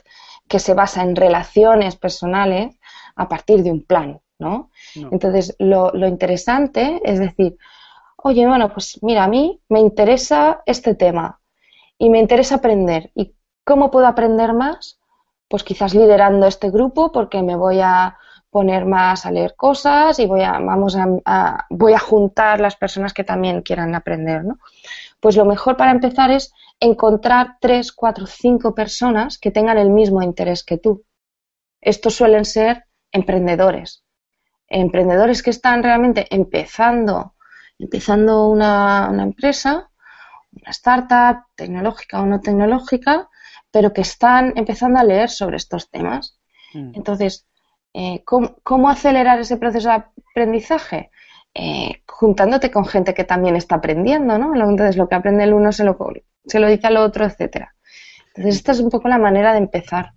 que 0.48 0.58
se 0.58 0.74
basa 0.74 1.02
en 1.02 1.14
relaciones 1.16 1.96
personales 1.96 2.76
a 3.14 3.28
partir 3.28 3.62
de 3.62 3.70
un 3.72 3.84
plan, 3.84 4.20
¿no? 4.38 4.70
No. 4.96 5.08
Entonces, 5.12 5.54
lo, 5.58 5.92
lo 5.92 6.08
interesante 6.08 7.00
es 7.04 7.18
decir, 7.18 7.58
oye, 8.16 8.46
bueno, 8.46 8.72
pues 8.72 8.98
mira, 9.02 9.24
a 9.24 9.28
mí 9.28 9.60
me 9.68 9.80
interesa 9.80 10.62
este 10.66 10.94
tema 10.94 11.40
y 11.98 12.10
me 12.10 12.18
interesa 12.20 12.56
aprender. 12.56 13.10
¿Y 13.14 13.34
cómo 13.64 13.90
puedo 13.90 14.06
aprender 14.06 14.54
más? 14.54 14.98
Pues 15.48 15.64
quizás 15.64 15.94
liderando 15.94 16.46
este 16.46 16.70
grupo 16.70 17.12
porque 17.12 17.42
me 17.42 17.56
voy 17.56 17.80
a 17.82 18.16
poner 18.50 18.86
más 18.86 19.26
a 19.26 19.30
leer 19.30 19.54
cosas 19.56 20.18
y 20.18 20.26
voy 20.26 20.42
a, 20.42 20.52
vamos 20.58 20.96
a, 20.96 21.06
a- 21.24 21.66
voy 21.70 21.92
a 21.94 21.98
juntar 21.98 22.60
las 22.60 22.76
personas 22.76 23.12
que 23.12 23.24
también 23.24 23.62
quieran 23.62 23.94
aprender, 23.94 24.44
¿no? 24.44 24.58
Pues 25.20 25.36
lo 25.36 25.44
mejor 25.44 25.76
para 25.76 25.92
empezar 25.92 26.30
es 26.30 26.52
encontrar 26.80 27.56
tres, 27.60 27.92
cuatro, 27.92 28.26
cinco 28.26 28.74
personas 28.74 29.38
que 29.38 29.50
tengan 29.50 29.78
el 29.78 29.90
mismo 29.90 30.22
interés 30.22 30.64
que 30.64 30.78
tú. 30.78 31.04
Estos 31.80 32.14
suelen 32.16 32.44
ser 32.44 32.84
emprendedores, 33.12 34.04
emprendedores 34.68 35.42
que 35.42 35.50
están 35.50 35.82
realmente 35.82 36.26
empezando, 36.30 37.34
empezando 37.78 38.48
una, 38.48 39.08
una 39.10 39.24
empresa, 39.24 39.90
una 40.52 40.70
startup, 40.70 41.46
tecnológica 41.56 42.20
o 42.22 42.26
no 42.26 42.40
tecnológica, 42.40 43.28
pero 43.70 43.92
que 43.92 44.02
están 44.02 44.54
empezando 44.56 44.98
a 45.00 45.04
leer 45.04 45.30
sobre 45.30 45.56
estos 45.58 45.90
temas. 45.90 46.38
Mm. 46.74 46.92
Entonces, 46.94 47.46
eh, 47.98 48.22
¿cómo, 48.26 48.90
acelerar 48.90 49.40
ese 49.40 49.56
proceso 49.56 49.88
de 49.88 50.04
aprendizaje? 50.30 51.10
Eh, 51.54 52.02
juntándote 52.06 52.70
con 52.70 52.84
gente 52.84 53.14
que 53.14 53.24
también 53.24 53.56
está 53.56 53.76
aprendiendo, 53.76 54.36
¿no? 54.36 54.54
Entonces, 54.54 54.98
lo 54.98 55.08
que 55.08 55.14
aprende 55.14 55.44
el 55.44 55.54
uno 55.54 55.72
se 55.72 55.82
lo, 55.82 55.96
se 56.44 56.60
lo 56.60 56.68
dice 56.68 56.88
al 56.88 56.98
otro, 56.98 57.24
etcétera. 57.24 57.74
Entonces, 58.34 58.56
esta 58.56 58.72
es 58.72 58.80
un 58.80 58.90
poco 58.90 59.08
la 59.08 59.16
manera 59.16 59.52
de 59.52 59.58
empezar. 59.60 60.12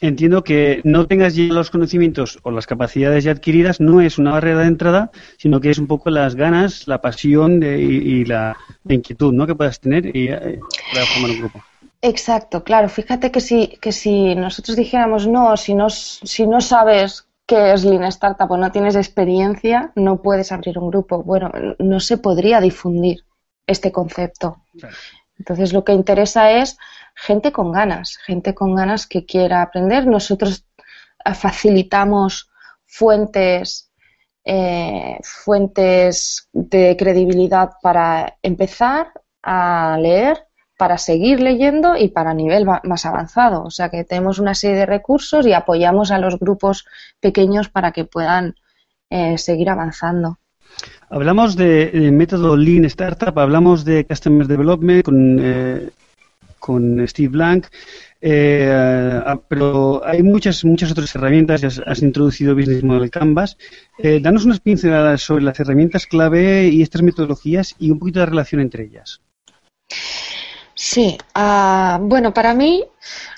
Entiendo 0.00 0.44
que 0.44 0.80
no 0.84 1.08
tengas 1.08 1.34
ya 1.34 1.52
los 1.52 1.70
conocimientos 1.70 2.38
o 2.44 2.52
las 2.52 2.68
capacidades 2.68 3.24
ya 3.24 3.32
adquiridas 3.32 3.80
no 3.80 4.00
es 4.00 4.16
una 4.16 4.30
barrera 4.30 4.60
de 4.60 4.68
entrada, 4.68 5.10
sino 5.36 5.60
que 5.60 5.70
es 5.70 5.78
un 5.78 5.88
poco 5.88 6.10
las 6.10 6.36
ganas, 6.36 6.86
la 6.86 7.00
pasión 7.00 7.60
y, 7.64 7.66
y 7.66 8.24
la, 8.26 8.56
inquietud 8.88 9.32
¿no? 9.32 9.46
que 9.48 9.56
puedas 9.56 9.80
tener 9.80 10.14
y, 10.14 10.28
eh, 10.28 10.60
para 10.92 11.06
formar 11.06 11.30
un 11.32 11.38
grupo. 11.40 11.64
Exacto, 12.06 12.62
claro. 12.64 12.90
Fíjate 12.90 13.30
que 13.30 13.40
si, 13.40 13.78
que 13.80 13.90
si 13.90 14.34
nosotros 14.34 14.76
dijéramos 14.76 15.26
no, 15.26 15.56
si 15.56 15.74
no, 15.74 15.88
si 15.88 16.46
no 16.46 16.60
sabes 16.60 17.26
qué 17.46 17.72
es 17.72 17.82
Lean 17.82 18.04
Startup 18.04 18.50
o 18.50 18.58
no 18.58 18.70
tienes 18.70 18.94
experiencia, 18.94 19.90
no 19.94 20.20
puedes 20.20 20.52
abrir 20.52 20.78
un 20.78 20.90
grupo. 20.90 21.22
Bueno, 21.22 21.50
no 21.78 22.00
se 22.00 22.18
podría 22.18 22.60
difundir 22.60 23.24
este 23.66 23.90
concepto. 23.90 24.58
Claro. 24.78 24.94
Entonces, 25.38 25.72
lo 25.72 25.82
que 25.82 25.94
interesa 25.94 26.50
es 26.50 26.76
gente 27.14 27.52
con 27.52 27.72
ganas, 27.72 28.18
gente 28.18 28.54
con 28.54 28.74
ganas 28.74 29.06
que 29.06 29.24
quiera 29.24 29.62
aprender. 29.62 30.06
Nosotros 30.06 30.66
eh, 31.24 31.32
facilitamos 31.32 32.50
fuentes, 32.84 33.90
eh, 34.44 35.16
fuentes 35.22 36.50
de 36.52 36.96
credibilidad 36.98 37.70
para 37.80 38.36
empezar 38.42 39.10
a 39.42 39.96
leer, 39.98 40.46
para 40.76 40.98
seguir 40.98 41.40
leyendo 41.40 41.96
y 41.96 42.08
para 42.08 42.34
nivel 42.34 42.66
más 42.66 43.06
avanzado. 43.06 43.62
O 43.64 43.70
sea 43.70 43.88
que 43.88 44.04
tenemos 44.04 44.38
una 44.38 44.54
serie 44.54 44.76
de 44.76 44.86
recursos 44.86 45.46
y 45.46 45.52
apoyamos 45.52 46.10
a 46.10 46.18
los 46.18 46.38
grupos 46.38 46.86
pequeños 47.20 47.68
para 47.68 47.92
que 47.92 48.04
puedan 48.04 48.56
eh, 49.10 49.38
seguir 49.38 49.70
avanzando. 49.70 50.38
Hablamos 51.08 51.56
de, 51.56 52.10
método 52.12 52.56
Lean 52.56 52.84
Startup, 52.86 53.38
hablamos 53.38 53.84
de 53.84 54.04
Customer 54.04 54.46
Development 54.46 55.04
con, 55.04 55.38
eh, 55.40 55.90
con 56.58 57.06
Steve 57.06 57.28
Blank, 57.28 57.66
eh, 58.26 58.70
ah, 58.72 59.38
pero 59.46 60.00
hay 60.02 60.22
muchas 60.22 60.64
muchas 60.64 60.90
otras 60.90 61.14
herramientas, 61.14 61.62
has, 61.62 61.78
has 61.78 62.02
introducido 62.02 62.54
Business 62.54 62.82
Model 62.82 63.10
Canvas. 63.10 63.58
Eh, 63.98 64.18
danos 64.22 64.46
unas 64.46 64.60
pinceladas 64.60 65.20
sobre 65.20 65.44
las 65.44 65.60
herramientas 65.60 66.06
clave 66.06 66.68
y 66.68 66.80
estas 66.80 67.02
metodologías 67.02 67.74
y 67.78 67.90
un 67.90 67.98
poquito 67.98 68.20
de 68.20 68.26
relación 68.26 68.62
entre 68.62 68.84
ellas. 68.84 69.20
Sí, 70.86 71.16
ah, 71.34 71.98
bueno, 72.02 72.34
para 72.34 72.52
mí, 72.52 72.84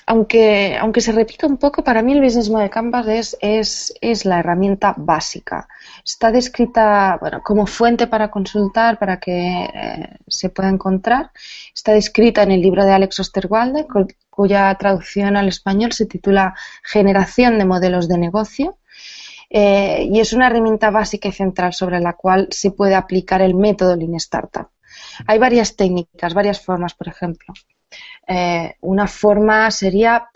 aunque, 0.05 0.75
aunque 0.77 0.99
se 1.01 1.13
repita 1.13 1.47
un 1.47 1.57
poco, 1.57 1.81
para 1.83 2.01
mí 2.01 2.11
el 2.13 2.21
Business 2.21 2.49
Model 2.49 2.69
Canvas 2.69 3.07
es, 3.07 3.37
es, 3.41 3.93
es 4.01 4.25
la 4.25 4.39
herramienta 4.39 4.93
básica. 4.97 5.67
Está 6.03 6.31
descrita, 6.31 7.17
bueno, 7.21 7.41
como 7.43 7.65
fuente 7.65 8.07
para 8.07 8.29
consultar, 8.29 8.99
para 8.99 9.19
que 9.19 9.63
eh, 9.63 10.09
se 10.27 10.49
pueda 10.49 10.67
encontrar. 10.69 11.31
Está 11.73 11.93
descrita 11.93 12.43
en 12.43 12.51
el 12.51 12.61
libro 12.61 12.83
de 12.83 12.91
Alex 12.93 13.19
Osterwalder, 13.21 13.87
cu- 13.87 14.07
cuya 14.29 14.75
traducción 14.75 15.37
al 15.37 15.47
español 15.47 15.93
se 15.93 16.05
titula 16.05 16.53
Generación 16.83 17.57
de 17.59 17.65
modelos 17.65 18.09
de 18.09 18.17
negocio. 18.17 18.77
Eh, 19.49 20.07
y 20.11 20.19
es 20.19 20.33
una 20.33 20.47
herramienta 20.47 20.89
básica 20.91 21.29
y 21.29 21.31
central 21.31 21.73
sobre 21.73 22.01
la 22.01 22.13
cual 22.13 22.49
se 22.51 22.71
puede 22.71 22.95
aplicar 22.95 23.41
el 23.41 23.55
método 23.55 23.95
Lean 23.95 24.15
Startup. 24.15 24.67
Hay 25.25 25.39
varias 25.39 25.75
técnicas, 25.75 26.33
varias 26.33 26.61
formas, 26.61 26.93
por 26.93 27.07
ejemplo. 27.07 27.53
Eh, 28.27 28.75
una 28.81 29.07
forma 29.07 29.71
sería 29.71 30.29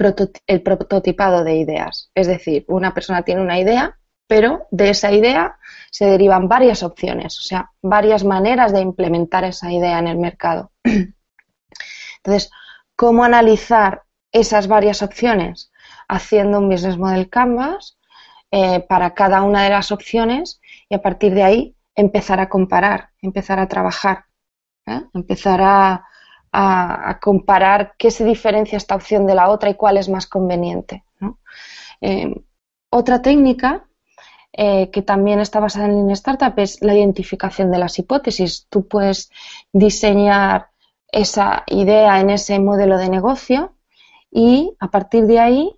el 0.48 0.62
prototipado 0.64 1.44
de 1.44 1.58
ideas. 1.58 2.10
Es 2.16 2.28
decir, 2.28 2.66
una 2.68 2.94
persona 2.94 3.24
tiene 3.24 3.42
una 3.42 3.60
idea, 3.60 3.98
pero 4.28 4.68
de 4.72 4.90
esa 4.90 5.12
idea 5.12 5.58
se 5.92 6.06
derivan 6.06 6.48
varias 6.48 6.84
opciones, 6.84 7.38
o 7.38 7.42
sea, 7.42 7.72
varias 7.82 8.24
maneras 8.24 8.72
de 8.72 8.80
implementar 8.80 9.44
esa 9.44 9.72
idea 9.72 10.00
en 10.00 10.08
el 10.08 10.18
mercado. 10.18 10.72
Entonces, 12.24 12.50
¿cómo 12.96 13.26
analizar 13.26 14.04
esas 14.32 14.68
varias 14.68 15.02
opciones? 15.02 15.72
Haciendo 16.08 16.60
un 16.60 16.70
Business 16.70 16.98
Model 16.98 17.30
Canvas 17.30 17.98
eh, 18.52 18.80
para 18.88 19.14
cada 19.14 19.42
una 19.42 19.64
de 19.64 19.70
las 19.70 19.92
opciones 19.92 20.62
y 20.88 20.96
a 20.96 21.02
partir 21.02 21.34
de 21.34 21.44
ahí 21.44 21.76
empezar 21.96 22.40
a 22.40 22.48
comparar, 22.48 23.10
empezar 23.22 23.60
a 23.60 23.68
trabajar, 23.68 24.26
¿eh? 24.86 25.02
empezar 25.14 25.62
a, 25.62 26.06
a, 26.52 27.20
comparar 27.20 27.94
qué 27.98 28.12
se 28.12 28.26
diferencia 28.26 28.78
esta 28.78 28.96
opción 28.96 29.26
de 29.26 29.36
la 29.36 29.50
otra 29.50 29.70
y 29.70 29.76
cuál 29.76 29.98
es 29.98 30.10
más 30.10 30.28
conveniente. 30.28 31.04
Eh, 32.02 32.34
otra 32.90 33.22
técnica 33.22 33.88
eh, 34.54 34.90
que 34.92 35.02
también 35.02 35.40
está 35.40 35.60
basada 35.60 35.86
en 35.86 35.96
Lean 35.96 36.12
Startup 36.12 36.54
es 36.58 36.82
la 36.82 36.96
identificación 36.96 37.72
de 37.72 37.78
las 37.78 37.98
hipótesis. 38.00 38.68
Tú 38.70 38.88
puedes 38.88 39.32
diseñar 39.72 40.70
esa 41.12 41.64
idea 41.68 42.20
en 42.20 42.30
ese 42.30 42.60
modelo 42.60 42.98
de 42.98 43.10
negocio 43.10 43.76
y 44.32 44.76
a 44.80 44.90
partir 44.90 45.26
de 45.26 45.40
ahí 45.40 45.76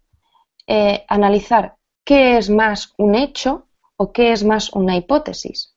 analizar 1.07 1.75
qué 2.05 2.37
es 2.37 2.49
más 2.49 2.93
un 2.97 3.15
hecho 3.15 3.67
o 3.97 4.11
qué 4.11 4.31
es 4.31 4.43
más 4.43 4.71
una 4.73 4.95
hipótesis. 4.95 5.72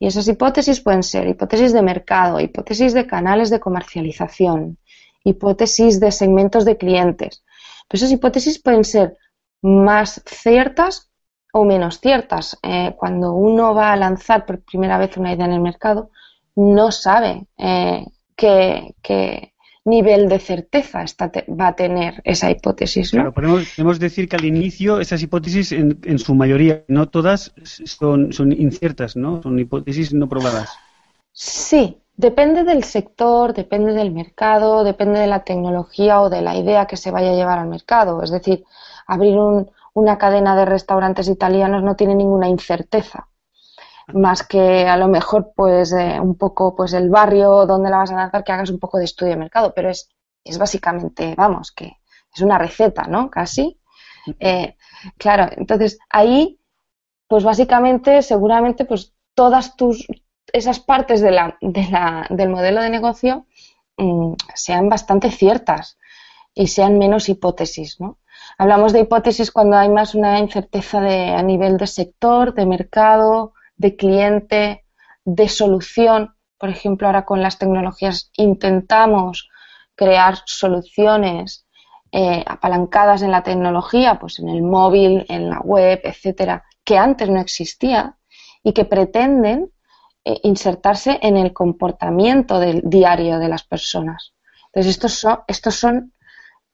Y 0.00 0.06
esas 0.06 0.26
hipótesis 0.26 0.80
pueden 0.80 1.02
ser 1.02 1.28
hipótesis 1.28 1.74
de 1.74 1.82
mercado, 1.82 2.40
hipótesis 2.40 2.94
de 2.94 3.06
canales 3.06 3.50
de 3.50 3.60
comercialización, 3.60 4.78
hipótesis 5.24 6.00
de 6.00 6.10
segmentos 6.10 6.64
de 6.64 6.78
clientes. 6.78 7.44
Pero 7.86 7.98
esas 7.98 8.10
hipótesis 8.10 8.58
pueden 8.58 8.82
ser 8.82 9.18
más 9.60 10.22
ciertas 10.24 11.10
o 11.52 11.64
menos 11.64 12.00
ciertas. 12.00 12.58
Eh, 12.62 12.94
cuando 12.96 13.34
uno 13.34 13.74
va 13.74 13.92
a 13.92 13.96
lanzar 13.96 14.46
por 14.46 14.62
primera 14.62 14.96
vez 14.96 15.18
una 15.18 15.34
idea 15.34 15.44
en 15.44 15.52
el 15.52 15.60
mercado, 15.60 16.10
no 16.56 16.90
sabe 16.90 17.46
eh, 17.58 18.06
qué, 18.34 19.49
nivel 19.84 20.28
de 20.28 20.38
certeza 20.38 21.04
va 21.48 21.68
a 21.68 21.76
tener 21.76 22.20
esa 22.24 22.50
hipótesis. 22.50 23.10
Claro, 23.10 23.32
podemos, 23.32 23.98
decir 23.98 24.28
que 24.28 24.36
al 24.36 24.44
inicio 24.44 25.00
esas 25.00 25.22
hipótesis, 25.22 25.72
en, 25.72 26.18
su 26.18 26.34
mayoría, 26.34 26.84
no 26.88 27.08
todas, 27.08 27.52
son, 27.64 28.32
son 28.32 28.52
inciertas, 28.52 29.16
¿no? 29.16 29.42
Son 29.42 29.58
hipótesis 29.58 30.12
no 30.12 30.28
probadas. 30.28 30.70
Sí, 31.32 31.96
depende 32.16 32.64
del 32.64 32.84
sector, 32.84 33.54
depende 33.54 33.94
del 33.94 34.12
mercado, 34.12 34.84
depende 34.84 35.20
de 35.20 35.26
la 35.26 35.44
tecnología 35.44 36.20
o 36.20 36.28
de 36.28 36.42
la 36.42 36.56
idea 36.56 36.86
que 36.86 36.96
se 36.96 37.10
vaya 37.10 37.30
a 37.30 37.34
llevar 37.34 37.58
al 37.58 37.68
mercado. 37.68 38.22
Es 38.22 38.30
decir, 38.30 38.64
abrir 39.06 39.38
una 39.94 40.18
cadena 40.18 40.54
de 40.56 40.66
restaurantes 40.66 41.28
italianos 41.28 41.82
no 41.82 41.96
tiene 41.96 42.14
ninguna 42.14 42.48
incerteza 42.48 43.28
más 44.14 44.42
que 44.42 44.86
a 44.86 44.96
lo 44.96 45.08
mejor 45.08 45.52
pues 45.54 45.92
eh, 45.92 46.18
un 46.20 46.36
poco 46.36 46.74
pues 46.74 46.92
el 46.92 47.08
barrio 47.08 47.66
donde 47.66 47.90
la 47.90 47.98
vas 47.98 48.10
a 48.10 48.16
lanzar 48.16 48.44
que 48.44 48.52
hagas 48.52 48.70
un 48.70 48.78
poco 48.78 48.98
de 48.98 49.04
estudio 49.04 49.32
de 49.32 49.38
mercado 49.38 49.72
pero 49.74 49.90
es, 49.90 50.08
es 50.44 50.58
básicamente 50.58 51.34
vamos 51.36 51.72
que 51.72 51.98
es 52.34 52.40
una 52.42 52.58
receta 52.58 53.04
no 53.04 53.30
casi. 53.30 53.78
Eh, 54.38 54.76
claro 55.16 55.48
entonces 55.56 55.98
ahí 56.10 56.60
pues 57.26 57.42
básicamente 57.42 58.22
seguramente 58.22 58.84
pues 58.84 59.14
todas 59.34 59.76
tus 59.76 60.06
esas 60.52 60.80
partes 60.80 61.20
de 61.20 61.30
la, 61.30 61.56
de 61.60 61.88
la, 61.90 62.26
del 62.28 62.50
modelo 62.50 62.82
de 62.82 62.90
negocio 62.90 63.46
mm, 63.96 64.34
sean 64.54 64.88
bastante 64.88 65.30
ciertas 65.30 65.98
y 66.54 66.66
sean 66.66 66.98
menos 66.98 67.28
hipótesis 67.28 67.98
no 68.00 68.18
hablamos 68.58 68.92
de 68.92 69.00
hipótesis 69.00 69.50
cuando 69.50 69.78
hay 69.78 69.88
más 69.88 70.14
una 70.14 70.38
incerteza 70.38 71.00
de, 71.00 71.30
a 71.30 71.42
nivel 71.42 71.78
de 71.78 71.86
sector 71.86 72.52
de 72.52 72.66
mercado 72.66 73.54
de 73.80 73.96
cliente, 73.96 74.84
de 75.24 75.48
solución. 75.48 76.34
Por 76.58 76.68
ejemplo, 76.68 77.06
ahora 77.06 77.24
con 77.24 77.40
las 77.40 77.58
tecnologías 77.58 78.30
intentamos 78.36 79.48
crear 79.94 80.34
soluciones 80.44 81.66
eh, 82.12 82.44
apalancadas 82.46 83.22
en 83.22 83.30
la 83.30 83.42
tecnología, 83.42 84.18
pues 84.18 84.38
en 84.38 84.50
el 84.50 84.62
móvil, 84.62 85.24
en 85.30 85.48
la 85.48 85.60
web, 85.60 86.00
etcétera, 86.04 86.62
que 86.84 86.98
antes 86.98 87.30
no 87.30 87.40
existía 87.40 88.18
y 88.62 88.74
que 88.74 88.84
pretenden 88.84 89.70
eh, 90.24 90.38
insertarse 90.42 91.18
en 91.22 91.38
el 91.38 91.54
comportamiento 91.54 92.60
del 92.60 92.82
diario 92.84 93.38
de 93.38 93.48
las 93.48 93.62
personas. 93.62 94.34
Entonces, 94.66 94.92
estos 94.92 95.14
son, 95.14 95.38
estos 95.48 95.74
son 95.74 96.12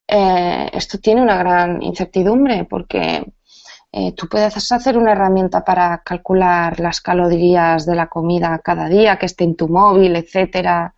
eh, 0.08 0.70
esto 0.72 0.98
tiene 0.98 1.22
una 1.22 1.36
gran 1.36 1.82
incertidumbre 1.82 2.64
porque 2.64 3.24
eh, 3.92 4.12
tú 4.12 4.28
puedes 4.28 4.72
hacer 4.72 4.98
una 4.98 5.12
herramienta 5.12 5.64
para 5.64 6.02
calcular 6.04 6.80
las 6.80 7.00
calorías 7.00 7.86
de 7.86 7.94
la 7.94 8.08
comida 8.08 8.58
cada 8.58 8.88
día 8.88 9.18
que 9.18 9.26
esté 9.26 9.44
en 9.44 9.56
tu 9.56 9.68
móvil, 9.68 10.16
etcétera, 10.16 10.94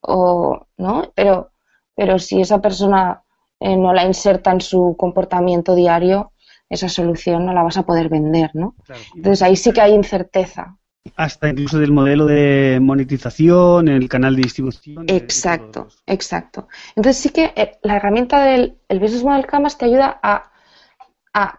o, 0.00 0.66
¿no? 0.76 1.12
Pero, 1.14 1.50
pero 1.94 2.18
si 2.18 2.40
esa 2.40 2.60
persona 2.60 3.22
eh, 3.58 3.76
no 3.76 3.92
la 3.92 4.04
inserta 4.04 4.52
en 4.52 4.60
su 4.60 4.94
comportamiento 4.96 5.74
diario, 5.74 6.32
esa 6.68 6.88
solución 6.88 7.46
no 7.46 7.52
la 7.52 7.62
vas 7.62 7.76
a 7.78 7.84
poder 7.84 8.08
vender, 8.08 8.50
¿no? 8.54 8.76
Entonces 9.16 9.42
ahí 9.42 9.56
sí 9.56 9.72
que 9.72 9.80
hay 9.80 9.94
incerteza. 9.94 10.76
Hasta 11.16 11.48
incluso 11.48 11.78
del 11.78 11.92
modelo 11.92 12.26
de 12.26 12.78
monetización, 12.80 13.88
el 13.88 14.08
canal 14.08 14.36
de 14.36 14.42
distribución. 14.42 15.06
Exacto, 15.08 15.88
exacto. 16.06 16.68
Entonces 16.94 17.22
sí 17.22 17.30
que 17.30 17.52
eh, 17.56 17.78
la 17.82 17.96
herramienta 17.96 18.44
del 18.44 18.78
el 18.88 19.00
Business 19.00 19.24
Model 19.24 19.46
Canvas 19.46 19.78
te 19.78 19.86
ayuda 19.86 20.20
a 20.22 20.52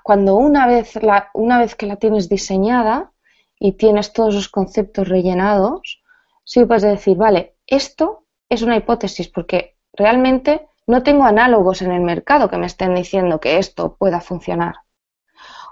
cuando 0.04 0.36
una 0.36 0.68
vez, 0.68 0.96
la, 1.02 1.30
una 1.34 1.60
vez 1.60 1.76
que 1.76 1.86
la 1.86 1.98
tienes 1.98 2.30
diseñada 2.30 3.12
y 3.60 3.74
tienes 3.74 4.14
todos 4.14 4.34
los 4.36 4.50
conceptos 4.50 5.08
rellenados, 5.08 6.02
sí 6.44 6.66
puedes 6.66 6.84
decir, 6.84 7.18
vale, 7.18 7.56
esto 7.68 8.26
es 8.50 8.62
una 8.62 8.78
hipótesis 8.78 9.28
porque 9.28 9.78
realmente 9.94 10.68
no 10.88 11.04
tengo 11.04 11.26
análogos 11.26 11.82
en 11.82 11.92
el 11.92 12.02
mercado 12.02 12.50
que 12.50 12.58
me 12.58 12.66
estén 12.66 12.96
diciendo 12.96 13.40
que 13.40 13.60
esto 13.60 13.96
pueda 13.96 14.22
funcionar. 14.22 14.76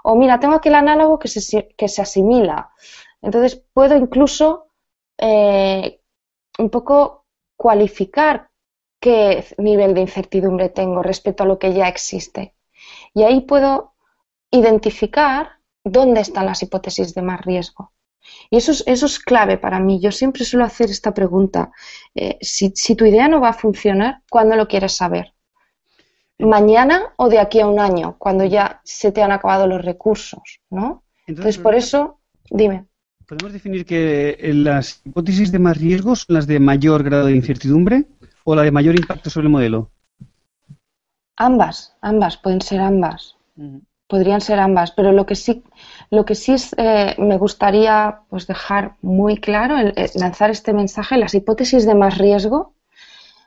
O 0.04 0.14
mira, 0.14 0.38
tengo 0.38 0.54
aquí 0.54 0.68
el 0.68 0.76
análogo 0.76 1.18
que 1.18 1.28
se, 1.28 1.68
que 1.76 1.88
se 1.88 2.02
asimila. 2.02 2.70
Entonces 3.20 3.56
puedo 3.72 3.96
incluso 3.96 4.68
eh, 5.18 6.00
un 6.58 6.70
poco 6.70 7.26
cualificar 7.56 8.50
qué 9.00 9.44
nivel 9.58 9.94
de 9.94 10.02
incertidumbre 10.02 10.68
tengo 10.68 11.02
respecto 11.02 11.42
a 11.42 11.46
lo 11.46 11.58
que 11.58 11.72
ya 11.72 11.88
existe. 11.88 12.54
Y 13.14 13.24
ahí 13.24 13.40
puedo 13.40 13.94
identificar 14.50 15.58
dónde 15.84 16.20
están 16.20 16.46
las 16.46 16.62
hipótesis 16.62 17.14
de 17.14 17.22
más 17.22 17.40
riesgo. 17.40 17.92
Y 18.50 18.56
eso 18.58 18.72
es, 18.72 18.84
eso 18.86 19.06
es 19.06 19.18
clave 19.18 19.58
para 19.58 19.80
mí. 19.80 20.00
Yo 20.00 20.12
siempre 20.12 20.44
suelo 20.44 20.64
hacer 20.64 20.90
esta 20.90 21.14
pregunta. 21.14 21.70
Eh, 22.14 22.38
si, 22.40 22.70
tu 22.94 23.04
idea 23.04 23.28
no 23.28 23.40
va 23.40 23.50
a 23.50 23.54
funcionar, 23.54 24.22
¿cuándo 24.28 24.56
lo 24.56 24.68
quieres 24.68 24.92
saber? 24.92 25.32
¿Mañana 26.38 27.14
o 27.16 27.28
de 27.28 27.40
aquí 27.40 27.60
a 27.60 27.66
un 27.66 27.80
año, 27.80 28.16
cuando 28.18 28.44
ya 28.44 28.80
se 28.84 29.12
te 29.12 29.22
han 29.22 29.32
acabado 29.32 29.66
los 29.66 29.84
recursos? 29.84 30.60
¿no? 30.70 31.04
Entonces, 31.26 31.58
por 31.58 31.74
eso, 31.74 32.20
dime. 32.50 32.86
¿Podemos 33.26 33.52
definir 33.52 33.84
que 33.84 34.38
eh, 34.40 34.54
las 34.54 35.02
hipótesis 35.04 35.52
de 35.52 35.58
más 35.58 35.76
riesgo 35.76 36.16
son 36.16 36.34
las 36.34 36.46
de 36.46 36.60
mayor 36.60 37.02
grado 37.02 37.26
de 37.26 37.36
incertidumbre 37.36 38.06
o 38.44 38.54
la 38.54 38.62
de 38.62 38.70
mayor 38.70 38.94
impacto 38.94 39.28
sobre 39.28 39.46
el 39.46 39.52
modelo? 39.52 39.90
Ambas, 41.36 41.96
ambas, 42.00 42.36
pueden 42.38 42.62
ser 42.62 42.80
ambas. 42.80 43.36
Podrían 44.08 44.40
ser 44.40 44.58
ambas, 44.58 44.90
pero 44.92 45.12
lo 45.12 45.26
que 45.26 45.34
sí, 45.34 45.62
lo 46.10 46.24
que 46.24 46.34
sí 46.34 46.56
eh, 46.78 47.14
me 47.18 47.36
gustaría 47.36 48.22
pues 48.30 48.46
dejar 48.46 48.96
muy 49.02 49.36
claro, 49.36 49.78
el, 49.78 49.94
lanzar 50.14 50.50
este 50.50 50.72
mensaje, 50.72 51.18
las 51.18 51.34
hipótesis 51.34 51.86
de 51.86 51.94
más 51.94 52.18
riesgo. 52.18 52.74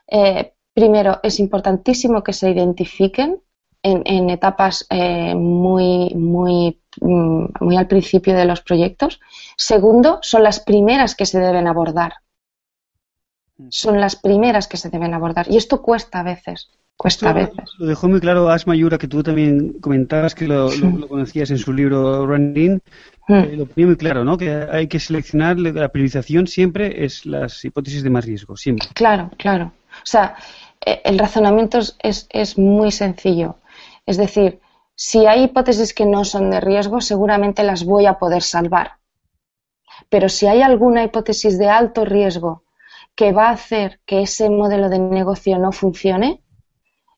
Eh, 0.06 0.52
primero, 0.72 1.20
es 1.22 1.40
importantísimo 1.40 2.22
que 2.22 2.32
se 2.32 2.50
identifiquen 2.50 3.42
en, 3.82 4.30
etapas 4.30 4.86
eh, 4.90 5.34
muy, 5.34 6.14
muy, 6.14 6.80
mm, 7.00 7.44
muy 7.60 7.76
al 7.76 7.88
principio 7.88 8.34
de 8.34 8.44
los 8.44 8.60
proyectos. 8.60 9.20
Segundo, 9.56 10.20
son 10.22 10.44
las 10.44 10.60
primeras 10.60 11.16
que 11.16 11.26
se 11.26 11.40
deben 11.40 11.66
abordar. 11.66 12.14
Son 13.70 14.00
las 14.00 14.16
primeras 14.16 14.68
que 14.68 14.76
se 14.76 14.90
deben 14.90 15.14
abordar. 15.14 15.50
Y 15.50 15.56
esto 15.56 15.82
cuesta 15.82 16.20
a 16.20 16.22
veces 16.22 16.70
cuesta 16.96 17.32
veces. 17.32 17.56
Lo 17.78 17.86
dejó 17.86 18.08
muy 18.08 18.20
claro 18.20 18.48
Asma 18.48 18.76
Yura, 18.76 18.98
que 18.98 19.08
tú 19.08 19.22
también 19.22 19.74
comentabas 19.80 20.34
que 20.34 20.46
lo, 20.46 20.70
conocías 21.08 21.50
en 21.50 21.58
su 21.58 21.72
libro 21.72 22.26
Running. 22.26 22.80
Hmm. 23.28 23.34
Eh, 23.34 23.56
lo 23.56 23.66
ponía 23.66 23.86
muy 23.86 23.96
claro, 23.96 24.24
¿no? 24.24 24.36
Que 24.36 24.50
hay 24.50 24.88
que 24.88 25.00
seleccionar, 25.00 25.58
la 25.58 25.88
priorización 25.88 26.46
siempre 26.46 27.04
es 27.04 27.26
las 27.26 27.64
hipótesis 27.64 28.02
de 28.02 28.10
más 28.10 28.24
riesgo, 28.24 28.56
siempre. 28.56 28.88
Claro, 28.94 29.30
claro. 29.36 29.72
O 29.90 30.06
sea, 30.06 30.36
eh, 30.84 31.00
el 31.04 31.18
razonamiento 31.18 31.78
es, 31.78 32.26
es 32.30 32.58
muy 32.58 32.90
sencillo. 32.90 33.56
Es 34.06 34.16
decir, 34.16 34.60
si 34.94 35.26
hay 35.26 35.44
hipótesis 35.44 35.94
que 35.94 36.06
no 36.06 36.24
son 36.24 36.50
de 36.50 36.60
riesgo, 36.60 37.00
seguramente 37.00 37.62
las 37.62 37.84
voy 37.84 38.06
a 38.06 38.18
poder 38.18 38.42
salvar. 38.42 38.98
Pero 40.08 40.28
si 40.28 40.46
hay 40.46 40.62
alguna 40.62 41.04
hipótesis 41.04 41.58
de 41.58 41.68
alto 41.68 42.04
riesgo 42.04 42.64
que 43.14 43.32
va 43.32 43.48
a 43.48 43.52
hacer 43.52 44.00
que 44.06 44.22
ese 44.22 44.48
modelo 44.50 44.88
de 44.88 44.98
negocio 44.98 45.58
no 45.58 45.72
funcione, 45.72 46.42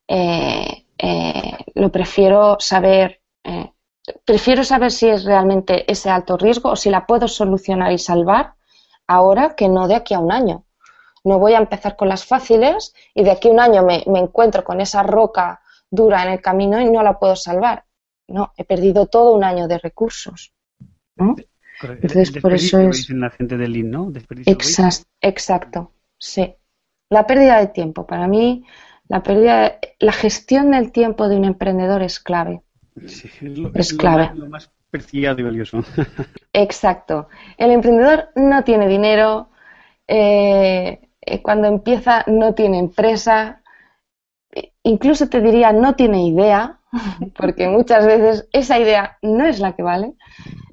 eh, 0.08 0.86
eh, 0.98 1.56
lo 1.74 1.90
prefiero 1.90 2.56
saber. 2.60 3.20
Eh, 3.42 3.72
prefiero 4.24 4.64
saber 4.64 4.90
si 4.90 5.08
es 5.08 5.24
realmente 5.24 5.90
ese 5.90 6.10
alto 6.10 6.36
riesgo 6.36 6.70
o 6.70 6.76
si 6.76 6.90
la 6.90 7.06
puedo 7.06 7.28
solucionar 7.28 7.92
y 7.92 7.98
salvar 7.98 8.54
ahora 9.06 9.54
que 9.54 9.68
no 9.68 9.88
de 9.88 9.96
aquí 9.96 10.14
a 10.14 10.18
un 10.18 10.32
año. 10.32 10.64
No 11.24 11.38
voy 11.38 11.54
a 11.54 11.58
empezar 11.58 11.96
con 11.96 12.08
las 12.08 12.24
fáciles 12.24 12.94
y 13.14 13.24
de 13.24 13.30
aquí 13.30 13.48
a 13.48 13.52
un 13.52 13.60
año 13.60 13.82
me, 13.82 14.04
encuentro 14.06 14.62
con 14.62 14.80
esa 14.80 15.02
roca 15.02 15.62
dura 15.90 16.22
en 16.22 16.32
el 16.32 16.42
camino 16.42 16.80
y 16.80 16.90
no 16.90 17.02
la 17.02 17.18
puedo 17.18 17.34
salvar. 17.34 17.84
No, 18.28 18.52
he 18.56 18.64
perdido 18.64 19.06
todo 19.06 19.34
un 19.34 19.44
año 19.44 19.68
de 19.68 19.78
recursos. 19.78 20.52
Entonces, 21.16 22.30
por 22.40 22.52
eso 22.52 22.80
es. 22.80 23.08
la 23.10 23.30
gente 23.30 23.56
del 23.56 23.90
¿no? 23.90 24.12
Exacto, 24.46 25.06
exacto, 25.20 25.92
sí. 26.18 26.54
La 27.10 27.26
pérdida 27.26 27.58
de 27.58 27.68
tiempo. 27.68 28.06
Para 28.06 28.26
mí, 28.26 28.64
la 29.08 29.22
pérdida, 29.22 29.78
la 29.98 30.12
gestión 30.12 30.70
del 30.70 30.92
tiempo 30.92 31.28
de 31.28 31.36
un 31.36 31.44
emprendedor 31.44 32.02
es 32.02 32.20
clave. 32.20 32.62
Sí, 33.06 33.28
es 33.28 33.42
lo, 33.58 33.70
Es 33.74 33.92
lo 33.92 33.98
clave. 33.98 34.22
más- 34.28 34.36
Lo 34.38 34.48
más 34.48 34.70
preciado 34.90 35.40
y 35.40 35.44
valioso. 35.44 35.82
Exacto. 36.52 37.28
El 37.58 37.70
emprendedor 37.72 38.28
no 38.36 38.62
tiene 38.64 38.86
dinero, 38.88 39.50
eh, 40.06 41.00
eh, 41.20 41.42
cuando 41.42 41.66
empieza 41.68 42.24
no 42.28 42.54
tiene 42.54 42.78
empresa, 42.78 43.62
incluso 44.82 45.28
te 45.28 45.40
diría 45.40 45.72
no 45.72 45.94
tiene 45.94 46.26
idea, 46.26 46.78
porque 47.36 47.68
muchas 47.68 48.06
veces 48.06 48.48
esa 48.52 48.78
idea 48.78 49.18
no 49.22 49.46
es 49.46 49.58
la 49.60 49.74
que 49.74 49.82
vale. 49.82 50.14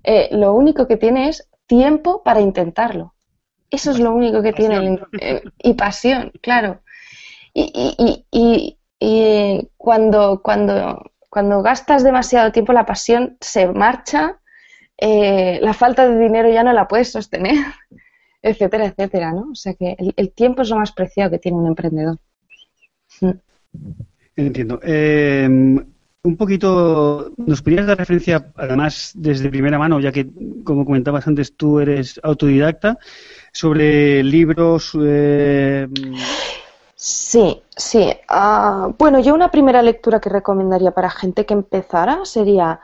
Eh, 0.03 0.29
lo 0.31 0.53
único 0.53 0.87
que 0.87 0.97
tiene 0.97 1.29
es 1.29 1.49
tiempo 1.65 2.21
para 2.23 2.41
intentarlo. 2.41 3.13
Eso 3.69 3.91
es 3.91 3.99
lo 3.99 4.13
único 4.13 4.41
que 4.41 4.53
tiene. 4.53 4.77
el- 4.77 5.01
eh, 5.19 5.41
y 5.63 5.73
pasión, 5.73 6.31
claro. 6.41 6.81
Y, 7.53 8.25
y- 8.31 8.77
y- 8.99 9.69
cuando, 9.77 10.41
cuando, 10.43 11.11
cuando 11.29 11.61
gastas 11.61 12.03
demasiado 12.03 12.51
tiempo, 12.51 12.71
la 12.73 12.85
pasión 12.85 13.37
se 13.41 13.67
marcha 13.67 14.41
eh, 15.03 15.57
la 15.61 15.73
falta 15.73 16.07
de 16.07 16.19
dinero 16.19 16.47
ya 16.53 16.63
no 16.63 16.71
la 16.73 16.87
puedes 16.87 17.11
sostener, 17.11 17.55
etcétera, 18.41 18.85
etcétera, 18.85 19.31
¿no? 19.31 19.49
O 19.51 19.55
sea 19.55 19.73
que 19.73 19.95
el, 20.15 20.31
tiempo 20.31 20.61
es 20.61 20.69
lo 20.69 20.77
más 20.77 20.91
preciado 20.91 21.31
que 21.31 21.39
tiene 21.39 21.57
un 21.57 21.67
emprendedor. 21.67 22.17
Entiendo. 24.35 24.79
Eh, 24.83 25.47
un 26.23 26.37
poquito, 26.37 27.33
¿nos 27.35 27.63
podrías 27.63 27.87
dar 27.87 27.97
referencia, 27.97 28.51
además 28.55 29.11
desde 29.15 29.49
primera 29.49 29.79
mano, 29.79 29.99
ya 29.99 30.11
que, 30.11 30.27
como 30.63 30.85
comentabas 30.85 31.27
antes, 31.27 31.55
tú 31.57 31.79
eres 31.79 32.19
autodidacta, 32.21 32.99
sobre 33.51 34.23
libros? 34.23 34.95
eh, 35.03 35.87
Sí, 37.03 37.63
sí. 37.75 38.11
Ah, 38.27 38.93
bueno, 38.99 39.19
yo 39.19 39.33
una 39.33 39.49
primera 39.49 39.81
lectura 39.81 40.19
que 40.19 40.29
recomendaría 40.29 40.91
para 40.91 41.09
gente 41.09 41.47
que 41.47 41.55
empezara 41.55 42.25
sería 42.25 42.79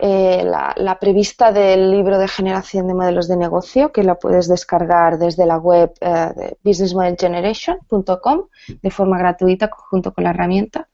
eh, 0.00 0.44
la, 0.44 0.98
prevista 1.00 1.50
del 1.50 1.90
libro 1.90 2.16
de 2.18 2.28
generación 2.28 2.86
de 2.86 2.94
modelos 2.94 3.26
de 3.26 3.36
negocio, 3.36 3.90
que 3.90 4.04
la 4.04 4.14
puedes 4.14 4.46
descargar 4.46 5.18
desde 5.18 5.46
la 5.46 5.58
web 5.58 5.92
eh, 6.00 6.30
de 6.36 6.58
businessmodelgeneration.com 6.62 8.44
de 8.82 8.90
forma 8.92 9.18
gratuita 9.18 9.68
junto 9.72 10.14
con 10.14 10.22
la 10.22 10.30
herramienta. 10.30 10.88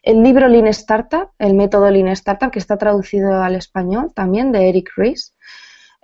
El 0.00 0.22
libro 0.22 0.46
Lean 0.46 0.68
Startup, 0.68 1.30
el 1.40 1.54
método 1.54 1.90
Lean 1.90 2.06
Startup, 2.08 2.52
que 2.52 2.60
está 2.60 2.76
traducido 2.76 3.42
al 3.42 3.56
español 3.56 4.12
también, 4.14 4.52
de 4.52 4.68
Eric 4.68 4.90
Ries. 4.96 5.34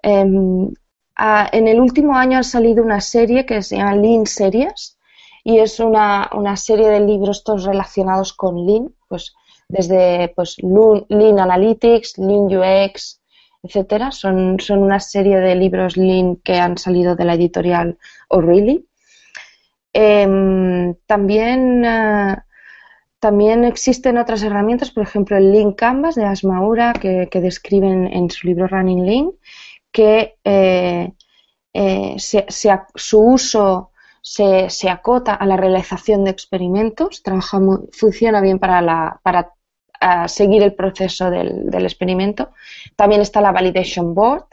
Em, 0.02 0.68
ah, 1.14 1.48
en 1.52 1.68
el 1.68 1.78
último 1.78 2.16
año 2.16 2.40
ha 2.40 2.42
salido 2.42 2.82
una 2.82 3.00
serie 3.00 3.46
que 3.46 3.62
se 3.62 3.76
llama 3.76 3.94
Lean 3.94 4.26
Series 4.26 4.98
y 5.44 5.58
es 5.58 5.80
una, 5.80 6.30
una 6.34 6.56
serie 6.56 6.88
de 6.88 7.00
libros 7.00 7.44
todos 7.44 7.64
relacionados 7.64 8.32
con 8.32 8.64
Lean, 8.66 8.94
pues 9.08 9.34
desde 9.68 10.32
pues, 10.36 10.56
Lean 10.58 11.38
Analytics, 11.40 12.18
Lean 12.18 12.46
UX, 12.56 13.20
etcétera. 13.62 14.10
Son, 14.12 14.58
son 14.60 14.80
una 14.80 15.00
serie 15.00 15.38
de 15.38 15.54
libros 15.54 15.96
Lean 15.96 16.36
que 16.36 16.54
han 16.56 16.78
salido 16.78 17.16
de 17.16 17.24
la 17.24 17.34
editorial 17.34 17.98
O'Reilly. 18.28 18.86
Em, 19.92 20.94
también, 21.06 21.84
eh, 21.84 22.36
también 23.20 23.64
existen 23.64 24.18
otras 24.18 24.42
herramientas, 24.42 24.90
por 24.90 25.02
ejemplo 25.02 25.36
el 25.36 25.52
Lean 25.52 25.72
Canvas 25.72 26.14
de 26.14 26.24
Asmaura, 26.24 26.92
que, 26.94 27.28
que 27.30 27.40
describen 27.40 28.06
en 28.12 28.30
su 28.30 28.46
libro 28.46 28.66
Running 28.68 29.06
Lean, 29.06 29.30
que 29.92 30.36
eh, 30.44 31.12
eh, 31.74 32.14
se- 32.18 32.46
se 32.48 32.70
su 32.94 33.20
uso 33.20 33.91
se, 34.22 34.88
acota 34.88 35.34
a 35.34 35.44
la 35.46 35.56
realización 35.56 36.24
de 36.24 36.30
experimentos, 36.30 37.22
trabaja 37.22 37.58
muy- 37.58 37.88
funciona 37.92 38.40
bien 38.40 38.58
para, 38.58 38.80
la, 38.80 39.20
para 39.22 39.52
ah, 40.00 40.28
seguir 40.28 40.62
el 40.62 40.74
proceso 40.74 41.28
del, 41.30 41.74
experimento. 41.74 42.52
También 42.96 43.20
está 43.20 43.40
la 43.40 43.52
Validation 43.52 44.14
Board. 44.14 44.46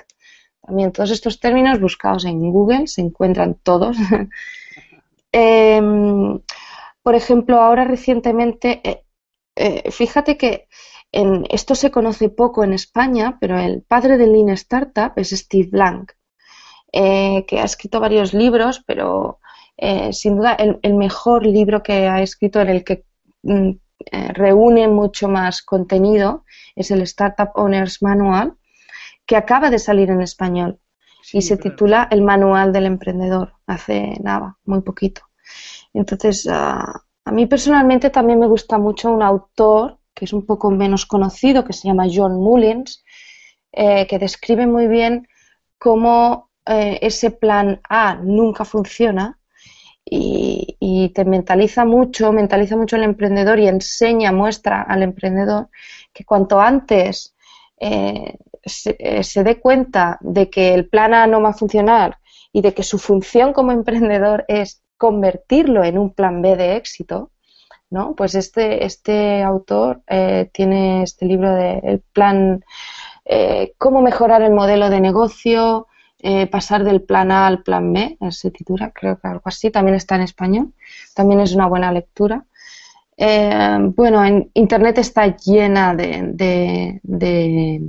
También 0.61 0.91
todos 0.91 1.11
estos 1.11 1.39
términos 1.39 1.79
buscados 1.79 2.25
en 2.25 2.51
Google 2.51 2.87
se 2.87 3.01
encuentran 3.01 3.55
todos. 3.63 3.97
Em, 5.31 6.39
por 7.03 7.13
ejemplo, 7.13 7.61
ahora 7.61 7.83
recientemente, 7.85 8.81
eh, 8.83 9.03
eh, 9.55 9.91
fíjate 9.91 10.37
que 10.37 10.67
en, 11.11 11.45
esto 11.51 11.75
se 11.75 11.91
conoce 11.91 12.29
poco 12.29 12.63
en 12.63 12.73
España, 12.73 13.37
pero 13.39 13.59
el 13.59 13.83
padre 13.83 14.17
del 14.17 14.33
Lean 14.33 14.49
Startup 14.49 15.11
es 15.17 15.29
Steve 15.29 15.69
Blank, 15.71 16.13
eh, 16.91 17.45
que 17.47 17.59
ha 17.59 17.63
escrito 17.65 17.99
varios 17.99 18.33
libros, 18.33 18.83
pero 18.87 19.39
eh, 19.81 20.11
sin 20.11 20.35
duda 20.35 20.55
el, 20.55 20.77
el 20.81 20.93
mejor 20.95 21.45
libro 21.45 21.81
que 21.81 22.07
ha 22.07 22.21
escrito 22.21 22.59
en 22.59 22.69
el 22.69 22.83
que 22.83 23.05
mm, 23.43 23.69
eh, 24.11 24.33
reúne 24.33 24.89
mucho 24.89 25.29
más 25.29 25.61
contenido 25.61 26.43
es 26.75 26.91
el 26.91 27.01
Startup 27.03 27.49
Owners 27.55 28.01
Manual, 28.01 28.57
que 29.25 29.37
acaba 29.37 29.69
de 29.69 29.79
salir 29.79 30.09
en 30.09 30.21
español 30.21 30.79
y 31.31 31.41
se 31.41 31.55
titula 31.55 32.09
El 32.11 32.23
Manual 32.23 32.73
del 32.73 32.87
Emprendedor, 32.87 33.53
hace 33.67 34.17
nada, 34.21 34.57
muy 34.65 34.81
poquito. 34.81 35.21
Entonces, 35.93 36.45
ah, 36.51 37.03
a 37.23 37.31
mí 37.31 37.45
personalmente 37.45 38.09
también 38.09 38.39
me 38.39 38.47
gusta 38.47 38.77
mucho 38.77 39.09
un 39.11 39.21
autor 39.21 39.99
que 40.13 40.25
es 40.25 40.33
un 40.33 40.45
poco 40.45 40.71
menos 40.71 41.05
conocido, 41.05 41.63
que 41.63 41.71
se 41.71 41.87
llama 41.87 42.07
John 42.13 42.35
Mullins, 42.41 43.05
eh, 43.71 44.05
que 44.07 44.19
describe 44.19 44.67
muy 44.67 44.87
bien 44.87 45.25
cómo 45.77 46.49
eh, 46.65 46.99
ese 47.01 47.31
plan 47.31 47.79
A 47.87 48.15
nunca 48.15 48.65
funciona 48.65 49.38
y, 50.05 50.77
y 50.79 51.09
te 51.09 51.25
mentaliza 51.25 51.85
mucho, 51.85 52.31
mentaliza 52.31 52.75
mucho 52.75 52.95
al 52.95 53.03
emprendedor 53.03 53.59
y 53.59 53.67
enseña, 53.67 54.31
muestra 54.31 54.81
al 54.81 55.03
emprendedor 55.03 55.69
que 56.13 56.25
cuanto 56.25 56.59
antes 56.59 57.35
eh, 57.79 58.37
se, 58.65 58.95
eh, 58.99 59.23
se 59.23 59.43
dé 59.43 59.59
cuenta 59.59 60.17
de 60.21 60.49
que 60.49 60.73
el 60.73 60.87
plan 60.89 61.13
A 61.13 61.27
no 61.27 61.41
va 61.41 61.49
a 61.49 61.53
funcionar 61.53 62.17
y 62.51 62.61
de 62.61 62.73
que 62.73 62.83
su 62.83 62.97
función 62.97 63.53
como 63.53 63.71
emprendedor 63.71 64.45
es 64.47 64.81
convertirlo 64.97 65.83
en 65.83 65.97
un 65.97 66.13
plan 66.13 66.41
B 66.41 66.55
de 66.57 66.75
éxito, 66.75 67.31
¿no? 67.89 68.15
Pues 68.15 68.35
este, 68.35 68.85
este 68.85 69.41
autor 69.43 70.01
eh, 70.07 70.49
tiene 70.51 71.03
este 71.03 71.25
libro 71.25 71.53
de 71.53 71.79
el 71.83 71.99
plan 71.99 72.63
eh, 73.25 73.73
cómo 73.77 74.01
mejorar 74.01 74.41
el 74.41 74.53
modelo 74.53 74.89
de 74.89 75.01
negocio, 75.01 75.87
eh, 76.19 76.47
pasar 76.47 76.83
del 76.83 77.01
plan 77.01 77.31
A 77.31 77.47
al 77.47 77.63
plan 77.63 77.91
B, 77.93 78.17
se 78.31 78.51
titula, 78.51 78.91
creo 78.91 79.17
que 79.19 79.27
algo 79.27 79.41
así, 79.45 79.71
también 79.71 79.95
está 79.95 80.15
en 80.15 80.21
español, 80.21 80.73
también 81.13 81.39
es 81.39 81.53
una 81.53 81.67
buena 81.67 81.91
lectura. 81.91 82.45
Eh, 83.17 83.77
bueno, 83.95 84.23
en 84.23 84.49
Internet 84.53 84.97
está 84.97 85.35
llena 85.35 85.93
de, 85.95 86.21
de- 86.33 86.99
de- 87.03 87.79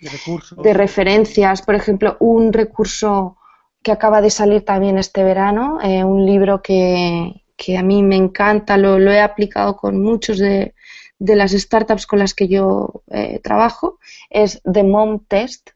de 0.00 0.10
recursos. 0.10 0.62
de 0.62 0.74
referencias, 0.74 1.62
por 1.62 1.74
ejemplo, 1.76 2.16
un 2.20 2.52
recurso 2.52 3.36
que 3.82 3.92
acaba 3.92 4.20
de 4.20 4.30
salir 4.30 4.64
también 4.64 4.98
este 4.98 5.22
verano, 5.22 5.78
eh, 5.82 6.02
un 6.04 6.24
libro 6.26 6.62
que, 6.62 7.44
que 7.56 7.76
a 7.76 7.82
mí 7.82 8.02
me 8.02 8.16
encanta, 8.16 8.76
lo, 8.76 8.98
lo 8.98 9.12
he 9.12 9.20
aplicado 9.20 9.76
con 9.76 10.02
muchos 10.02 10.38
de, 10.38 10.74
de 11.18 11.36
las 11.36 11.52
startups 11.52 12.06
con 12.06 12.18
las 12.18 12.34
que 12.34 12.48
yo 12.48 13.02
eh, 13.10 13.40
trabajo, 13.40 13.98
es 14.30 14.60
The 14.70 14.82
Mom 14.82 15.20
Test, 15.28 15.70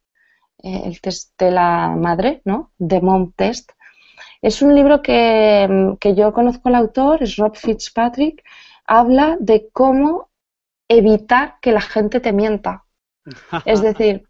eh, 0.63 0.83
el 0.85 1.01
test 1.01 1.39
de 1.39 1.51
la 1.51 1.95
madre, 1.97 2.43
¿no? 2.45 2.73
The 2.79 3.01
Mom 3.01 3.33
Test. 3.33 3.73
Es 4.41 4.63
un 4.63 4.75
libro 4.75 5.03
que, 5.03 5.97
que 6.01 6.15
yo 6.15 6.33
conozco 6.33 6.69
al 6.69 6.77
autor, 6.77 7.23
es 7.23 7.37
Rob 7.37 7.57
Fitzpatrick, 7.57 8.45
habla 8.87 9.37
de 9.41 9.69
cómo 9.73 10.31
evitar 10.89 11.57
que 11.61 11.73
la 11.73 11.81
gente 11.81 12.21
te 12.21 12.33
mienta. 12.33 12.85
Es 13.65 13.83
decir, 13.83 14.29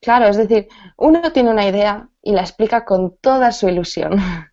claro, 0.00 0.26
es 0.26 0.36
decir, 0.36 0.68
uno 0.96 1.32
tiene 1.32 1.50
una 1.50 1.66
idea 1.66 2.08
y 2.22 2.32
la 2.32 2.42
explica 2.42 2.84
con 2.84 3.16
toda 3.16 3.52
su 3.52 3.68
ilusión. 3.68 4.16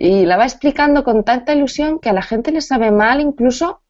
Y 0.00 0.26
la 0.26 0.36
va 0.36 0.44
explicando 0.44 1.02
con 1.02 1.24
tanta 1.24 1.52
ilusión 1.52 1.98
que 1.98 2.08
a 2.08 2.12
la 2.12 2.22
gente 2.22 2.52
le 2.52 2.60
sabe 2.60 2.92
mal 2.92 3.20
incluso 3.20 3.82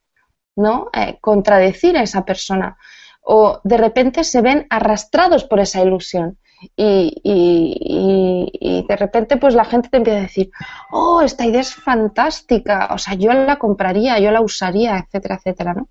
¿no? 0.59 0.89
Eh, 0.93 1.17
contradecir 1.21 1.97
a 1.97 2.03
esa 2.03 2.25
persona. 2.25 2.77
O 3.21 3.61
de 3.63 3.77
repente 3.77 4.23
se 4.23 4.41
ven 4.41 4.67
arrastrados 4.69 5.43
por 5.45 5.59
esa 5.59 5.81
ilusión. 5.81 6.37
Y, 6.75 8.51
de 8.87 8.95
repente 8.95 9.37
pues 9.37 9.53
la 9.55 9.65
gente 9.65 9.89
te 9.89 9.97
empieza 9.97 10.19
a 10.19 10.23
decir, 10.23 10.51
oh, 10.91 11.21
esta 11.21 11.45
idea 11.45 11.61
es 11.61 11.73
fantástica, 11.73 12.89
o 12.91 12.97
sea, 12.97 13.13
yo 13.13 13.31
la 13.33 13.57
compraría, 13.57 14.19
yo 14.19 14.31
la 14.31 14.41
usaría, 14.41 14.97
etcétera, 14.97 15.35
etcétera, 15.35 15.73
¿no? 15.73 15.89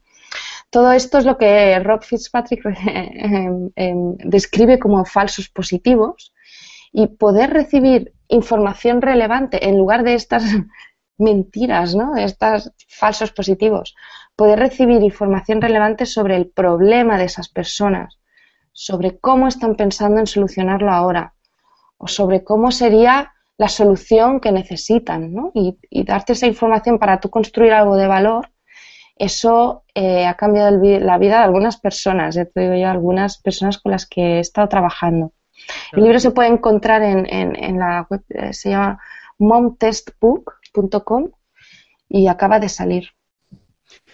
Todo 0.70 0.93
esto 0.93 1.19
es 1.19 1.24
lo 1.24 1.39
que 1.39 1.78
Rob 1.78 2.03
Fitzpatrick 2.03 2.66
eh, 2.66 3.70
eh, 3.77 3.95
describe 4.24 4.78
como 4.78 5.05
falsos 5.05 5.49
positivos 5.49 6.35
y 6.93 7.07
poder 7.07 7.51
recibir 7.51 8.12
información 8.28 9.01
relevante 9.01 9.66
en 9.69 9.78
lugar 9.78 10.03
de 10.03 10.15
estas 10.15 10.45
mentiras, 11.19 11.95
¿no? 11.95 12.15
De 12.15 12.24
estos 12.24 12.73
falsos 12.89 13.32
positivos, 13.32 13.95
poder 14.36 14.59
recibir 14.59 15.03
información 15.03 15.61
relevante 15.61 16.07
sobre 16.07 16.36
el 16.36 16.49
problema 16.49 17.19
de 17.19 17.24
esas 17.24 17.49
personas, 17.49 18.18
sobre 18.81 19.19
cómo 19.19 19.49
están 19.49 19.75
pensando 19.75 20.21
en 20.21 20.27
solucionarlo 20.29 20.93
ahora, 20.93 21.35
o 21.97 22.07
sobre 22.07 22.45
cómo 22.45 22.71
sería 22.71 23.33
la 23.57 23.67
solución 23.69 24.39
que 24.39 24.53
necesitan, 24.53 25.33
¿no? 25.35 25.51
Y, 25.53 25.77
y 25.91 26.05
darte 26.05 26.35
esa 26.35 26.47
información 26.47 26.97
para 27.01 27.19
tú 27.19 27.29
construir 27.29 27.73
algo 27.73 27.97
de 27.97 28.07
valor, 28.07 28.51
eso 29.17 29.83
eh, 29.97 30.27
ha 30.27 30.35
cambiado 30.35 30.69
el 30.69 30.79
vi- 30.79 31.01
la 31.01 31.19
vida 31.19 31.39
de 31.39 31.45
algunas 31.45 31.77
personas, 31.79 32.37
ya 32.37 32.45
te 32.45 32.61
digo 32.61 32.75
yo, 32.77 32.89
algunas 32.89 33.39
personas 33.43 33.79
con 33.79 33.91
las 33.91 34.07
que 34.07 34.37
he 34.37 34.39
estado 34.39 34.69
trabajando. 34.69 35.33
El 35.93 36.05
libro 36.05 36.21
se 36.21 36.31
puede 36.31 36.49
encontrar 36.51 37.03
en, 37.03 37.27
en- 37.27 37.57
en 37.57 37.79
la 37.81 38.07
web, 38.09 38.23
eh, 38.29 38.53
se 38.53 38.71
llama 38.71 39.01
momtestbook.com 39.41 41.31
y 42.09 42.29
acaba 42.29 42.61
de 42.61 42.69
salir. 42.69 43.09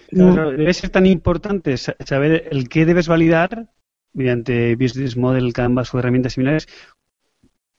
Claro, 0.09 0.53
debe 0.53 0.73
ser 0.73 0.89
tan 0.89 1.05
importante 1.05 1.77
sa- 1.77 1.97
saber 2.07 2.49
el 2.51 2.69
qué 2.71 2.87
debes 2.87 3.09
validar 3.09 3.69
mediante 4.15 4.77
Business 4.77 5.17
Model, 5.17 5.53
Canvas 5.53 5.93
o 5.95 5.99
herramientas 5.99 6.35
similares, 6.35 6.67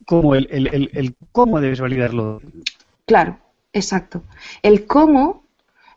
como 0.06 0.36
el, 0.36 0.48
el- 0.52 0.68
el- 0.68 0.90
el 0.94 1.16
cómo 1.32 1.60
debes 1.62 1.82
validarlo. 1.82 2.42
Claro, 3.06 3.38
exacto. 3.74 4.24
El 4.62 4.86
cómo, 4.88 5.44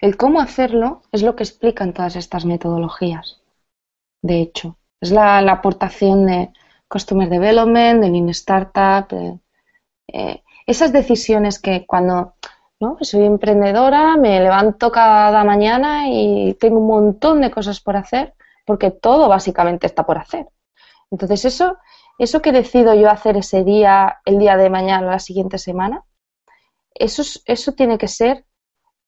el 0.01 0.17
cómo 0.17 0.41
hacerlo 0.41 1.03
es 1.13 1.23
lo 1.23 1.37
que 1.37 1.43
explican 1.45 1.93
todas 1.93 2.17
estas 2.17 2.45
metodologías. 2.45 3.41
De 4.23 4.41
hecho, 4.41 4.77
es 5.01 5.11
la, 5.11 5.39
aportación 5.39 6.27
de 6.27 6.51
Customer 6.89 7.29
Development, 7.29 8.01
de 8.03 8.11
Lean 8.11 8.29
Startup, 8.31 9.07
eh, 10.09 10.43
esas 10.67 10.93
decisiones 10.93 11.59
que 11.59 11.87
cuando 11.87 12.35
¿no? 12.81 12.97
soy 13.01 13.25
emprendedora, 13.25 14.17
me 14.17 14.41
levanto 14.41 14.91
cada 14.91 15.45
mañana 15.45 16.09
y 16.09 16.55
tengo 16.61 16.79
un 16.79 16.87
montón 16.89 17.41
de 17.41 17.51
cosas 17.51 17.81
por 17.81 17.97
hacer, 17.97 18.35
porque 18.69 18.91
todo 18.91 19.29
básicamente 19.29 19.87
está 19.87 20.03
por 20.05 20.19
hacer. 20.19 20.47
Entonces, 21.11 21.45
eso, 21.47 21.79
eso 22.19 22.43
que 22.43 22.53
decido 22.53 22.95
yo 22.95 23.09
hacer 23.11 23.37
ese 23.39 23.65
día, 23.65 24.19
el 24.27 24.39
día 24.39 24.57
de 24.59 24.71
mañana, 24.71 25.11
la 25.11 25.19
siguiente 25.29 25.59
semana, 25.59 26.05
eso, 26.95 27.23
es- 27.23 27.43
eso 27.47 27.73
tiene 27.73 27.97
que 27.99 28.09
ser 28.09 28.45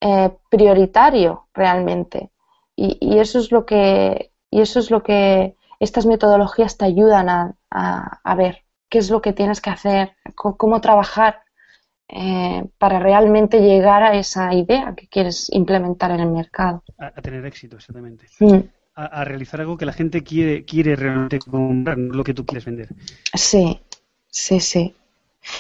eh, 0.03 0.31
prioritario 0.51 1.49
realmente. 1.53 2.31
Y, 2.77 2.97
y 3.01 3.19
eso 3.19 3.39
es 3.39 3.53
lo 3.53 3.66
que, 3.66 4.32
y 4.51 4.62
eso 4.62 4.78
es 4.81 4.91
lo 4.91 5.03
que 5.03 5.57
estas 5.78 6.07
metodologías 6.07 6.78
te 6.78 6.87
ayudan 6.87 7.28
a, 7.28 7.55
a- 7.70 8.20
a 8.24 8.35
ver 8.35 8.65
qué 8.89 8.99
es 8.99 9.11
lo 9.11 9.20
que 9.20 9.35
tienes 9.35 9.61
que 9.61 9.70
hacer, 9.70 10.16
cómo 10.35 10.81
trabajar 10.81 11.43
eh, 12.09 12.65
para 12.78 12.99
realmente 12.99 13.61
llegar 13.61 14.03
a 14.03 14.15
esa 14.15 14.55
idea 14.55 14.95
que 14.97 15.07
quieres 15.09 15.49
implementar 15.53 16.11
en 16.12 16.20
el 16.20 16.31
mercado. 16.31 16.82
A, 16.99 17.07
a 17.09 17.23
tener 17.23 17.45
éxito, 17.47 17.77
exactamente. 17.77 18.27
Mm, 18.41 18.61
A, 18.94 19.04
a 19.20 19.24
realizar 19.24 19.60
algo 19.60 19.76
que 19.76 19.86
la 19.86 19.92
gente 19.92 20.22
quiere, 20.22 20.64
quiere 20.64 20.94
realmente 20.96 21.38
comprar, 21.40 21.96
no 21.98 22.14
lo 22.14 22.24
que 22.24 22.34
tú 22.34 22.44
quieres 22.46 22.64
vender. 22.64 22.88
Sí, 23.34 23.80
sí, 24.28 24.60
sí. 24.60 24.94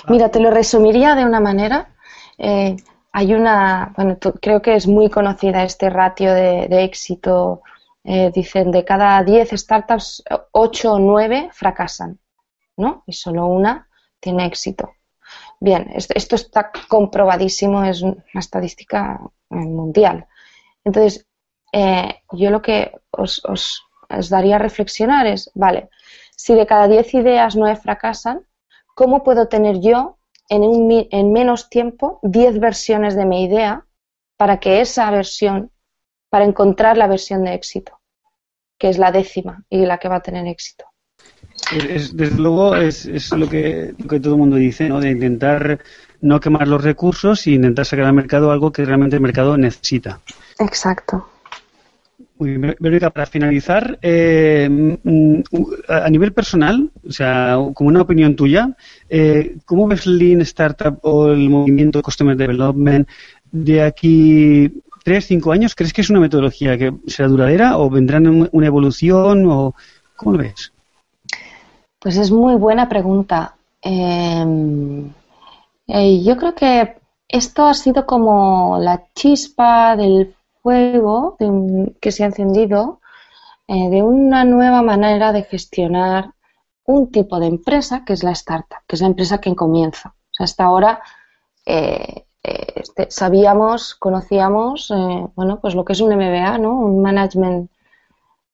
Mira, 0.08 0.30
te 0.30 0.40
lo 0.40 0.50
resumiría 0.50 1.14
de 1.14 1.24
una 1.24 1.40
manera. 1.40 1.94
Eh, 2.38 2.76
hay 3.12 3.34
una, 3.34 3.92
bueno, 3.96 4.16
tú- 4.18 4.34
creo 4.40 4.62
que 4.62 4.76
es 4.76 4.86
muy 4.86 5.10
conocida 5.10 5.64
este 5.64 5.90
ratio 5.90 6.34
de, 6.34 6.68
de 6.68 6.84
éxito. 6.84 7.62
Eh, 8.04 8.32
dicen, 8.34 8.70
de 8.72 8.84
cada 8.84 9.22
10 9.24 9.50
startups, 9.52 10.24
8 10.52 10.94
o 10.94 10.98
9 10.98 11.50
fracasan, 11.52 12.18
¿no? 12.76 13.04
Y 13.06 13.12
solo 13.14 13.46
una 13.46 13.88
tiene 14.20 14.46
éxito. 14.46 14.92
Bien, 15.60 15.90
es- 15.94 16.10
esto 16.14 16.36
está 16.36 16.70
comprobadísimo, 16.88 17.84
es 17.84 18.02
una 18.02 18.16
estadística 18.34 19.20
eh, 19.50 19.54
mundial. 19.54 20.26
Entonces, 20.84 21.26
eh, 21.72 22.22
yo 22.32 22.50
lo 22.50 22.62
que 22.62 22.92
os, 23.10 23.42
os- 23.44 23.82
os 24.08 24.28
daría 24.28 24.56
a 24.56 24.58
reflexionar 24.58 25.26
es, 25.26 25.50
vale, 25.54 25.88
si 26.36 26.54
de 26.54 26.66
cada 26.66 26.88
10 26.88 27.12
ideas 27.14 27.56
9 27.56 27.76
fracasan, 27.76 28.42
¿cómo 28.94 29.22
puedo 29.22 29.48
tener 29.48 29.80
yo 29.80 30.18
en, 30.48 30.62
un 30.62 30.86
mi- 30.86 31.08
en 31.12 31.32
menos 31.32 31.68
tiempo 31.68 32.18
10 32.22 32.58
versiones 32.58 33.14
de 33.14 33.26
mi 33.26 33.44
idea 33.44 33.84
para 34.36 34.58
que 34.58 34.80
esa 34.80 35.10
versión, 35.10 35.70
para 36.30 36.44
encontrar 36.44 36.96
la 36.96 37.06
versión 37.06 37.44
de 37.44 37.54
éxito, 37.54 38.00
que 38.78 38.88
es 38.88 38.98
la 38.98 39.12
décima 39.12 39.64
y 39.68 39.84
la 39.86 39.98
que 39.98 40.08
va 40.08 40.16
a 40.16 40.22
tener 40.22 40.46
éxito? 40.46 40.86
Es- 41.72 41.84
es- 41.84 42.16
desde 42.16 42.38
luego 42.38 42.74
es, 42.76 43.04
es 43.06 43.32
lo, 43.32 43.48
que, 43.48 43.94
lo 43.98 44.08
que 44.08 44.18
todo 44.20 44.34
el 44.34 44.40
mundo 44.40 44.56
dice, 44.56 44.88
¿no? 44.88 44.98
De 45.00 45.10
intentar 45.10 45.80
no 46.20 46.40
quemar 46.40 46.66
los 46.66 46.82
recursos 46.82 47.46
y 47.46 47.54
intentar 47.54 47.84
sacar 47.86 48.06
al 48.06 48.12
mercado 48.14 48.50
algo 48.50 48.72
que 48.72 48.84
realmente 48.84 49.16
el 49.16 49.22
mercado 49.22 49.56
necesita. 49.56 50.20
Exacto. 50.58 51.28
Muy 52.40 52.56
bien, 52.56 52.74
Verónica, 52.80 53.10
para 53.10 53.26
finalizar, 53.26 53.98
eh, 54.00 54.66
mm, 54.70 55.40
a 55.88 56.08
nivel 56.08 56.32
personal, 56.32 56.90
o 57.06 57.12
sea, 57.12 57.58
como 57.74 57.88
una 57.88 58.00
opinión 58.00 58.34
tuya, 58.34 58.74
eh, 59.10 59.58
¿cómo 59.66 59.86
ves 59.86 60.06
Lean 60.06 60.40
Startup 60.40 60.98
o 61.02 61.28
el 61.28 61.50
movimiento 61.50 62.00
Customer 62.00 62.34
Development 62.34 63.06
de 63.52 63.82
aquí 63.82 64.72
tres, 65.04 65.26
cinco 65.26 65.52
años? 65.52 65.74
¿Crees 65.74 65.92
que 65.92 66.00
es 66.00 66.08
una 66.08 66.20
metodología 66.20 66.78
que 66.78 66.94
será 67.08 67.28
duradera 67.28 67.76
o 67.76 67.90
vendrán 67.90 68.26
un- 68.26 68.48
una 68.52 68.66
evolución 68.66 69.44
o 69.46 69.74
cómo 70.16 70.32
lo 70.32 70.38
ves? 70.38 70.72
Pues 71.98 72.16
es 72.16 72.30
muy 72.30 72.54
buena 72.54 72.88
pregunta. 72.88 73.54
Eh, 73.82 74.46
eh, 75.88 76.22
yo 76.24 76.38
creo 76.38 76.54
que 76.54 76.94
esto 77.28 77.66
ha 77.66 77.74
sido 77.74 78.06
como 78.06 78.78
la 78.80 79.04
chispa 79.14 79.94
del 79.94 80.34
fuego 80.62 81.36
de 81.38 81.46
un- 81.48 81.96
que 82.00 82.12
se 82.12 82.22
ha 82.24 82.26
encendido 82.26 83.00
eh, 83.68 83.88
de 83.90 84.02
una 84.02 84.44
nueva 84.44 84.82
manera 84.82 85.32
de 85.32 85.44
gestionar 85.44 86.32
un 86.86 87.10
tipo 87.12 87.38
de 87.40 87.46
empresa 87.46 88.04
que 88.04 88.14
es 88.14 88.22
la 88.24 88.32
startup, 88.32 88.78
que 88.86 88.96
es 88.96 89.02
la 89.02 89.08
empresa 89.08 89.40
que 89.40 89.54
comienza. 89.54 90.10
O 90.10 90.34
sea, 90.34 90.44
hasta 90.44 90.64
ahora 90.64 91.00
eh, 91.66 92.26
eh, 92.42 92.66
este, 92.76 93.10
sabíamos, 93.10 93.94
conocíamos, 93.96 94.90
eh, 94.90 95.26
bueno, 95.36 95.60
pues 95.60 95.74
lo 95.74 95.84
que 95.84 95.92
es 95.94 96.00
un 96.00 96.12
MBA, 96.12 96.58
¿no? 96.58 96.72
Un 96.78 97.02
management 97.02 97.70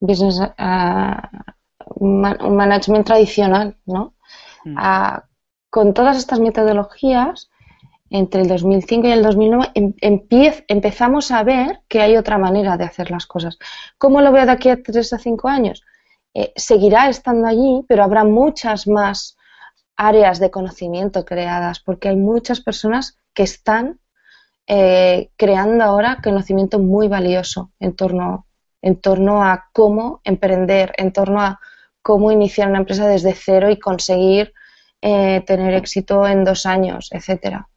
business, 0.00 0.40
ah, 0.58 1.30
un 1.96 2.20
ma- 2.22 2.38
un 2.40 2.56
management 2.56 3.06
tradicional, 3.06 3.76
¿no? 3.86 4.14
Ah, 4.76 5.24
con 5.70 5.94
todas 5.94 6.16
estas 6.18 6.40
metodologías, 6.40 7.50
entre 8.10 8.42
el 8.42 8.48
2005 8.48 9.08
y 9.08 9.12
el 9.12 9.22
2009, 9.22 9.70
em- 9.74 9.94
empezamos 10.68 11.30
a 11.30 11.42
ver 11.42 11.80
que 11.88 12.00
hay 12.00 12.16
otra 12.16 12.38
manera 12.38 12.76
de 12.76 12.84
hacer 12.84 13.10
las 13.10 13.26
cosas. 13.26 13.58
¿Cómo 13.98 14.20
lo 14.20 14.32
veo 14.32 14.46
de 14.46 14.52
aquí 14.52 14.68
a 14.68 14.82
3 14.82 15.12
a 15.12 15.18
5 15.18 15.48
años? 15.48 15.82
Eh, 16.34 16.52
seguirá 16.56 17.08
estando 17.08 17.46
allí, 17.48 17.84
pero 17.88 18.04
habrá 18.04 18.24
muchas 18.24 18.86
más 18.86 19.36
áreas 19.96 20.38
de 20.38 20.50
conocimiento 20.50 21.24
creadas, 21.24 21.80
porque 21.80 22.08
hay 22.08 22.16
muchas 22.16 22.60
personas 22.60 23.18
que 23.34 23.42
están 23.44 23.98
eh, 24.66 25.30
creando 25.36 25.84
ahora 25.84 26.18
conocimiento 26.22 26.78
muy 26.78 27.08
valioso 27.08 27.72
en 27.78 27.94
torno, 27.94 28.46
en 28.82 28.96
torno 29.00 29.44
a 29.44 29.68
cómo 29.72 30.20
emprender, 30.24 30.92
en 30.96 31.12
torno 31.12 31.40
a 31.40 31.60
cómo 32.02 32.32
iniciar 32.32 32.68
una 32.68 32.78
empresa 32.78 33.06
desde 33.06 33.34
cero 33.34 33.70
y 33.70 33.78
conseguir 33.78 34.52
eh, 35.02 35.42
tener 35.46 35.74
éxito 35.74 36.26
en 36.26 36.44
dos 36.44 36.66
años, 36.66 37.08
etcétera. 37.12 37.68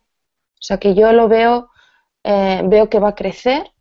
O 0.59 0.61
sea 0.61 0.77
que 0.77 0.93
yo 0.93 1.11
lo 1.13 1.27
veo, 1.27 1.69
eh, 2.23 2.61
veo 2.65 2.89
que 2.89 2.99
va 2.99 3.09
a 3.09 3.15
crecer. 3.15 3.71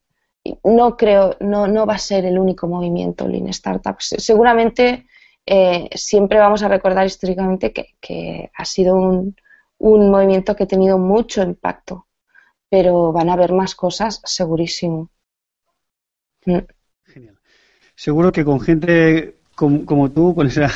No 0.65 0.97
creo, 0.97 1.37
no, 1.41 1.67
no 1.67 1.85
va 1.87 1.95
a 1.95 1.99
ser 1.99 2.25
el 2.25 2.39
único 2.39 2.67
movimiento 2.69 3.27
Lean 3.29 3.49
Startup. 3.49 3.97
Se- 4.01 4.21
Seguramente 4.21 5.07
eh, 5.45 5.89
siempre 5.95 6.39
vamos 6.39 6.63
a 6.63 6.69
recordar 6.69 7.05
históricamente 7.07 7.73
que, 7.73 7.95
que 8.01 8.51
ha 8.57 8.65
sido 8.65 8.95
un, 8.97 9.35
un 9.79 10.11
movimiento 10.11 10.55
que 10.57 10.65
ha 10.65 10.67
tenido 10.69 10.99
mucho 10.99 11.43
impacto, 11.43 12.07
pero 12.71 13.13
van 13.13 13.29
a 13.29 13.35
haber 13.35 13.53
más 13.53 13.75
cosas, 13.75 14.21
segurísimo. 14.25 15.11
Mm. 16.47 16.59
Seguro 17.95 18.31
que 18.33 18.45
con 18.45 18.61
gente 18.61 19.37
com- 19.57 19.85
como 19.85 20.11
tú, 20.11 20.35
con 20.35 20.47
esa 20.47 20.69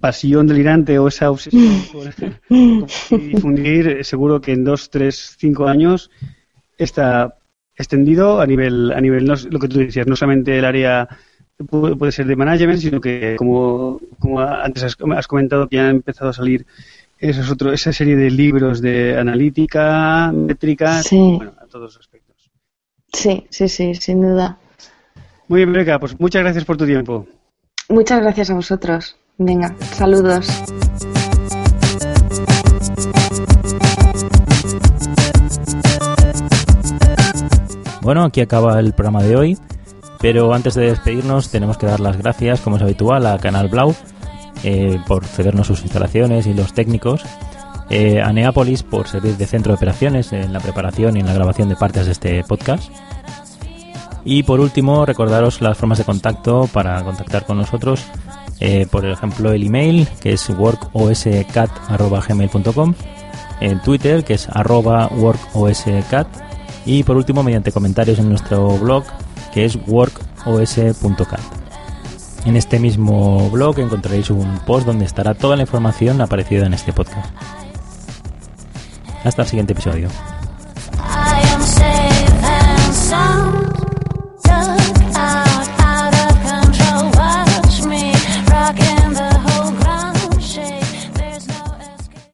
pasión 0.00 0.46
delirante 0.46 0.98
o 0.98 1.08
esa 1.08 1.30
obsesión 1.30 1.84
por 3.10 3.20
difundir, 3.20 3.88
eh, 3.88 4.04
seguro 4.04 4.40
que 4.40 4.52
en 4.52 4.64
dos, 4.64 4.90
tres, 4.90 5.36
cinco 5.38 5.66
años 5.66 6.10
está 6.78 7.36
extendido 7.76 8.40
a 8.40 8.46
nivel, 8.46 8.92
a 8.92 9.00
nivel 9.00 9.24
no, 9.24 9.34
lo 9.50 9.58
que 9.58 9.68
tú 9.68 9.78
decías, 9.78 10.06
no 10.06 10.16
solamente 10.16 10.58
el 10.58 10.64
área 10.64 11.08
pu- 11.58 11.96
puede 11.98 12.12
ser 12.12 12.26
de 12.26 12.36
management, 12.36 12.80
sino 12.80 13.00
que 13.00 13.36
como, 13.36 14.00
como 14.18 14.40
antes 14.40 14.82
has, 14.84 14.96
has 15.16 15.26
comentado 15.26 15.68
que 15.68 15.76
ya 15.76 15.84
han 15.88 15.96
empezado 15.96 16.30
a 16.30 16.34
salir 16.34 16.66
esos 17.18 17.50
otro, 17.50 17.72
esa 17.72 17.92
serie 17.92 18.16
de 18.16 18.30
libros 18.30 18.80
de 18.80 19.18
analítica, 19.18 20.32
métricas, 20.32 21.06
Sí. 21.06 21.34
bueno, 21.36 21.52
a 21.60 21.66
todos 21.66 21.82
los 21.94 21.98
aspectos. 21.98 22.50
Sí, 23.12 23.44
sí, 23.50 23.68
sí, 23.68 23.94
sin 23.94 24.22
duda. 24.22 24.58
Muy 25.48 25.58
bien, 25.60 25.72
Beca, 25.72 25.98
pues 25.98 26.18
muchas 26.18 26.42
gracias 26.42 26.64
por 26.64 26.76
tu 26.76 26.86
tiempo. 26.86 27.26
Muchas 27.88 28.20
gracias 28.22 28.50
a 28.50 28.54
vosotros. 28.54 29.16
Venga, 29.42 29.74
saludos. 29.94 30.46
Bueno, 38.02 38.24
aquí 38.24 38.42
acaba 38.42 38.78
el 38.78 38.92
programa 38.92 39.22
de 39.22 39.36
hoy, 39.36 39.58
pero 40.20 40.52
antes 40.52 40.74
de 40.74 40.86
despedirnos 40.90 41.50
tenemos 41.50 41.78
que 41.78 41.86
dar 41.86 42.00
las 42.00 42.18
gracias, 42.18 42.60
como 42.60 42.76
es 42.76 42.82
habitual, 42.82 43.26
a 43.26 43.38
Canal 43.38 43.68
Blau 43.68 43.94
eh, 44.62 45.00
por 45.06 45.24
cedernos 45.24 45.68
sus 45.68 45.80
instalaciones 45.84 46.46
y 46.46 46.52
los 46.52 46.74
técnicos. 46.74 47.22
eh, 47.88 48.20
a 48.22 48.32
Neapolis 48.34 48.82
por 48.82 49.08
servir 49.08 49.38
de 49.38 49.46
centro 49.46 49.72
de 49.72 49.76
operaciones 49.76 50.34
en 50.34 50.52
la 50.52 50.60
preparación 50.60 51.16
y 51.16 51.20
en 51.20 51.26
la 51.26 51.32
grabación 51.32 51.70
de 51.70 51.76
partes 51.76 52.04
de 52.04 52.12
este 52.12 52.44
podcast. 52.44 52.92
Y 54.22 54.42
por 54.42 54.60
último, 54.60 55.06
recordaros 55.06 55.62
las 55.62 55.78
formas 55.78 55.96
de 55.96 56.04
contacto 56.04 56.68
para 56.72 57.02
contactar 57.02 57.46
con 57.46 57.56
nosotros. 57.56 58.04
Eh, 58.60 58.86
por 58.90 59.06
ejemplo, 59.06 59.52
el 59.52 59.66
email, 59.66 60.08
que 60.20 60.32
es 60.34 60.48
workoscat.gmail.com, 60.50 62.94
en 63.60 63.82
Twitter, 63.82 64.22
que 64.24 64.34
es 64.34 64.46
workoscat, 64.54 66.28
y 66.84 67.02
por 67.02 67.16
último, 67.16 67.42
mediante 67.42 67.72
comentarios 67.72 68.18
en 68.18 68.28
nuestro 68.28 68.76
blog, 68.78 69.04
que 69.52 69.64
es 69.64 69.78
workos.cat. 69.86 71.40
En 72.46 72.56
este 72.56 72.78
mismo 72.78 73.50
blog 73.50 73.78
encontraréis 73.78 74.30
un 74.30 74.60
post 74.66 74.86
donde 74.86 75.04
estará 75.04 75.34
toda 75.34 75.56
la 75.56 75.62
información 75.62 76.20
aparecida 76.20 76.66
en 76.66 76.74
este 76.74 76.92
podcast. 76.92 77.30
Hasta 79.24 79.42
el 79.42 79.48
siguiente 79.48 79.74
episodio. 79.74 80.08